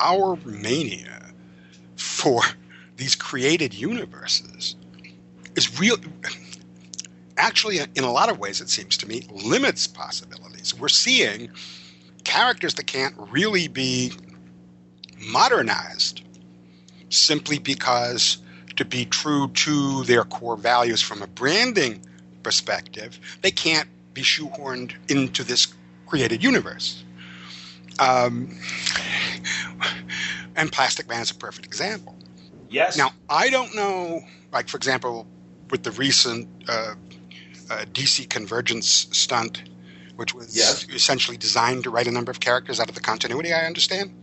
our 0.00 0.36
mania 0.44 1.30
for 1.96 2.42
these 2.96 3.14
created 3.14 3.74
universes 3.74 4.76
is 5.54 5.78
real. 5.78 5.96
Actually, 7.40 7.78
in 7.94 8.04
a 8.04 8.12
lot 8.12 8.28
of 8.28 8.38
ways, 8.38 8.60
it 8.60 8.68
seems 8.68 8.96
to 8.98 9.08
me, 9.08 9.26
limits 9.30 9.86
possibilities. 9.86 10.78
We're 10.78 10.88
seeing 10.88 11.50
characters 12.24 12.74
that 12.74 12.86
can't 12.86 13.14
really 13.16 13.66
be 13.66 14.12
modernized 15.18 16.22
simply 17.08 17.58
because 17.58 18.38
to 18.76 18.84
be 18.84 19.06
true 19.06 19.48
to 19.48 20.04
their 20.04 20.24
core 20.24 20.56
values 20.56 21.00
from 21.00 21.22
a 21.22 21.26
branding 21.26 22.02
perspective, 22.42 23.18
they 23.40 23.50
can't 23.50 23.88
be 24.12 24.22
shoehorned 24.22 24.92
into 25.08 25.42
this 25.42 25.66
created 26.06 26.44
universe. 26.44 27.04
Um, 27.98 28.54
and 30.56 30.70
Plastic 30.70 31.08
Man 31.08 31.22
is 31.22 31.30
a 31.30 31.34
perfect 31.34 31.64
example. 31.66 32.14
Yes. 32.68 32.98
Now, 32.98 33.12
I 33.28 33.50
don't 33.50 33.74
know, 33.74 34.20
like, 34.52 34.68
for 34.68 34.76
example, 34.76 35.26
with 35.70 35.82
the 35.82 35.90
recent 35.92 36.48
uh, 36.68 36.94
uh, 37.70 37.84
DC 37.92 38.28
Convergence 38.28 39.06
stunt, 39.12 39.62
which 40.16 40.34
was 40.34 40.56
yes. 40.56 40.86
essentially 40.88 41.36
designed 41.36 41.84
to 41.84 41.90
write 41.90 42.06
a 42.06 42.10
number 42.10 42.30
of 42.30 42.40
characters 42.40 42.80
out 42.80 42.88
of 42.88 42.94
the 42.94 43.00
continuity. 43.00 43.52
I 43.52 43.60
understand. 43.60 44.14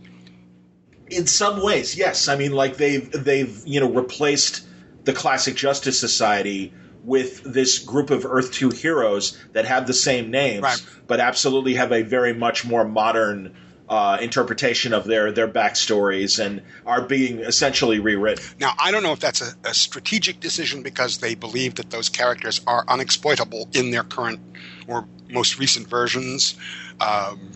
In 1.08 1.26
some 1.26 1.62
ways, 1.62 1.96
yes. 1.96 2.28
I 2.28 2.36
mean, 2.36 2.52
like 2.52 2.76
they've 2.76 3.10
they've 3.10 3.62
you 3.64 3.80
know 3.80 3.90
replaced 3.90 4.66
the 5.04 5.14
classic 5.14 5.56
Justice 5.56 5.98
Society 5.98 6.74
with 7.02 7.42
this 7.42 7.78
group 7.78 8.10
of 8.10 8.26
Earth 8.26 8.52
Two 8.52 8.68
heroes 8.68 9.38
that 9.52 9.64
have 9.64 9.86
the 9.86 9.94
same 9.94 10.30
names, 10.30 10.62
right. 10.62 10.86
but 11.06 11.18
absolutely 11.18 11.74
have 11.74 11.92
a 11.92 12.02
very 12.02 12.34
much 12.34 12.66
more 12.66 12.84
modern 12.84 13.56
uh, 13.88 14.18
interpretation 14.20 14.92
of 14.92 15.04
their 15.04 15.32
their 15.32 15.48
backstories 15.48 16.44
and 16.44 16.62
are 16.84 17.02
being 17.02 17.38
essentially 17.40 17.98
rewritten. 17.98 18.44
Now, 18.60 18.74
I 18.78 18.90
don't 18.90 19.02
know 19.02 19.12
if 19.12 19.20
that's 19.20 19.40
a, 19.40 19.54
a, 19.64 19.74
strategic 19.74 20.40
decision 20.40 20.82
because 20.82 21.18
they 21.18 21.34
believe 21.34 21.76
that 21.76 21.90
those 21.90 22.08
characters 22.08 22.60
are 22.66 22.84
unexploitable 22.86 23.74
in 23.74 23.90
their 23.90 24.02
current 24.02 24.40
or 24.86 25.06
most 25.30 25.58
recent 25.58 25.88
versions. 25.88 26.56
Um, 27.00 27.52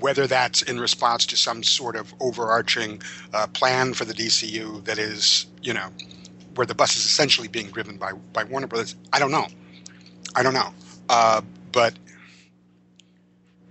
whether 0.00 0.26
that's 0.26 0.62
in 0.62 0.78
response 0.80 1.24
to 1.26 1.36
some 1.36 1.62
sort 1.62 1.96
of 1.96 2.12
overarching 2.20 3.00
uh, 3.32 3.46
plan 3.48 3.94
for 3.94 4.04
the 4.04 4.12
DCU 4.12 4.84
that 4.84 4.98
is, 4.98 5.46
you 5.62 5.72
know, 5.72 5.88
where 6.56 6.66
the 6.66 6.74
bus 6.74 6.96
is 6.96 7.04
essentially 7.04 7.48
being 7.48 7.68
driven 7.68 7.96
by 7.96 8.12
by 8.32 8.44
Warner 8.44 8.66
Brothers, 8.66 8.96
I 9.12 9.18
don't 9.18 9.30
know. 9.30 9.46
I 10.34 10.42
don't 10.42 10.54
know. 10.54 10.72
Uh, 11.08 11.42
but 11.72 11.94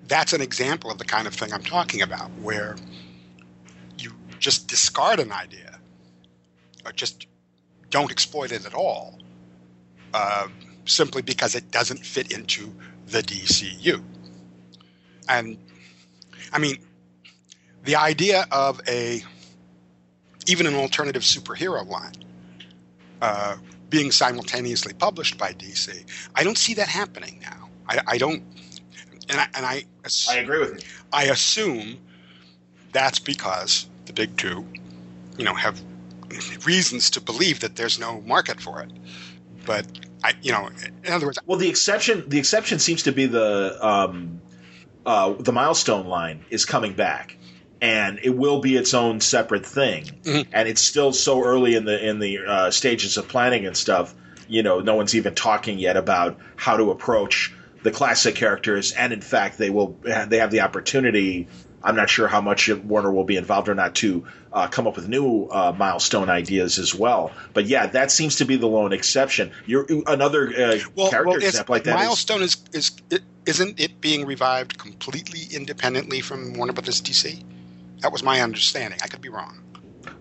that's 0.08 0.34
an 0.34 0.42
example 0.42 0.92
of 0.92 0.98
the 0.98 1.06
kind 1.06 1.28
of 1.28 1.34
thing 1.34 1.54
I'm 1.54 1.64
talking 1.64 2.02
about, 2.02 2.30
where 2.42 2.76
you 3.98 4.12
just 4.40 4.68
discard 4.68 5.20
an 5.20 5.32
idea, 5.32 5.80
or 6.86 6.92
just 6.92 7.28
don't 7.90 8.12
exploit 8.12 8.52
it 8.52 8.66
at 8.66 8.74
all, 8.74 9.20
uh, 10.14 10.48
simply 10.86 11.22
because 11.22 11.56
it 11.56 11.72
doesn't 11.72 12.06
fit 12.06 12.32
into 12.32 12.74
the 13.08 13.22
DCU. 13.22 14.04
And 15.30 15.58
I 16.52 16.60
mean, 16.60 16.78
the 17.84 17.96
idea 17.96 18.46
of 18.52 18.82
a 18.88 19.24
even 20.48 20.68
an 20.68 20.76
alternative 20.76 21.22
superhero 21.22 21.88
line 21.88 22.14
uh, 23.22 23.56
being 23.90 24.12
simultaneously 24.12 24.94
published 24.94 25.38
by 25.38 25.54
DC, 25.54 26.04
I 26.36 26.44
don't 26.44 26.58
see 26.58 26.74
that 26.74 26.88
happening 26.88 27.40
now. 27.42 27.70
I, 27.88 28.02
I 28.08 28.18
don't, 28.18 28.44
and 29.30 29.40
I, 29.40 29.48
and 29.56 29.66
I, 29.66 29.86
I 30.30 30.38
agree 30.38 30.60
with 30.60 30.74
you. 30.74 30.90
I 31.12 31.26
assume 31.26 31.98
that's 32.92 33.20
because 33.20 33.88
the 34.06 34.14
big 34.14 34.38
two, 34.38 34.66
you 35.38 35.46
know, 35.46 35.54
have 35.54 35.82
reasons 36.66 37.12
to 37.12 37.22
believe 37.22 37.60
that 37.62 37.76
there's 37.76 38.00
no 38.00 38.22
market 38.22 38.60
for 38.60 38.82
it. 38.82 38.92
But 39.66 39.86
I, 40.24 40.34
you 40.42 40.52
know, 40.52 40.70
in 41.04 41.14
other 41.14 41.26
words, 41.26 41.40
well, 41.46 41.58
the 41.58 41.70
exception 41.70 42.28
the 42.28 42.40
exception 42.40 42.80
seems 42.80 43.04
to 43.04 43.12
be 43.12 43.26
the 43.26 43.78
um, 43.86 44.42
uh, 45.06 45.34
the 45.34 45.52
milestone 45.52 46.08
line 46.08 46.46
is 46.50 46.66
coming 46.66 46.94
back, 46.94 47.38
and 47.82 48.20
it 48.24 48.36
will 48.36 48.60
be 48.60 48.76
its 48.76 48.94
own 48.94 49.20
separate 49.20 49.66
thing. 49.66 50.06
Mm-hmm. 50.24 50.50
And 50.54 50.68
it's 50.68 50.82
still 50.82 51.14
so 51.14 51.44
early 51.44 51.76
in 51.76 51.86
the 51.86 52.08
in 52.08 52.20
the 52.20 52.40
uh, 52.46 52.72
stages 52.72 53.18
of 53.18 53.28
planning 53.28 53.66
and 53.66 53.76
stuff. 53.76 54.14
You 54.48 54.64
know, 54.64 54.80
no 54.80 54.96
one's 54.96 55.16
even 55.16 55.36
talking 55.36 55.80
yet 55.80 55.98
about 55.98 56.38
how 56.56 56.78
to 56.78 56.92
approach 56.92 57.54
the 57.84 57.92
classic 57.92 58.36
characters, 58.36 58.92
and 58.92 59.14
in 59.14 59.22
fact, 59.22 59.58
they 59.58 59.70
will 59.70 59.98
they 60.04 60.38
have 60.38 60.52
the 60.52 60.62
opportunity 60.62 61.48
I'm 61.84 61.96
not 61.96 62.10
sure 62.10 62.28
how 62.28 62.40
much 62.42 62.70
Warner 62.70 63.12
will 63.12 63.26
be 63.26 63.36
involved 63.36 63.68
or 63.68 63.76
not 63.76 63.96
to 63.96 64.26
uh, 64.54 64.68
come 64.68 64.88
up 64.88 64.96
with 64.96 65.10
new 65.10 65.48
uh, 65.48 65.74
milestone 65.78 66.30
ideas 66.30 66.80
as 66.80 66.96
well. 66.96 67.32
But 67.54 67.66
yeah, 67.66 67.88
that 67.88 68.10
seems 68.10 68.38
to 68.38 68.46
be 68.46 68.56
the 68.56 68.68
lone 68.68 68.94
exception. 68.94 69.52
You're 69.66 69.86
another 70.08 70.48
uh, 70.48 70.80
well, 70.96 71.10
character 71.10 71.30
well, 71.30 71.38
example 71.44 71.74
like 71.74 71.84
that. 71.84 71.96
Milestone 71.96 72.42
is, 72.42 72.58
is, 72.72 72.92
is 73.10 73.20
isn't 73.46 73.80
it 73.80 74.00
being 74.00 74.26
revived 74.26 74.78
completely 74.78 75.54
independently 75.54 76.22
from 76.22 76.54
Warner 76.54 76.72
Brothers 76.72 77.02
DC? 77.02 77.44
That 78.00 78.14
was 78.14 78.24
my 78.24 78.42
understanding. 78.42 79.00
I 79.04 79.08
could 79.08 79.22
be 79.22 79.30
wrong. 79.30 79.60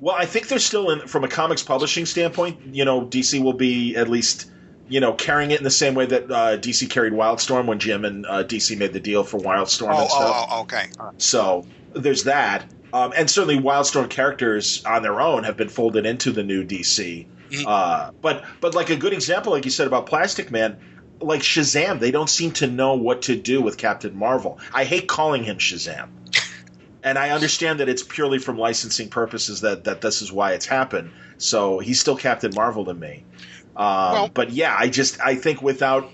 Well, 0.01 0.17
I 0.17 0.27
think 0.27 0.49
they're 0.49 0.59
still 0.59 0.91
in 0.91 1.07
from 1.07 1.23
a 1.23 1.29
comics 1.29 1.63
publishing 1.63 2.07
standpoint. 2.07 2.75
You 2.75 2.85
know, 2.85 3.07
DC 3.07 3.41
will 3.41 3.53
be 3.53 3.95
at 3.95 4.09
least 4.09 4.51
you 4.93 5.01
know, 5.01 5.15
carrying 5.15 5.51
it 5.53 5.59
in 5.59 5.65
the 5.65 5.71
same 5.71 5.95
way 5.95 6.05
that 6.05 6.31
uh, 6.31 6.59
DC 6.59 6.91
carried 6.91 7.15
Wildstorm 7.15 7.65
when 7.65 7.79
Jim 7.79 8.05
and 8.05 8.27
uh, 8.27 8.45
DC 8.45 8.77
made 8.77 8.93
the 8.93 9.01
deal 9.01 9.25
for 9.25 9.41
Wildstorm 9.41 9.95
oh, 9.95 10.03
and 10.03 10.11
stuff. 10.11 10.35
Oh, 10.37 10.47
oh 10.51 10.61
okay. 10.63 10.89
So 11.17 11.67
there's 11.95 12.25
that. 12.25 12.71
Um, 12.93 13.15
and 13.17 13.31
certainly 13.31 13.59
Wildstorm 13.59 14.11
characters 14.11 14.85
on 14.85 15.03
their 15.03 15.19
own 15.19 15.45
have 15.45 15.57
been 15.57 15.71
folded 15.71 16.05
into 16.05 16.31
the 16.31 16.43
new 16.43 16.63
DC. 16.63 17.27
Mm-hmm. 17.49 17.65
Uh, 17.67 18.11
but 18.21 18.45
but 18.61 18.75
like 18.75 18.91
a 18.91 18.97
good 18.97 19.15
example, 19.15 19.53
like 19.53 19.65
you 19.65 19.71
said 19.71 19.87
about 19.87 20.05
Plastic 20.05 20.51
Man, 20.51 20.77
like 21.21 21.41
Shazam, 21.41 21.99
they 21.99 22.11
don't 22.11 22.29
seem 22.29 22.51
to 22.53 22.67
know 22.67 22.93
what 22.93 23.23
to 23.23 23.35
do 23.35 23.63
with 23.63 23.79
Captain 23.79 24.15
Marvel. 24.15 24.59
I 24.75 24.85
hate 24.85 25.09
calling 25.09 25.43
him 25.43 25.57
Shazam. 25.57 26.11
and 27.03 27.19
I 27.19 27.31
understand 27.31 27.81
that 27.81 27.89
it's 27.89 28.03
purely 28.03 28.39
from 28.39 28.59
licensing 28.59 29.09
purposes 29.09 29.63
that, 29.63 29.85
that 29.85 30.03
this 30.03 30.21
is 30.21 30.31
why 30.31 30.53
it's 30.53 30.67
happened. 30.67 31.13
So 31.39 31.79
he's 31.79 31.99
still 31.99 32.17
Captain 32.17 32.53
Marvel 32.55 32.85
to 32.85 32.95
me. 32.95 33.25
Um, 33.77 34.13
well, 34.13 34.29
but 34.29 34.51
yeah, 34.51 34.77
I 34.79 34.89
just 34.89 35.21
I 35.21 35.35
think 35.35 35.63
without 35.63 36.11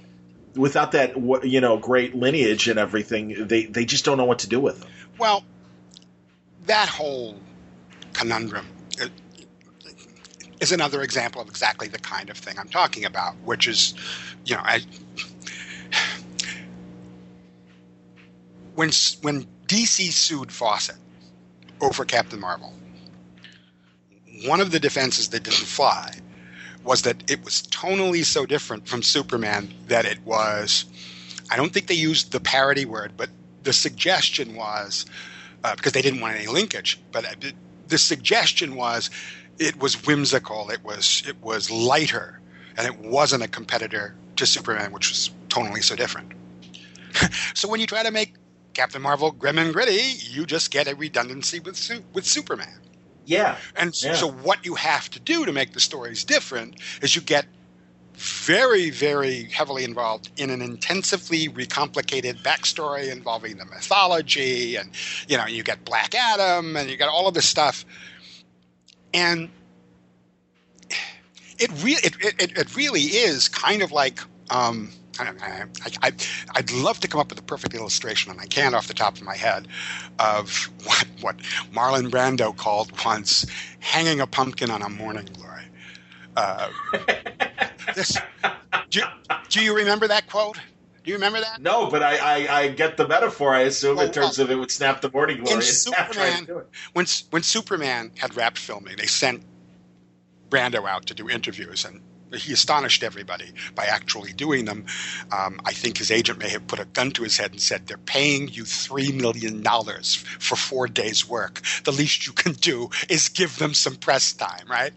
without 0.55 0.93
that 0.93 1.17
you 1.45 1.61
know 1.61 1.79
great 1.79 2.15
lineage 2.15 2.69
and 2.69 2.79
everything, 2.79 3.47
they 3.49 3.65
they 3.67 3.85
just 3.85 4.05
don't 4.05 4.17
know 4.17 4.25
what 4.25 4.41
to 4.41 4.49
do 4.49 4.61
with 4.61 4.81
them. 4.81 4.91
Well, 5.19 5.45
that 6.67 6.89
whole 6.89 7.41
conundrum 8.13 8.67
is 10.61 10.73
another 10.73 11.03
example 11.03 11.41
of 11.41 11.49
exactly 11.49 11.89
the 11.89 11.99
kind 11.99 12.31
of 12.31 12.37
thing 12.37 12.59
I'm 12.59 12.69
talking 12.69 13.05
about, 13.05 13.37
which 13.45 13.69
is, 13.69 13.95
you 14.45 14.57
know, 14.57 14.63
I, 14.65 14.81
when 18.75 18.91
when 19.23 19.47
DC 19.67 20.13
sued 20.13 20.53
Fawcett 20.53 20.97
over 21.81 22.05
Captain 22.05 22.41
Marvel, 22.41 22.73
one 24.47 24.61
of 24.61 24.71
the 24.71 24.81
defenses 24.81 25.29
that 25.29 25.43
didn't 25.45 25.67
fly 25.67 26.13
was 26.89 27.03
that 27.03 27.31
it 27.31 27.45
was 27.45 27.63
tonally 27.65 28.25
so 28.25 28.47
different 28.47 28.89
from 28.89 29.03
Superman 29.03 29.73
that 29.89 30.07
it 30.07 30.19
was. 30.25 30.87
I 31.51 31.57
don't 31.57 31.71
think 31.71 31.87
they 31.87 31.95
used 31.95 32.33
the 32.33 32.41
parody 32.41 32.87
word, 32.87 33.13
but 33.15 33.29
the 33.63 33.75
suggestion 33.75 34.57
was 34.57 35.05
uh, 35.65 35.77
because 35.77 35.93
they 35.93 36.01
didn't 36.01 36.21
want 36.21 36.37
any 36.37 36.47
linkage. 36.47 36.99
But 37.13 37.27
the 37.89 37.99
suggestion 37.99 38.75
was 38.75 39.11
it 39.59 39.79
was 39.79 40.07
whimsical, 40.07 40.71
it 40.71 40.83
was 40.83 41.23
it 41.29 41.37
was 41.43 41.71
lighter, 41.71 42.41
and 42.79 42.87
it 42.87 42.99
wasn't 42.99 43.43
a 43.43 43.49
competitor 43.49 44.15
to 44.37 44.47
Superman, 44.47 44.91
which 44.91 45.11
was 45.11 45.31
tonally 45.49 45.85
so 45.85 45.95
different. 45.95 46.33
so 47.55 47.69
when 47.69 47.81
you 47.81 47.87
try 47.87 48.03
to 48.03 48.11
make 48.11 48.35
Captain 48.73 49.03
Marvel 49.03 49.31
grim 49.31 49.59
and 49.59 49.75
gritty, 49.75 50.15
you 50.31 50.47
just 50.47 50.71
get 50.71 50.89
a 50.89 50.95
redundancy 50.95 51.61
with 51.61 51.79
with 52.15 52.25
Superman. 52.25 52.81
Yeah. 53.29 53.59
And 53.77 53.95
yeah. 54.03 54.15
so, 54.15 54.31
what 54.31 54.65
you 54.65 54.75
have 54.75 55.11
to 55.11 55.21
do 55.21 55.45
to 55.45 55.53
make 55.53 55.75
the 55.75 55.81
stories 55.81 56.25
different 56.25 56.77
is 57.03 57.15
you 57.15 57.21
get 57.21 57.45
very, 58.15 58.89
very 58.89 59.45
heavily 59.45 59.85
involved 59.85 60.31
in 60.39 60.49
an 60.49 60.63
intensively 60.63 61.51
recomplicated 61.51 62.43
backstory 62.43 63.13
involving 63.13 63.59
the 63.59 63.67
mythology, 63.67 64.77
and 64.77 64.91
you 65.29 65.37
know, 65.37 65.47
you 65.47 65.63
get 65.63 65.85
Black 65.85 66.15
Adam, 66.15 66.75
and 66.75 66.89
you 66.89 66.97
get 66.97 67.11
all 67.11 67.29
of 67.29 67.35
this 67.35 67.47
stuff, 67.47 67.85
and 69.13 69.51
it 71.59 71.71
really, 71.83 72.01
it, 72.03 72.17
it, 72.23 72.59
it 72.59 72.77
really 72.77 73.03
is 73.03 73.49
kind 73.49 73.83
of 73.83 73.93
like. 73.93 74.21
Um, 74.51 74.91
I, 75.21 75.65
I, 76.03 76.13
I'd 76.55 76.71
love 76.71 77.01
to 77.01 77.09
come 77.09 77.21
up 77.21 77.31
with 77.31 77.39
a 77.39 77.43
perfect 77.43 77.75
illustration, 77.75 78.31
and 78.31 78.41
I 78.41 78.47
can't 78.47 78.75
off 78.75 78.89
the 78.89 78.95
top 78.95 79.17
of 79.17 79.23
my 79.23 79.37
head, 79.37 79.69
of 80.19 80.71
what, 80.85 81.07
what 81.21 81.37
Marlon 81.73 82.11
Brando 82.11 82.57
called 82.57 82.93
once 83.05 83.47
hanging 83.81 84.21
a 84.21 84.27
pumpkin 84.27 84.71
on 84.71 84.83
a 84.83 84.89
morning 84.89 85.29
glory. 85.35 85.63
Uh, 86.37 86.71
this, 87.95 88.17
do, 88.91 89.03
do, 89.49 89.61
you 89.61 89.75
remember 89.75 90.07
that 90.07 90.29
quote? 90.29 90.57
Do 91.03 91.11
you 91.11 91.15
remember 91.15 91.41
that? 91.41 91.61
No, 91.61 91.91
but 91.91 92.03
I, 92.03 92.17
I, 92.17 92.61
I 92.61 92.69
get 92.69 92.97
the 92.97 93.09
metaphor. 93.09 93.55
I 93.55 93.63
assume 93.63 93.97
well, 93.97 94.07
in 94.07 94.13
terms 94.13 94.39
of 94.39 94.51
it 94.51 94.55
would 94.55 94.71
snap 94.71 95.01
the 95.01 95.11
morning 95.11 95.43
glory. 95.43 95.63
Superman, 95.63 96.47
when 96.93 97.07
when 97.31 97.43
Superman 97.43 98.13
had 98.19 98.37
wrapped 98.37 98.59
filming, 98.59 98.97
they 98.97 99.07
sent 99.07 99.43
Brando 100.49 100.89
out 100.89 101.07
to 101.07 101.15
do 101.15 101.29
interviews, 101.29 101.85
and 101.85 102.01
he 102.35 102.53
astonished 102.53 103.03
everybody 103.03 103.53
by 103.75 103.85
actually 103.85 104.33
doing 104.33 104.65
them. 104.65 104.87
Um, 105.33 105.61
I 105.65 105.73
think 105.73 105.99
his 105.99 106.11
agent 106.11 106.39
may 106.39 106.49
have 106.49 106.67
put 106.67 106.79
a 106.79 106.85
gun 106.85 107.11
to 107.13 107.23
his 107.23 107.37
head 107.37 107.53
and 107.53 107.61
said, 107.61 107.87
"They're 107.87 107.99
paying 107.99 108.49
you 108.49 108.65
three 108.65 109.13
million 109.13 109.63
dollars 109.63 110.15
for 110.15 110.57
four 110.57 110.89
days' 110.89 111.29
work. 111.29 111.63
The 111.85 111.93
least 111.93 112.27
you 112.27 112.33
can 112.33 112.53
do 112.53 112.91
is 113.09 113.29
give 113.29 113.59
them 113.59 113.75
some 113.75 113.97
press 113.97 114.33
time, 114.33 114.67
right?" 114.69 114.93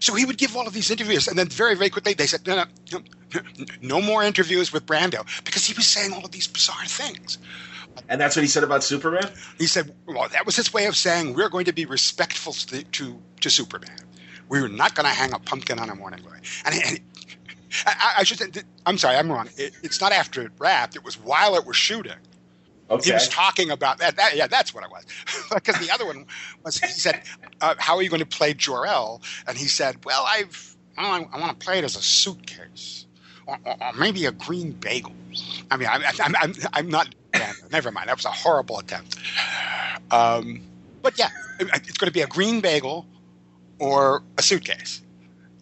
So 0.00 0.14
he 0.14 0.24
would 0.24 0.38
give 0.38 0.56
all 0.56 0.66
of 0.66 0.72
these 0.74 0.90
interviews, 0.90 1.26
and 1.26 1.38
then 1.38 1.48
very, 1.48 1.74
very 1.74 1.90
quickly 1.90 2.14
they 2.14 2.26
said, 2.26 2.46
"No, 2.46 2.56
no, 2.56 2.64
no, 2.92 3.00
no 3.80 4.00
more 4.00 4.22
interviews 4.22 4.72
with 4.72 4.86
Brando," 4.86 5.26
because 5.44 5.66
he 5.66 5.74
was 5.74 5.86
saying 5.86 6.12
all 6.12 6.24
of 6.24 6.30
these 6.30 6.46
bizarre 6.46 6.86
things. 6.86 7.38
And 8.08 8.20
that's 8.20 8.36
what 8.36 8.42
he 8.42 8.48
said 8.48 8.62
about 8.62 8.84
Superman. 8.84 9.30
He 9.58 9.66
said, 9.66 9.94
"Well, 10.06 10.28
that 10.28 10.46
was 10.46 10.56
his 10.56 10.72
way 10.72 10.86
of 10.86 10.96
saying 10.96 11.34
we're 11.34 11.48
going 11.48 11.64
to 11.64 11.72
be 11.72 11.84
respectful 11.84 12.52
to 12.52 12.84
to, 12.84 13.20
to 13.40 13.50
Superman." 13.50 14.07
We 14.48 14.60
were 14.60 14.68
not 14.68 14.94
going 14.94 15.04
to 15.04 15.14
hang 15.14 15.32
a 15.32 15.38
pumpkin 15.38 15.78
on 15.78 15.90
a 15.90 15.94
morning 15.94 16.20
glory. 16.22 16.40
And, 16.64 16.74
and 16.74 17.00
I, 17.86 18.14
I, 18.18 18.24
should 18.24 18.38
say, 18.38 18.62
I'm 18.86 18.98
sorry, 18.98 19.16
I'm 19.16 19.30
wrong. 19.30 19.48
It, 19.56 19.74
it's 19.82 20.00
not 20.00 20.12
after 20.12 20.42
it 20.42 20.52
wrapped. 20.58 20.96
It 20.96 21.04
was 21.04 21.18
while 21.18 21.54
it 21.56 21.66
was 21.66 21.76
shooting. 21.76 22.12
Okay. 22.90 23.10
He 23.10 23.12
was 23.12 23.28
talking 23.28 23.70
about 23.70 23.98
that. 23.98 24.16
that 24.16 24.34
yeah, 24.34 24.46
that's 24.46 24.72
what 24.72 24.82
it 24.84 24.90
was. 24.90 25.04
because 25.54 25.78
the 25.78 25.92
other 25.92 26.06
one 26.06 26.24
was, 26.64 26.78
he 26.78 26.88
said, 26.88 27.22
uh, 27.60 27.74
"How 27.78 27.96
are 27.96 28.02
you 28.02 28.08
going 28.08 28.20
to 28.20 28.26
play 28.26 28.54
Jor 28.54 28.86
El?" 28.86 29.20
And 29.46 29.58
he 29.58 29.66
said, 29.66 30.04
"Well, 30.06 30.24
I've, 30.26 30.74
I, 30.96 31.26
I 31.30 31.38
want 31.38 31.58
to 31.58 31.64
play 31.64 31.78
it 31.78 31.84
as 31.84 31.96
a 31.96 32.02
suitcase, 32.02 33.04
or, 33.46 33.58
or, 33.66 33.76
or, 33.82 33.92
maybe 33.92 34.24
a 34.24 34.32
green 34.32 34.72
bagel." 34.72 35.12
I 35.70 35.76
mean, 35.76 35.88
I'm, 35.90 36.02
I'm, 36.18 36.36
I'm, 36.36 36.54
I'm 36.72 36.88
not. 36.88 37.14
never 37.70 37.90
mind. 37.90 38.08
That 38.08 38.16
was 38.16 38.24
a 38.24 38.30
horrible 38.30 38.78
attempt. 38.78 39.18
Um, 40.10 40.62
but 41.02 41.18
yeah, 41.18 41.28
it's 41.60 41.98
going 41.98 42.08
to 42.08 42.12
be 42.12 42.22
a 42.22 42.26
green 42.26 42.62
bagel 42.62 43.06
or 43.78 44.22
a 44.36 44.42
suitcase. 44.42 45.02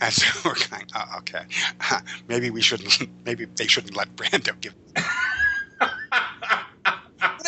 And 0.00 0.12
so 0.12 0.26
we're 0.48 0.54
going, 0.70 0.86
oh, 0.94 1.18
okay, 1.18 1.44
maybe 2.28 2.50
we 2.50 2.60
shouldn't, 2.60 3.08
maybe 3.24 3.44
they 3.44 3.66
shouldn't 3.66 3.96
let 3.96 4.14
Brando 4.16 4.60
give. 4.60 4.74
but 5.78 5.90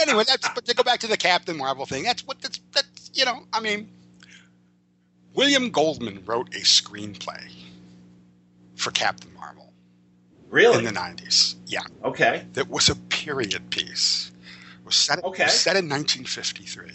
anyway, 0.00 0.24
that's, 0.26 0.48
but 0.54 0.64
to 0.66 0.74
go 0.74 0.82
back 0.82 1.00
to 1.00 1.06
the 1.06 1.16
Captain 1.16 1.56
Marvel 1.56 1.86
thing, 1.86 2.04
that's 2.04 2.26
what 2.26 2.40
that's, 2.40 2.60
that's, 2.72 3.10
you 3.14 3.24
know, 3.24 3.44
I 3.52 3.60
mean, 3.60 3.88
William 5.34 5.70
Goldman 5.70 6.22
wrote 6.24 6.54
a 6.54 6.60
screenplay 6.60 7.52
for 8.76 8.90
Captain 8.90 9.32
Marvel. 9.34 9.72
Really? 10.48 10.78
In 10.78 10.84
the 10.84 10.98
90s. 10.98 11.56
Yeah. 11.66 11.82
Okay. 12.02 12.46
That 12.54 12.68
was 12.68 12.88
a 12.88 12.96
period 12.96 13.70
piece. 13.70 14.32
It 14.80 14.86
was 14.86 14.96
set, 14.96 15.22
okay. 15.22 15.44
was 15.44 15.52
set 15.52 15.76
in 15.76 15.88
1953. 15.88 16.90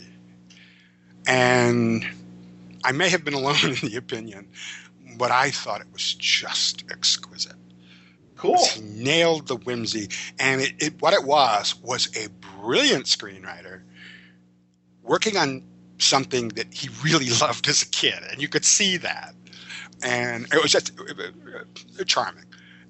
And 1.28 2.06
I 2.84 2.92
may 2.92 3.10
have 3.10 3.24
been 3.24 3.34
alone 3.34 3.58
in 3.64 3.90
the 3.90 3.96
opinion, 3.98 4.50
but 5.18 5.32
I 5.32 5.52
thought 5.52 5.82
it 5.82 5.92
was 5.92 6.14
just 6.14 6.84
exquisite. 6.92 7.56
Cool. 8.36 8.58
He 8.66 8.82
nailed 8.82 9.48
the 9.48 9.56
whimsy, 9.56 10.10
and 10.38 10.62
it, 10.62 10.74
it, 10.80 11.02
what 11.02 11.14
it 11.14 11.24
was 11.24 11.76
was 11.82 12.10
a 12.18 12.28
brilliant 12.60 13.06
screenwriter 13.06 13.84
working 15.02 15.38
on 15.38 15.64
something 15.98 16.50
that 16.50 16.74
he 16.74 16.90
really 17.04 17.30
loved 17.42 17.68
as 17.68 17.84
a 17.84 17.88
kid, 17.88 18.20
and 18.32 18.42
you 18.42 18.48
could 18.48 18.66
see 18.66 18.98
that. 18.98 19.34
And 20.02 20.46
it 20.54 20.62
was 20.62 20.72
just 20.72 20.92
uh, 21.00 22.04
charming. 22.04 22.44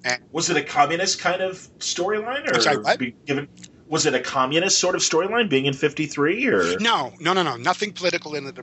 And 0.04 0.20
was 0.32 0.50
it 0.50 0.56
a 0.56 0.62
communist 0.62 1.20
kind 1.20 1.40
of 1.40 1.68
storyline, 1.78 2.50
or 2.50 2.60
sorry, 2.60 3.14
given? 3.24 3.48
Was 3.86 4.06
it 4.06 4.14
a 4.14 4.20
communist 4.20 4.78
sort 4.78 4.96
of 4.96 5.02
storyline, 5.02 5.48
being 5.48 5.66
in 5.66 5.74
'53, 5.74 6.46
or 6.48 6.78
no, 6.80 7.12
no, 7.20 7.32
no, 7.32 7.42
no, 7.42 7.56
nothing 7.56 7.92
political 7.92 8.34
in 8.34 8.46
it 8.46 8.58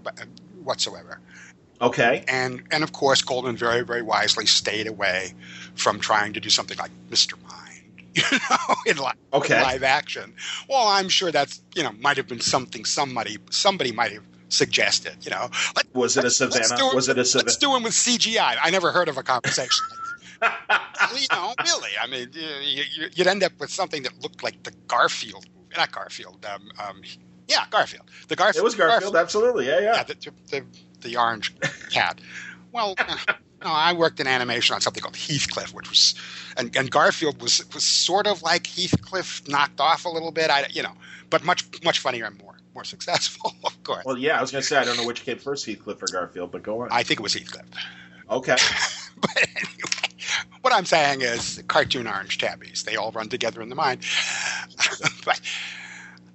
whatsoever. 0.64 1.20
Okay. 1.82 2.24
And 2.28 2.64
and 2.72 2.84
of 2.84 2.94
course, 2.94 3.22
Goldman 3.22 3.58
very 3.58 3.84
very 3.84 4.02
wisely 4.02 4.46
stayed 4.46 4.88
away 4.88 5.34
from 5.76 6.00
trying 6.00 6.34
to 6.34 6.40
do 6.40 6.50
something 6.50 6.78
like 6.78 6.92
Mr. 7.10 7.34
Mind, 7.42 7.84
you 8.16 8.24
know, 8.50 8.76
in 8.86 8.98
live, 8.98 9.16
okay. 9.34 9.58
in 9.58 9.64
live 9.64 9.84
action. 9.84 10.34
Well, 10.70 10.88
I'm 10.88 11.10
sure 11.10 11.32
that's 11.32 11.62
you 11.76 11.84
know 11.84 11.92
might 11.94 12.18
have 12.18 12.28
been 12.28 12.40
something 12.40 12.86
somebody 12.86 13.38
somebody 13.50 13.92
might 13.92 14.12
have 14.12 14.24
suggested. 14.50 15.16
You 15.22 15.32
know, 15.32 15.50
Let, 15.76 15.94
was 15.96 16.18
it 16.18 16.26
a 16.26 16.30
Savannah? 16.30 16.94
Was 16.94 17.10
it 17.10 17.18
a 17.18 17.26
Savannah? 17.26 17.48
Let's 17.48 17.58
do 17.58 17.76
it 17.76 17.84
with 17.84 17.94
CGI. 17.94 18.58
I 18.62 18.70
never 18.70 18.92
heard 18.92 19.10
of 19.10 19.18
a 19.18 19.24
conversation. 19.24 19.86
you 20.42 21.28
know, 21.32 21.54
really. 21.64 21.92
I 22.02 22.08
mean, 22.08 22.30
you, 22.34 23.10
would 23.18 23.28
end 23.28 23.44
up 23.44 23.54
with 23.60 23.72
something 23.72 24.04
that 24.04 24.22
looked 24.22 24.44
like 24.44 24.64
the 24.64 24.72
Garfield 24.88 25.48
movie, 25.56 25.76
not 25.78 25.92
Garfield. 25.92 26.46
Um, 26.46 26.70
um, 26.80 27.02
yeah, 27.52 27.66
Garfield. 27.70 28.10
The 28.28 28.36
Garfield. 28.36 28.62
It 28.62 28.64
was 28.64 28.76
Garfield, 28.76 29.14
Garfield. 29.14 29.16
absolutely. 29.18 29.68
Yeah, 29.68 29.80
yeah. 29.80 29.96
yeah 29.96 30.04
the, 30.04 30.32
the, 30.50 30.64
the 31.02 31.18
orange 31.18 31.54
cat. 31.90 32.20
Well, 32.72 32.96
no, 33.64 33.68
I 33.68 33.94
worked 33.94 34.20
in 34.20 34.28
animation 34.28 34.74
on 34.74 34.82
something 34.82 35.02
called 35.02 35.18
Heathcliff, 35.18 35.74
which 35.74 35.90
was, 35.90 36.16
and, 36.58 36.76
and 36.76 36.90
Garfield 36.90 37.42
was 37.42 37.64
was 37.74 37.84
sort 37.84 38.28
of 38.28 38.42
like 38.42 38.68
Heathcliff, 38.68 39.48
knocked 39.48 39.80
off 39.80 40.06
a 40.06 40.10
little 40.10 40.32
bit. 40.32 40.50
I, 40.50 40.68
you 40.72 40.82
know, 40.82 40.94
but 41.30 41.44
much 41.44 41.66
much 41.84 42.00
funnier 42.00 42.26
and 42.26 42.38
more 42.42 42.56
more 42.74 42.84
successful, 42.84 43.54
of 43.64 43.84
course. 43.84 44.06
Well, 44.06 44.18
yeah, 44.18 44.38
I 44.38 44.42
was 44.42 44.52
going 44.52 44.62
to 44.62 44.68
say 44.68 44.78
I 44.78 44.86
don't 44.86 44.98
know 44.98 45.06
which 45.06 45.24
came 45.24 45.38
first, 45.38 45.66
Heathcliff 45.66 46.02
or 46.02 46.08
Garfield, 46.08 46.52
but 46.52 46.64
go 46.64 46.82
on. 46.82 46.90
I 46.92 47.04
think 47.04 47.20
it 47.20 47.24
was 47.24 47.34
Heathcliff. 47.34 47.66
Okay. 48.30 48.56
but 49.22 49.38
anyway, 49.38 50.16
what 50.62 50.74
I'm 50.74 50.86
saying 50.86 51.22
is 51.22 51.62
cartoon 51.68 52.08
orange 52.08 52.38
tabbies. 52.38 52.84
They 52.84 52.96
all 52.96 53.12
run 53.12 53.28
together 53.28 53.62
in 53.62 53.70
the 53.70 53.76
mind. 53.76 54.02
but 55.26 55.42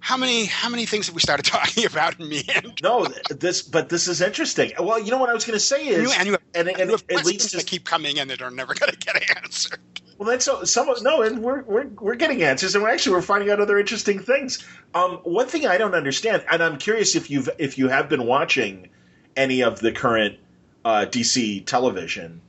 how 0.07 0.17
many 0.17 0.45
how 0.45 0.69
many 0.69 0.87
things 0.87 1.07
have 1.07 1.17
we 1.17 1.21
started 1.21 1.43
talking 1.47 1.85
about 1.85 2.21
in 2.21 2.33
end? 2.33 2.79
No, 2.81 3.09
this 3.29 3.63
but 3.63 3.89
this 3.89 4.07
is 4.07 4.21
interesting. 4.21 4.71
Well, 4.79 5.01
you 5.01 5.11
know 5.11 5.19
what 5.19 5.31
I 5.31 5.35
was 5.35 5.45
going 5.45 5.59
to 5.59 5.65
say 5.65 5.85
is, 5.85 6.15
and, 6.17 6.27
you, 6.27 6.33
have, 6.33 6.43
and, 6.55 6.69
and, 6.69 6.81
and 6.81 6.91
you 6.91 6.99
at 7.11 7.25
least 7.25 7.51
just, 7.51 7.67
keep 7.67 7.85
coming 7.85 8.17
in 8.17 8.29
that 8.29 8.41
are 8.41 8.53
never 8.53 8.73
going 8.75 8.93
to 8.93 8.99
get 8.99 9.37
answered. 9.37 9.81
Well, 10.17 10.31
that's 10.31 10.45
so, 10.45 10.63
some 10.63 10.89
no, 11.03 11.23
and 11.23 11.43
we're, 11.43 11.63
we're 11.65 11.89
we're 11.89 12.15
getting 12.15 12.45
answers, 12.45 12.77
and 12.77 12.85
we're 12.85 12.91
actually 12.91 13.17
we're 13.17 13.23
finding 13.23 13.51
out 13.51 13.61
other 13.61 13.81
interesting 13.81 14.21
things. 14.21 14.65
Um, 14.95 15.17
one 15.25 15.49
thing 15.49 15.67
I 15.67 15.77
don't 15.77 15.95
understand, 15.95 16.45
and 16.53 16.63
I'm 16.63 16.79
curious 16.79 17.17
if 17.17 17.29
you've 17.29 17.51
if 17.59 17.77
you 17.77 17.89
have 17.89 18.09
been 18.09 18.27
watching 18.27 18.91
any 19.37 19.65
of 19.65 19.81
the 19.81 19.91
current 19.91 20.39
uh, 20.85 21.07
DC 21.09 21.67
television 21.67 22.41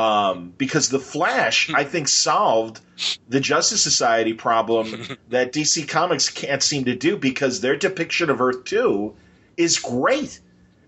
um, 0.00 0.54
because 0.56 0.88
the 0.88 0.98
Flash, 0.98 1.70
I 1.74 1.84
think, 1.84 2.08
solved 2.08 2.80
the 3.28 3.38
Justice 3.38 3.82
Society 3.82 4.32
problem 4.32 5.18
that 5.28 5.52
DC 5.52 5.86
Comics 5.86 6.30
can't 6.30 6.62
seem 6.62 6.86
to 6.86 6.96
do 6.96 7.18
because 7.18 7.60
their 7.60 7.76
depiction 7.76 8.30
of 8.30 8.40
Earth 8.40 8.64
Two 8.64 9.14
is 9.58 9.78
great, 9.78 10.40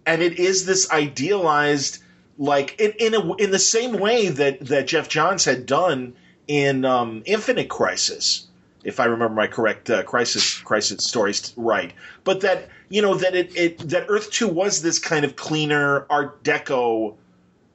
and 0.07 0.23
it 0.23 0.39
is 0.39 0.65
this 0.65 0.91
idealized, 0.91 2.03
like 2.39 2.81
in 2.81 2.93
in, 2.93 3.15
a, 3.15 3.35
in 3.35 3.51
the 3.51 3.59
same 3.59 3.99
way 3.99 4.29
that 4.29 4.61
that 4.61 4.87
Geoff 4.87 5.11
Johns 5.11 5.45
had 5.45 5.67
done 5.67 6.15
in 6.49 6.87
um, 6.87 7.23
Infinite 7.27 7.69
Crisis, 7.69 8.47
if 8.83 8.99
I 8.99 9.05
remember 9.05 9.35
my 9.35 9.47
correct 9.47 9.91
uh, 9.91 10.05
crisis 10.05 10.59
crisis 10.61 11.05
stories 11.05 11.53
right, 11.59 11.93
but 12.25 12.41
that 12.41 12.71
you 12.89 13.03
know 13.03 13.17
that 13.17 13.35
it, 13.35 13.55
it 13.55 13.79
that 13.91 14.07
Earth 14.09 14.31
Two 14.31 14.49
was 14.49 14.81
this 14.81 14.99
kind 14.99 15.27
of 15.27 15.37
cleaner 15.37 16.07
Art 16.09 16.43
Deco 16.43 17.17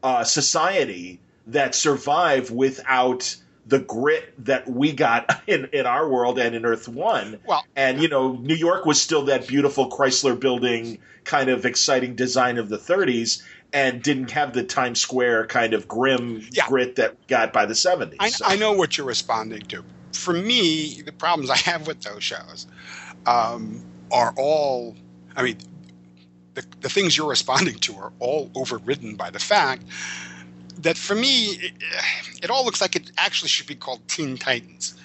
uh, 0.02 0.24
society 0.24 1.20
that 1.48 1.76
survive 1.76 2.52
without 2.52 3.36
the 3.66 3.80
grit 3.80 4.34
that 4.46 4.68
we 4.70 4.94
got 4.94 5.42
in, 5.48 5.70
in 5.74 5.86
our 5.86 6.08
world 6.10 6.40
and 6.40 6.56
in 6.56 6.66
Earth 6.66 6.88
One. 6.88 7.40
Well, 7.46 7.66
and 7.76 8.02
you 8.02 8.08
know, 8.08 8.34
New 8.34 8.56
York 8.56 8.86
was 8.86 9.02
still 9.02 9.26
that 9.26 9.48
beautiful 9.48 9.90
Chrysler 9.90 10.40
building, 10.40 11.00
kind 11.24 11.50
of 11.50 11.66
exciting 11.66 12.16
design 12.16 12.58
of 12.58 12.70
the 12.70 12.78
30s, 12.78 13.42
and 13.74 14.02
didn't 14.02 14.32
have 14.32 14.54
the 14.54 14.64
Times 14.64 15.00
Square 15.00 15.48
kind 15.48 15.74
of 15.74 15.88
grim 15.88 16.48
yeah. 16.52 16.68
grit 16.68 16.96
that 16.96 17.12
we 17.12 17.26
got 17.28 17.52
by 17.52 17.66
the 17.66 17.74
70s. 17.74 18.16
I, 18.20 18.30
so. 18.30 18.46
I, 18.46 18.56
know 18.56 18.74
what 18.74 18.98
you're 18.98 19.08
responding 19.08 19.62
to. 19.64 19.84
For 20.14 20.34
me, 20.34 21.02
the 21.02 21.12
problems 21.12 21.50
I 21.50 21.58
have 21.58 21.86
with 21.86 22.02
those 22.02 22.24
shows 22.24 22.68
um, 23.26 23.84
are 24.12 24.34
all. 24.38 24.96
I 25.36 25.44
mean, 25.44 25.58
the, 26.54 26.66
the 26.80 26.90
things 26.90 27.16
you're 27.16 27.30
responding 27.30 27.76
to 27.76 27.96
are 27.98 28.14
all 28.20 28.50
overridden 28.56 29.16
by 29.16 29.30
the 29.30 29.40
fact 29.40 29.84
that 30.80 30.98
for 30.98 31.16
me, 31.16 31.52
it, 31.52 31.74
it 32.44 32.50
all 32.50 32.66
looks 32.66 32.82
like 32.82 32.96
it 32.96 33.12
actually 33.18 33.50
should 33.50 33.68
be 33.68 33.76
called 33.76 34.08
Teen 34.08 34.38
Titans. 34.38 34.96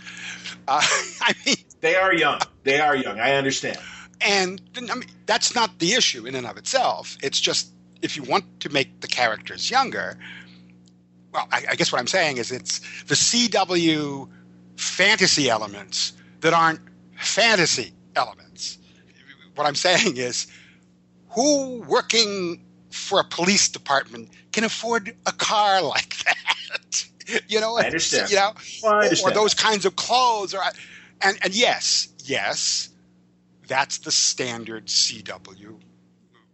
Uh, 0.68 0.80
I 1.20 1.34
mean, 1.46 1.56
they 1.80 1.96
are 1.96 2.14
young. 2.14 2.40
They 2.64 2.80
are 2.80 2.96
young. 2.96 3.18
I 3.18 3.32
understand. 3.34 3.78
And 4.20 4.60
I 4.76 4.94
mean, 4.94 5.08
that's 5.26 5.54
not 5.54 5.78
the 5.78 5.94
issue 5.94 6.26
in 6.26 6.34
and 6.34 6.46
of 6.46 6.56
itself. 6.56 7.16
It's 7.22 7.40
just 7.40 7.72
if 8.02 8.16
you 8.16 8.22
want 8.22 8.44
to 8.60 8.68
make 8.68 9.00
the 9.00 9.08
characters 9.08 9.70
younger, 9.70 10.18
well, 11.32 11.48
I, 11.50 11.64
I 11.70 11.74
guess 11.74 11.90
what 11.90 11.98
I'm 11.98 12.06
saying 12.06 12.36
is 12.36 12.52
it's 12.52 12.80
the 13.04 13.14
CW 13.14 14.28
fantasy 14.76 15.48
elements 15.48 16.12
that 16.40 16.52
aren't 16.52 16.80
fantasy 17.16 17.92
elements. 18.16 18.78
What 19.54 19.66
I'm 19.66 19.74
saying 19.74 20.16
is, 20.16 20.46
who 21.30 21.82
working 21.82 22.62
for 22.92 23.20
a 23.20 23.24
police 23.24 23.68
department 23.68 24.30
can 24.52 24.64
afford 24.64 25.14
a 25.26 25.32
car 25.32 25.82
like 25.94 26.16
that? 26.24 27.06
you 27.48 27.60
know, 27.60 27.76
I 27.76 27.84
understand. 27.84 28.30
You 28.30 28.36
know, 28.36 28.52
well, 28.82 28.92
I 28.92 29.04
understand. 29.04 29.32
or 29.32 29.34
those 29.34 29.54
kinds 29.54 29.84
of 29.84 29.96
clothes, 29.96 30.54
or 30.54 30.60
and 31.20 31.38
and 31.42 31.54
yes, 31.54 32.08
yes, 32.24 32.90
that's 33.66 33.98
the 33.98 34.10
standard 34.10 34.86
CW. 34.86 35.80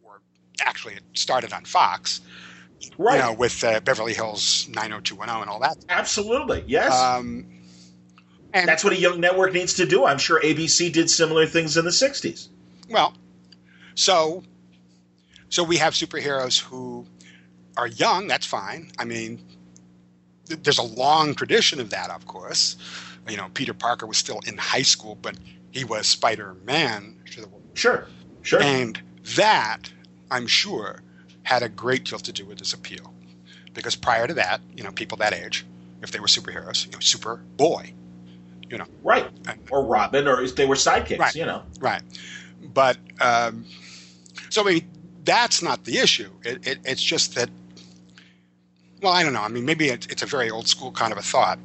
Or 0.05 0.21
actually, 0.61 0.95
it 0.95 1.03
started 1.15 1.53
on 1.53 1.65
Fox, 1.65 2.21
right? 2.97 3.17
You 3.17 3.23
know, 3.23 3.33
with 3.33 3.63
uh, 3.65 3.81
Beverly 3.81 4.15
Hills 4.15 4.69
90210 4.69 5.43
and 5.43 5.51
all 5.51 5.61
that. 5.61 5.85
Absolutely, 5.89 6.65
yes. 6.67 6.93
Um, 6.93 7.47
and 8.53 8.69
that's 8.69 8.83
what 8.83 8.93
a 8.93 8.99
young 8.99 9.21
network 9.21 9.53
needs 9.53 9.75
to 9.75 9.87
do. 9.87 10.07
I'm 10.07 10.19
sure 10.19 10.41
ABC 10.41 10.93
did 10.93 11.11
similar 11.11 11.47
things 11.47 11.77
in 11.77 11.85
the 11.85 11.91
60s. 11.91 12.49
Well, 12.89 13.15
so 13.95 14.43
so 15.49 15.63
we 15.63 15.77
have 15.77 15.95
superheroes 15.95 16.61
who 16.61 17.07
are 17.77 17.87
young, 17.87 18.27
that's 18.27 18.47
fine. 18.47 18.91
I 18.99 19.05
mean, 19.05 19.41
th- 20.47 20.61
there's 20.63 20.79
a 20.79 20.83
long 20.83 21.35
tradition 21.35 21.81
of 21.81 21.91
that, 21.91 22.11
of 22.11 22.27
course. 22.27 22.77
You 23.29 23.37
know, 23.37 23.49
Peter 23.55 23.75
Parker 23.75 24.07
was 24.07 24.19
still 24.19 24.41
in 24.47 24.57
high 24.57 24.83
school, 24.83 25.17
but 25.21 25.37
he 25.71 25.85
was 25.85 26.07
Spider-Man. 26.07 27.17
Sure. 27.75 28.07
Sure. 28.43 28.63
And 28.63 29.01
that, 29.37 29.93
I'm 30.31 30.47
sure, 30.47 31.03
had 31.43 31.63
a 31.63 31.69
great 31.69 32.05
deal 32.05 32.19
to 32.19 32.33
do 32.33 32.45
with 32.47 32.59
his 32.59 32.73
appeal. 32.73 33.15
Because 33.75 33.95
prior 33.95 34.27
to 34.27 34.35
that, 34.35 34.61
you 34.75 34.83
know, 34.83 34.91
people 34.91 35.19
that 35.19 35.33
age, 35.33 35.65
if 36.03 36.11
they 36.11 36.21
were 36.21 36.27
superheroes, 36.27 36.85
you 36.85 36.93
know, 36.93 36.99
Superboy, 36.99 37.93
you 38.69 38.79
know. 38.79 38.87
Right. 39.05 39.29
Or 39.71 39.85
Robin, 39.85 40.27
or 40.27 40.43
if 40.43 40.57
they 40.57 40.67
were 40.67 40.75
sidekicks, 40.75 41.19
right. 41.19 41.35
you 41.35 41.47
know. 41.47 41.63
Right. 41.81 42.03
But, 42.63 42.97
um, 43.21 43.67
so 44.49 44.63
I 44.63 44.73
mean, 44.73 44.91
that's 45.29 45.63
not 45.63 45.85
the 45.85 45.99
issue. 45.99 46.31
It, 46.43 46.67
it, 46.67 46.79
it's 46.85 47.03
just 47.03 47.35
that, 47.35 47.51
well, 49.03 49.13
I 49.13 49.23
don't 49.23 49.35
know. 49.35 49.43
I 49.43 49.49
mean, 49.49 49.67
maybe 49.67 49.91
it, 49.91 50.11
it's 50.11 50.23
a 50.23 50.27
very 50.27 50.51
old 50.51 50.67
school 50.67 50.91
kind 50.91 51.13
of 51.13 51.19
a 51.19 51.23
thought. 51.23 51.59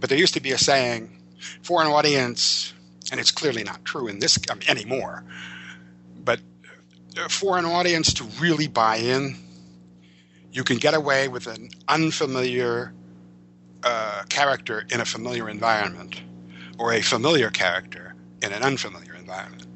But 0.00 0.08
there 0.08 0.18
used 0.18 0.34
to 0.34 0.40
be 0.40 0.52
a 0.52 0.58
saying 0.58 1.20
for 1.62 1.82
an 1.82 1.88
audience, 1.88 2.72
and 3.12 3.20
it's 3.20 3.30
clearly 3.30 3.62
not 3.62 3.84
true 3.84 4.08
in 4.08 4.18
this 4.20 4.38
I 4.50 4.54
mean, 4.54 4.68
anymore, 4.68 5.22
but 6.24 6.40
for 7.28 7.58
an 7.58 7.66
audience 7.66 8.14
to 8.14 8.24
really 8.40 8.68
buy 8.68 8.96
in, 8.96 9.36
you 10.50 10.64
can 10.64 10.78
get 10.78 10.94
away 10.94 11.28
with 11.28 11.46
an 11.46 11.68
unfamiliar 11.88 12.94
uh, 13.82 14.22
character 14.30 14.86
in 14.90 15.00
a 15.00 15.04
familiar 15.04 15.48
environment 15.48 16.22
or 16.78 16.94
a 16.94 17.02
familiar 17.02 17.50
character 17.50 18.14
in 18.42 18.52
an 18.52 18.62
unfamiliar 18.62 19.14
environment. 19.14 19.66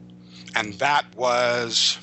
And 0.56 0.74
that 0.74 1.04
was 1.16 1.98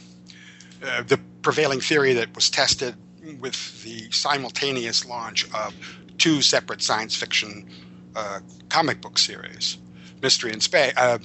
uh, 0.83 1.03
the 1.03 1.19
prevailing 1.41 1.79
theory 1.79 2.13
that 2.13 2.33
was 2.35 2.49
tested 2.49 2.95
with 3.39 3.83
the 3.83 4.09
simultaneous 4.11 5.05
launch 5.05 5.51
of 5.53 5.73
two 6.17 6.41
separate 6.41 6.81
science 6.81 7.15
fiction 7.15 7.69
uh, 8.15 8.39
comic 8.69 9.01
book 9.01 9.17
series 9.17 9.77
Mystery 10.21 10.51
in 10.53 10.59
Space. 10.59 10.93
Uh, 10.95 11.17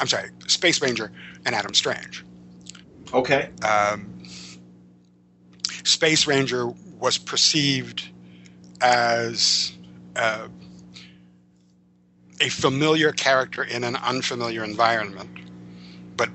I'm 0.00 0.08
sorry, 0.08 0.30
Space 0.46 0.82
Ranger 0.82 1.12
and 1.44 1.54
Adam 1.54 1.74
Strange. 1.74 2.24
Okay. 3.12 3.50
Um, 3.62 4.24
Space 5.84 6.26
Ranger 6.26 6.66
was 6.98 7.18
perceived 7.18 8.08
as 8.80 9.72
uh, 10.16 10.48
a 12.40 12.48
familiar 12.48 13.12
character 13.12 13.62
in 13.62 13.84
an 13.84 13.96
unfamiliar 13.96 14.64
environment, 14.64 15.30
but 16.16 16.30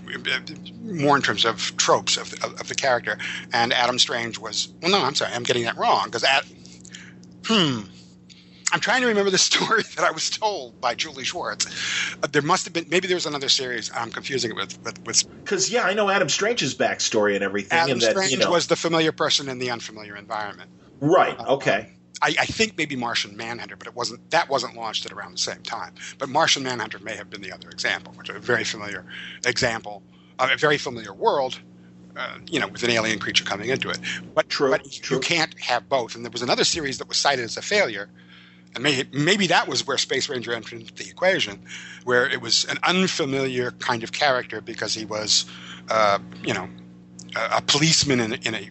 more 0.83 1.15
in 1.15 1.21
terms 1.21 1.45
of 1.45 1.75
tropes 1.77 2.17
of, 2.17 2.33
of, 2.43 2.59
of, 2.59 2.67
the 2.67 2.75
character. 2.75 3.17
And 3.53 3.73
Adam 3.73 3.99
Strange 3.99 4.37
was, 4.37 4.73
well, 4.81 4.91
no, 4.91 5.03
I'm 5.03 5.15
sorry, 5.15 5.33
I'm 5.33 5.43
getting 5.43 5.63
that 5.63 5.77
wrong 5.77 6.05
because 6.05 6.23
at, 6.23 6.45
hmm, 7.45 7.81
I'm 8.71 8.79
trying 8.79 9.01
to 9.01 9.07
remember 9.07 9.31
the 9.31 9.37
story 9.49 9.83
that 9.95 10.03
I 10.03 10.11
was 10.11 10.29
told 10.29 10.79
by 10.79 10.95
Julie 10.95 11.23
Schwartz. 11.23 11.67
Uh, 12.21 12.27
there 12.31 12.41
must 12.41 12.65
have 12.65 12.73
been 12.73 12.85
maybe 12.89 13.07
there 13.07 13.15
was 13.15 13.25
another 13.25 13.49
series. 13.49 13.91
I'm 13.93 14.11
confusing 14.11 14.51
it 14.51 14.55
with 14.55 15.05
with 15.05 15.43
because 15.43 15.71
yeah, 15.71 15.83
I 15.83 15.93
know 15.93 16.09
Adam 16.09 16.29
Strange's 16.29 16.75
backstory 16.75 17.35
and 17.35 17.43
everything. 17.43 17.77
Adam 17.77 17.93
and 17.93 18.01
that, 18.01 18.11
Strange 18.11 18.31
you 18.31 18.37
know, 18.37 18.51
was 18.51 18.67
the 18.67 18.75
familiar 18.75 19.11
person 19.11 19.49
in 19.49 19.59
the 19.59 19.71
unfamiliar 19.71 20.15
environment. 20.15 20.69
Right. 20.99 21.39
Okay. 21.39 21.93
I, 22.21 22.35
I, 22.39 22.45
think 22.45 22.77
maybe 22.77 22.95
Martian 22.95 23.35
Manhunter, 23.37 23.75
but 23.75 23.87
it 23.87 23.95
wasn't. 23.95 24.29
That 24.31 24.49
wasn't 24.49 24.75
launched 24.75 25.05
at 25.05 25.11
around 25.11 25.31
the 25.31 25.37
same 25.37 25.61
time. 25.63 25.93
But 26.17 26.29
Martian 26.29 26.63
Manhunter 26.63 26.99
may 26.99 27.15
have 27.15 27.29
been 27.29 27.41
the 27.41 27.51
other 27.51 27.69
example, 27.69 28.13
which 28.15 28.29
is 28.29 28.35
a 28.35 28.39
very 28.39 28.63
familiar 28.63 29.05
example, 29.45 30.03
a 30.37 30.57
very 30.57 30.77
familiar 30.77 31.13
world. 31.13 31.59
Uh, 32.17 32.37
you 32.51 32.59
know, 32.59 32.67
with 32.67 32.83
an 32.83 32.89
alien 32.89 33.17
creature 33.17 33.45
coming 33.45 33.69
into 33.69 33.89
it. 33.89 33.97
But, 34.33 34.49
true, 34.49 34.71
but 34.71 34.83
true. 34.91 35.17
you 35.17 35.21
can't 35.21 35.57
have 35.59 35.87
both. 35.87 36.15
And 36.15 36.25
there 36.25 36.31
was 36.31 36.41
another 36.41 36.65
series 36.65 36.97
that 36.97 37.07
was 37.07 37.17
cited 37.17 37.45
as 37.45 37.55
a 37.55 37.61
failure 37.61 38.09
and 38.75 38.83
maybe, 38.83 39.09
maybe 39.11 39.47
that 39.47 39.67
was 39.67 39.85
where 39.87 39.97
Space 39.97 40.29
Ranger 40.29 40.53
entered 40.53 40.81
into 40.81 40.93
the 40.93 41.09
equation, 41.09 41.61
where 42.03 42.27
it 42.27 42.41
was 42.41 42.65
an 42.65 42.77
unfamiliar 42.83 43.71
kind 43.71 44.03
of 44.03 44.11
character 44.11 44.61
because 44.61 44.93
he 44.93 45.05
was, 45.05 45.45
uh, 45.89 46.19
you 46.43 46.53
know, 46.53 46.69
a, 47.35 47.57
a 47.57 47.61
policeman 47.61 48.19
in, 48.19 48.33
in, 48.33 48.55
a 48.55 48.69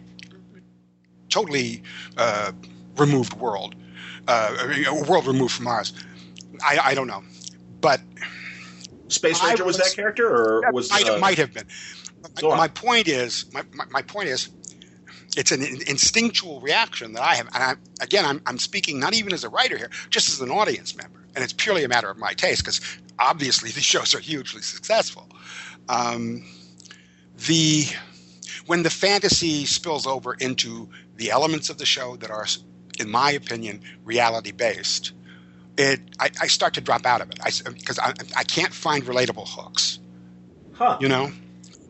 totally 1.29 1.83
uh, 2.17 2.51
removed 2.99 3.33
world, 3.33 3.75
uh, 4.27 4.73
a 4.87 5.03
world 5.09 5.27
removed 5.27 5.53
from 5.53 5.67
ours. 5.67 5.93
I, 6.63 6.79
I 6.83 6.93
don't 6.93 7.07
know, 7.07 7.23
but 7.81 8.01
Space 9.07 9.43
Ranger 9.43 9.63
was, 9.63 9.77
was, 9.77 9.87
that 9.87 9.95
character, 9.95 10.27
or 10.27 10.71
was 10.71 10.89
might, 10.89 11.07
uh, 11.07 11.17
might 11.19 11.37
have 11.37 11.53
been. 11.53 11.65
My, 12.41 12.55
my 12.57 12.67
point 12.67 13.07
is, 13.07 13.51
my, 13.53 13.63
my, 13.73 13.85
my 13.91 14.01
point 14.01 14.29
is, 14.29 14.49
it's 15.37 15.51
an 15.51 15.63
instinctual 15.63 16.59
reaction 16.61 17.13
that 17.13 17.23
I 17.23 17.35
have. 17.35 17.47
And 17.47 17.63
I, 17.63 17.75
again, 18.01 18.25
I'm, 18.25 18.41
I'm 18.45 18.57
speaking 18.57 18.99
not 18.99 19.13
even 19.13 19.33
as 19.33 19.43
a 19.43 19.49
writer 19.49 19.77
here, 19.77 19.89
just 20.09 20.29
as 20.29 20.41
an 20.41 20.49
audience 20.49 20.95
member. 20.95 21.23
And 21.35 21.43
it's 21.43 21.53
purely 21.53 21.83
a 21.83 21.87
matter 21.87 22.09
of 22.09 22.17
my 22.17 22.33
taste 22.33 22.63
because 22.63 22.81
obviously 23.19 23.71
these 23.71 23.85
shows 23.85 24.13
are 24.15 24.19
hugely 24.19 24.61
successful. 24.61 25.29
Um, 25.87 26.43
the 27.47 27.85
when 28.65 28.83
the 28.83 28.89
fantasy 28.89 29.65
spills 29.65 30.05
over 30.05 30.33
into 30.35 30.89
the 31.15 31.31
elements 31.31 31.69
of 31.69 31.77
the 31.77 31.85
show 31.85 32.15
that 32.17 32.29
are, 32.29 32.45
in 32.99 33.09
my 33.09 33.31
opinion, 33.31 33.81
reality 34.05 34.51
based, 34.51 35.13
it 35.77 36.01
I, 36.19 36.29
I, 36.41 36.47
start 36.47 36.73
to 36.73 36.81
drop 36.81 37.05
out 37.05 37.21
of 37.21 37.31
it 37.31 37.39
because 37.73 37.99
I, 37.99 38.09
I, 38.09 38.13
I 38.37 38.43
can't 38.43 38.73
find 38.73 39.03
relatable 39.05 39.47
hooks. 39.47 39.99
Huh. 40.73 40.97
You 40.99 41.09
know. 41.09 41.31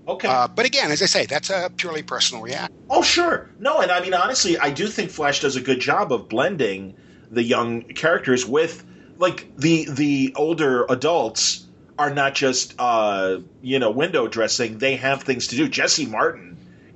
Okay. 0.07 0.27
Uh, 0.27 0.48
but 0.48 0.65
again, 0.65 0.91
as 0.91 1.02
I 1.03 1.06
say, 1.06 1.26
that's 1.27 1.52
a 1.52 1.72
purely 1.76 2.02
personal 2.02 2.41
reaction. 2.41 2.76
Oh, 2.90 3.03
sure. 3.03 3.49
No, 3.60 3.80
and 3.80 3.91
I 3.91 4.02
mean, 4.02 4.15
honestly, 4.15 4.57
I 4.57 4.72
do 4.72 4.88
think 4.88 5.11
Flash 5.11 5.41
does 5.41 5.56
a 5.56 5.61
good 5.61 5.80
job 5.80 6.11
of 6.11 6.27
blending 6.27 6.95
the 7.30 7.44
young 7.44 7.84
characters 7.84 8.44
with, 8.44 8.84
like, 9.18 9.56
the 9.56 9.86
the 9.88 10.34
older 10.36 10.86
adults 10.90 11.68
are 11.99 12.11
not 12.11 12.34
just, 12.34 12.73
uh, 12.80 13.38
you 13.61 13.77
know, 13.77 13.91
window 13.91 14.27
dressing. 14.27 14.80
They 14.80 14.95
have 14.95 15.22
things 15.22 15.48
to 15.48 15.56
do. 15.56 15.68
Jesse 15.68 16.07
Martin 16.07 16.49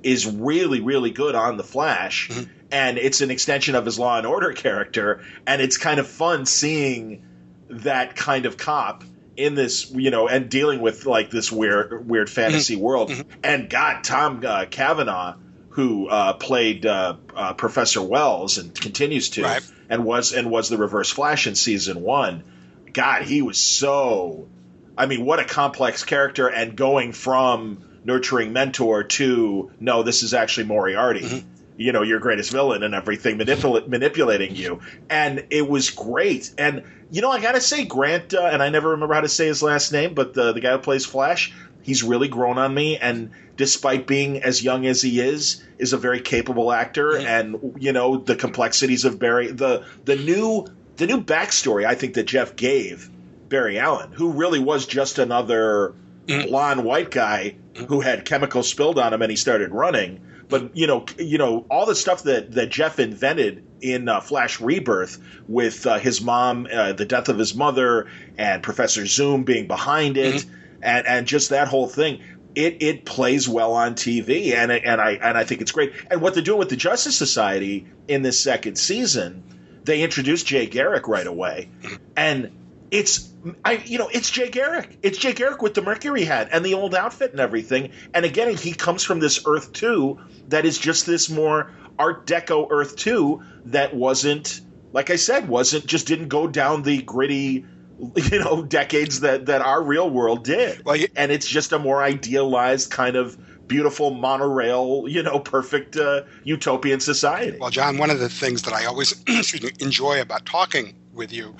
is 0.04 0.26
really, 0.26 0.80
really 0.80 1.10
good 1.10 1.34
on 1.34 1.56
the 1.56 1.64
Flash, 1.64 2.28
mm-hmm. 2.28 2.50
and 2.70 2.98
it's 2.98 3.20
an 3.20 3.30
extension 3.30 3.74
of 3.74 3.84
his 3.84 3.98
Law 3.98 4.18
and 4.18 4.26
Order 4.26 4.52
character, 4.54 5.24
and 5.46 5.60
it's 5.60 5.78
kind 5.78 5.98
of 5.98 6.06
fun 6.06 6.46
seeing 6.46 7.24
that 7.68 8.14
kind 8.14 8.46
of 8.46 8.56
cop 8.56 9.04
in 9.36 9.54
this, 9.54 9.90
you 9.90 10.10
know, 10.10 10.28
and 10.28 10.48
dealing 10.48 10.80
with 10.80 11.06
like 11.06 11.30
this 11.30 11.50
weird, 11.50 12.08
weird 12.08 12.30
fantasy 12.30 12.74
mm-hmm. 12.74 12.84
world. 12.84 13.10
Mm-hmm. 13.10 13.40
And 13.42 13.70
God, 13.70 14.04
Tom 14.04 14.42
uh, 14.46 14.66
Cavanagh, 14.66 15.36
who 15.70 16.08
uh, 16.08 16.34
played 16.34 16.86
uh, 16.86 17.16
uh 17.34 17.54
Professor 17.54 18.00
Wells 18.00 18.58
and 18.58 18.78
continues 18.78 19.30
to, 19.30 19.42
right. 19.42 19.72
and 19.88 20.04
was 20.04 20.32
and 20.32 20.50
was 20.50 20.68
the 20.68 20.76
Reverse 20.76 21.10
Flash 21.10 21.46
in 21.46 21.54
season 21.54 22.02
one. 22.02 22.44
God, 22.92 23.22
he 23.22 23.42
was 23.42 23.58
so. 23.58 24.48
I 24.96 25.06
mean, 25.06 25.24
what 25.24 25.40
a 25.40 25.44
complex 25.44 26.04
character, 26.04 26.46
and 26.46 26.76
going 26.76 27.10
from 27.12 27.83
nurturing 28.04 28.52
mentor 28.52 29.04
to 29.04 29.70
no, 29.80 30.02
this 30.02 30.22
is 30.22 30.34
actually 30.34 30.66
Moriarty. 30.66 31.22
Mm-hmm 31.22 31.48
you 31.76 31.90
know 31.90 32.02
your 32.02 32.20
greatest 32.20 32.52
villain 32.52 32.84
and 32.84 32.94
everything 32.94 33.36
manipul- 33.36 33.88
manipulating 33.88 34.54
you 34.54 34.80
and 35.10 35.44
it 35.50 35.68
was 35.68 35.90
great 35.90 36.54
and 36.56 36.84
you 37.10 37.20
know 37.20 37.32
i 37.32 37.40
gotta 37.40 37.60
say 37.60 37.84
grant 37.84 38.32
uh, 38.32 38.48
and 38.52 38.62
i 38.62 38.68
never 38.68 38.90
remember 38.90 39.12
how 39.12 39.20
to 39.20 39.28
say 39.28 39.48
his 39.48 39.60
last 39.60 39.90
name 39.90 40.14
but 40.14 40.34
the, 40.34 40.52
the 40.52 40.60
guy 40.60 40.70
who 40.70 40.78
plays 40.78 41.04
flash 41.04 41.52
he's 41.84 42.02
really 42.02 42.28
grown 42.28 42.58
on 42.58 42.74
me, 42.74 42.96
and 42.96 43.30
despite 43.56 44.06
being 44.06 44.42
as 44.42 44.62
young 44.62 44.86
as 44.86 45.00
he 45.00 45.20
is, 45.20 45.62
is 45.78 45.92
a 45.92 45.98
very 45.98 46.20
capable 46.20 46.72
actor, 46.72 47.12
mm-hmm. 47.12 47.26
and 47.26 47.76
you 47.78 47.92
know 47.92 48.16
the 48.16 48.34
complexities 48.34 49.04
of 49.04 49.20
Barry, 49.20 49.52
the 49.52 49.84
the 50.04 50.16
new 50.16 50.66
the 50.96 51.06
new 51.06 51.22
backstory 51.22 51.86
I 51.86 51.94
think 51.94 52.14
that 52.14 52.24
Geoff 52.24 52.56
gave 52.56 53.08
Barry 53.48 53.78
Allen, 53.78 54.10
who 54.12 54.32
really 54.32 54.58
was 54.58 54.86
just 54.86 55.18
another 55.18 55.94
mm-hmm. 56.26 56.48
blonde 56.48 56.84
white 56.84 57.10
guy 57.10 57.56
who 57.88 58.00
had 58.00 58.24
chemicals 58.24 58.68
spilled 58.68 58.98
on 58.98 59.12
him 59.12 59.22
and 59.22 59.30
he 59.30 59.36
started 59.36 59.72
running. 59.72 60.20
But 60.48 60.76
you 60.76 60.86
know, 60.86 61.06
you 61.18 61.38
know, 61.38 61.66
all 61.70 61.86
the 61.86 61.94
stuff 61.94 62.24
that 62.24 62.52
that 62.52 62.70
Geoff 62.70 62.98
invented 62.98 63.64
in 63.80 64.08
uh, 64.08 64.20
Flash 64.20 64.60
Rebirth 64.60 65.18
with 65.48 65.86
uh, 65.86 65.98
his 65.98 66.20
mom, 66.20 66.66
uh, 66.72 66.92
the 66.92 67.06
death 67.06 67.28
of 67.28 67.38
his 67.38 67.54
mother, 67.54 68.08
and 68.36 68.62
Professor 68.62 69.06
Zoom 69.06 69.44
being 69.44 69.66
behind 69.66 70.16
it, 70.16 70.34
mm-hmm. 70.36 70.54
and 70.82 71.06
and 71.06 71.26
just 71.26 71.50
that 71.50 71.68
whole 71.68 71.88
thing. 71.88 72.20
It, 72.54 72.84
it 72.84 73.04
plays 73.04 73.48
well 73.48 73.72
on 73.72 73.94
TV, 73.94 74.54
and 74.54 74.70
and 74.70 75.00
I 75.00 75.12
and 75.12 75.36
I 75.36 75.42
think 75.42 75.60
it's 75.60 75.72
great. 75.72 75.92
And 76.08 76.20
what 76.20 76.34
they're 76.34 76.42
doing 76.42 76.58
with 76.58 76.68
the 76.68 76.76
Justice 76.76 77.16
Society 77.16 77.86
in 78.06 78.22
this 78.22 78.38
second 78.38 78.76
season, 78.76 79.42
they 79.82 80.02
introduced 80.02 80.46
Jay 80.46 80.66
Garrick 80.66 81.08
right 81.08 81.26
away, 81.26 81.68
and 82.16 82.52
it's 82.94 83.28
I 83.64 83.72
you 83.84 83.98
know 83.98 84.08
it's 84.08 84.30
Jay 84.30 84.48
Garrick. 84.48 84.98
It's 85.02 85.18
Jay 85.18 85.32
Garrick 85.32 85.60
with 85.60 85.74
the 85.74 85.82
Mercury 85.82 86.24
hat 86.24 86.50
and 86.52 86.64
the 86.64 86.74
old 86.74 86.94
outfit 86.94 87.32
and 87.32 87.40
everything. 87.40 87.90
And 88.14 88.24
again, 88.24 88.56
he 88.56 88.72
comes 88.72 89.02
from 89.02 89.18
this 89.18 89.42
Earth 89.46 89.72
two 89.72 90.20
that 90.48 90.64
is 90.64 90.78
just 90.78 91.04
this 91.04 91.28
more 91.28 91.72
Art 91.98 92.24
Deco 92.26 92.68
Earth 92.70 92.94
two 92.94 93.42
that 93.66 93.94
wasn't 93.94 94.60
like 94.92 95.10
I 95.10 95.16
said 95.16 95.48
wasn't 95.48 95.86
just 95.86 96.06
didn't 96.06 96.28
go 96.28 96.46
down 96.46 96.84
the 96.84 97.02
gritty 97.02 97.66
you 98.14 98.38
know 98.38 98.62
decades 98.62 99.20
that 99.20 99.46
that 99.46 99.60
our 99.60 99.82
real 99.82 100.08
world 100.08 100.44
did. 100.44 100.82
You, 100.86 101.08
and 101.16 101.32
it's 101.32 101.48
just 101.48 101.72
a 101.72 101.80
more 101.80 102.00
idealized 102.00 102.92
kind 102.92 103.16
of 103.16 103.36
beautiful 103.66 104.10
monorail, 104.10 105.04
you 105.08 105.22
know, 105.22 105.38
perfect 105.38 105.96
uh, 105.96 106.22
utopian 106.44 107.00
society. 107.00 107.56
Well, 107.58 107.70
John, 107.70 107.98
one 107.98 108.10
of 108.10 108.18
the 108.18 108.28
things 108.28 108.62
that 108.62 108.74
I 108.74 108.84
always 108.84 109.22
enjoy 109.80 110.20
about 110.20 110.46
talking 110.46 110.94
with 111.12 111.32
you 111.32 111.54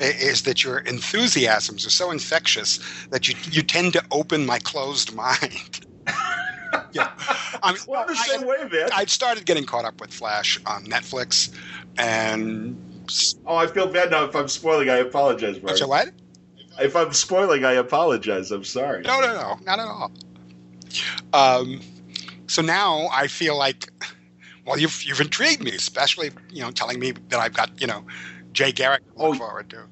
is 0.00 0.42
that 0.42 0.64
your 0.64 0.78
enthusiasms 0.78 1.86
are 1.86 1.90
so 1.90 2.10
infectious 2.10 2.78
that 3.10 3.28
you 3.28 3.34
you 3.50 3.62
tend 3.62 3.92
to 3.94 4.04
open 4.10 4.46
my 4.46 4.58
closed 4.58 5.14
mind. 5.20 5.86
yeah, 6.92 7.10
I 7.62 7.72
mean, 7.72 7.82
well, 7.86 8.06
the 8.06 8.14
same 8.14 8.44
I, 8.44 8.46
way, 8.46 8.68
man. 8.72 8.88
I 8.92 9.04
started 9.06 9.46
getting 9.46 9.64
caught 9.64 9.84
up 9.84 10.00
with 10.00 10.12
Flash 10.12 10.58
on 10.66 10.84
Netflix, 10.84 11.54
and 11.98 12.76
oh, 13.46 13.56
I 13.56 13.66
feel 13.66 13.86
bad 13.86 14.10
now 14.10 14.24
if 14.24 14.34
I'm 14.34 14.48
spoiling. 14.48 14.88
I 14.88 14.96
apologize, 14.96 15.62
Mark. 15.62 15.76
So 15.76 15.88
what? 15.88 16.10
If 16.78 16.96
I'm 16.96 17.12
spoiling, 17.12 17.64
I 17.64 17.72
apologize. 17.72 18.50
I'm 18.50 18.64
sorry. 18.64 19.02
No, 19.02 19.20
no, 19.20 19.34
no, 19.34 19.58
not 19.66 19.78
at 19.78 19.86
all. 19.86 20.12
Um, 21.32 21.80
so 22.46 22.62
now 22.62 23.08
I 23.12 23.28
feel 23.28 23.56
like, 23.56 23.90
well, 24.66 24.78
you've 24.78 25.02
you've 25.04 25.20
intrigued 25.20 25.62
me, 25.62 25.72
especially 25.74 26.30
you 26.50 26.62
know 26.62 26.70
telling 26.70 26.98
me 26.98 27.12
that 27.28 27.38
I've 27.38 27.54
got 27.54 27.80
you 27.80 27.86
know 27.86 28.04
Jay 28.52 28.72
Garrick 28.72 29.02
to 29.14 29.22
look 29.22 29.36
oh, 29.36 29.38
forward 29.38 29.70
to. 29.70 29.86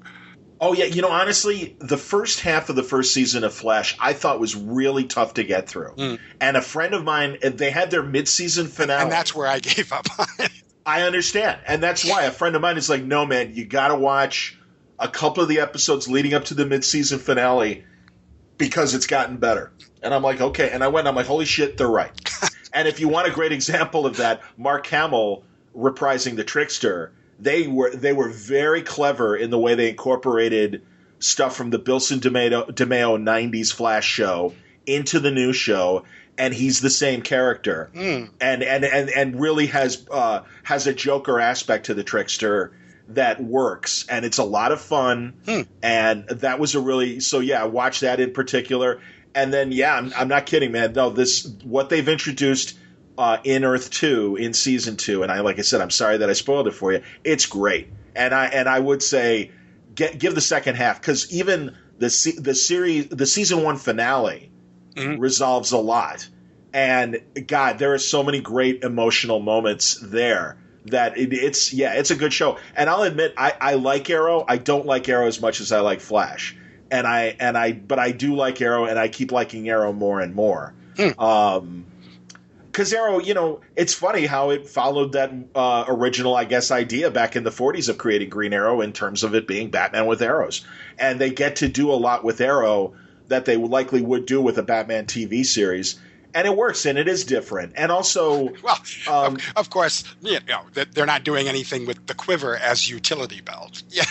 Oh 0.61 0.73
yeah, 0.73 0.85
you 0.85 1.01
know 1.01 1.09
honestly, 1.09 1.77
the 1.79 1.97
first 1.97 2.41
half 2.41 2.69
of 2.69 2.75
the 2.75 2.83
first 2.83 3.13
season 3.13 3.43
of 3.43 3.53
Flash 3.53 3.95
I 3.99 4.13
thought 4.13 4.39
was 4.39 4.55
really 4.55 5.05
tough 5.05 5.35
to 5.35 5.43
get 5.43 5.69
through. 5.69 5.93
Mm. 5.95 6.19
And 6.41 6.57
a 6.57 6.61
friend 6.61 6.93
of 6.93 7.03
mine, 7.03 7.37
they 7.41 7.71
had 7.71 7.91
their 7.91 8.03
mid-season 8.03 8.67
finale, 8.67 9.03
and 9.03 9.11
that's 9.11 9.33
where 9.33 9.47
I 9.47 9.59
gave 9.59 9.93
up 9.93 10.07
on 10.19 10.27
it. 10.39 10.51
I 10.85 11.03
understand, 11.03 11.59
and 11.65 11.81
that's 11.81 12.03
why 12.03 12.23
a 12.23 12.31
friend 12.31 12.55
of 12.55 12.61
mine 12.61 12.77
is 12.77 12.89
like, 12.89 13.03
"No, 13.03 13.25
man, 13.25 13.55
you 13.55 13.63
got 13.65 13.89
to 13.89 13.95
watch 13.95 14.57
a 14.97 15.07
couple 15.07 15.43
of 15.43 15.49
the 15.49 15.61
episodes 15.61 16.09
leading 16.09 16.33
up 16.33 16.45
to 16.45 16.55
the 16.55 16.65
mid-season 16.65 17.19
finale 17.19 17.85
because 18.57 18.93
it's 18.93 19.07
gotten 19.07 19.37
better." 19.37 19.71
And 20.01 20.13
I'm 20.13 20.23
like, 20.23 20.39
"Okay," 20.39 20.69
and 20.69 20.83
I 20.83 20.87
went, 20.87 21.07
I'm 21.07 21.15
like, 21.15 21.27
"Holy 21.27 21.45
shit, 21.45 21.77
they're 21.77 21.87
right." 21.87 22.11
and 22.73 22.87
if 22.87 22.99
you 22.99 23.07
want 23.09 23.27
a 23.27 23.31
great 23.31 23.51
example 23.51 24.05
of 24.05 24.17
that, 24.17 24.41
Mark 24.57 24.87
Hamill 24.87 25.43
reprising 25.75 26.35
the 26.35 26.43
trickster 26.43 27.11
they 27.39 27.67
were 27.67 27.95
they 27.95 28.13
were 28.13 28.29
very 28.29 28.81
clever 28.81 29.35
in 29.35 29.49
the 29.49 29.59
way 29.59 29.75
they 29.75 29.89
incorporated 29.89 30.81
stuff 31.19 31.55
from 31.55 31.69
the 31.69 31.79
Bilson 31.79 32.19
DeMeo, 32.19 32.71
DeMeo 32.71 33.21
90s 33.21 33.73
Flash 33.73 34.05
show 34.05 34.53
into 34.85 35.19
the 35.19 35.31
new 35.31 35.53
show 35.53 36.05
and 36.37 36.53
he's 36.53 36.81
the 36.81 36.89
same 36.89 37.21
character 37.21 37.89
mm. 37.93 38.29
and, 38.39 38.63
and 38.63 38.85
and 38.85 39.09
and 39.09 39.39
really 39.39 39.67
has 39.67 40.05
uh, 40.11 40.41
has 40.63 40.87
a 40.87 40.93
Joker 40.93 41.39
aspect 41.39 41.87
to 41.87 41.93
the 41.93 42.03
trickster 42.03 42.73
that 43.09 43.41
works 43.41 44.05
and 44.07 44.23
it's 44.23 44.37
a 44.37 44.43
lot 44.43 44.71
of 44.71 44.79
fun 44.79 45.33
mm. 45.45 45.67
and 45.81 46.27
that 46.27 46.59
was 46.59 46.75
a 46.75 46.79
really 46.79 47.19
so 47.19 47.39
yeah 47.39 47.63
watch 47.65 48.01
that 48.01 48.19
in 48.19 48.31
particular 48.31 49.01
and 49.35 49.53
then 49.53 49.71
yeah 49.71 49.95
I'm, 49.95 50.11
I'm 50.15 50.27
not 50.27 50.45
kidding 50.45 50.71
man 50.71 50.93
no 50.93 51.09
this 51.09 51.47
what 51.63 51.89
they've 51.89 52.07
introduced 52.07 52.77
uh, 53.19 53.37
in 53.43 53.65
Earth 53.65 53.91
Two 53.91 54.37
in 54.37 54.53
season 54.53 54.95
two, 54.95 55.23
and 55.23 55.31
I 55.31 55.41
like 55.41 55.59
I 55.59 55.63
said, 55.63 55.81
I'm 55.81 55.91
sorry 55.91 56.19
that 56.19 56.29
I 56.29 56.33
spoiled 56.33 56.67
it 56.67 56.73
for 56.73 56.93
you. 56.93 57.01
It's 57.25 57.45
great, 57.45 57.89
and 58.15 58.33
I 58.33 58.45
and 58.45 58.69
I 58.69 58.79
would 58.79 59.03
say 59.03 59.51
get 59.93 60.17
give 60.17 60.35
the 60.35 60.41
second 60.41 60.75
half 60.75 61.01
because 61.01 61.29
even 61.31 61.75
the 61.97 62.07
the 62.39 62.55
series 62.55 63.09
the 63.09 63.25
season 63.25 63.61
one 63.61 63.75
finale 63.75 64.49
mm-hmm. 64.95 65.19
resolves 65.19 65.73
a 65.73 65.77
lot, 65.77 66.29
and 66.71 67.21
God, 67.45 67.77
there 67.77 67.93
are 67.93 67.99
so 67.99 68.23
many 68.23 68.39
great 68.39 68.83
emotional 68.83 69.41
moments 69.41 69.99
there 70.01 70.57
that 70.85 71.17
it, 71.17 71.33
it's 71.33 71.73
yeah, 71.73 71.95
it's 71.95 72.11
a 72.11 72.15
good 72.15 72.31
show. 72.31 72.57
And 72.73 72.89
I'll 72.89 73.03
admit, 73.03 73.33
I, 73.35 73.53
I 73.59 73.73
like 73.73 74.09
Arrow. 74.09 74.45
I 74.47 74.59
don't 74.59 74.85
like 74.85 75.09
Arrow 75.09 75.27
as 75.27 75.41
much 75.41 75.59
as 75.59 75.73
I 75.73 75.81
like 75.81 75.99
Flash, 75.99 76.55
and 76.91 77.07
I 77.07 77.35
and 77.39 77.57
I 77.57 77.73
but 77.73 77.99
I 77.99 78.11
do 78.11 78.35
like 78.35 78.61
Arrow, 78.61 78.85
and 78.85 78.97
I 78.97 79.07
keep 79.07 79.31
liking 79.31 79.69
Arrow 79.69 79.93
more 79.93 80.19
and 80.21 80.35
more. 80.35 80.73
Hmm. 80.97 81.19
Um, 81.19 81.85
because 82.71 82.93
Arrow, 82.93 83.19
you 83.19 83.33
know, 83.33 83.59
it's 83.75 83.93
funny 83.93 84.25
how 84.25 84.51
it 84.51 84.69
followed 84.69 85.11
that 85.13 85.33
uh, 85.53 85.85
original, 85.87 86.35
I 86.35 86.45
guess, 86.45 86.71
idea 86.71 87.11
back 87.11 87.35
in 87.35 87.43
the 87.43 87.49
40s 87.49 87.89
of 87.89 87.97
creating 87.97 88.29
Green 88.29 88.53
Arrow 88.53 88.79
in 88.79 88.93
terms 88.93 89.23
of 89.23 89.35
it 89.35 89.47
being 89.47 89.69
Batman 89.69 90.05
with 90.05 90.21
arrows. 90.21 90.65
And 90.97 91.19
they 91.19 91.31
get 91.31 91.57
to 91.57 91.67
do 91.67 91.91
a 91.91 91.99
lot 91.99 92.23
with 92.23 92.39
Arrow 92.39 92.93
that 93.27 93.43
they 93.43 93.57
likely 93.57 94.01
would 94.01 94.25
do 94.25 94.39
with 94.39 94.57
a 94.59 94.63
Batman 94.63 95.07
TV 95.07 95.45
series. 95.45 95.99
And 96.33 96.47
it 96.47 96.55
works, 96.55 96.85
and 96.85 96.97
it 96.97 97.07
is 97.07 97.25
different. 97.25 97.73
And 97.75 97.91
also, 97.91 98.53
well, 98.63 98.79
um, 99.09 99.35
of, 99.35 99.53
of, 99.55 99.69
course, 99.69 100.03
you 100.21 100.39
know, 100.47 100.61
they're 100.93 101.05
not 101.05 101.23
doing 101.23 101.47
anything 101.47 101.85
with 101.85 102.05
the 102.05 102.13
quiver 102.13 102.55
as 102.55 102.89
utility 102.89 103.41
belt. 103.41 103.83
Yeah. 103.89 104.03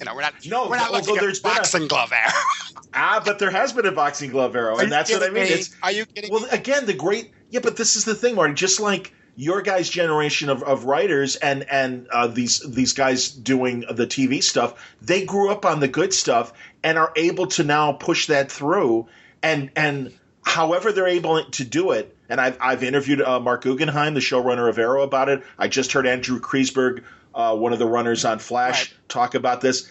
You 0.00 0.06
know, 0.06 0.14
we're 0.14 0.22
not. 0.22 0.34
No, 0.46 0.68
we're 0.68 0.76
not 0.76 0.92
looking 0.92 1.16
at 1.16 1.42
boxing 1.42 1.84
a, 1.84 1.86
glove 1.86 2.12
arrow. 2.12 2.32
ah, 2.94 3.22
but 3.22 3.38
there 3.38 3.50
has 3.50 3.72
been 3.74 3.84
a 3.86 3.92
boxing 3.92 4.30
glove 4.30 4.56
arrow, 4.56 4.78
and 4.78 4.90
that's 4.90 5.12
what 5.12 5.22
I 5.22 5.26
mean. 5.26 5.44
Me? 5.44 5.50
It's, 5.50 5.76
Are 5.82 5.92
you 5.92 6.06
kidding? 6.06 6.32
Well, 6.32 6.42
me? 6.42 6.48
again, 6.50 6.86
the 6.86 6.94
great 6.94 7.32
yeah, 7.50 7.60
but 7.60 7.76
this 7.76 7.96
is 7.96 8.04
the 8.06 8.14
thing, 8.14 8.34
Martin. 8.34 8.56
Just 8.56 8.80
like 8.80 9.12
your 9.36 9.62
guys' 9.62 9.90
generation 9.90 10.48
of, 10.48 10.62
of 10.62 10.84
writers 10.84 11.36
and 11.36 11.64
and 11.70 12.08
uh, 12.08 12.28
these 12.28 12.60
these 12.60 12.94
guys 12.94 13.30
doing 13.30 13.80
the 13.90 14.06
TV 14.06 14.42
stuff, 14.42 14.74
they 15.02 15.24
grew 15.24 15.50
up 15.50 15.66
on 15.66 15.80
the 15.80 15.88
good 15.88 16.14
stuff 16.14 16.52
and 16.82 16.96
are 16.96 17.12
able 17.16 17.46
to 17.48 17.64
now 17.64 17.92
push 17.92 18.28
that 18.28 18.50
through. 18.50 19.06
And 19.42 19.70
and 19.76 20.12
however 20.42 20.92
they're 20.92 21.08
able 21.08 21.44
to 21.44 21.64
do 21.64 21.90
it. 21.92 22.16
And 22.28 22.40
I've 22.40 22.56
I've 22.60 22.82
interviewed 22.82 23.20
uh, 23.20 23.40
Marc 23.40 23.62
Guggenheim, 23.62 24.14
the 24.14 24.20
showrunner 24.20 24.68
of 24.68 24.78
Arrow, 24.78 25.02
about 25.02 25.28
it. 25.28 25.42
I 25.58 25.68
just 25.68 25.92
heard 25.92 26.06
Andrew 26.06 26.40
Kreisberg, 26.40 27.02
uh, 27.34 27.56
one 27.56 27.72
of 27.72 27.78
the 27.78 27.86
runners 27.86 28.24
on 28.24 28.38
Flash, 28.38 28.90
right. 28.90 29.08
talk 29.08 29.34
about 29.34 29.60
this 29.60 29.90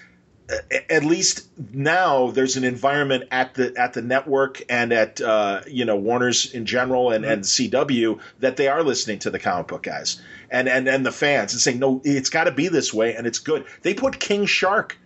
at 0.90 1.06
least 1.06 1.48
now 1.74 2.32
there's 2.32 2.57
an 2.57 2.64
environment 2.64 3.26
at 3.32 3.53
the 3.53 3.74
at 3.78 3.94
the 3.94 4.02
network 4.02 4.61
and 4.70 4.91
at 4.91 5.22
uh, 5.22 5.61
you 5.68 5.86
know 5.86 5.95
Warner's 5.95 6.52
in 6.53 6.66
general 6.66 7.11
and, 7.11 7.24
mm-hmm. 7.24 7.34
and 7.34 7.44
CW 7.44 8.20
that 8.40 8.57
they 8.57 8.68
are 8.68 8.84
listening 8.84 9.20
to 9.20 9.30
the 9.30 9.40
comic 9.40 9.68
book 9.68 9.84
guys 9.84 10.22
and 10.49 10.68
and 10.68 10.88
and 10.88 11.06
the 11.06 11.11
fans 11.11 11.53
and 11.53 11.61
saying 11.61 11.80
no 11.80 12.02
it's 12.03 12.30
got 12.30 12.45
to 12.45 12.52
be 12.52 12.68
this 12.68 12.94
way 12.94 13.16
and 13.16 13.28
it's 13.28 13.40
good. 13.40 13.66
They 13.84 13.94
put 13.94 14.20
King 14.20 14.45
Shark 14.45 14.98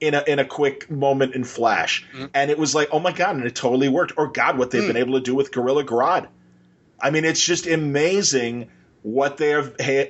in 0.00 0.14
a 0.14 0.22
in 0.26 0.38
a 0.38 0.44
quick 0.44 0.90
moment 0.90 1.34
in 1.34 1.44
Flash 1.44 2.06
mm-hmm. 2.12 2.26
and 2.34 2.50
it 2.50 2.58
was 2.58 2.74
like 2.74 2.88
oh 2.92 3.00
my 3.00 3.12
god 3.12 3.36
and 3.36 3.44
it 3.44 3.54
totally 3.54 3.88
worked 3.88 4.12
or 4.16 4.28
God 4.28 4.56
what 4.56 4.70
they've 4.70 4.84
mm. 4.84 4.88
been 4.88 4.96
able 4.96 5.14
to 5.14 5.20
do 5.20 5.34
with 5.34 5.52
Gorilla 5.52 5.84
Grodd. 5.84 6.28
I 7.00 7.10
mean 7.10 7.24
it's 7.24 7.44
just 7.44 7.66
amazing 7.66 8.70
what 9.02 9.36
they're 9.36 9.62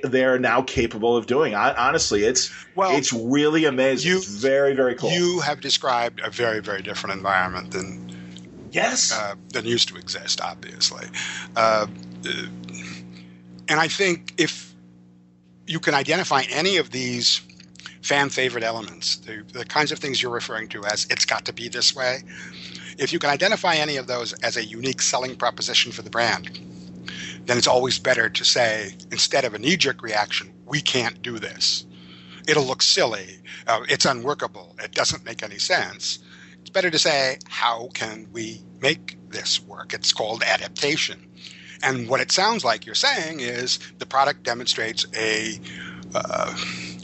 they're 0.03 0.39
now 0.39 0.61
capable 0.61 1.17
of 1.17 1.25
doing. 1.25 1.55
I, 1.55 1.73
honestly, 1.73 2.23
it's 2.23 2.51
well, 2.75 2.95
it's 2.95 3.11
really 3.11 3.65
amazing. 3.65 4.11
You, 4.11 4.17
it's 4.17 4.27
very 4.27 4.75
very 4.75 4.95
cool. 4.95 5.11
You 5.11 5.39
have 5.39 5.61
described 5.61 6.21
a 6.23 6.29
very 6.29 6.59
very 6.61 6.81
different 6.81 7.15
environment 7.15 7.71
than 7.71 8.67
yes 8.71 9.11
uh, 9.11 9.35
than 9.49 9.65
used 9.65 9.87
to 9.89 9.95
exist, 9.97 10.41
obviously, 10.41 11.07
uh, 11.55 11.87
and 13.67 13.79
I 13.79 13.87
think 13.87 14.33
if 14.37 14.73
you 15.65 15.79
can 15.79 15.93
identify 15.93 16.43
any 16.49 16.77
of 16.77 16.91
these 16.91 17.41
fan 18.01 18.29
favorite 18.29 18.63
elements, 18.63 19.17
the, 19.17 19.43
the 19.53 19.65
kinds 19.65 19.91
of 19.91 19.99
things 19.99 20.21
you're 20.21 20.31
referring 20.31 20.67
to 20.67 20.83
as 20.85 21.07
it's 21.09 21.25
got 21.25 21.45
to 21.45 21.53
be 21.53 21.69
this 21.69 21.95
way. 21.95 22.19
If 22.97 23.11
you 23.13 23.17
can 23.17 23.29
identify 23.29 23.75
any 23.75 23.97
of 23.97 24.07
those 24.07 24.33
as 24.33 24.57
a 24.57 24.63
unique 24.63 25.01
selling 25.01 25.35
proposition 25.35 25.91
for 25.91 26.01
the 26.01 26.09
brand, 26.09 26.59
then 27.45 27.57
it's 27.57 27.67
always 27.67 27.99
better 27.99 28.29
to 28.29 28.45
say, 28.45 28.95
instead 29.11 29.45
of 29.45 29.53
a 29.53 29.59
knee 29.59 29.77
jerk 29.77 30.01
reaction, 30.01 30.53
we 30.65 30.81
can't 30.81 31.21
do 31.21 31.39
this. 31.39 31.85
It'll 32.47 32.65
look 32.65 32.81
silly. 32.81 33.39
Uh, 33.67 33.81
it's 33.89 34.05
unworkable. 34.05 34.75
It 34.83 34.91
doesn't 34.91 35.25
make 35.25 35.43
any 35.43 35.59
sense. 35.59 36.19
It's 36.61 36.69
better 36.69 36.89
to 36.89 36.99
say, 36.99 37.39
how 37.47 37.89
can 37.93 38.27
we 38.33 38.63
make 38.83 39.17
this 39.33 39.65
work. 39.65 39.93
It's 39.93 40.13
called 40.13 40.43
adaptation. 40.43 41.27
And 41.81 42.07
what 42.07 42.21
it 42.21 42.31
sounds 42.31 42.63
like 42.63 42.85
you're 42.85 42.95
saying 42.95 43.39
is 43.39 43.79
the 43.97 44.05
product 44.05 44.43
demonstrates 44.43 45.05
a 45.17 45.59
uh, 46.15 46.55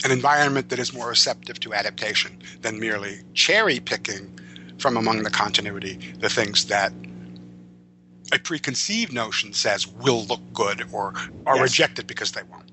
an 0.04 0.12
environment 0.12 0.68
that 0.68 0.78
is 0.78 0.94
more 0.94 1.08
receptive 1.08 1.58
to 1.60 1.74
adaptation 1.74 2.40
than 2.62 2.78
merely 2.78 3.18
cherry 3.34 3.80
picking 3.80 4.38
from 4.78 4.96
among 4.96 5.24
the 5.24 5.30
continuity 5.30 6.14
the 6.20 6.28
things 6.28 6.66
that 6.66 6.92
a 8.32 8.38
preconceived 8.38 9.12
notion 9.12 9.52
says 9.52 9.86
will 9.86 10.24
look 10.24 10.40
good 10.52 10.86
or 10.92 11.14
are 11.46 11.56
yes. 11.56 11.62
rejected 11.62 12.06
because 12.06 12.32
they 12.32 12.42
won't. 12.42 12.70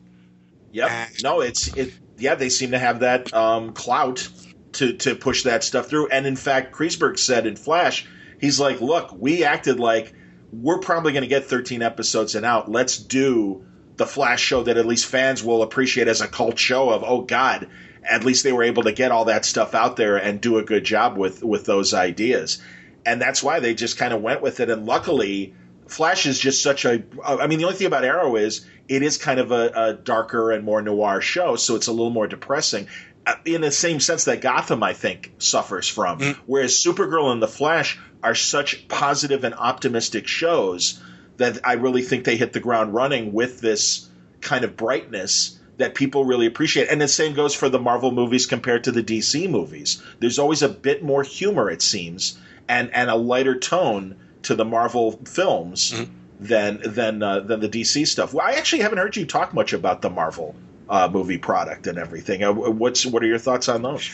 Yep. 0.71 0.91
And 0.91 1.23
no, 1.23 1.41
it's 1.41 1.67
it. 1.75 1.93
Yeah, 2.17 2.35
they 2.35 2.49
seem 2.49 2.71
to 2.71 2.79
have 2.79 3.01
that 3.01 3.33
um, 3.33 3.73
clout 3.73 4.27
to 4.73 4.93
to 4.93 5.15
push 5.15 5.43
that 5.43 5.63
stuff 5.63 5.89
through. 5.89 6.07
And 6.07 6.25
in 6.25 6.35
fact, 6.35 6.73
Kreisberg 6.73 7.17
said 7.17 7.47
in 7.47 7.55
Flash, 7.55 8.05
he's 8.39 8.59
like, 8.59 8.81
"Look, 8.81 9.15
we 9.17 9.43
acted 9.43 9.79
like 9.79 10.13
we're 10.51 10.79
probably 10.79 11.11
going 11.11 11.23
to 11.23 11.27
get 11.27 11.45
13 11.45 11.81
episodes 11.81 12.35
and 12.35 12.45
out. 12.45 12.69
Let's 12.69 12.97
do 12.97 13.65
the 13.97 14.05
Flash 14.05 14.41
show 14.41 14.63
that 14.63 14.77
at 14.77 14.85
least 14.85 15.07
fans 15.07 15.43
will 15.43 15.61
appreciate 15.61 16.07
as 16.07 16.21
a 16.21 16.27
cult 16.27 16.59
show 16.59 16.89
of 16.89 17.03
oh 17.03 17.21
God, 17.21 17.67
at 18.03 18.23
least 18.23 18.43
they 18.43 18.53
were 18.53 18.63
able 18.63 18.83
to 18.83 18.91
get 18.91 19.11
all 19.11 19.25
that 19.25 19.45
stuff 19.45 19.73
out 19.73 19.95
there 19.95 20.17
and 20.17 20.39
do 20.39 20.57
a 20.57 20.63
good 20.63 20.83
job 20.83 21.17
with 21.17 21.43
with 21.43 21.65
those 21.65 21.93
ideas." 21.93 22.59
And 23.05 23.21
that's 23.21 23.41
why 23.41 23.59
they 23.59 23.73
just 23.73 23.97
kind 23.97 24.13
of 24.13 24.21
went 24.21 24.41
with 24.41 24.59
it. 24.59 24.69
And 24.69 24.85
luckily, 24.85 25.53
Flash 25.87 26.25
is 26.25 26.39
just 26.39 26.61
such 26.61 26.85
a. 26.85 27.03
I 27.23 27.47
mean, 27.47 27.59
the 27.59 27.65
only 27.65 27.77
thing 27.77 27.87
about 27.87 28.03
Arrow 28.03 28.35
is 28.35 28.65
it 28.87 29.03
is 29.03 29.17
kind 29.17 29.39
of 29.39 29.51
a, 29.51 29.71
a 29.75 29.93
darker 29.93 30.51
and 30.51 30.63
more 30.63 30.81
noir 30.81 31.21
show, 31.21 31.55
so 31.55 31.75
it's 31.75 31.87
a 31.87 31.91
little 31.91 32.09
more 32.09 32.27
depressing. 32.27 32.87
Uh, 33.25 33.35
in 33.43 33.61
the 33.61 33.71
same 33.71 33.99
sense 33.99 34.25
that 34.25 34.39
Gotham, 34.39 34.83
I 34.83 34.93
think, 34.93 35.33
suffers 35.37 35.87
from. 35.87 36.19
Mm. 36.19 36.35
Whereas 36.45 36.73
Supergirl 36.73 37.31
and 37.31 37.41
The 37.41 37.47
Flash 37.47 37.99
are 38.23 38.35
such 38.35 38.87
positive 38.87 39.43
and 39.43 39.53
optimistic 39.53 40.27
shows 40.27 41.01
that 41.37 41.59
I 41.65 41.73
really 41.73 42.01
think 42.01 42.23
they 42.23 42.37
hit 42.37 42.53
the 42.53 42.59
ground 42.59 42.93
running 42.93 43.33
with 43.33 43.59
this 43.59 44.09
kind 44.41 44.63
of 44.63 44.77
brightness 44.77 45.59
that 45.77 45.93
people 45.93 46.25
really 46.25 46.45
appreciate. 46.45 46.89
And 46.89 46.99
the 46.99 47.07
same 47.07 47.33
goes 47.33 47.53
for 47.53 47.69
the 47.69 47.79
Marvel 47.79 48.11
movies 48.11 48.45
compared 48.45 48.85
to 48.85 48.91
the 48.91 49.03
DC 49.03 49.49
movies. 49.49 50.01
There's 50.19 50.39
always 50.39 50.61
a 50.61 50.69
bit 50.69 51.03
more 51.03 51.23
humor, 51.23 51.69
it 51.69 51.81
seems, 51.81 52.39
and, 52.67 52.93
and 52.93 53.09
a 53.09 53.15
lighter 53.15 53.57
tone 53.57 54.15
to 54.43 54.55
the 54.55 54.65
Marvel 54.65 55.13
films 55.25 55.91
mm-hmm. 55.91 56.11
than 56.39 56.81
than 56.85 57.23
uh, 57.23 57.41
than 57.41 57.59
the 57.59 57.69
DC 57.69 58.07
stuff. 58.07 58.33
Well, 58.33 58.45
I 58.45 58.53
actually 58.53 58.81
haven't 58.81 58.99
heard 58.99 59.15
you 59.15 59.25
talk 59.25 59.53
much 59.53 59.73
about 59.73 60.01
the 60.01 60.09
Marvel 60.09 60.55
uh, 60.89 61.09
movie 61.11 61.37
product 61.37 61.87
and 61.87 61.97
everything. 61.97 62.43
Uh, 62.43 62.53
what's 62.53 63.05
what 63.05 63.23
are 63.23 63.27
your 63.27 63.39
thoughts 63.39 63.67
on 63.69 63.81
those? 63.81 64.09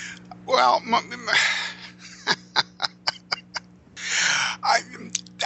Well, 0.46 0.82
I 4.64 4.80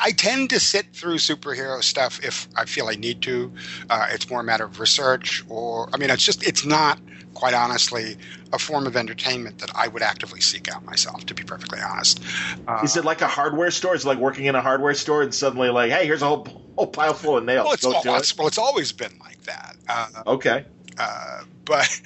I 0.02 0.12
tend 0.12 0.52
to 0.52 0.60
sit 0.60 0.94
through 0.94 1.16
superhero 1.16 1.84
stuff 1.84 2.24
if 2.24 2.48
I 2.56 2.66
feel 2.66 2.88
I 2.88 2.96
need 2.96 3.22
to. 3.24 3.52
Uh, 3.90 4.08
it's 4.12 4.30
more 4.30 4.42
a 4.42 4.44
matter 4.44 4.66
of 4.66 4.80
research, 4.80 5.44
or 5.50 5.90
I 5.94 5.98
mean, 5.98 6.10
it's 6.10 6.24
just 6.24 6.48
it's 6.48 6.66
not 6.66 7.00
quite 7.38 7.54
honestly, 7.54 8.18
a 8.52 8.58
form 8.58 8.88
of 8.88 8.98
entertainment 8.98 9.60
that 9.60 9.70
I 9.76 9.88
would 9.88 10.02
actively 10.02 10.42
seek 10.42 10.74
out 10.74 10.84
myself, 10.84 11.24
to 11.28 11.36
be 11.36 11.44
perfectly 11.44 11.80
honest. 11.80 12.20
Uh, 12.68 12.82
Is 12.84 12.98
it 12.98 13.06
like 13.06 13.22
a 13.22 13.28
hardware 13.28 13.70
store? 13.70 13.94
It's 13.94 14.06
like 14.06 14.18
working 14.18 14.46
in 14.46 14.56
a 14.56 14.62
hardware 14.62 14.96
store 14.96 15.22
and 15.22 15.32
suddenly 15.32 15.70
like, 15.70 15.92
hey, 15.92 16.08
here's 16.08 16.24
a 16.24 16.28
whole, 16.28 16.48
whole 16.76 16.88
pile 16.88 17.14
full 17.14 17.38
of 17.38 17.46
nails. 17.46 17.66
Well, 17.66 17.74
it's, 17.74 17.84
Go 17.84 17.92
well, 18.04 18.16
it's, 18.16 18.36
well, 18.36 18.48
it's 18.48 18.58
always 18.58 18.92
been 18.92 19.14
like 19.20 19.44
that. 19.44 19.76
Uh, 19.88 20.08
okay. 20.26 20.66
Uh, 20.98 21.44
but 21.64 22.02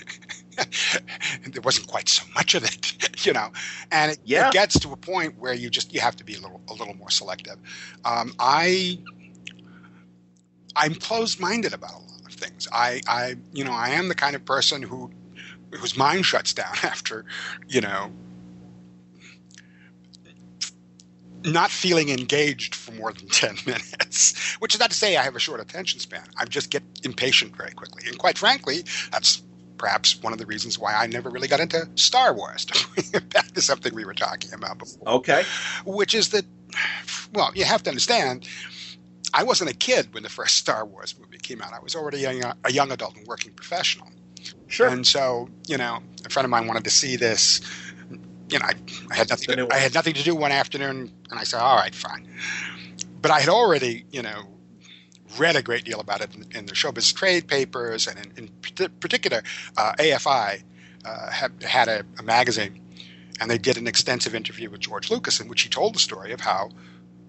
there 1.47 1.61
wasn't 1.61 1.87
quite 1.87 2.09
so 2.09 2.25
much 2.35 2.53
of 2.53 2.65
it, 2.65 3.25
you 3.25 3.31
know, 3.31 3.51
and 3.89 4.11
it, 4.11 4.19
yeah. 4.25 4.49
it, 4.49 4.53
gets 4.53 4.77
to 4.79 4.91
a 4.91 4.97
point 4.97 5.37
where 5.37 5.53
you 5.53 5.69
just 5.69 5.93
you 5.93 6.01
have 6.01 6.17
to 6.17 6.25
be 6.25 6.35
a 6.35 6.39
little 6.41 6.59
a 6.67 6.73
little 6.73 6.95
more 6.95 7.09
selective. 7.09 7.55
Um, 8.03 8.33
I 8.37 8.99
I'm 10.75 10.95
closed 10.95 11.39
minded 11.39 11.73
about 11.73 11.93
a 11.93 11.99
lot 11.99 12.25
of 12.25 12.33
things. 12.33 12.67
I 12.71 12.99
I 13.07 13.35
you 13.53 13.63
know 13.63 13.71
I 13.71 13.91
am 13.91 14.09
the 14.09 14.15
kind 14.15 14.35
of 14.35 14.43
person 14.43 14.81
who 14.81 15.11
whose 15.71 15.97
mind 15.97 16.25
shuts 16.25 16.53
down 16.53 16.73
after, 16.83 17.25
you 17.67 17.81
know, 17.81 18.11
not 21.43 21.71
feeling 21.71 22.09
engaged 22.09 22.75
for 22.75 22.91
more 22.91 23.13
than 23.13 23.27
10 23.29 23.57
minutes, 23.65 24.55
which 24.59 24.73
is 24.73 24.79
not 24.79 24.91
to 24.91 24.95
say 24.95 25.17
I 25.17 25.23
have 25.23 25.35
a 25.35 25.39
short 25.39 25.59
attention 25.59 25.99
span. 25.99 26.23
I 26.37 26.45
just 26.45 26.69
get 26.69 26.83
impatient 27.03 27.55
very 27.55 27.71
quickly. 27.71 28.03
And 28.07 28.17
quite 28.17 28.37
frankly, 28.37 28.83
that's 29.11 29.41
perhaps 29.77 30.21
one 30.21 30.31
of 30.31 30.39
the 30.39 30.45
reasons 30.45 30.77
why 30.77 30.93
I 30.93 31.07
never 31.07 31.29
really 31.29 31.47
got 31.47 31.59
into 31.59 31.89
Star 31.95 32.33
Wars. 32.33 32.65
Back 33.33 33.47
to 33.51 33.61
something 33.61 33.95
we 33.95 34.05
were 34.05 34.13
talking 34.13 34.53
about 34.53 34.77
before. 34.77 35.09
Okay. 35.09 35.43
Which 35.85 36.13
is 36.13 36.29
that, 36.29 36.45
well, 37.33 37.51
you 37.55 37.65
have 37.65 37.81
to 37.83 37.89
understand, 37.89 38.47
I 39.33 39.43
wasn't 39.43 39.71
a 39.71 39.73
kid 39.73 40.13
when 40.13 40.23
the 40.23 40.29
first 40.29 40.57
Star 40.57 40.85
Wars 40.85 41.15
movie 41.19 41.39
came 41.39 41.61
out. 41.61 41.73
I 41.73 41.79
was 41.79 41.95
already 41.95 42.25
a 42.25 42.55
a 42.63 42.71
young 42.71 42.91
adult 42.91 43.17
and 43.17 43.25
working 43.25 43.53
professional. 43.53 44.07
Sure. 44.71 44.87
And 44.87 45.05
so, 45.05 45.49
you 45.67 45.77
know, 45.77 45.99
a 46.25 46.29
friend 46.29 46.45
of 46.45 46.49
mine 46.49 46.65
wanted 46.65 46.85
to 46.85 46.89
see 46.89 47.17
this. 47.17 47.61
You 48.49 48.59
know, 48.59 48.65
I, 48.65 48.73
I 49.11 49.15
had 49.15 49.29
nothing. 49.29 49.57
To, 49.57 49.67
I 49.71 49.77
had 49.77 49.93
nothing 49.93 50.13
to 50.13 50.23
do 50.23 50.33
one 50.33 50.51
afternoon, 50.51 51.11
and 51.29 51.39
I 51.39 51.43
said, 51.43 51.59
"All 51.59 51.75
right, 51.75 51.93
fine." 51.93 52.27
But 53.21 53.31
I 53.31 53.39
had 53.41 53.49
already, 53.49 54.05
you 54.11 54.21
know, 54.21 54.43
read 55.37 55.55
a 55.55 55.61
great 55.61 55.83
deal 55.83 55.99
about 55.99 56.21
it 56.21 56.33
in, 56.35 56.45
in 56.55 56.65
the 56.65 56.73
showbiz 56.73 57.13
trade 57.13 57.47
papers, 57.47 58.07
and 58.07 58.17
in, 58.37 58.49
in 58.71 58.89
particular, 58.99 59.43
uh, 59.77 59.93
AFI 59.99 60.63
uh, 61.05 61.31
had, 61.31 61.63
had 61.63 61.87
a, 61.87 62.03
a 62.19 62.23
magazine, 62.23 62.81
and 63.39 63.49
they 63.49 63.57
did 63.57 63.77
an 63.77 63.87
extensive 63.87 64.33
interview 64.35 64.69
with 64.69 64.79
George 64.79 65.11
Lucas, 65.11 65.39
in 65.39 65.47
which 65.47 65.61
he 65.61 65.69
told 65.69 65.95
the 65.95 65.99
story 65.99 66.31
of 66.31 66.41
how 66.41 66.69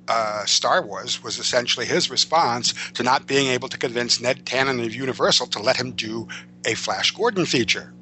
uh, 0.08 0.44
Star 0.44 0.84
Wars 0.84 1.22
was 1.22 1.38
essentially 1.38 1.86
his 1.86 2.10
response 2.10 2.74
to 2.92 3.02
not 3.02 3.26
being 3.26 3.48
able 3.48 3.68
to 3.68 3.78
convince 3.78 4.20
Ned 4.20 4.44
Tanen 4.44 4.84
of 4.84 4.94
Universal 4.94 5.46
to 5.48 5.60
let 5.60 5.76
him 5.76 5.92
do 5.92 6.28
a 6.66 6.74
Flash 6.74 7.12
Gordon 7.12 7.46
feature. 7.46 7.92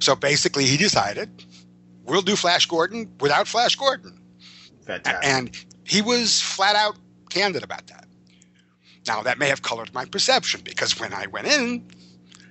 So 0.00 0.14
basically, 0.14 0.66
he 0.66 0.76
decided 0.76 1.44
we'll 2.04 2.22
do 2.22 2.36
Flash 2.36 2.66
Gordon 2.66 3.10
without 3.20 3.48
Flash 3.48 3.76
Gordon. 3.76 4.20
Fantastic. 4.86 5.24
And 5.28 5.66
he 5.84 6.02
was 6.02 6.40
flat 6.40 6.76
out 6.76 6.96
candid 7.30 7.62
about 7.62 7.86
that. 7.88 8.06
Now, 9.06 9.22
that 9.22 9.38
may 9.38 9.48
have 9.48 9.62
colored 9.62 9.92
my 9.94 10.04
perception 10.04 10.60
because 10.64 10.98
when 10.98 11.12
I 11.12 11.26
went 11.26 11.46
in, 11.46 11.86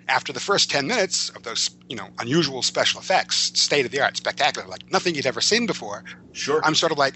after 0.07 0.31
the 0.31 0.39
first 0.39 0.69
10 0.69 0.87
minutes 0.87 1.29
of 1.29 1.43
those, 1.43 1.71
you 1.89 1.95
know, 1.95 2.07
unusual 2.19 2.61
special 2.61 2.99
effects, 2.99 3.35
state 3.59 3.85
of 3.85 3.91
the 3.91 3.99
art, 3.99 4.15
spectacular, 4.17 4.67
like 4.67 4.89
nothing 4.91 5.15
you'd 5.15 5.25
ever 5.25 5.41
seen 5.41 5.65
before, 5.65 6.03
sure. 6.31 6.61
I'm 6.63 6.75
sort 6.75 6.91
of 6.91 6.97
like, 6.97 7.15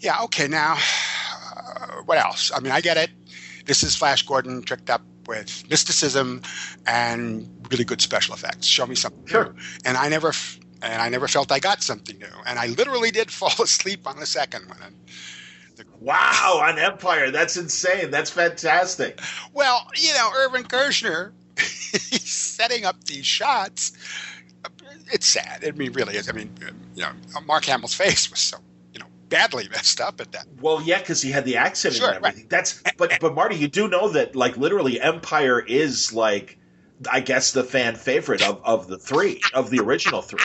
yeah, 0.00 0.22
okay, 0.24 0.48
now, 0.48 0.76
uh, 0.76 2.02
what 2.04 2.18
else? 2.18 2.50
I 2.54 2.60
mean, 2.60 2.72
I 2.72 2.80
get 2.80 2.96
it. 2.96 3.10
This 3.66 3.82
is 3.82 3.94
Flash 3.94 4.22
Gordon 4.22 4.62
tricked 4.62 4.90
up 4.90 5.02
with 5.26 5.68
mysticism 5.70 6.42
and 6.86 7.48
really 7.70 7.84
good 7.84 8.00
special 8.00 8.34
effects. 8.34 8.66
Show 8.66 8.86
me 8.86 8.94
something 8.94 9.26
sure. 9.26 9.44
new. 9.44 9.54
And 9.84 9.96
I 9.96 10.08
never, 10.08 10.32
and 10.82 11.00
I 11.00 11.08
never 11.08 11.28
felt 11.28 11.52
I 11.52 11.60
got 11.60 11.82
something 11.82 12.18
new. 12.18 12.26
And 12.46 12.58
I 12.58 12.68
literally 12.68 13.10
did 13.10 13.30
fall 13.40 13.62
asleep 13.62 14.06
on 14.06 14.18
the 14.18 14.26
second 14.26 14.68
one. 14.68 14.78
The, 15.76 15.84
wow, 16.00 16.60
on 16.64 16.78
Empire, 16.78 17.30
that's 17.30 17.56
insane. 17.56 18.10
That's 18.10 18.30
fantastic. 18.30 19.20
Well, 19.52 19.86
you 19.96 20.12
know, 20.14 20.30
Irvin 20.34 20.64
Kershner, 20.64 21.32
he's 21.58 22.30
setting 22.30 22.84
up 22.84 23.04
these 23.04 23.26
shots. 23.26 23.92
It's 25.12 25.26
sad. 25.26 25.64
I 25.66 25.72
mean, 25.72 25.92
really 25.92 26.16
is. 26.16 26.28
I 26.28 26.32
mean, 26.32 26.50
you 26.94 27.02
know, 27.02 27.40
Mark 27.46 27.64
Hamill's 27.64 27.94
face 27.94 28.30
was 28.30 28.38
so 28.40 28.58
badly 29.30 29.68
messed 29.72 30.00
up 30.00 30.20
at 30.20 30.32
that. 30.32 30.46
Well, 30.60 30.82
yeah, 30.82 30.98
because 30.98 31.22
he 31.22 31.30
had 31.30 31.46
the 31.46 31.56
accent 31.56 31.94
sure, 31.94 32.08
and 32.08 32.16
everything. 32.16 32.42
Right. 32.42 32.50
That's 32.50 32.82
but 32.98 33.18
but 33.20 33.34
Marty, 33.34 33.56
you 33.56 33.68
do 33.68 33.88
know 33.88 34.10
that 34.10 34.36
like 34.36 34.56
literally 34.58 35.00
Empire 35.00 35.58
is 35.60 36.12
like 36.12 36.58
I 37.10 37.20
guess 37.20 37.52
the 37.52 37.64
fan 37.64 37.96
favorite 37.96 38.42
of 38.42 38.60
of 38.64 38.88
the 38.88 38.98
three 38.98 39.40
of 39.54 39.70
the 39.70 39.80
original 39.80 40.20
three. 40.20 40.44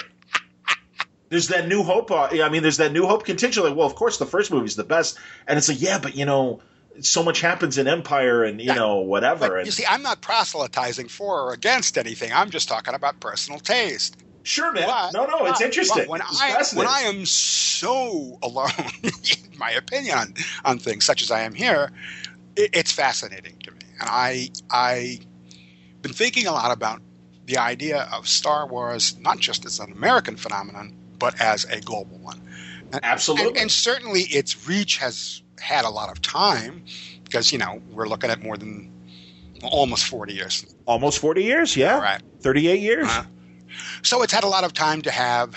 There's 1.30 1.48
that 1.50 1.68
New 1.68 1.84
Hope. 1.84 2.12
Uh, 2.12 2.30
I 2.32 2.50
mean, 2.50 2.62
there's 2.62 2.78
that 2.78 2.94
New 2.94 3.08
Hope 3.08 3.26
contingent. 3.26 3.66
Like, 3.66 3.76
well, 3.76 3.88
of 3.88 3.96
course, 3.96 4.20
the 4.20 4.26
first 4.26 4.52
movie's 4.52 4.76
the 4.76 4.84
best, 4.84 5.18
and 5.48 5.58
it's 5.58 5.68
like, 5.68 5.82
yeah, 5.82 5.98
but 6.00 6.16
you 6.16 6.24
know, 6.24 6.62
so 7.02 7.24
much 7.24 7.42
happens 7.42 7.78
in 7.78 7.88
Empire, 7.88 8.44
and 8.44 8.62
you 8.62 8.74
know, 8.74 8.98
whatever. 8.98 9.50
But 9.50 9.58
and, 9.58 9.66
you 9.66 9.72
see, 9.72 9.86
I'm 9.86 10.04
not 10.04 10.22
proselytizing 10.22 11.08
for 11.08 11.42
or 11.42 11.54
against 11.54 11.98
anything. 11.98 12.32
I'm 12.32 12.52
just 12.52 12.70
talking 12.70 12.94
about 12.94 13.20
personal 13.20 13.60
taste. 13.60 14.18
Sure, 14.46 14.72
man. 14.72 14.86
But, 14.86 15.12
no, 15.14 15.26
no, 15.26 15.46
it's 15.48 15.60
interesting. 15.60 16.08
when 16.08 16.22
it's 16.22 16.42
I 16.42 16.78
when 16.78 16.88
I 16.88 17.02
am 17.02 17.26
so 17.26 18.38
alone, 18.44 18.70
in 19.04 19.58
my 19.58 19.72
opinion 19.72 20.18
on, 20.18 20.34
on 20.64 20.78
things 20.78 21.04
such 21.04 21.24
as 21.24 21.32
I 21.32 21.42
am 21.42 21.56
here, 21.56 21.92
it, 22.56 22.70
it's 22.74 22.92
fascinating 22.92 23.58
to 23.64 23.72
me, 23.72 23.80
and 24.00 24.08
I 24.08 24.50
I 24.70 25.20
been 26.04 26.14
thinking 26.14 26.46
a 26.46 26.52
lot 26.52 26.72
about 26.72 27.02
the 27.48 27.58
idea 27.58 28.08
of 28.14 28.28
Star 28.28 28.68
Wars 28.68 29.18
not 29.20 29.40
just 29.40 29.66
as 29.66 29.80
an 29.80 29.92
American 29.92 30.36
phenomenon, 30.36 30.96
but 31.18 31.42
as 31.42 31.64
a 31.66 31.82
global 31.82 32.20
one. 32.20 32.40
And, 32.94 33.04
Absolutely, 33.04 33.48
and, 33.48 33.58
and 33.58 33.72
certainly 33.72 34.22
its 34.22 34.68
reach 34.68 34.98
has 34.98 35.42
had 35.60 35.86
a 35.86 35.90
lot 35.90 36.12
of 36.12 36.22
time 36.22 36.86
because 37.24 37.52
you 37.52 37.58
know 37.58 37.82
we're 37.90 38.08
looking 38.08 38.30
at 38.30 38.44
more 38.44 38.58
than 38.58 38.92
almost 39.64 40.06
40 40.06 40.34
years. 40.34 40.76
Almost 40.86 41.18
40 41.18 41.44
years, 41.44 41.76
yeah. 41.76 42.00
Right. 42.00 42.22
38 42.42 42.80
years. 42.80 43.08
Uh, 43.08 43.24
so 44.04 44.22
it's 44.24 44.34
had 44.34 44.44
a 44.44 44.48
lot 44.48 44.64
of 44.64 44.74
time 44.74 45.02
to 45.04 45.12
have 45.12 45.56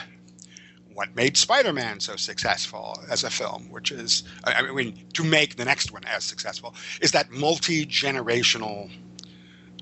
what 0.94 1.14
made 1.14 1.36
Spider-Man 1.36 2.00
so 2.00 2.16
successful 2.16 3.00
as 3.08 3.22
a 3.22 3.30
film, 3.30 3.70
which 3.70 3.92
is, 3.92 4.24
I 4.44 4.62
mean, 4.72 5.06
to 5.12 5.22
make 5.22 5.54
the 5.56 5.64
next 5.64 5.92
one 5.92 6.02
as 6.04 6.24
successful, 6.24 6.74
is 7.00 7.12
that 7.12 7.30
multi-generational 7.30 8.90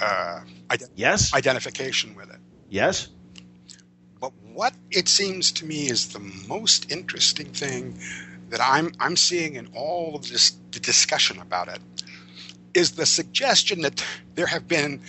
uh, 0.01 0.41
ident- 0.69 0.91
Yes. 0.95 1.33
identification 1.33 2.15
with 2.15 2.29
it. 2.31 2.39
yes. 2.69 3.09
But 4.21 4.33
what 4.53 4.75
it 4.91 5.09
seems 5.09 5.53
to 5.53 5.65
me 5.67 5.89
is 5.89 6.09
the 6.09 6.19
most 6.19 6.91
interesting 6.91 7.53
thing 7.53 7.99
that 8.51 8.61
I'm 8.63 8.93
I'm 8.99 9.17
seeing 9.17 9.55
in 9.57 9.69
all 9.75 10.17
of 10.17 10.29
this 10.29 10.53
the 10.71 10.81
discussion 10.81 11.39
about 11.41 11.69
it 11.69 11.81
is 12.75 12.93
the 12.93 13.07
suggestion 13.07 13.83
that 13.83 14.05
there 14.35 14.47
have 14.47 14.67
been 14.69 15.01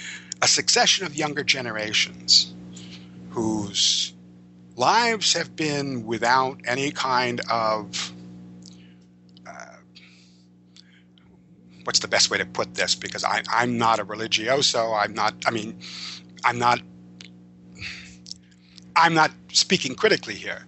a 0.41 0.47
succession 0.47 1.05
of 1.05 1.15
younger 1.15 1.43
generations 1.43 2.53
whose 3.37 4.15
lives 4.75 5.33
have 5.33 5.55
been 5.55 6.07
without 6.07 6.59
any 6.65 6.89
kind 6.89 7.39
of 7.51 8.11
uh, 9.45 9.75
what's 11.83 11.99
the 11.99 12.07
best 12.07 12.31
way 12.31 12.39
to 12.39 12.45
put 12.47 12.73
this 12.73 12.95
because 12.95 13.23
I, 13.23 13.43
i'm 13.51 13.77
not 13.77 13.99
a 13.99 14.05
religioso 14.05 14.99
i'm 14.99 15.13
not 15.13 15.35
i 15.45 15.51
mean 15.51 15.79
i'm 16.43 16.57
not 16.57 16.79
i'm 18.95 19.13
not 19.13 19.29
speaking 19.53 19.93
critically 19.93 20.33
here 20.33 20.65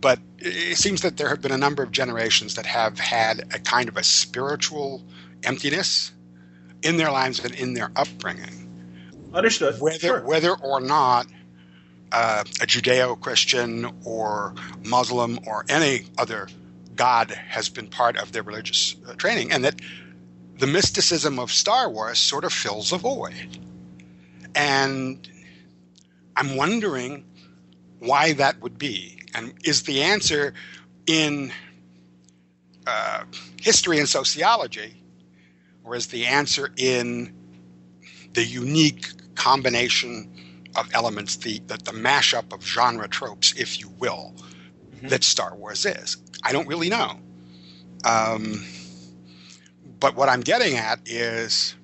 but 0.00 0.20
it 0.38 0.78
seems 0.78 1.02
that 1.02 1.16
there 1.16 1.28
have 1.30 1.42
been 1.42 1.50
a 1.50 1.58
number 1.58 1.82
of 1.82 1.90
generations 1.90 2.54
that 2.54 2.66
have 2.66 2.96
had 3.00 3.40
a 3.52 3.58
kind 3.58 3.88
of 3.88 3.96
a 3.96 4.04
spiritual 4.04 5.02
emptiness 5.42 6.12
in 6.84 6.96
their 6.96 7.10
lives 7.10 7.44
and 7.44 7.52
in 7.56 7.74
their 7.74 7.90
upbringing 7.96 8.70
Understood. 9.34 9.80
whether 9.80 9.98
Sure. 9.98 10.20
whether 10.22 10.52
or 10.54 10.80
not 10.80 11.26
uh, 12.14 12.44
a 12.62 12.66
Judeo-Christian 12.66 13.90
or 14.04 14.54
Muslim 14.84 15.40
or 15.46 15.64
any 15.68 16.06
other 16.16 16.46
god 16.94 17.30
has 17.32 17.68
been 17.68 17.88
part 17.88 18.16
of 18.16 18.30
their 18.30 18.44
religious 18.44 18.94
uh, 19.08 19.14
training, 19.14 19.50
and 19.50 19.64
that 19.64 19.80
the 20.58 20.68
mysticism 20.68 21.40
of 21.40 21.50
Star 21.50 21.90
Wars 21.90 22.20
sort 22.20 22.44
of 22.44 22.52
fills 22.52 22.92
a 22.92 22.98
void. 22.98 23.58
And 24.54 25.28
I'm 26.36 26.56
wondering 26.56 27.24
why 27.98 28.34
that 28.34 28.60
would 28.62 28.78
be, 28.78 29.18
and 29.34 29.52
is 29.64 29.82
the 29.82 30.02
answer 30.02 30.54
in 31.08 31.52
uh, 32.86 33.24
history 33.60 33.98
and 33.98 34.08
sociology, 34.08 35.02
or 35.82 35.96
is 35.96 36.06
the 36.06 36.26
answer 36.26 36.70
in 36.76 37.34
the 38.34 38.44
unique 38.44 39.34
combination 39.34 40.33
of 40.76 40.88
elements, 40.92 41.36
the, 41.36 41.60
the, 41.66 41.76
the 41.78 41.92
mashup 41.92 42.52
of 42.52 42.64
genre 42.66 43.08
tropes, 43.08 43.52
if 43.56 43.78
you 43.80 43.88
will, 43.98 44.34
Mhm. 44.96 45.08
that 45.10 45.24
Star 45.24 45.54
Wars 45.56 45.84
is. 45.86 46.16
I 46.42 46.52
don't 46.52 46.68
really 46.68 46.88
know. 46.88 47.18
Um, 48.04 48.64
but 50.00 50.14
what 50.16 50.28
I'm 50.28 50.40
getting 50.40 50.76
at 50.76 51.00
is 51.06 51.74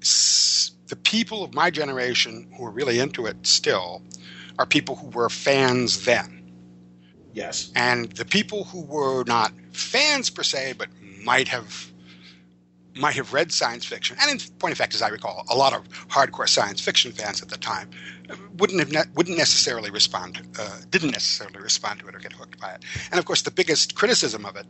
s- 0.00 0.72
the 0.88 0.96
people 0.96 1.42
of 1.42 1.54
my 1.54 1.70
generation 1.70 2.46
who 2.56 2.64
are 2.66 2.70
really 2.70 2.98
into 2.98 3.26
it 3.26 3.36
still 3.46 4.02
are 4.58 4.66
people 4.66 4.96
who 4.96 5.08
were 5.08 5.28
fans 5.30 6.04
then. 6.04 6.42
Yes. 7.32 7.72
And 7.74 8.12
the 8.12 8.24
people 8.24 8.64
who 8.64 8.82
were 8.82 9.24
not 9.24 9.52
fans 9.72 10.30
per 10.30 10.42
se, 10.42 10.74
but 10.78 10.88
might 11.24 11.48
have 11.48 11.90
might 12.96 13.14
have 13.16 13.32
read 13.32 13.50
science 13.52 13.84
fiction, 13.84 14.16
and 14.20 14.30
in 14.30 14.38
point 14.58 14.72
of 14.72 14.78
fact, 14.78 14.94
as 14.94 15.02
I 15.02 15.08
recall, 15.08 15.44
a 15.50 15.56
lot 15.56 15.72
of 15.72 15.88
hardcore 16.08 16.48
science 16.48 16.80
fiction 16.80 17.12
fans 17.12 17.42
at 17.42 17.48
the 17.48 17.56
time 17.56 17.90
wouldn't 18.56 18.78
have 18.80 18.90
ne- 18.92 19.10
wouldn't 19.14 19.36
necessarily 19.36 19.90
respond, 19.90 20.40
uh, 20.58 20.78
didn't 20.90 21.10
necessarily 21.10 21.60
respond 21.60 22.00
to 22.00 22.08
it 22.08 22.14
or 22.14 22.18
get 22.18 22.32
hooked 22.32 22.58
by 22.60 22.70
it. 22.72 22.84
And 23.10 23.18
of 23.18 23.24
course, 23.24 23.42
the 23.42 23.50
biggest 23.50 23.94
criticism 23.96 24.46
of 24.46 24.56
it 24.56 24.66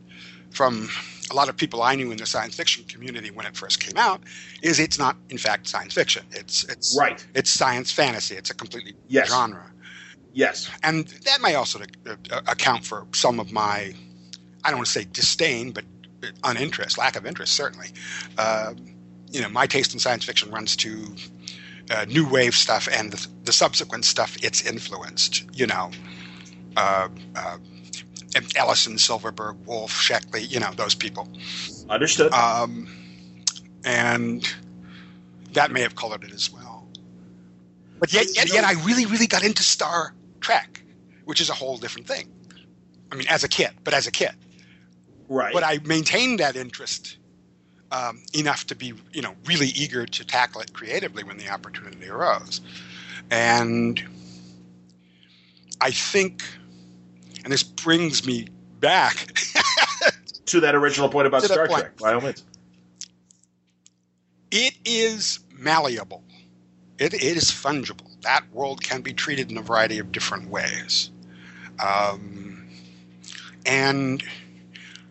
from 0.51 0.89
a 1.31 1.35
lot 1.35 1.49
of 1.49 1.57
people 1.57 1.81
I 1.83 1.95
knew 1.95 2.11
in 2.11 2.17
the 2.17 2.25
science 2.25 2.55
fiction 2.55 2.83
community 2.85 3.31
when 3.31 3.45
it 3.45 3.55
first 3.55 3.79
came 3.79 3.97
out 3.97 4.21
is 4.61 4.79
it's 4.79 4.97
not, 4.99 5.17
in 5.29 5.37
fact, 5.37 5.67
science 5.67 5.93
fiction. 5.93 6.25
It's 6.31 6.63
it's 6.65 6.97
Right. 6.99 7.25
it's 7.35 7.49
science 7.49 7.91
fantasy. 7.91 8.35
It's 8.35 8.49
a 8.49 8.55
completely 8.55 8.95
Yes. 9.07 9.29
genre 9.29 9.71
Yes. 10.33 10.69
and 10.83 11.07
that 11.25 11.41
may 11.41 11.55
also 11.55 11.79
uh, 12.07 12.41
account 12.47 12.83
for 12.85 13.07
some 13.13 13.39
of 13.39 13.51
my 13.53 13.93
i 14.63 14.69
don't 14.69 14.77
want 14.77 14.85
to 14.87 14.91
say 14.91 15.05
disdain 15.13 15.71
but 15.71 15.85
uninterest 16.43 16.97
lack 16.97 17.15
of 17.15 17.25
interest 17.25 17.53
certainly 17.53 17.87
uh, 18.37 18.73
you 19.31 19.41
know 19.41 19.49
my 19.49 19.65
taste 19.65 19.93
in 19.93 19.99
science 19.99 20.23
fiction 20.23 20.49
runs 20.51 20.75
to 20.75 21.15
uh, 21.91 22.05
new 22.05 22.27
wave 22.27 22.55
stuff 22.55 22.87
and 22.91 23.11
the, 23.11 23.27
the 23.43 23.53
subsequent 23.53 24.05
stuff 24.05 24.35
it's 24.43 24.65
influenced 24.65 25.45
you 25.53 25.67
know 25.67 25.91
uh, 26.77 27.07
uh, 27.35 27.57
ellison 28.55 28.97
silverberg 28.97 29.55
wolfe 29.65 29.99
sheckley 30.01 30.43
you 30.43 30.59
know 30.59 30.71
those 30.75 30.95
people 30.95 31.27
Understood. 31.89 32.33
um, 32.33 32.87
and 33.85 34.53
that 35.55 35.71
may 35.71 35.81
have 35.81 35.95
colored 35.95 36.23
it 36.23 36.31
as 36.31 36.51
well. 36.51 36.87
But 37.99 38.13
yet, 38.13 38.27
yet, 38.35 38.53
yet, 38.53 38.63
I 38.63 38.73
really, 38.83 39.05
really 39.05 39.27
got 39.27 39.43
into 39.43 39.63
Star 39.63 40.13
Trek, 40.41 40.83
which 41.23 41.41
is 41.41 41.49
a 41.49 41.53
whole 41.53 41.77
different 41.77 42.07
thing. 42.07 42.27
I 43.11 43.15
mean, 43.15 43.27
as 43.29 43.43
a 43.43 43.47
kid, 43.47 43.71
but 43.83 43.93
as 43.93 44.05
a 44.05 44.11
kid, 44.11 44.31
right. 45.29 45.53
but 45.53 45.63
I 45.63 45.79
maintained 45.83 46.39
that 46.39 46.55
interest 46.55 47.17
um, 47.91 48.21
enough 48.33 48.67
to 48.67 48.75
be, 48.75 48.93
you 49.13 49.21
know, 49.21 49.35
really 49.45 49.67
eager 49.67 50.05
to 50.05 50.25
tackle 50.25 50.61
it 50.61 50.73
creatively 50.73 51.23
when 51.23 51.37
the 51.37 51.49
opportunity 51.49 52.09
arose. 52.09 52.61
And 53.31 54.01
I 55.81 55.91
think, 55.91 56.43
and 57.43 57.51
this 57.51 57.63
brings 57.63 58.25
me 58.25 58.47
back 58.79 59.33
to 60.45 60.59
that 60.59 60.75
original 60.75 61.09
point 61.09 61.27
about 61.27 61.43
Star 61.43 61.67
point. 61.67 61.81
Trek, 61.81 61.97
by 61.97 62.13
all 62.13 62.21
means. 62.21 62.43
it 64.51 64.75
is 64.85 65.39
malleable. 65.51 66.23
It, 66.97 67.13
it 67.13 67.23
is 67.23 67.45
fungible. 67.45 68.09
That 68.21 68.43
world 68.51 68.81
can 68.83 69.01
be 69.01 69.13
treated 69.13 69.51
in 69.51 69.57
a 69.57 69.61
variety 69.61 69.99
of 69.99 70.11
different 70.11 70.49
ways. 70.49 71.11
Um, 71.85 72.67
and 73.65 74.23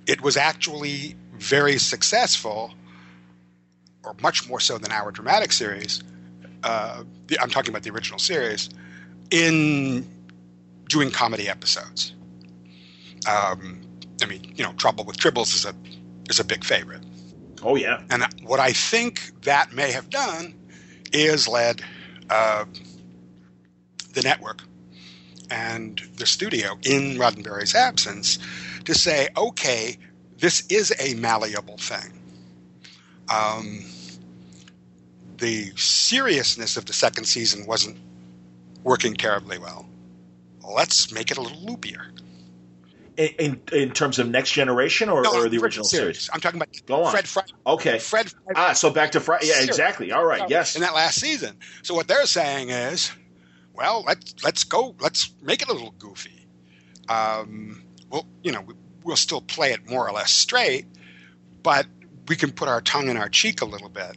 it 0.06 0.20
was 0.20 0.36
actually 0.36 1.16
very 1.34 1.78
successful, 1.78 2.72
or 4.04 4.14
much 4.22 4.48
more 4.48 4.60
so 4.60 4.78
than 4.78 4.92
our 4.92 5.10
dramatic 5.10 5.52
series. 5.52 6.02
Uh, 6.62 7.04
the, 7.26 7.40
I'm 7.40 7.50
talking 7.50 7.70
about 7.70 7.82
the 7.82 7.90
original 7.90 8.18
series, 8.18 8.70
in 9.30 10.06
doing 10.88 11.10
comedy 11.10 11.48
episodes. 11.48 12.14
Um, 13.28 13.80
I 14.22 14.26
mean, 14.26 14.52
you 14.56 14.64
know, 14.64 14.72
Trouble 14.74 15.04
with 15.04 15.16
Tribbles 15.16 15.54
is 15.54 15.64
a 15.64 15.74
is 16.28 16.40
a 16.40 16.44
big 16.44 16.64
favorite. 16.64 17.02
Oh 17.62 17.76
yeah. 17.76 18.02
And 18.10 18.24
what 18.42 18.60
I 18.60 18.72
think 18.72 19.42
that 19.42 19.72
may 19.72 19.90
have 19.92 20.10
done 20.10 20.54
is 21.12 21.48
led 21.48 21.82
uh, 22.30 22.64
the 24.12 24.22
network 24.22 24.62
and 25.50 26.00
the 26.16 26.26
studio 26.26 26.78
in 26.82 27.16
Roddenberry's 27.16 27.74
absence 27.74 28.38
to 28.84 28.94
say, 28.94 29.28
okay, 29.36 29.96
this 30.38 30.66
is 30.68 30.92
a 30.98 31.14
malleable 31.14 31.78
thing. 31.78 32.12
Um, 33.28 33.84
the 35.38 35.72
seriousness 35.76 36.76
of 36.76 36.86
the 36.86 36.92
second 36.92 37.24
season 37.24 37.66
wasn't 37.66 37.98
working 38.82 39.14
terribly 39.14 39.58
well. 39.58 39.88
Let's 40.62 41.12
make 41.12 41.30
it 41.30 41.36
a 41.38 41.42
little 41.42 41.58
loopier. 41.58 42.10
In, 43.16 43.28
in 43.38 43.60
in 43.72 43.90
terms 43.92 44.18
of 44.18 44.28
next 44.28 44.50
generation 44.52 45.08
or, 45.08 45.22
No, 45.22 45.34
or 45.36 45.48
the 45.48 45.58
original 45.58 45.84
series? 45.84 46.28
I'm 46.32 46.40
talking 46.40 46.58
about 46.60 46.70
Go 46.86 47.04
on. 47.04 47.12
Fred 47.12 47.28
Fry. 47.28 47.42
Okay. 47.64 47.98
Fred 48.00 48.28
Fry 48.30 48.52
Ah, 48.56 48.72
so 48.72 48.90
back 48.90 49.12
to 49.12 49.20
Friday. 49.20 49.46
Yeah, 49.46 49.52
Series. 49.54 49.68
exactly. 49.68 50.10
All 50.10 50.24
right. 50.24 50.42
Yes. 50.50 50.74
in 50.74 50.82
that 50.82 50.94
last 50.94 51.20
season. 51.20 51.56
So 51.82 51.94
what 51.94 52.08
they're 52.08 52.26
saying 52.26 52.70
is, 52.70 53.12
well, 53.72 54.02
let's 54.04 54.42
let's 54.42 54.64
go, 54.64 54.96
let's 54.98 55.32
make 55.42 55.62
it 55.62 55.68
a 55.68 55.72
little 55.72 55.94
goofy. 55.96 56.44
Um, 57.08 57.83
well, 58.14 58.26
you 58.44 58.52
know, 58.52 58.60
we, 58.60 58.74
we'll 59.02 59.16
still 59.16 59.40
play 59.40 59.72
it 59.72 59.90
more 59.90 60.08
or 60.08 60.12
less 60.12 60.30
straight, 60.30 60.86
but 61.64 61.84
we 62.28 62.36
can 62.36 62.52
put 62.52 62.68
our 62.68 62.80
tongue 62.80 63.08
in 63.08 63.16
our 63.16 63.28
cheek 63.28 63.60
a 63.60 63.64
little 63.64 63.88
bit. 63.88 64.16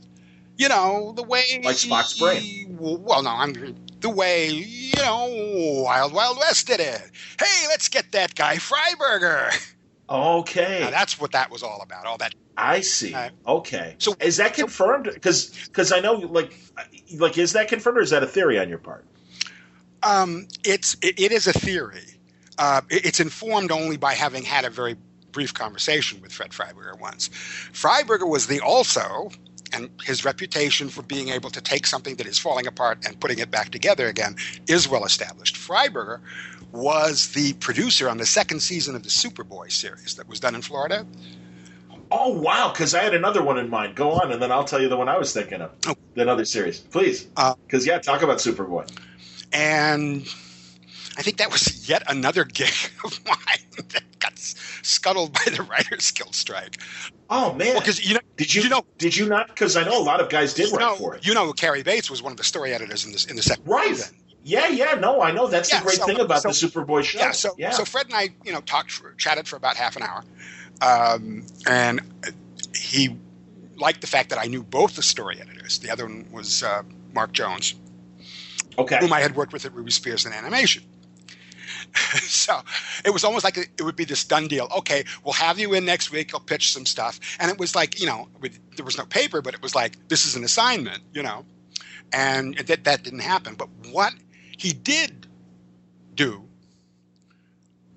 You 0.56 0.70
know, 0.70 1.14
the 1.16 1.24
way 1.24 1.62
Like 1.64 1.76
Spock's 1.76 2.20
brain. 2.20 2.78
Well, 2.80 3.24
no, 3.24 3.32
I'm 3.32 3.76
the 4.00 4.10
way 4.10 4.50
you 4.50 4.94
know 4.98 5.84
Wild 5.84 6.14
Wild 6.14 6.38
West 6.38 6.68
did 6.68 6.80
it. 6.80 7.12
Hey, 7.40 7.68
let's 7.68 7.90
get 7.90 8.12
that 8.12 8.36
guy 8.36 8.58
Freiberger. 8.58 9.52
Okay. 10.10 10.80
Now, 10.82 10.90
that's 10.90 11.20
what 11.20 11.34
that 11.34 11.52
was 11.52 11.64
all 11.64 11.82
about. 11.82 12.06
All 12.06 12.18
that 12.20 12.34
I 12.56 12.82
see. 12.82 13.14
Uh, 13.14 13.30
okay. 13.46 13.96
so- 13.98 14.16
is 14.22 14.38
that 14.38 14.54
confirmed? 14.54 15.10
Because 15.14 15.50
because 15.66 15.92
I 15.92 16.00
know 16.00 16.14
like 16.14 16.58
like 17.18 17.38
is 17.38 17.54
that 17.54 17.68
confirmed 17.68 17.98
or 17.98 18.02
is 18.02 18.12
that 18.12 18.24
a 18.24 18.28
theory 18.28 18.58
on 18.60 18.70
your 18.70 18.78
part? 18.78 19.06
Um, 20.04 20.48
it's 20.64 20.96
it, 21.02 21.20
it 21.20 21.32
is 21.32 21.48
a 21.48 21.54
theory. 21.54 22.17
Uh, 22.58 22.82
it's 22.90 23.20
informed 23.20 23.72
only 23.72 23.98
by 23.98 24.14
having 24.14 24.44
had 24.44 24.66
a 24.66 24.70
very 24.70 24.96
brief 25.32 25.54
conversation 25.54 26.22
with 26.22 26.32
Fred 26.32 26.52
Freiberger 26.52 27.00
once. 27.00 27.30
Freiberger 27.74 28.28
was 28.28 28.48
the 28.48 28.60
also, 28.62 29.30
and 29.74 29.90
his 30.04 30.26
reputation 30.26 30.90
for 30.90 31.04
being 31.04 31.30
able 31.30 31.50
to 31.52 31.62
take 31.62 31.86
something 31.86 32.16
that 32.16 32.26
is 32.26 32.40
falling 32.40 32.66
apart 32.66 33.06
and 33.06 33.20
putting 33.20 33.40
it 33.40 33.52
back 33.52 33.70
together 33.70 34.08
again 34.08 34.36
is 34.68 34.88
well 34.88 35.06
established. 35.06 35.56
Freiberger 35.56 36.20
was 36.72 37.30
the 37.30 37.54
producer 37.54 38.10
on 38.10 38.18
the 38.18 38.26
second 38.26 38.62
season 38.62 38.96
of 38.96 39.04
the 39.04 39.10
Superboy 39.10 39.72
series 39.72 40.16
that 40.16 40.28
was 40.28 40.40
done 40.40 40.56
in 40.56 40.62
Florida. 40.62 41.06
Oh 42.10 42.30
wow! 42.40 42.70
Because 42.72 42.96
I 42.96 43.04
had 43.04 43.14
another 43.14 43.44
one 43.44 43.58
in 43.58 43.70
mind. 43.70 43.96
Go 43.96 44.12
on, 44.12 44.32
and 44.32 44.42
then 44.42 44.50
I'll 44.50 44.64
tell 44.64 44.82
you 44.82 44.88
the 44.88 44.96
one 44.96 45.10
I 45.10 45.18
was 45.18 45.34
thinking 45.34 45.60
of. 45.62 45.72
Oh. 45.88 45.96
Another 46.16 46.46
series, 46.46 46.80
please. 46.80 47.24
Because 47.24 47.86
Uh, 47.88 47.92
yeah, 47.92 48.00
talk 48.00 48.22
about 48.22 48.38
Superboy. 48.38 48.90
and 49.52 50.26
I 51.18 51.22
think 51.24 51.38
that 51.38 51.52
was 51.52 51.90
yet 51.90 52.04
another 52.08 52.44
gig 52.46 52.74
of 53.04 53.20
mine 53.26 53.38
that 53.90 54.04
got 54.20 54.38
scuttled 54.38 55.34
by 55.34 55.52
the 55.52 55.64
Writers 55.64 56.12
Guild 56.12 56.36
strike. 56.36 56.78
Oh 57.30 57.54
man! 57.54 57.70
Well, 57.74 57.80
because 57.80 58.08
you 58.08 58.14
know, 58.14 58.22
did 58.38 58.54
you, 58.56 58.62
you 58.62 58.70
know, 58.70 58.86
Did 58.98 59.16
you 59.18 59.28
not? 59.28 59.48
Because 59.48 59.76
I 59.76 59.84
know 59.84 60.00
a 60.00 60.04
lot 60.04 60.22
of 60.22 60.30
guys 60.30 60.54
did 60.54 60.72
write 60.72 60.80
know, 60.80 60.96
for 60.96 61.16
it. 61.16 61.26
you 61.28 61.34
know, 61.34 61.52
Cary 61.54 61.84
Bates 61.84 62.10
was 62.10 62.24
one 62.24 62.32
of 62.32 62.38
the 62.38 62.44
story 62.44 62.74
editors 62.74 63.04
in 63.06 63.12
this 63.12 63.26
in 63.26 63.36
the 63.36 63.42
second 63.42 63.66
Right. 63.68 63.90
season. 63.90 64.16
Yeah, 64.44 64.68
yeah. 64.70 64.94
No, 64.94 65.22
I 65.22 65.32
know. 65.32 65.48
That's 65.48 65.70
Yeah, 65.70 65.80
the 65.80 65.86
great 65.88 65.98
so- 65.98 66.06
thing 66.06 66.20
about 66.22 66.42
so- 66.44 66.48
the 66.50 66.54
Superboy 66.54 67.04
show. 67.04 67.20
Yeah, 67.20 67.32
so 67.32 67.54
so 67.72 67.84
Fred 67.84 68.06
and 68.06 68.16
I, 68.16 68.30
you 68.46 68.54
know, 68.54 68.62
talked 68.62 68.92
for, 68.92 69.14
chatted 69.16 69.46
for 69.46 69.58
about 69.58 69.76
half 69.76 69.98
an 69.98 70.04
hour, 70.04 70.24
um, 70.82 71.46
and 71.66 72.00
he 72.74 73.18
liked 73.76 74.00
the 74.00 74.08
fact 74.08 74.30
that 74.30 74.40
I 74.40 74.46
knew 74.46 74.64
both 74.64 74.96
the 74.96 75.04
story 75.04 75.42
editors. 75.42 75.80
The 75.80 75.90
other 75.90 76.06
one 76.06 76.28
was 76.32 76.64
uh, 76.64 76.84
Mark 77.14 77.34
Jones, 77.34 77.76
okay. 78.78 79.00
whom 79.02 79.12
I 79.12 79.20
had 79.20 79.36
worked 79.36 79.52
with 79.52 79.66
at 79.66 79.74
Ruby 79.74 79.92
Spears 79.92 80.26
in 80.26 80.32
animation. 80.32 80.84
so 82.22 82.62
it 83.06 83.12
was 83.12 83.24
almost 83.24 83.44
like 83.44 83.58
it 83.58 83.82
would 83.82 83.96
be 83.96 84.06
this 84.06 84.24
done 84.24 84.48
deal. 84.48 84.68
Okay, 84.78 85.04
we'll 85.24 85.34
have 85.34 85.60
you 85.60 85.74
in 85.74 85.86
next 85.86 86.12
week. 86.12 86.34
I'll 86.34 86.40
pitch 86.40 86.72
some 86.72 86.86
stuff, 86.86 87.20
and 87.40 87.52
it 87.52 87.58
was 87.58 87.76
like 87.76 88.00
you 88.00 88.08
know, 88.08 88.28
with, 88.42 88.60
there 88.76 88.86
was 88.86 88.98
no 88.98 89.06
paper, 89.06 89.42
but 89.42 89.54
it 89.54 89.62
was 89.62 89.76
like 89.76 90.08
this 90.08 90.26
is 90.26 90.36
an 90.36 90.44
assignment, 90.44 91.02
you 91.14 91.24
know, 91.24 91.46
and 92.14 92.58
that 92.58 92.84
that 92.84 93.04
didn't 93.04 93.20
happen. 93.20 93.56
But 93.56 93.70
what 93.92 94.14
he 94.58 94.74
did 94.74 95.28
do 96.16 96.44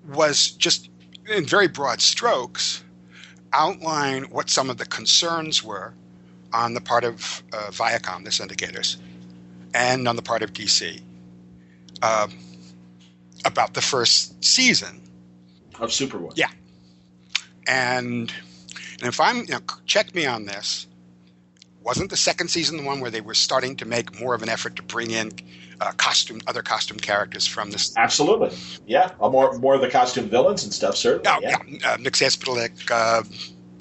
was 0.07 0.51
just 0.51 0.89
in 1.29 1.45
very 1.45 1.67
broad 1.67 2.01
strokes 2.01 2.83
outline 3.53 4.23
what 4.23 4.49
some 4.49 4.69
of 4.69 4.77
the 4.77 4.85
concerns 4.85 5.63
were 5.63 5.93
on 6.53 6.73
the 6.73 6.81
part 6.81 7.03
of 7.03 7.43
uh, 7.53 7.69
Viacom, 7.71 8.23
the 8.23 8.29
syndicators, 8.29 8.97
and 9.73 10.07
on 10.07 10.15
the 10.15 10.21
part 10.21 10.41
of 10.41 10.53
DC 10.53 11.01
uh, 12.01 12.27
about 13.45 13.73
the 13.73 13.81
first 13.81 14.43
season. 14.43 15.01
of 15.79 15.89
Superboy. 15.89 16.33
Yeah. 16.35 16.49
And, 17.67 18.31
and 18.99 19.07
if 19.07 19.19
I'm, 19.19 19.37
you 19.37 19.53
know, 19.53 19.59
check 19.85 20.13
me 20.15 20.25
on 20.25 20.45
this. 20.45 20.87
Wasn't 21.83 22.11
the 22.11 22.17
second 22.17 22.49
season 22.49 22.77
the 22.77 22.83
one 22.83 22.99
where 22.99 23.09
they 23.09 23.21
were 23.21 23.33
starting 23.33 23.75
to 23.77 23.85
make 23.85 24.19
more 24.19 24.35
of 24.35 24.43
an 24.43 24.49
effort 24.49 24.75
to 24.75 24.83
bring 24.83 25.09
in 25.09 25.31
uh, 25.79 25.91
costume, 25.93 26.39
other 26.45 26.61
costume 26.61 26.99
characters 26.99 27.47
from 27.47 27.71
this? 27.71 27.97
Absolutely. 27.97 28.55
Yeah. 28.85 29.11
Uh, 29.19 29.29
More 29.29 29.57
more 29.57 29.73
of 29.73 29.81
the 29.81 29.89
costume 29.89 30.29
villains 30.29 30.63
and 30.63 30.71
stuff. 30.71 30.95
Certainly. 30.95 31.27
Oh, 31.27 31.39
yeah. 31.41 31.57
yeah. 31.67 31.93
Uh, 31.93 31.97
Nick 31.97 32.21
uh, 32.91 33.23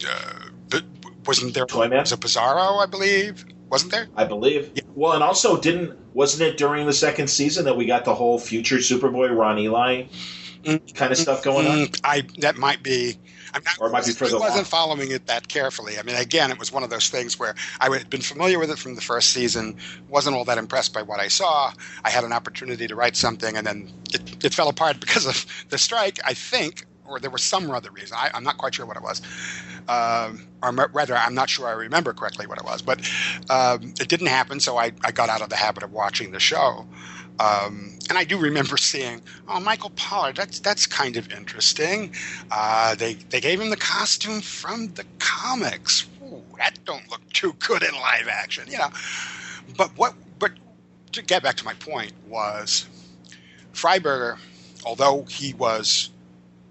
uh, 0.09 0.81
wasn't 1.27 1.53
there? 1.53 1.67
Toyman? 1.67 1.99
Was 2.01 2.13
it 2.13 2.21
Bizarro, 2.21 2.83
I 2.83 2.87
believe? 2.87 3.45
Wasn't 3.71 3.93
there? 3.93 4.09
I 4.17 4.25
believe. 4.25 4.73
Yeah. 4.75 4.83
Well, 4.95 5.13
and 5.13 5.23
also 5.23 5.61
didn't 5.61 5.97
wasn't 6.15 6.51
it 6.51 6.59
during 6.59 6.87
the 6.87 6.93
second 6.93 7.29
season 7.29 7.65
that 7.67 7.77
we 7.77 7.87
got 7.87 8.05
the 8.05 8.15
whole 8.15 8.39
future 8.39 8.77
Superboy 8.77 9.35
Ron 9.37 9.59
Ely 9.59 10.07
Mm. 10.65 10.95
kind 10.95 11.11
of 11.11 11.17
stuff 11.17 11.43
going 11.43 11.67
on? 11.67 11.79
Mm, 11.87 12.01
I 12.05 12.23
that 12.41 12.59
might 12.59 12.83
be. 12.83 13.17
I'm 13.55 13.63
not, 13.65 13.79
Or 13.81 13.89
it 13.89 13.93
might 13.93 14.05
be 14.05 14.13
further 14.13 14.37
I 14.37 14.41
wasn't 14.41 14.55
along. 14.57 14.65
following 14.67 15.11
it 15.11 15.27
that 15.27 15.49
carefully. 15.49 15.99
I 15.99 16.03
mean, 16.03 16.17
again, 16.17 16.51
it 16.51 16.59
was 16.59 16.71
one 16.71 16.85
of 16.85 16.91
those 16.91 17.09
things 17.09 17.39
where 17.39 17.55
I 17.81 17.91
had 17.91 18.11
been 18.11 18.21
familiar 18.21 18.59
with 18.59 18.71
it 18.71 18.79
from 18.79 18.95
the 18.95 19.01
first 19.01 19.31
season, 19.31 19.77
wasn't 20.09 20.37
all 20.37 20.45
that 20.45 20.59
impressed 20.59 20.93
by 20.93 21.01
what 21.03 21.19
I 21.19 21.29
saw. 21.29 21.73
I 22.05 22.11
had 22.11 22.23
an 22.25 22.33
opportunity 22.33 22.87
to 22.87 22.95
write 22.95 23.17
something, 23.17 23.57
and 23.57 23.67
then 23.67 23.91
it, 24.13 24.45
it 24.45 24.55
fell 24.55 24.69
apart 24.69 25.01
because 25.05 25.27
of 25.27 25.47
the 25.71 25.79
strike, 25.79 26.21
I 26.25 26.35
think, 26.35 26.85
or 27.07 27.19
there 27.19 27.31
was 27.31 27.43
some 27.43 27.69
other 27.71 27.91
reason. 27.91 28.17
I, 28.21 28.31
I'm 28.35 28.45
not 28.45 28.59
quite 28.59 28.75
sure 28.75 28.85
what 28.87 28.99
it 28.99 29.03
was. 29.03 29.21
Um, 29.89 30.47
or 30.63 30.73
rather, 30.93 31.17
I'm 31.17 31.35
not 31.35 31.49
sure 31.49 31.69
I 31.69 31.73
remember 31.73 32.13
correctly 32.13 32.47
what 32.47 32.59
it 32.59 32.65
was, 32.65 32.83
but 32.83 33.01
um, 33.49 33.95
it 34.01 34.09
didn't 34.09 34.27
happen, 34.27 34.61
so 34.61 34.77
I, 34.77 34.93
I 35.03 35.11
got 35.11 35.29
out 35.29 35.41
of 35.41 35.49
the 35.49 35.57
habit 35.57 35.83
of 35.83 35.93
watching 35.93 36.33
the 36.33 36.41
show. 36.41 36.87
Um, 37.39 37.99
and 38.11 38.19
I 38.19 38.25
do 38.25 38.39
remember 38.39 38.77
seeing, 38.77 39.23
oh, 39.49 39.61
Michael 39.61 39.91
Pollard, 39.91 40.37
that's 40.37 40.61
that's 40.61 40.87
kind 40.87 41.17
of 41.17 41.33
interesting. 41.33 42.15
Uh, 42.51 42.95
they 42.95 43.15
they 43.15 43.41
gave 43.41 43.61
him 43.61 43.71
the 43.71 43.77
costume 43.77 44.41
from 44.41 44.89
the 44.95 45.05
comics. 45.19 46.07
Ooh, 46.23 46.43
that 46.59 46.79
don't 46.85 47.11
look 47.11 47.27
too 47.33 47.55
good 47.59 47.83
in 47.83 47.95
live 47.95 48.29
action, 48.29 48.65
you 48.69 48.79
know. 48.79 48.91
But 49.77 49.97
what? 49.97 50.15
But 50.39 50.53
to 51.13 51.23
get 51.23 51.43
back 51.43 51.57
to 51.57 51.65
my 51.65 51.75
point 51.75 52.13
was, 52.29 52.87
Freiberger, 53.73 54.39
although 54.85 55.23
he 55.23 55.55
was 55.55 56.11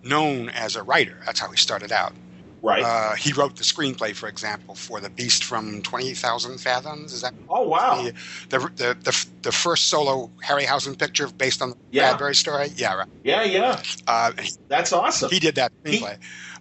known 0.03 0.49
as 0.49 0.75
a 0.75 0.83
writer, 0.83 1.17
that's 1.25 1.39
how 1.39 1.49
he 1.49 1.57
started 1.57 1.91
out. 1.91 2.13
Right. 2.61 2.83
Uh, 2.83 3.15
he 3.15 3.31
wrote 3.33 3.55
the 3.55 3.63
screenplay, 3.63 4.13
for 4.15 4.27
example, 4.27 4.75
for 4.75 4.99
The 4.99 5.09
Beast 5.09 5.43
from 5.45 5.81
Twenty 5.81 6.13
Thousand 6.13 6.59
Fathoms. 6.59 7.13
Is 7.13 7.21
that 7.21 7.33
oh 7.49 7.67
wow. 7.67 8.01
the, 8.03 8.13
the, 8.49 8.59
the, 8.59 8.97
the, 9.03 9.25
the 9.43 9.51
first 9.51 9.85
solo 9.89 10.29
Harryhausen 10.45 10.97
picture 10.99 11.27
based 11.27 11.61
on 11.61 11.69
the 11.71 11.77
Yeah. 11.91 12.09
Bradbury 12.11 12.35
story? 12.35 12.69
Yeah, 12.75 12.95
right. 12.95 13.07
Yeah, 13.23 13.43
yeah. 13.43 13.81
Uh, 14.07 14.33
That's 14.67 14.91
awesome. 14.91 15.29
he 15.29 15.39
did 15.39 15.55
that 15.55 15.71
He- 15.85 15.99
screenplay. 15.99 16.17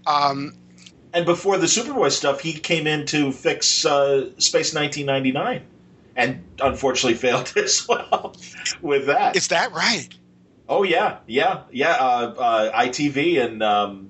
Um, 0.07 0.55
and 1.13 1.25
before 1.27 1.57
the 1.59 1.67
Superboy 1.67 2.13
stuff, 2.13 2.41
he 2.41 2.53
came 2.53 2.87
in 2.87 3.07
to 3.07 3.33
fix 3.33 3.85
uh, 3.85 4.27
Space 4.39 4.75
1999, 4.75 5.63
and 6.17 6.45
unfortunately 6.61 7.15
failed 7.19 7.53
as 7.57 7.89
well 7.89 8.37
with 8.83 9.07
that. 9.07 9.35
is 9.35 9.49
that 9.49 9.73
right? 9.73 10.09
Oh 10.69 10.83
yeah, 10.83 11.19
yeah, 11.27 11.63
yeah. 11.73 11.93
Uh, 11.93 12.35
uh, 12.39 12.83
ITV 12.83 13.43
and 13.43 13.63
um, 13.63 14.08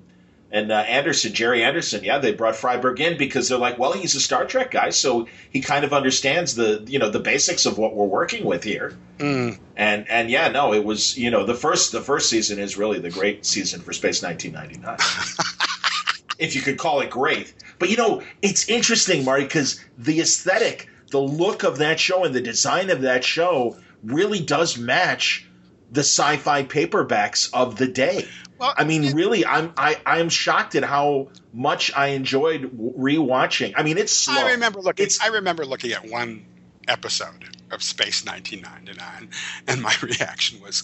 and 0.51 0.71
uh, 0.71 0.75
Anderson, 0.75 1.33
Gerry 1.33 1.63
Anderson. 1.63 2.03
Yeah, 2.03 2.17
they 2.17 2.33
brought 2.33 2.55
Freiberg 2.55 2.99
in 2.99 3.17
because 3.17 3.49
they're 3.49 3.57
like, 3.57 3.77
well, 3.77 3.93
he's 3.93 4.15
a 4.15 4.19
Star 4.19 4.45
Trek 4.45 4.71
guy, 4.71 4.89
so 4.89 5.27
he 5.51 5.61
kind 5.61 5.85
of 5.85 5.93
understands 5.93 6.55
the 6.55 6.83
you 6.87 6.99
know 6.99 7.09
the 7.09 7.19
basics 7.19 7.65
of 7.65 7.77
what 7.77 7.95
we're 7.95 8.05
working 8.05 8.45
with 8.45 8.63
here. 8.63 8.97
Mm, 9.19 9.59
And 9.75 10.09
and 10.09 10.29
yeah, 10.29 10.47
no, 10.49 10.73
it 10.73 10.83
was 10.83 11.17
you 11.17 11.29
know 11.29 11.45
the 11.45 11.55
first 11.55 11.91
the 11.91 12.01
first 12.01 12.29
season 12.29 12.59
is 12.59 12.77
really 12.77 12.99
the 12.99 13.11
great 13.11 13.45
season 13.45 13.81
for 13.81 13.93
Space 13.93 14.23
1999, 14.23 14.97
if 16.39 16.55
you 16.55 16.61
could 16.61 16.77
call 16.77 17.01
it 17.01 17.09
great. 17.09 17.53
But 17.77 17.89
you 17.89 17.97
know, 17.97 18.23
it's 18.41 18.67
interesting, 18.69 19.23
Marty, 19.23 19.43
because 19.43 19.79
the 19.97 20.19
aesthetic, 20.19 20.89
the 21.11 21.19
look 21.19 21.63
of 21.63 21.77
that 21.77 21.99
show, 21.99 22.23
and 22.23 22.33
the 22.33 22.41
design 22.41 22.89
of 22.89 23.01
that 23.01 23.23
show 23.23 23.77
really 24.03 24.39
does 24.39 24.77
match 24.77 25.45
the 25.91 26.01
sci-fi 26.01 26.63
paperbacks 26.63 27.49
of 27.53 27.77
the 27.77 27.87
day. 27.87 28.27
Well, 28.59 28.73
I 28.77 28.83
mean, 28.83 29.13
really, 29.15 29.45
I'm 29.45 29.73
I, 29.77 29.99
I'm 30.05 30.29
shocked 30.29 30.75
at 30.75 30.83
how 30.83 31.29
much 31.53 31.91
I 31.95 32.07
enjoyed 32.09 32.63
rewatching. 32.77 33.73
I 33.75 33.83
mean, 33.83 33.97
it's 33.97 34.11
slow. 34.13 34.35
I 34.45 34.51
remember 34.51 34.81
looking. 34.81 35.05
It's- 35.05 35.19
I 35.21 35.27
remember 35.27 35.65
looking 35.65 35.91
at 35.93 36.07
one 36.09 36.45
episode 36.87 37.55
of 37.71 37.83
Space 37.83 38.25
1999, 38.25 39.29
and 39.67 39.81
my 39.81 39.93
reaction 40.01 40.59
was, 40.61 40.83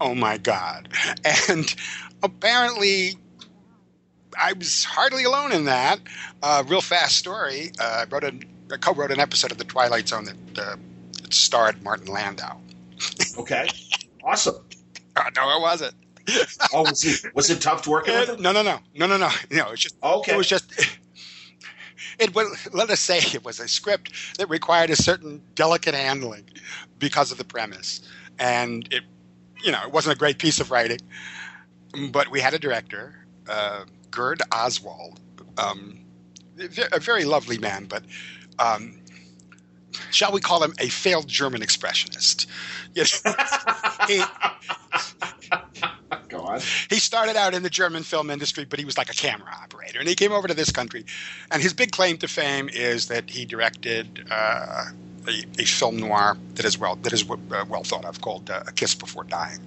"Oh 0.00 0.14
my 0.14 0.38
god!" 0.38 0.88
And 1.48 1.74
apparently, 2.22 3.16
I 4.38 4.52
was 4.54 4.84
hardly 4.84 5.24
alone 5.24 5.52
in 5.52 5.64
that. 5.64 6.00
Uh, 6.42 6.62
real 6.66 6.80
fast 6.80 7.16
story. 7.16 7.72
Uh, 7.78 8.04
I 8.06 8.12
wrote 8.12 8.24
a, 8.24 8.32
I 8.72 8.76
co-wrote 8.78 9.10
an 9.10 9.20
episode 9.20 9.52
of 9.52 9.58
The 9.58 9.64
Twilight 9.64 10.08
Zone 10.08 10.24
that, 10.24 10.58
uh, 10.58 10.76
that 11.22 11.34
starred 11.34 11.82
Martin 11.82 12.06
Landau. 12.12 12.56
Okay, 13.38 13.68
awesome. 14.24 14.56
Uh, 15.18 15.30
no, 15.34 15.56
it 15.56 15.62
wasn't. 15.62 15.94
Oh, 16.72 16.82
was 16.82 17.04
it, 17.04 17.34
was 17.34 17.50
it 17.50 17.60
tough 17.60 17.86
working 17.86 18.14
with 18.14 18.28
Uh, 18.28 18.34
him? 18.34 18.42
no, 18.42 18.52
no, 18.52 18.62
no, 18.62 18.78
no, 18.94 19.06
no, 19.06 19.16
no. 19.16 19.30
No, 19.50 19.70
it's 19.70 19.82
just 19.82 19.96
Okay. 20.02 20.32
It 20.32 20.36
was 20.36 20.46
just. 20.48 20.72
It 22.18 22.34
was, 22.34 22.68
let 22.72 22.88
us 22.90 23.00
say 23.00 23.18
it 23.18 23.44
was 23.44 23.60
a 23.60 23.68
script 23.68 24.38
that 24.38 24.48
required 24.48 24.90
a 24.90 24.96
certain 24.96 25.42
delicate 25.54 25.94
handling 25.94 26.44
because 26.98 27.30
of 27.30 27.36
the 27.38 27.44
premise, 27.44 28.00
and 28.38 28.88
it, 28.92 29.02
you 29.62 29.70
know, 29.70 29.82
it 29.82 29.92
wasn't 29.92 30.14
a 30.16 30.18
great 30.18 30.38
piece 30.38 30.58
of 30.58 30.70
writing. 30.70 31.00
But 32.10 32.30
we 32.30 32.40
had 32.40 32.54
a 32.54 32.58
director, 32.58 33.26
uh, 33.48 33.84
Gerd 34.10 34.40
Oswald, 34.52 35.20
um, 35.58 35.98
a 36.92 37.00
very 37.00 37.24
lovely 37.24 37.58
man, 37.58 37.84
but 37.84 38.02
um, 38.58 38.98
shall 40.10 40.32
we 40.32 40.40
call 40.40 40.62
him 40.62 40.74
a 40.78 40.88
failed 40.88 41.28
German 41.28 41.60
expressionist? 41.62 42.46
Know, 42.96 43.34
he, 44.08 44.22
He 46.88 46.96
started 46.96 47.36
out 47.36 47.54
in 47.54 47.62
the 47.62 47.70
German 47.70 48.02
film 48.02 48.30
industry, 48.30 48.64
but 48.64 48.78
he 48.78 48.84
was 48.84 48.96
like 48.98 49.10
a 49.10 49.14
camera 49.14 49.50
operator, 49.62 49.98
and 49.98 50.08
he 50.08 50.14
came 50.14 50.32
over 50.32 50.48
to 50.48 50.54
this 50.54 50.70
country. 50.70 51.04
And 51.50 51.62
his 51.62 51.72
big 51.72 51.90
claim 51.92 52.18
to 52.18 52.28
fame 52.28 52.68
is 52.68 53.08
that 53.08 53.28
he 53.30 53.44
directed 53.44 54.26
uh, 54.30 54.86
a, 55.28 55.44
a 55.58 55.64
film 55.64 55.96
noir 55.98 56.36
that 56.54 56.64
is 56.64 56.78
well 56.78 56.96
that 56.96 57.12
is 57.12 57.28
uh, 57.30 57.64
well 57.68 57.84
thought 57.84 58.04
of 58.04 58.20
called 58.20 58.50
uh, 58.50 58.62
A 58.66 58.72
Kiss 58.72 58.94
Before 58.94 59.24
Dying. 59.24 59.60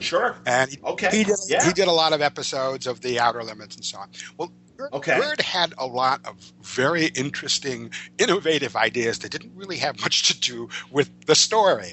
Sure. 0.00 0.34
And 0.46 0.70
he, 0.70 0.78
Okay. 0.82 1.10
he 1.10 1.24
did 1.24 1.36
yeah. 1.48 1.64
he 1.64 1.72
did 1.72 1.88
a 1.88 1.92
lot 1.92 2.12
of 2.12 2.20
episodes 2.22 2.86
of 2.86 3.00
The 3.02 3.20
Outer 3.20 3.42
Limits 3.42 3.76
and 3.76 3.84
so 3.84 3.98
on. 3.98 4.08
Well, 4.38 4.52
Okay. 4.92 5.18
Gerd 5.18 5.40
had 5.40 5.74
a 5.78 5.86
lot 5.86 6.20
of 6.26 6.36
very 6.62 7.06
interesting, 7.06 7.90
innovative 8.18 8.76
ideas 8.76 9.18
that 9.20 9.30
didn't 9.30 9.54
really 9.54 9.76
have 9.78 10.00
much 10.00 10.28
to 10.28 10.40
do 10.40 10.68
with 10.90 11.26
the 11.26 11.34
story. 11.34 11.92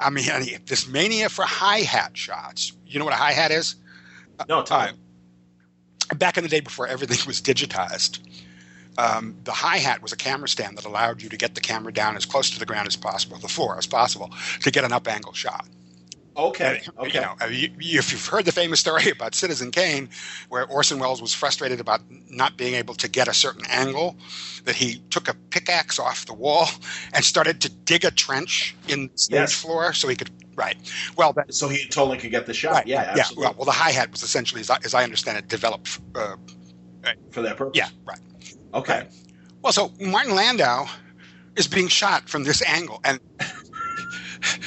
I 0.00 0.10
mean, 0.10 0.26
this 0.66 0.86
mania 0.88 1.28
for 1.28 1.44
hi 1.44 1.78
hat 1.78 2.16
shots. 2.16 2.72
You 2.86 2.98
know 2.98 3.04
what 3.04 3.14
a 3.14 3.18
hi 3.18 3.32
hat 3.32 3.50
is? 3.50 3.76
No, 4.48 4.62
time. 4.62 4.96
uh, 6.10 6.14
Back 6.14 6.36
in 6.36 6.42
the 6.42 6.50
day 6.50 6.60
before 6.60 6.86
everything 6.86 7.18
was 7.26 7.40
digitized, 7.40 8.20
um, 8.98 9.36
the 9.44 9.52
hi 9.52 9.78
hat 9.78 10.02
was 10.02 10.12
a 10.12 10.16
camera 10.16 10.48
stand 10.48 10.76
that 10.78 10.84
allowed 10.84 11.22
you 11.22 11.28
to 11.28 11.36
get 11.36 11.54
the 11.54 11.60
camera 11.60 11.92
down 11.92 12.16
as 12.16 12.24
close 12.24 12.50
to 12.50 12.58
the 12.58 12.66
ground 12.66 12.86
as 12.86 12.96
possible, 12.96 13.38
the 13.38 13.48
floor 13.48 13.78
as 13.78 13.86
possible, 13.86 14.30
to 14.60 14.70
get 14.70 14.84
an 14.84 14.92
up 14.92 15.08
angle 15.08 15.32
shot. 15.32 15.66
Okay. 16.36 16.82
okay. 16.98 17.14
You 17.14 17.20
know, 17.20 17.34
if 17.40 18.12
you've 18.12 18.26
heard 18.26 18.44
the 18.44 18.52
famous 18.52 18.80
story 18.80 19.10
about 19.10 19.34
Citizen 19.34 19.70
Kane, 19.70 20.08
where 20.48 20.66
Orson 20.66 20.98
Welles 20.98 21.22
was 21.22 21.32
frustrated 21.32 21.80
about 21.80 22.02
not 22.28 22.56
being 22.56 22.74
able 22.74 22.94
to 22.94 23.08
get 23.08 23.28
a 23.28 23.34
certain 23.34 23.64
angle, 23.68 24.16
that 24.64 24.74
he 24.74 25.02
took 25.10 25.28
a 25.28 25.34
pickaxe 25.50 25.98
off 25.98 26.26
the 26.26 26.34
wall 26.34 26.68
and 27.14 27.24
started 27.24 27.60
to 27.62 27.70
dig 27.70 28.04
a 28.04 28.10
trench 28.10 28.76
in 28.88 29.08
the 29.08 29.18
stage 29.18 29.34
yes. 29.34 29.54
floor 29.54 29.92
so 29.92 30.08
he 30.08 30.16
could. 30.16 30.30
Right. 30.54 30.76
Well, 31.16 31.34
that, 31.34 31.52
so 31.52 31.68
he 31.68 31.86
totally 31.88 32.16
could 32.16 32.30
get 32.30 32.46
the 32.46 32.54
shot. 32.54 32.72
Right, 32.72 32.86
yeah. 32.86 33.14
Absolutely. 33.18 33.42
Yeah. 33.42 33.48
Well, 33.48 33.54
well, 33.58 33.64
the 33.66 33.72
hi 33.72 33.90
hat 33.90 34.10
was 34.10 34.22
essentially, 34.22 34.62
as 34.62 34.70
I, 34.70 34.78
as 34.84 34.94
I, 34.94 35.04
understand 35.04 35.36
it, 35.36 35.48
developed 35.48 36.00
uh, 36.14 36.36
for 37.30 37.42
that 37.42 37.58
purpose. 37.58 37.76
Yeah. 37.76 37.88
Right. 38.06 38.20
Okay. 38.72 39.00
Right. 39.00 39.08
Well, 39.62 39.72
so 39.72 39.92
Martin 40.00 40.34
Landau 40.34 40.86
is 41.56 41.66
being 41.66 41.88
shot 41.88 42.28
from 42.28 42.44
this 42.44 42.62
angle, 42.62 43.00
and 43.04 43.20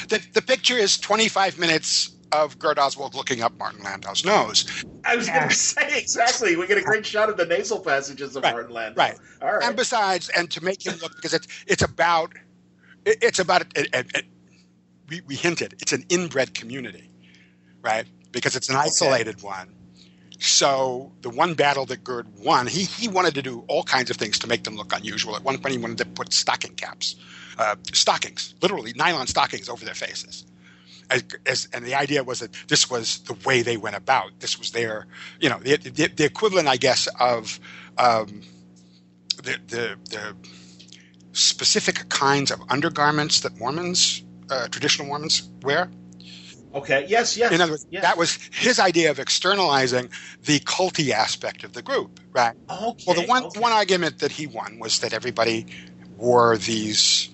the, 0.08 0.24
the 0.32 0.42
picture 0.42 0.76
is 0.76 0.98
25 0.98 1.58
minutes 1.58 2.12
of 2.32 2.58
Gerd 2.58 2.78
Oswald 2.78 3.14
looking 3.14 3.42
up 3.42 3.56
Martin 3.58 3.82
Landau's 3.82 4.24
nose. 4.24 4.84
I 5.04 5.16
was 5.16 5.28
going 5.28 5.48
to 5.48 5.54
say 5.54 5.98
exactly. 5.98 6.56
We 6.56 6.66
get 6.66 6.78
a 6.78 6.82
great 6.82 7.04
shot 7.04 7.28
of 7.28 7.36
the 7.36 7.46
nasal 7.46 7.80
passages 7.80 8.36
of 8.36 8.44
right, 8.44 8.52
Martin 8.52 8.72
Landau. 8.72 9.00
Right. 9.00 9.18
All 9.42 9.54
right. 9.54 9.64
And 9.64 9.76
besides, 9.76 10.28
and 10.36 10.50
to 10.50 10.62
make 10.62 10.84
him 10.84 10.98
look 11.02 11.14
because 11.16 11.34
it's 11.34 11.48
it's 11.66 11.82
about 11.82 12.32
it's 13.04 13.38
about 13.38 13.62
it, 13.62 13.88
it, 13.92 14.06
it, 14.14 14.24
we 15.08 15.20
we 15.22 15.34
hinted 15.34 15.74
it's 15.80 15.92
an 15.92 16.04
inbred 16.08 16.54
community, 16.54 17.10
right? 17.82 18.06
Because 18.32 18.56
it's 18.56 18.68
an 18.68 18.76
isolated 18.76 19.36
okay. 19.36 19.46
one. 19.46 19.74
So 20.38 21.12
the 21.20 21.30
one 21.30 21.54
battle 21.54 21.84
that 21.86 22.02
Gerd 22.04 22.26
won, 22.38 22.66
he 22.66 22.84
he 22.84 23.08
wanted 23.08 23.34
to 23.34 23.42
do 23.42 23.64
all 23.68 23.82
kinds 23.82 24.10
of 24.10 24.16
things 24.16 24.38
to 24.40 24.46
make 24.46 24.64
them 24.64 24.76
look 24.76 24.92
unusual. 24.96 25.36
At 25.36 25.42
one 25.42 25.58
point, 25.58 25.72
he 25.72 25.78
wanted 25.78 25.98
to 25.98 26.06
put 26.06 26.32
stocking 26.32 26.74
caps 26.74 27.16
uh, 27.60 27.76
stockings, 27.92 28.54
literally 28.62 28.92
nylon 28.96 29.26
stockings 29.26 29.68
over 29.68 29.84
their 29.84 29.94
faces. 29.94 30.44
As, 31.10 31.24
as, 31.44 31.68
and 31.72 31.84
the 31.84 31.94
idea 31.94 32.22
was 32.24 32.38
that 32.38 32.52
this 32.68 32.88
was 32.88 33.18
the 33.20 33.34
way 33.44 33.62
they 33.62 33.76
went 33.76 33.96
about. 33.96 34.30
This 34.38 34.58
was 34.58 34.70
their, 34.70 35.06
you 35.40 35.48
know, 35.48 35.58
the, 35.58 35.76
the, 35.76 36.06
the 36.08 36.24
equivalent, 36.24 36.68
I 36.68 36.76
guess, 36.76 37.08
of 37.18 37.60
um, 37.98 38.42
the, 39.36 39.58
the, 39.68 39.96
the 40.08 40.36
specific 41.32 42.08
kinds 42.08 42.50
of 42.50 42.60
undergarments 42.70 43.40
that 43.40 43.58
Mormons, 43.58 44.22
uh, 44.50 44.68
traditional 44.68 45.08
Mormons, 45.08 45.48
wear. 45.62 45.90
Okay. 46.72 47.04
Yes. 47.08 47.36
Yes. 47.36 47.52
In 47.52 47.60
other 47.60 47.72
words, 47.72 47.86
yes. 47.90 48.02
that 48.02 48.16
was 48.16 48.38
his 48.52 48.78
idea 48.78 49.10
of 49.10 49.18
externalizing 49.18 50.08
the 50.44 50.60
culty 50.60 51.10
aspect 51.10 51.64
of 51.64 51.72
the 51.72 51.82
group, 51.82 52.20
right? 52.32 52.54
Okay. 52.70 53.04
Well, 53.06 53.16
the 53.16 53.26
one 53.26 53.44
okay. 53.46 53.58
one 53.58 53.72
argument 53.72 54.20
that 54.20 54.30
he 54.30 54.46
won 54.46 54.78
was 54.78 55.00
that 55.00 55.12
everybody 55.12 55.66
wore 56.16 56.56
these 56.56 57.28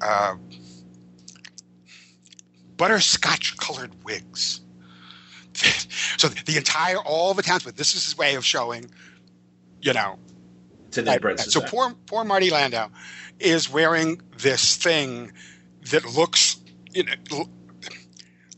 uh, 0.00 0.36
butterscotch 2.76 3.56
colored 3.58 3.92
wigs. 4.04 4.60
so 6.16 6.28
the 6.28 6.56
entire, 6.56 6.98
all 6.98 7.34
the 7.34 7.42
towns, 7.42 7.64
but 7.64 7.76
this 7.76 7.94
is 7.94 8.04
his 8.04 8.16
way 8.16 8.34
of 8.34 8.44
showing, 8.44 8.90
you 9.82 9.92
know. 9.92 10.18
To 10.92 11.02
the 11.02 11.36
so 11.38 11.60
poor, 11.60 11.94
poor 12.06 12.24
Marty 12.24 12.50
Landau 12.50 12.88
is 13.38 13.70
wearing 13.70 14.20
this 14.38 14.76
thing 14.76 15.30
that 15.90 16.04
looks, 16.04 16.56
you 16.92 17.04
know, 17.04 17.46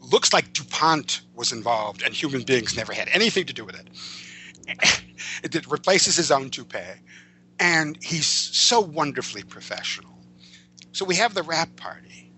looks 0.00 0.32
like 0.32 0.52
DuPont 0.52 1.22
was 1.34 1.52
involved 1.52 2.02
and 2.02 2.14
human 2.14 2.42
beings 2.42 2.76
never 2.76 2.92
had 2.92 3.08
anything 3.12 3.46
to 3.46 3.52
do 3.52 3.64
with 3.64 3.78
it. 3.78 3.88
It 5.42 5.66
replaces 5.66 6.16
his 6.16 6.30
own 6.30 6.50
toupee. 6.50 6.78
And 7.58 7.98
he's 8.02 8.26
so 8.26 8.80
wonderfully 8.80 9.42
professional. 9.42 10.11
So 10.92 11.04
we 11.04 11.16
have 11.16 11.34
the 11.34 11.42
wrap 11.42 11.74
party. 11.76 12.30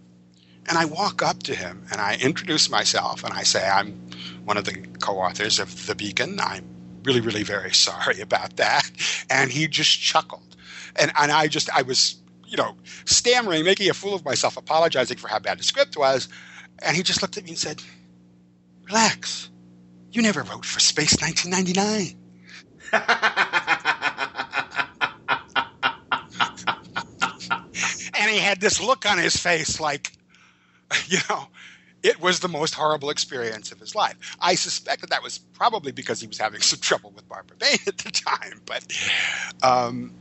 And 0.67 0.79
I 0.79 0.87
walk 0.87 1.23
up 1.23 1.43
to 1.43 1.55
him 1.55 1.85
and 1.91 2.01
I 2.01 2.17
introduce 2.21 2.71
myself 2.71 3.23
and 3.23 3.35
I 3.35 3.43
say, 3.43 3.69
I'm 3.69 3.93
one 4.45 4.57
of 4.57 4.65
the 4.65 4.73
co 5.01 5.19
authors 5.19 5.59
of 5.59 5.87
The 5.87 5.95
Beacon. 5.95 6.41
I'm 6.41 6.65
really, 7.03 7.21
really 7.21 7.43
very 7.43 7.75
sorry 7.75 8.21
about 8.21 8.57
that. 8.57 8.91
And 9.29 9.51
he 9.51 9.69
just 9.69 10.01
chuckled. 10.01 10.57
And, 10.97 11.13
and 11.19 11.31
I 11.31 11.49
just, 11.49 11.69
I 11.71 11.83
was, 11.83 12.17
you 12.47 12.57
know, 12.57 12.77
stammering, 13.05 13.65
making 13.65 13.91
a 13.91 13.95
fool 13.95 14.15
of 14.15 14.25
myself, 14.25 14.57
apologizing 14.57 15.19
for 15.19 15.29
how 15.29 15.39
bad 15.39 15.59
the 15.59 15.65
script 15.65 15.97
was. 15.97 16.29
And 16.81 16.97
he 16.97 17.03
just 17.03 17.21
looked 17.21 17.37
at 17.37 17.45
me 17.45 17.51
and 17.51 17.59
said, 17.59 17.83
Relax. 18.87 19.51
You 20.13 20.23
never 20.23 20.43
wrote 20.43 20.65
for 20.65 20.81
Space 20.81 21.17
1999. 21.21 22.17
and 28.15 28.24
he 28.35 28.41
had 28.41 28.61
this 28.61 28.81
look 28.81 29.07
on 29.07 29.19
his 29.19 29.37
face 29.37 29.81
like, 29.81 30.13
you 31.07 31.19
know, 31.29 31.49
it 32.03 32.21
was 32.21 32.41
the 32.41 32.49
most 32.49 32.75
horrible 32.75 33.11
experience 33.11 33.73
of 33.73 33.81
his 33.81 33.95
life. 33.95 34.17
I 34.41 34.55
suspect 34.57 35.01
that 35.01 35.11
that 35.11 35.23
was 35.23 35.39
probably 35.39 35.91
because 35.91 36.21
he 36.21 36.27
was 36.27 36.39
having 36.39 36.61
some 36.61 36.79
trouble 36.81 37.13
with 37.15 37.27
Barbara 37.29 37.57
Bain 37.57 37.79
at 37.87 37.99
the 37.99 38.11
time, 38.11 38.61
but. 38.67 38.85
Um, 39.63 40.13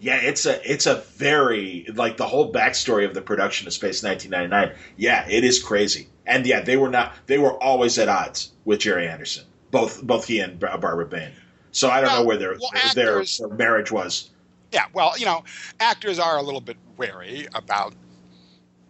yeah, 0.00 0.16
it's 0.16 0.46
a 0.46 0.70
it's 0.70 0.86
a 0.86 0.96
very 1.16 1.86
like 1.94 2.16
the 2.16 2.26
whole 2.26 2.52
backstory 2.52 3.04
of 3.04 3.14
the 3.14 3.20
production 3.20 3.66
of 3.66 3.72
Space 3.72 4.02
1999. 4.02 4.78
Yeah, 4.96 5.26
it 5.28 5.42
is 5.42 5.60
crazy, 5.60 6.08
and 6.24 6.46
yeah, 6.46 6.60
they 6.60 6.76
were 6.76 6.88
not 6.88 7.14
they 7.26 7.38
were 7.38 7.60
always 7.60 7.98
at 7.98 8.08
odds 8.08 8.52
with 8.64 8.78
Gerry 8.80 9.08
Anderson, 9.08 9.44
both 9.72 10.02
both 10.02 10.26
he 10.26 10.38
and 10.38 10.60
Barbara 10.60 11.04
Bain. 11.04 11.32
So 11.72 11.90
I 11.90 12.00
don't 12.00 12.10
well, 12.10 12.20
know 12.20 12.26
where 12.26 12.36
their 12.36 12.56
well, 12.60 12.70
their, 12.94 13.16
actors, 13.16 13.38
their 13.38 13.48
marriage 13.48 13.90
was. 13.90 14.30
Yeah, 14.72 14.84
well, 14.92 15.18
you 15.18 15.24
know, 15.24 15.42
actors 15.80 16.18
are 16.18 16.38
a 16.38 16.42
little 16.42 16.60
bit 16.60 16.76
wary 16.98 17.46
about 17.54 17.94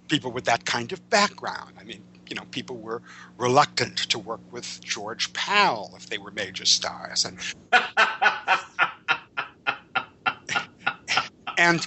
people 0.09 0.33
with 0.33 0.45
that 0.47 0.65
kind 0.65 0.93
of 0.93 1.11
background. 1.11 1.75
I 1.79 1.85
mean, 1.85 2.03
you 2.29 2.35
know, 2.35 2.45
people 2.51 2.77
were 2.77 3.03
reluctant 3.37 3.97
to 4.11 4.19
work 4.19 4.41
with 4.51 4.81
George 4.83 5.33
Pal 5.33 5.93
if 5.97 6.09
they 6.09 6.19
were 6.19 6.31
major 6.31 6.65
stars, 6.65 7.25
and 7.25 7.39
and 11.59 11.87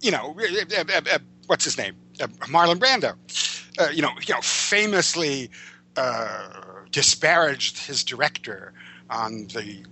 you 0.00 0.10
know, 0.10 0.36
uh, 0.38 0.84
uh, 0.88 1.00
uh, 1.12 1.18
what's 1.46 1.64
his 1.64 1.78
name, 1.78 1.96
Marlon 2.18 2.78
Brando, 2.78 3.16
uh, 3.78 3.90
you 3.90 4.02
know, 4.02 4.10
you 4.26 4.34
know, 4.34 4.40
famously 4.40 5.50
uh, 5.96 6.48
disparaged 6.90 7.78
his 7.78 8.04
director 8.04 8.72
on 9.10 9.46
the 9.48 9.84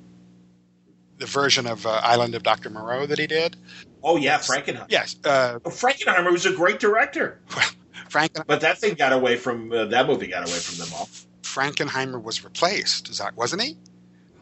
the 1.19 1.27
version 1.27 1.67
of 1.67 1.87
uh, 1.87 2.01
Island 2.03 2.35
of 2.35 2.43
Dr. 2.43 2.71
Moreau 2.71 3.07
that 3.07 3.19
he 3.19 3.27
did. 3.27 3.57
Oh 4.05 4.16
yeah, 4.16 4.39
Frankenheimer. 4.39 4.86
Yes, 4.89 5.16
uh, 5.24 5.59
oh, 5.64 5.70
Frankenheimer 5.70 6.31
was 6.31 6.44
a 6.44 6.52
great 6.52 6.78
director. 6.78 7.40
Well, 7.56 7.68
Franken- 8.10 8.47
but 8.47 8.60
that 8.60 8.78
thing 8.78 8.94
got 8.94 9.12
away 9.12 9.36
from 9.36 9.72
uh, 9.72 9.86
that 9.86 10.06
movie. 10.06 10.26
Got 10.26 10.47
away 10.48 10.59
from 10.59 10.85
them 10.85 10.94
all. 10.94 11.09
Frankenheimer 11.43 12.22
was 12.22 12.44
replaced. 12.44 13.09
Is 13.09 13.18
that 13.18 13.35
wasn't 13.36 13.62
he? 13.62 13.76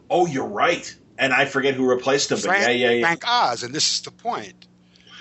Oh, 0.09 0.25
you're 0.27 0.47
right. 0.47 0.93
And 1.17 1.31
I 1.31 1.45
forget 1.45 1.75
who 1.75 1.89
replaced 1.89 2.31
him. 2.31 2.39
Frank, 2.39 2.65
but 2.65 2.75
yeah, 2.75 2.89
yeah, 2.89 2.95
yeah. 2.95 3.05
Frank 3.05 3.23
Oz, 3.25 3.63
and 3.63 3.73
this 3.73 3.93
is 3.93 4.01
the 4.01 4.11
point. 4.11 4.67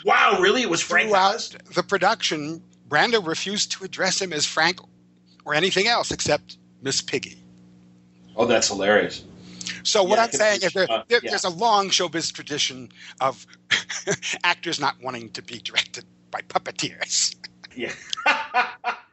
Wow, 0.04 0.38
really? 0.40 0.62
It 0.62 0.70
was 0.70 0.80
Frank 0.80 1.10
Throughout 1.10 1.34
Oz. 1.36 1.56
The 1.74 1.82
production, 1.82 2.62
Brando 2.88 3.24
refused 3.24 3.72
to 3.72 3.84
address 3.84 4.20
him 4.20 4.32
as 4.32 4.44
Frank 4.44 4.80
or 5.44 5.54
anything 5.54 5.86
else 5.86 6.10
except 6.10 6.58
Miss 6.82 7.00
Piggy. 7.00 7.38
Oh, 8.34 8.46
that's 8.46 8.68
hilarious. 8.68 9.24
So 9.82 10.02
what 10.02 10.16
yeah, 10.16 10.24
I'm 10.24 10.32
saying 10.32 10.60
is 10.62 10.72
there, 10.72 10.90
uh, 10.90 11.04
there, 11.08 11.20
yeah. 11.22 11.30
there's 11.30 11.44
a 11.44 11.50
long 11.50 11.88
showbiz 11.90 12.32
tradition 12.32 12.90
of 13.20 13.46
actors 14.44 14.80
not 14.80 14.96
wanting 15.02 15.30
to 15.30 15.42
be 15.42 15.58
directed 15.58 16.04
by 16.30 16.40
puppeteers. 16.42 17.36
Yeah. 17.74 17.92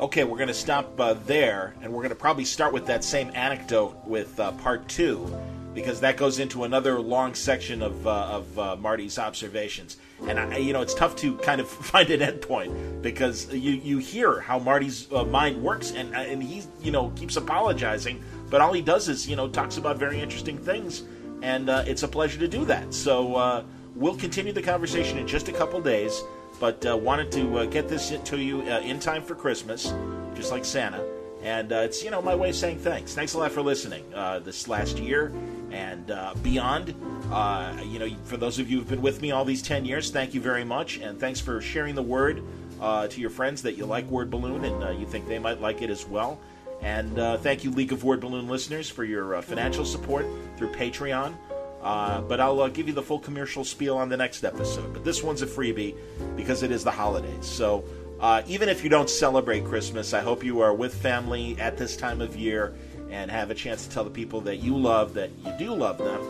okay, 0.00 0.24
we're 0.24 0.36
going 0.36 0.48
to 0.48 0.54
stop 0.54 0.98
uh, 1.00 1.14
there, 1.26 1.74
and 1.82 1.92
we're 1.92 2.02
going 2.02 2.10
to 2.10 2.16
probably 2.16 2.44
start 2.44 2.72
with 2.72 2.86
that 2.86 3.04
same 3.04 3.30
anecdote 3.34 3.96
with 4.06 4.38
uh, 4.40 4.52
part 4.52 4.88
two 4.88 5.32
because 5.74 6.00
that 6.00 6.16
goes 6.16 6.38
into 6.38 6.64
another 6.64 7.00
long 7.00 7.34
section 7.34 7.82
of, 7.82 8.06
uh, 8.06 8.10
of 8.10 8.58
uh, 8.58 8.76
Marty's 8.76 9.18
observations. 9.18 9.96
And 10.26 10.38
I, 10.38 10.58
you 10.58 10.72
know, 10.72 10.82
it's 10.82 10.94
tough 10.94 11.16
to 11.16 11.36
kind 11.38 11.60
of 11.60 11.68
find 11.92 12.10
an 12.10 12.20
endpoint 12.20 13.02
because 13.02 13.52
you 13.52 13.72
you 13.72 13.98
hear 13.98 14.40
how 14.40 14.58
Marty's 14.58 15.10
uh, 15.12 15.24
mind 15.24 15.62
works, 15.62 15.92
and 15.92 16.14
uh, 16.14 16.18
and 16.18 16.42
he 16.42 16.62
you 16.80 16.92
know 16.92 17.10
keeps 17.10 17.36
apologizing, 17.36 18.22
but 18.50 18.60
all 18.60 18.72
he 18.72 18.82
does 18.82 19.08
is 19.08 19.28
you 19.28 19.36
know 19.36 19.48
talks 19.48 19.76
about 19.76 19.98
very 19.98 20.20
interesting 20.20 20.58
things, 20.58 21.02
and 21.42 21.68
uh, 21.68 21.84
it's 21.86 22.02
a 22.02 22.08
pleasure 22.08 22.38
to 22.38 22.48
do 22.48 22.64
that. 22.66 22.94
So 22.94 23.34
uh, 23.34 23.64
we'll 23.96 24.16
continue 24.16 24.52
the 24.52 24.62
conversation 24.62 25.18
in 25.18 25.26
just 25.26 25.48
a 25.48 25.52
couple 25.52 25.80
days. 25.80 26.22
but 26.60 26.84
wanted 26.84 27.32
to 27.32 27.66
get 27.66 27.88
this 27.88 28.12
to 28.24 28.38
you 28.38 28.60
in 28.62 29.00
time 29.00 29.22
for 29.22 29.34
Christmas, 29.34 29.92
just 30.34 30.52
like 30.52 30.64
Santa. 30.64 31.11
And 31.42 31.72
uh, 31.72 31.76
it's 31.76 32.04
you 32.04 32.10
know 32.10 32.22
my 32.22 32.34
way 32.34 32.50
of 32.50 32.56
saying 32.56 32.78
thanks. 32.78 33.14
Thanks 33.14 33.34
a 33.34 33.38
lot 33.38 33.50
for 33.50 33.62
listening 33.62 34.04
uh, 34.14 34.38
this 34.38 34.68
last 34.68 34.98
year 34.98 35.32
and 35.70 36.10
uh, 36.10 36.34
beyond. 36.42 36.94
Uh, 37.32 37.76
you 37.84 37.98
know, 37.98 38.08
for 38.24 38.36
those 38.36 38.58
of 38.58 38.70
you 38.70 38.78
who've 38.78 38.88
been 38.88 39.02
with 39.02 39.20
me 39.20 39.32
all 39.32 39.44
these 39.44 39.62
ten 39.62 39.84
years, 39.84 40.10
thank 40.10 40.34
you 40.34 40.40
very 40.40 40.64
much, 40.64 40.98
and 40.98 41.18
thanks 41.18 41.40
for 41.40 41.60
sharing 41.60 41.96
the 41.96 42.02
word 42.02 42.42
uh, 42.80 43.08
to 43.08 43.20
your 43.20 43.30
friends 43.30 43.62
that 43.62 43.76
you 43.76 43.86
like 43.86 44.06
Word 44.06 44.30
Balloon 44.30 44.64
and 44.64 44.84
uh, 44.84 44.90
you 44.90 45.06
think 45.06 45.26
they 45.26 45.38
might 45.38 45.60
like 45.60 45.82
it 45.82 45.90
as 45.90 46.06
well. 46.06 46.38
And 46.80 47.16
thank 47.40 47.62
you, 47.62 47.70
League 47.70 47.92
of 47.92 48.02
Word 48.02 48.20
Balloon 48.20 48.48
listeners, 48.48 48.90
for 48.90 49.04
your 49.04 49.40
financial 49.42 49.84
support 49.84 50.26
through 50.56 50.72
Patreon. 50.72 51.32
but 51.80 52.40
I'll 52.40 52.68
give 52.68 52.88
you 52.88 52.92
the 52.92 53.02
full 53.02 53.20
commercial 53.20 53.64
spiel 53.64 53.96
on 53.96 54.08
the 54.08 54.16
next 54.16 54.42
episode. 54.42 54.92
But 54.92 55.04
this 55.04 55.22
one's 55.22 55.42
a 55.42 55.46
freebie 55.46 55.94
because 56.34 56.64
it 56.64 56.72
is 56.72 56.82
the 56.82 56.90
holidays. 56.90 57.46
So 57.46 57.84
uh, 58.22 58.40
even 58.46 58.68
if 58.68 58.84
you 58.84 58.88
don't 58.88 59.10
celebrate 59.10 59.64
Christmas, 59.64 60.14
I 60.14 60.20
hope 60.20 60.44
you 60.44 60.60
are 60.60 60.72
with 60.72 60.94
family 60.94 61.56
at 61.58 61.76
this 61.76 61.96
time 61.96 62.20
of 62.20 62.36
year 62.36 62.72
and 63.10 63.28
have 63.28 63.50
a 63.50 63.54
chance 63.54 63.84
to 63.84 63.90
tell 63.90 64.04
the 64.04 64.10
people 64.10 64.40
that 64.42 64.58
you 64.58 64.76
love 64.76 65.12
that 65.14 65.30
you 65.44 65.52
do 65.58 65.74
love 65.74 65.98
them 65.98 66.22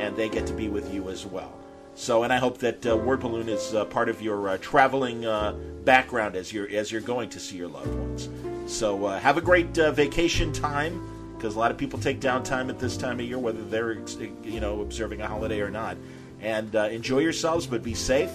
and 0.00 0.16
they 0.16 0.28
get 0.28 0.46
to 0.46 0.54
be 0.54 0.68
with 0.68 0.94
you 0.94 1.10
as 1.10 1.26
well. 1.26 1.52
So, 1.96 2.22
and 2.22 2.32
I 2.32 2.38
hope 2.38 2.58
that 2.58 2.86
uh, 2.86 2.96
Word 2.96 3.18
Balloon 3.18 3.48
is 3.48 3.74
uh, 3.74 3.84
part 3.84 4.08
of 4.08 4.22
your 4.22 4.50
uh, 4.50 4.58
traveling 4.58 5.26
uh, 5.26 5.52
background 5.84 6.36
as 6.36 6.52
you're 6.52 6.68
as 6.70 6.92
you're 6.92 7.00
going 7.00 7.28
to 7.30 7.40
see 7.40 7.56
your 7.56 7.68
loved 7.68 7.94
ones. 7.94 8.28
So, 8.66 9.06
uh, 9.06 9.18
have 9.18 9.36
a 9.36 9.40
great 9.40 9.74
vacation 9.74 10.52
time 10.52 11.34
because 11.36 11.56
a 11.56 11.58
lot 11.58 11.72
of 11.72 11.76
people 11.76 11.98
take 11.98 12.20
downtime 12.20 12.68
at 12.68 12.78
this 12.78 12.96
time 12.96 13.18
of 13.18 13.26
year, 13.26 13.40
whether 13.40 13.62
they're 13.64 13.98
you 14.44 14.60
know 14.60 14.82
observing 14.82 15.20
a 15.20 15.26
holiday 15.26 15.60
or 15.60 15.70
not. 15.70 15.96
And 16.40 16.72
enjoy 16.74 17.18
yourselves, 17.18 17.66
but 17.66 17.82
be 17.82 17.92
safe 17.92 18.30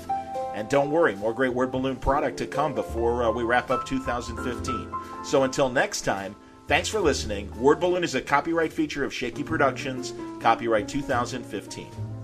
and 0.56 0.70
don't 0.70 0.90
worry, 0.90 1.16
more 1.16 1.34
great 1.34 1.54
Word 1.54 1.72
Balloon 1.72 1.98
product 1.98 2.38
to 2.38 2.48
come 2.48 2.74
before 2.74 3.24
uh, 3.24 3.30
we 3.30 3.44
wrap 3.44 3.70
up 3.70 3.86
2015. 3.86 4.90
So 5.26 5.44
until 5.44 5.70
next 5.70 6.02
time, 6.04 6.34
thanks 6.68 6.88
for 6.88 7.02
listening. 7.02 7.52
Word 7.60 7.82
Balloon 7.82 8.06
is 8.06 8.16
a 8.16 8.22
copyright 8.22 8.72
feature 8.72 9.04
of 9.04 9.14
Shaky 9.14 9.44
Productions, 9.44 10.14
copyright 10.40 10.88
2015. 10.88 12.15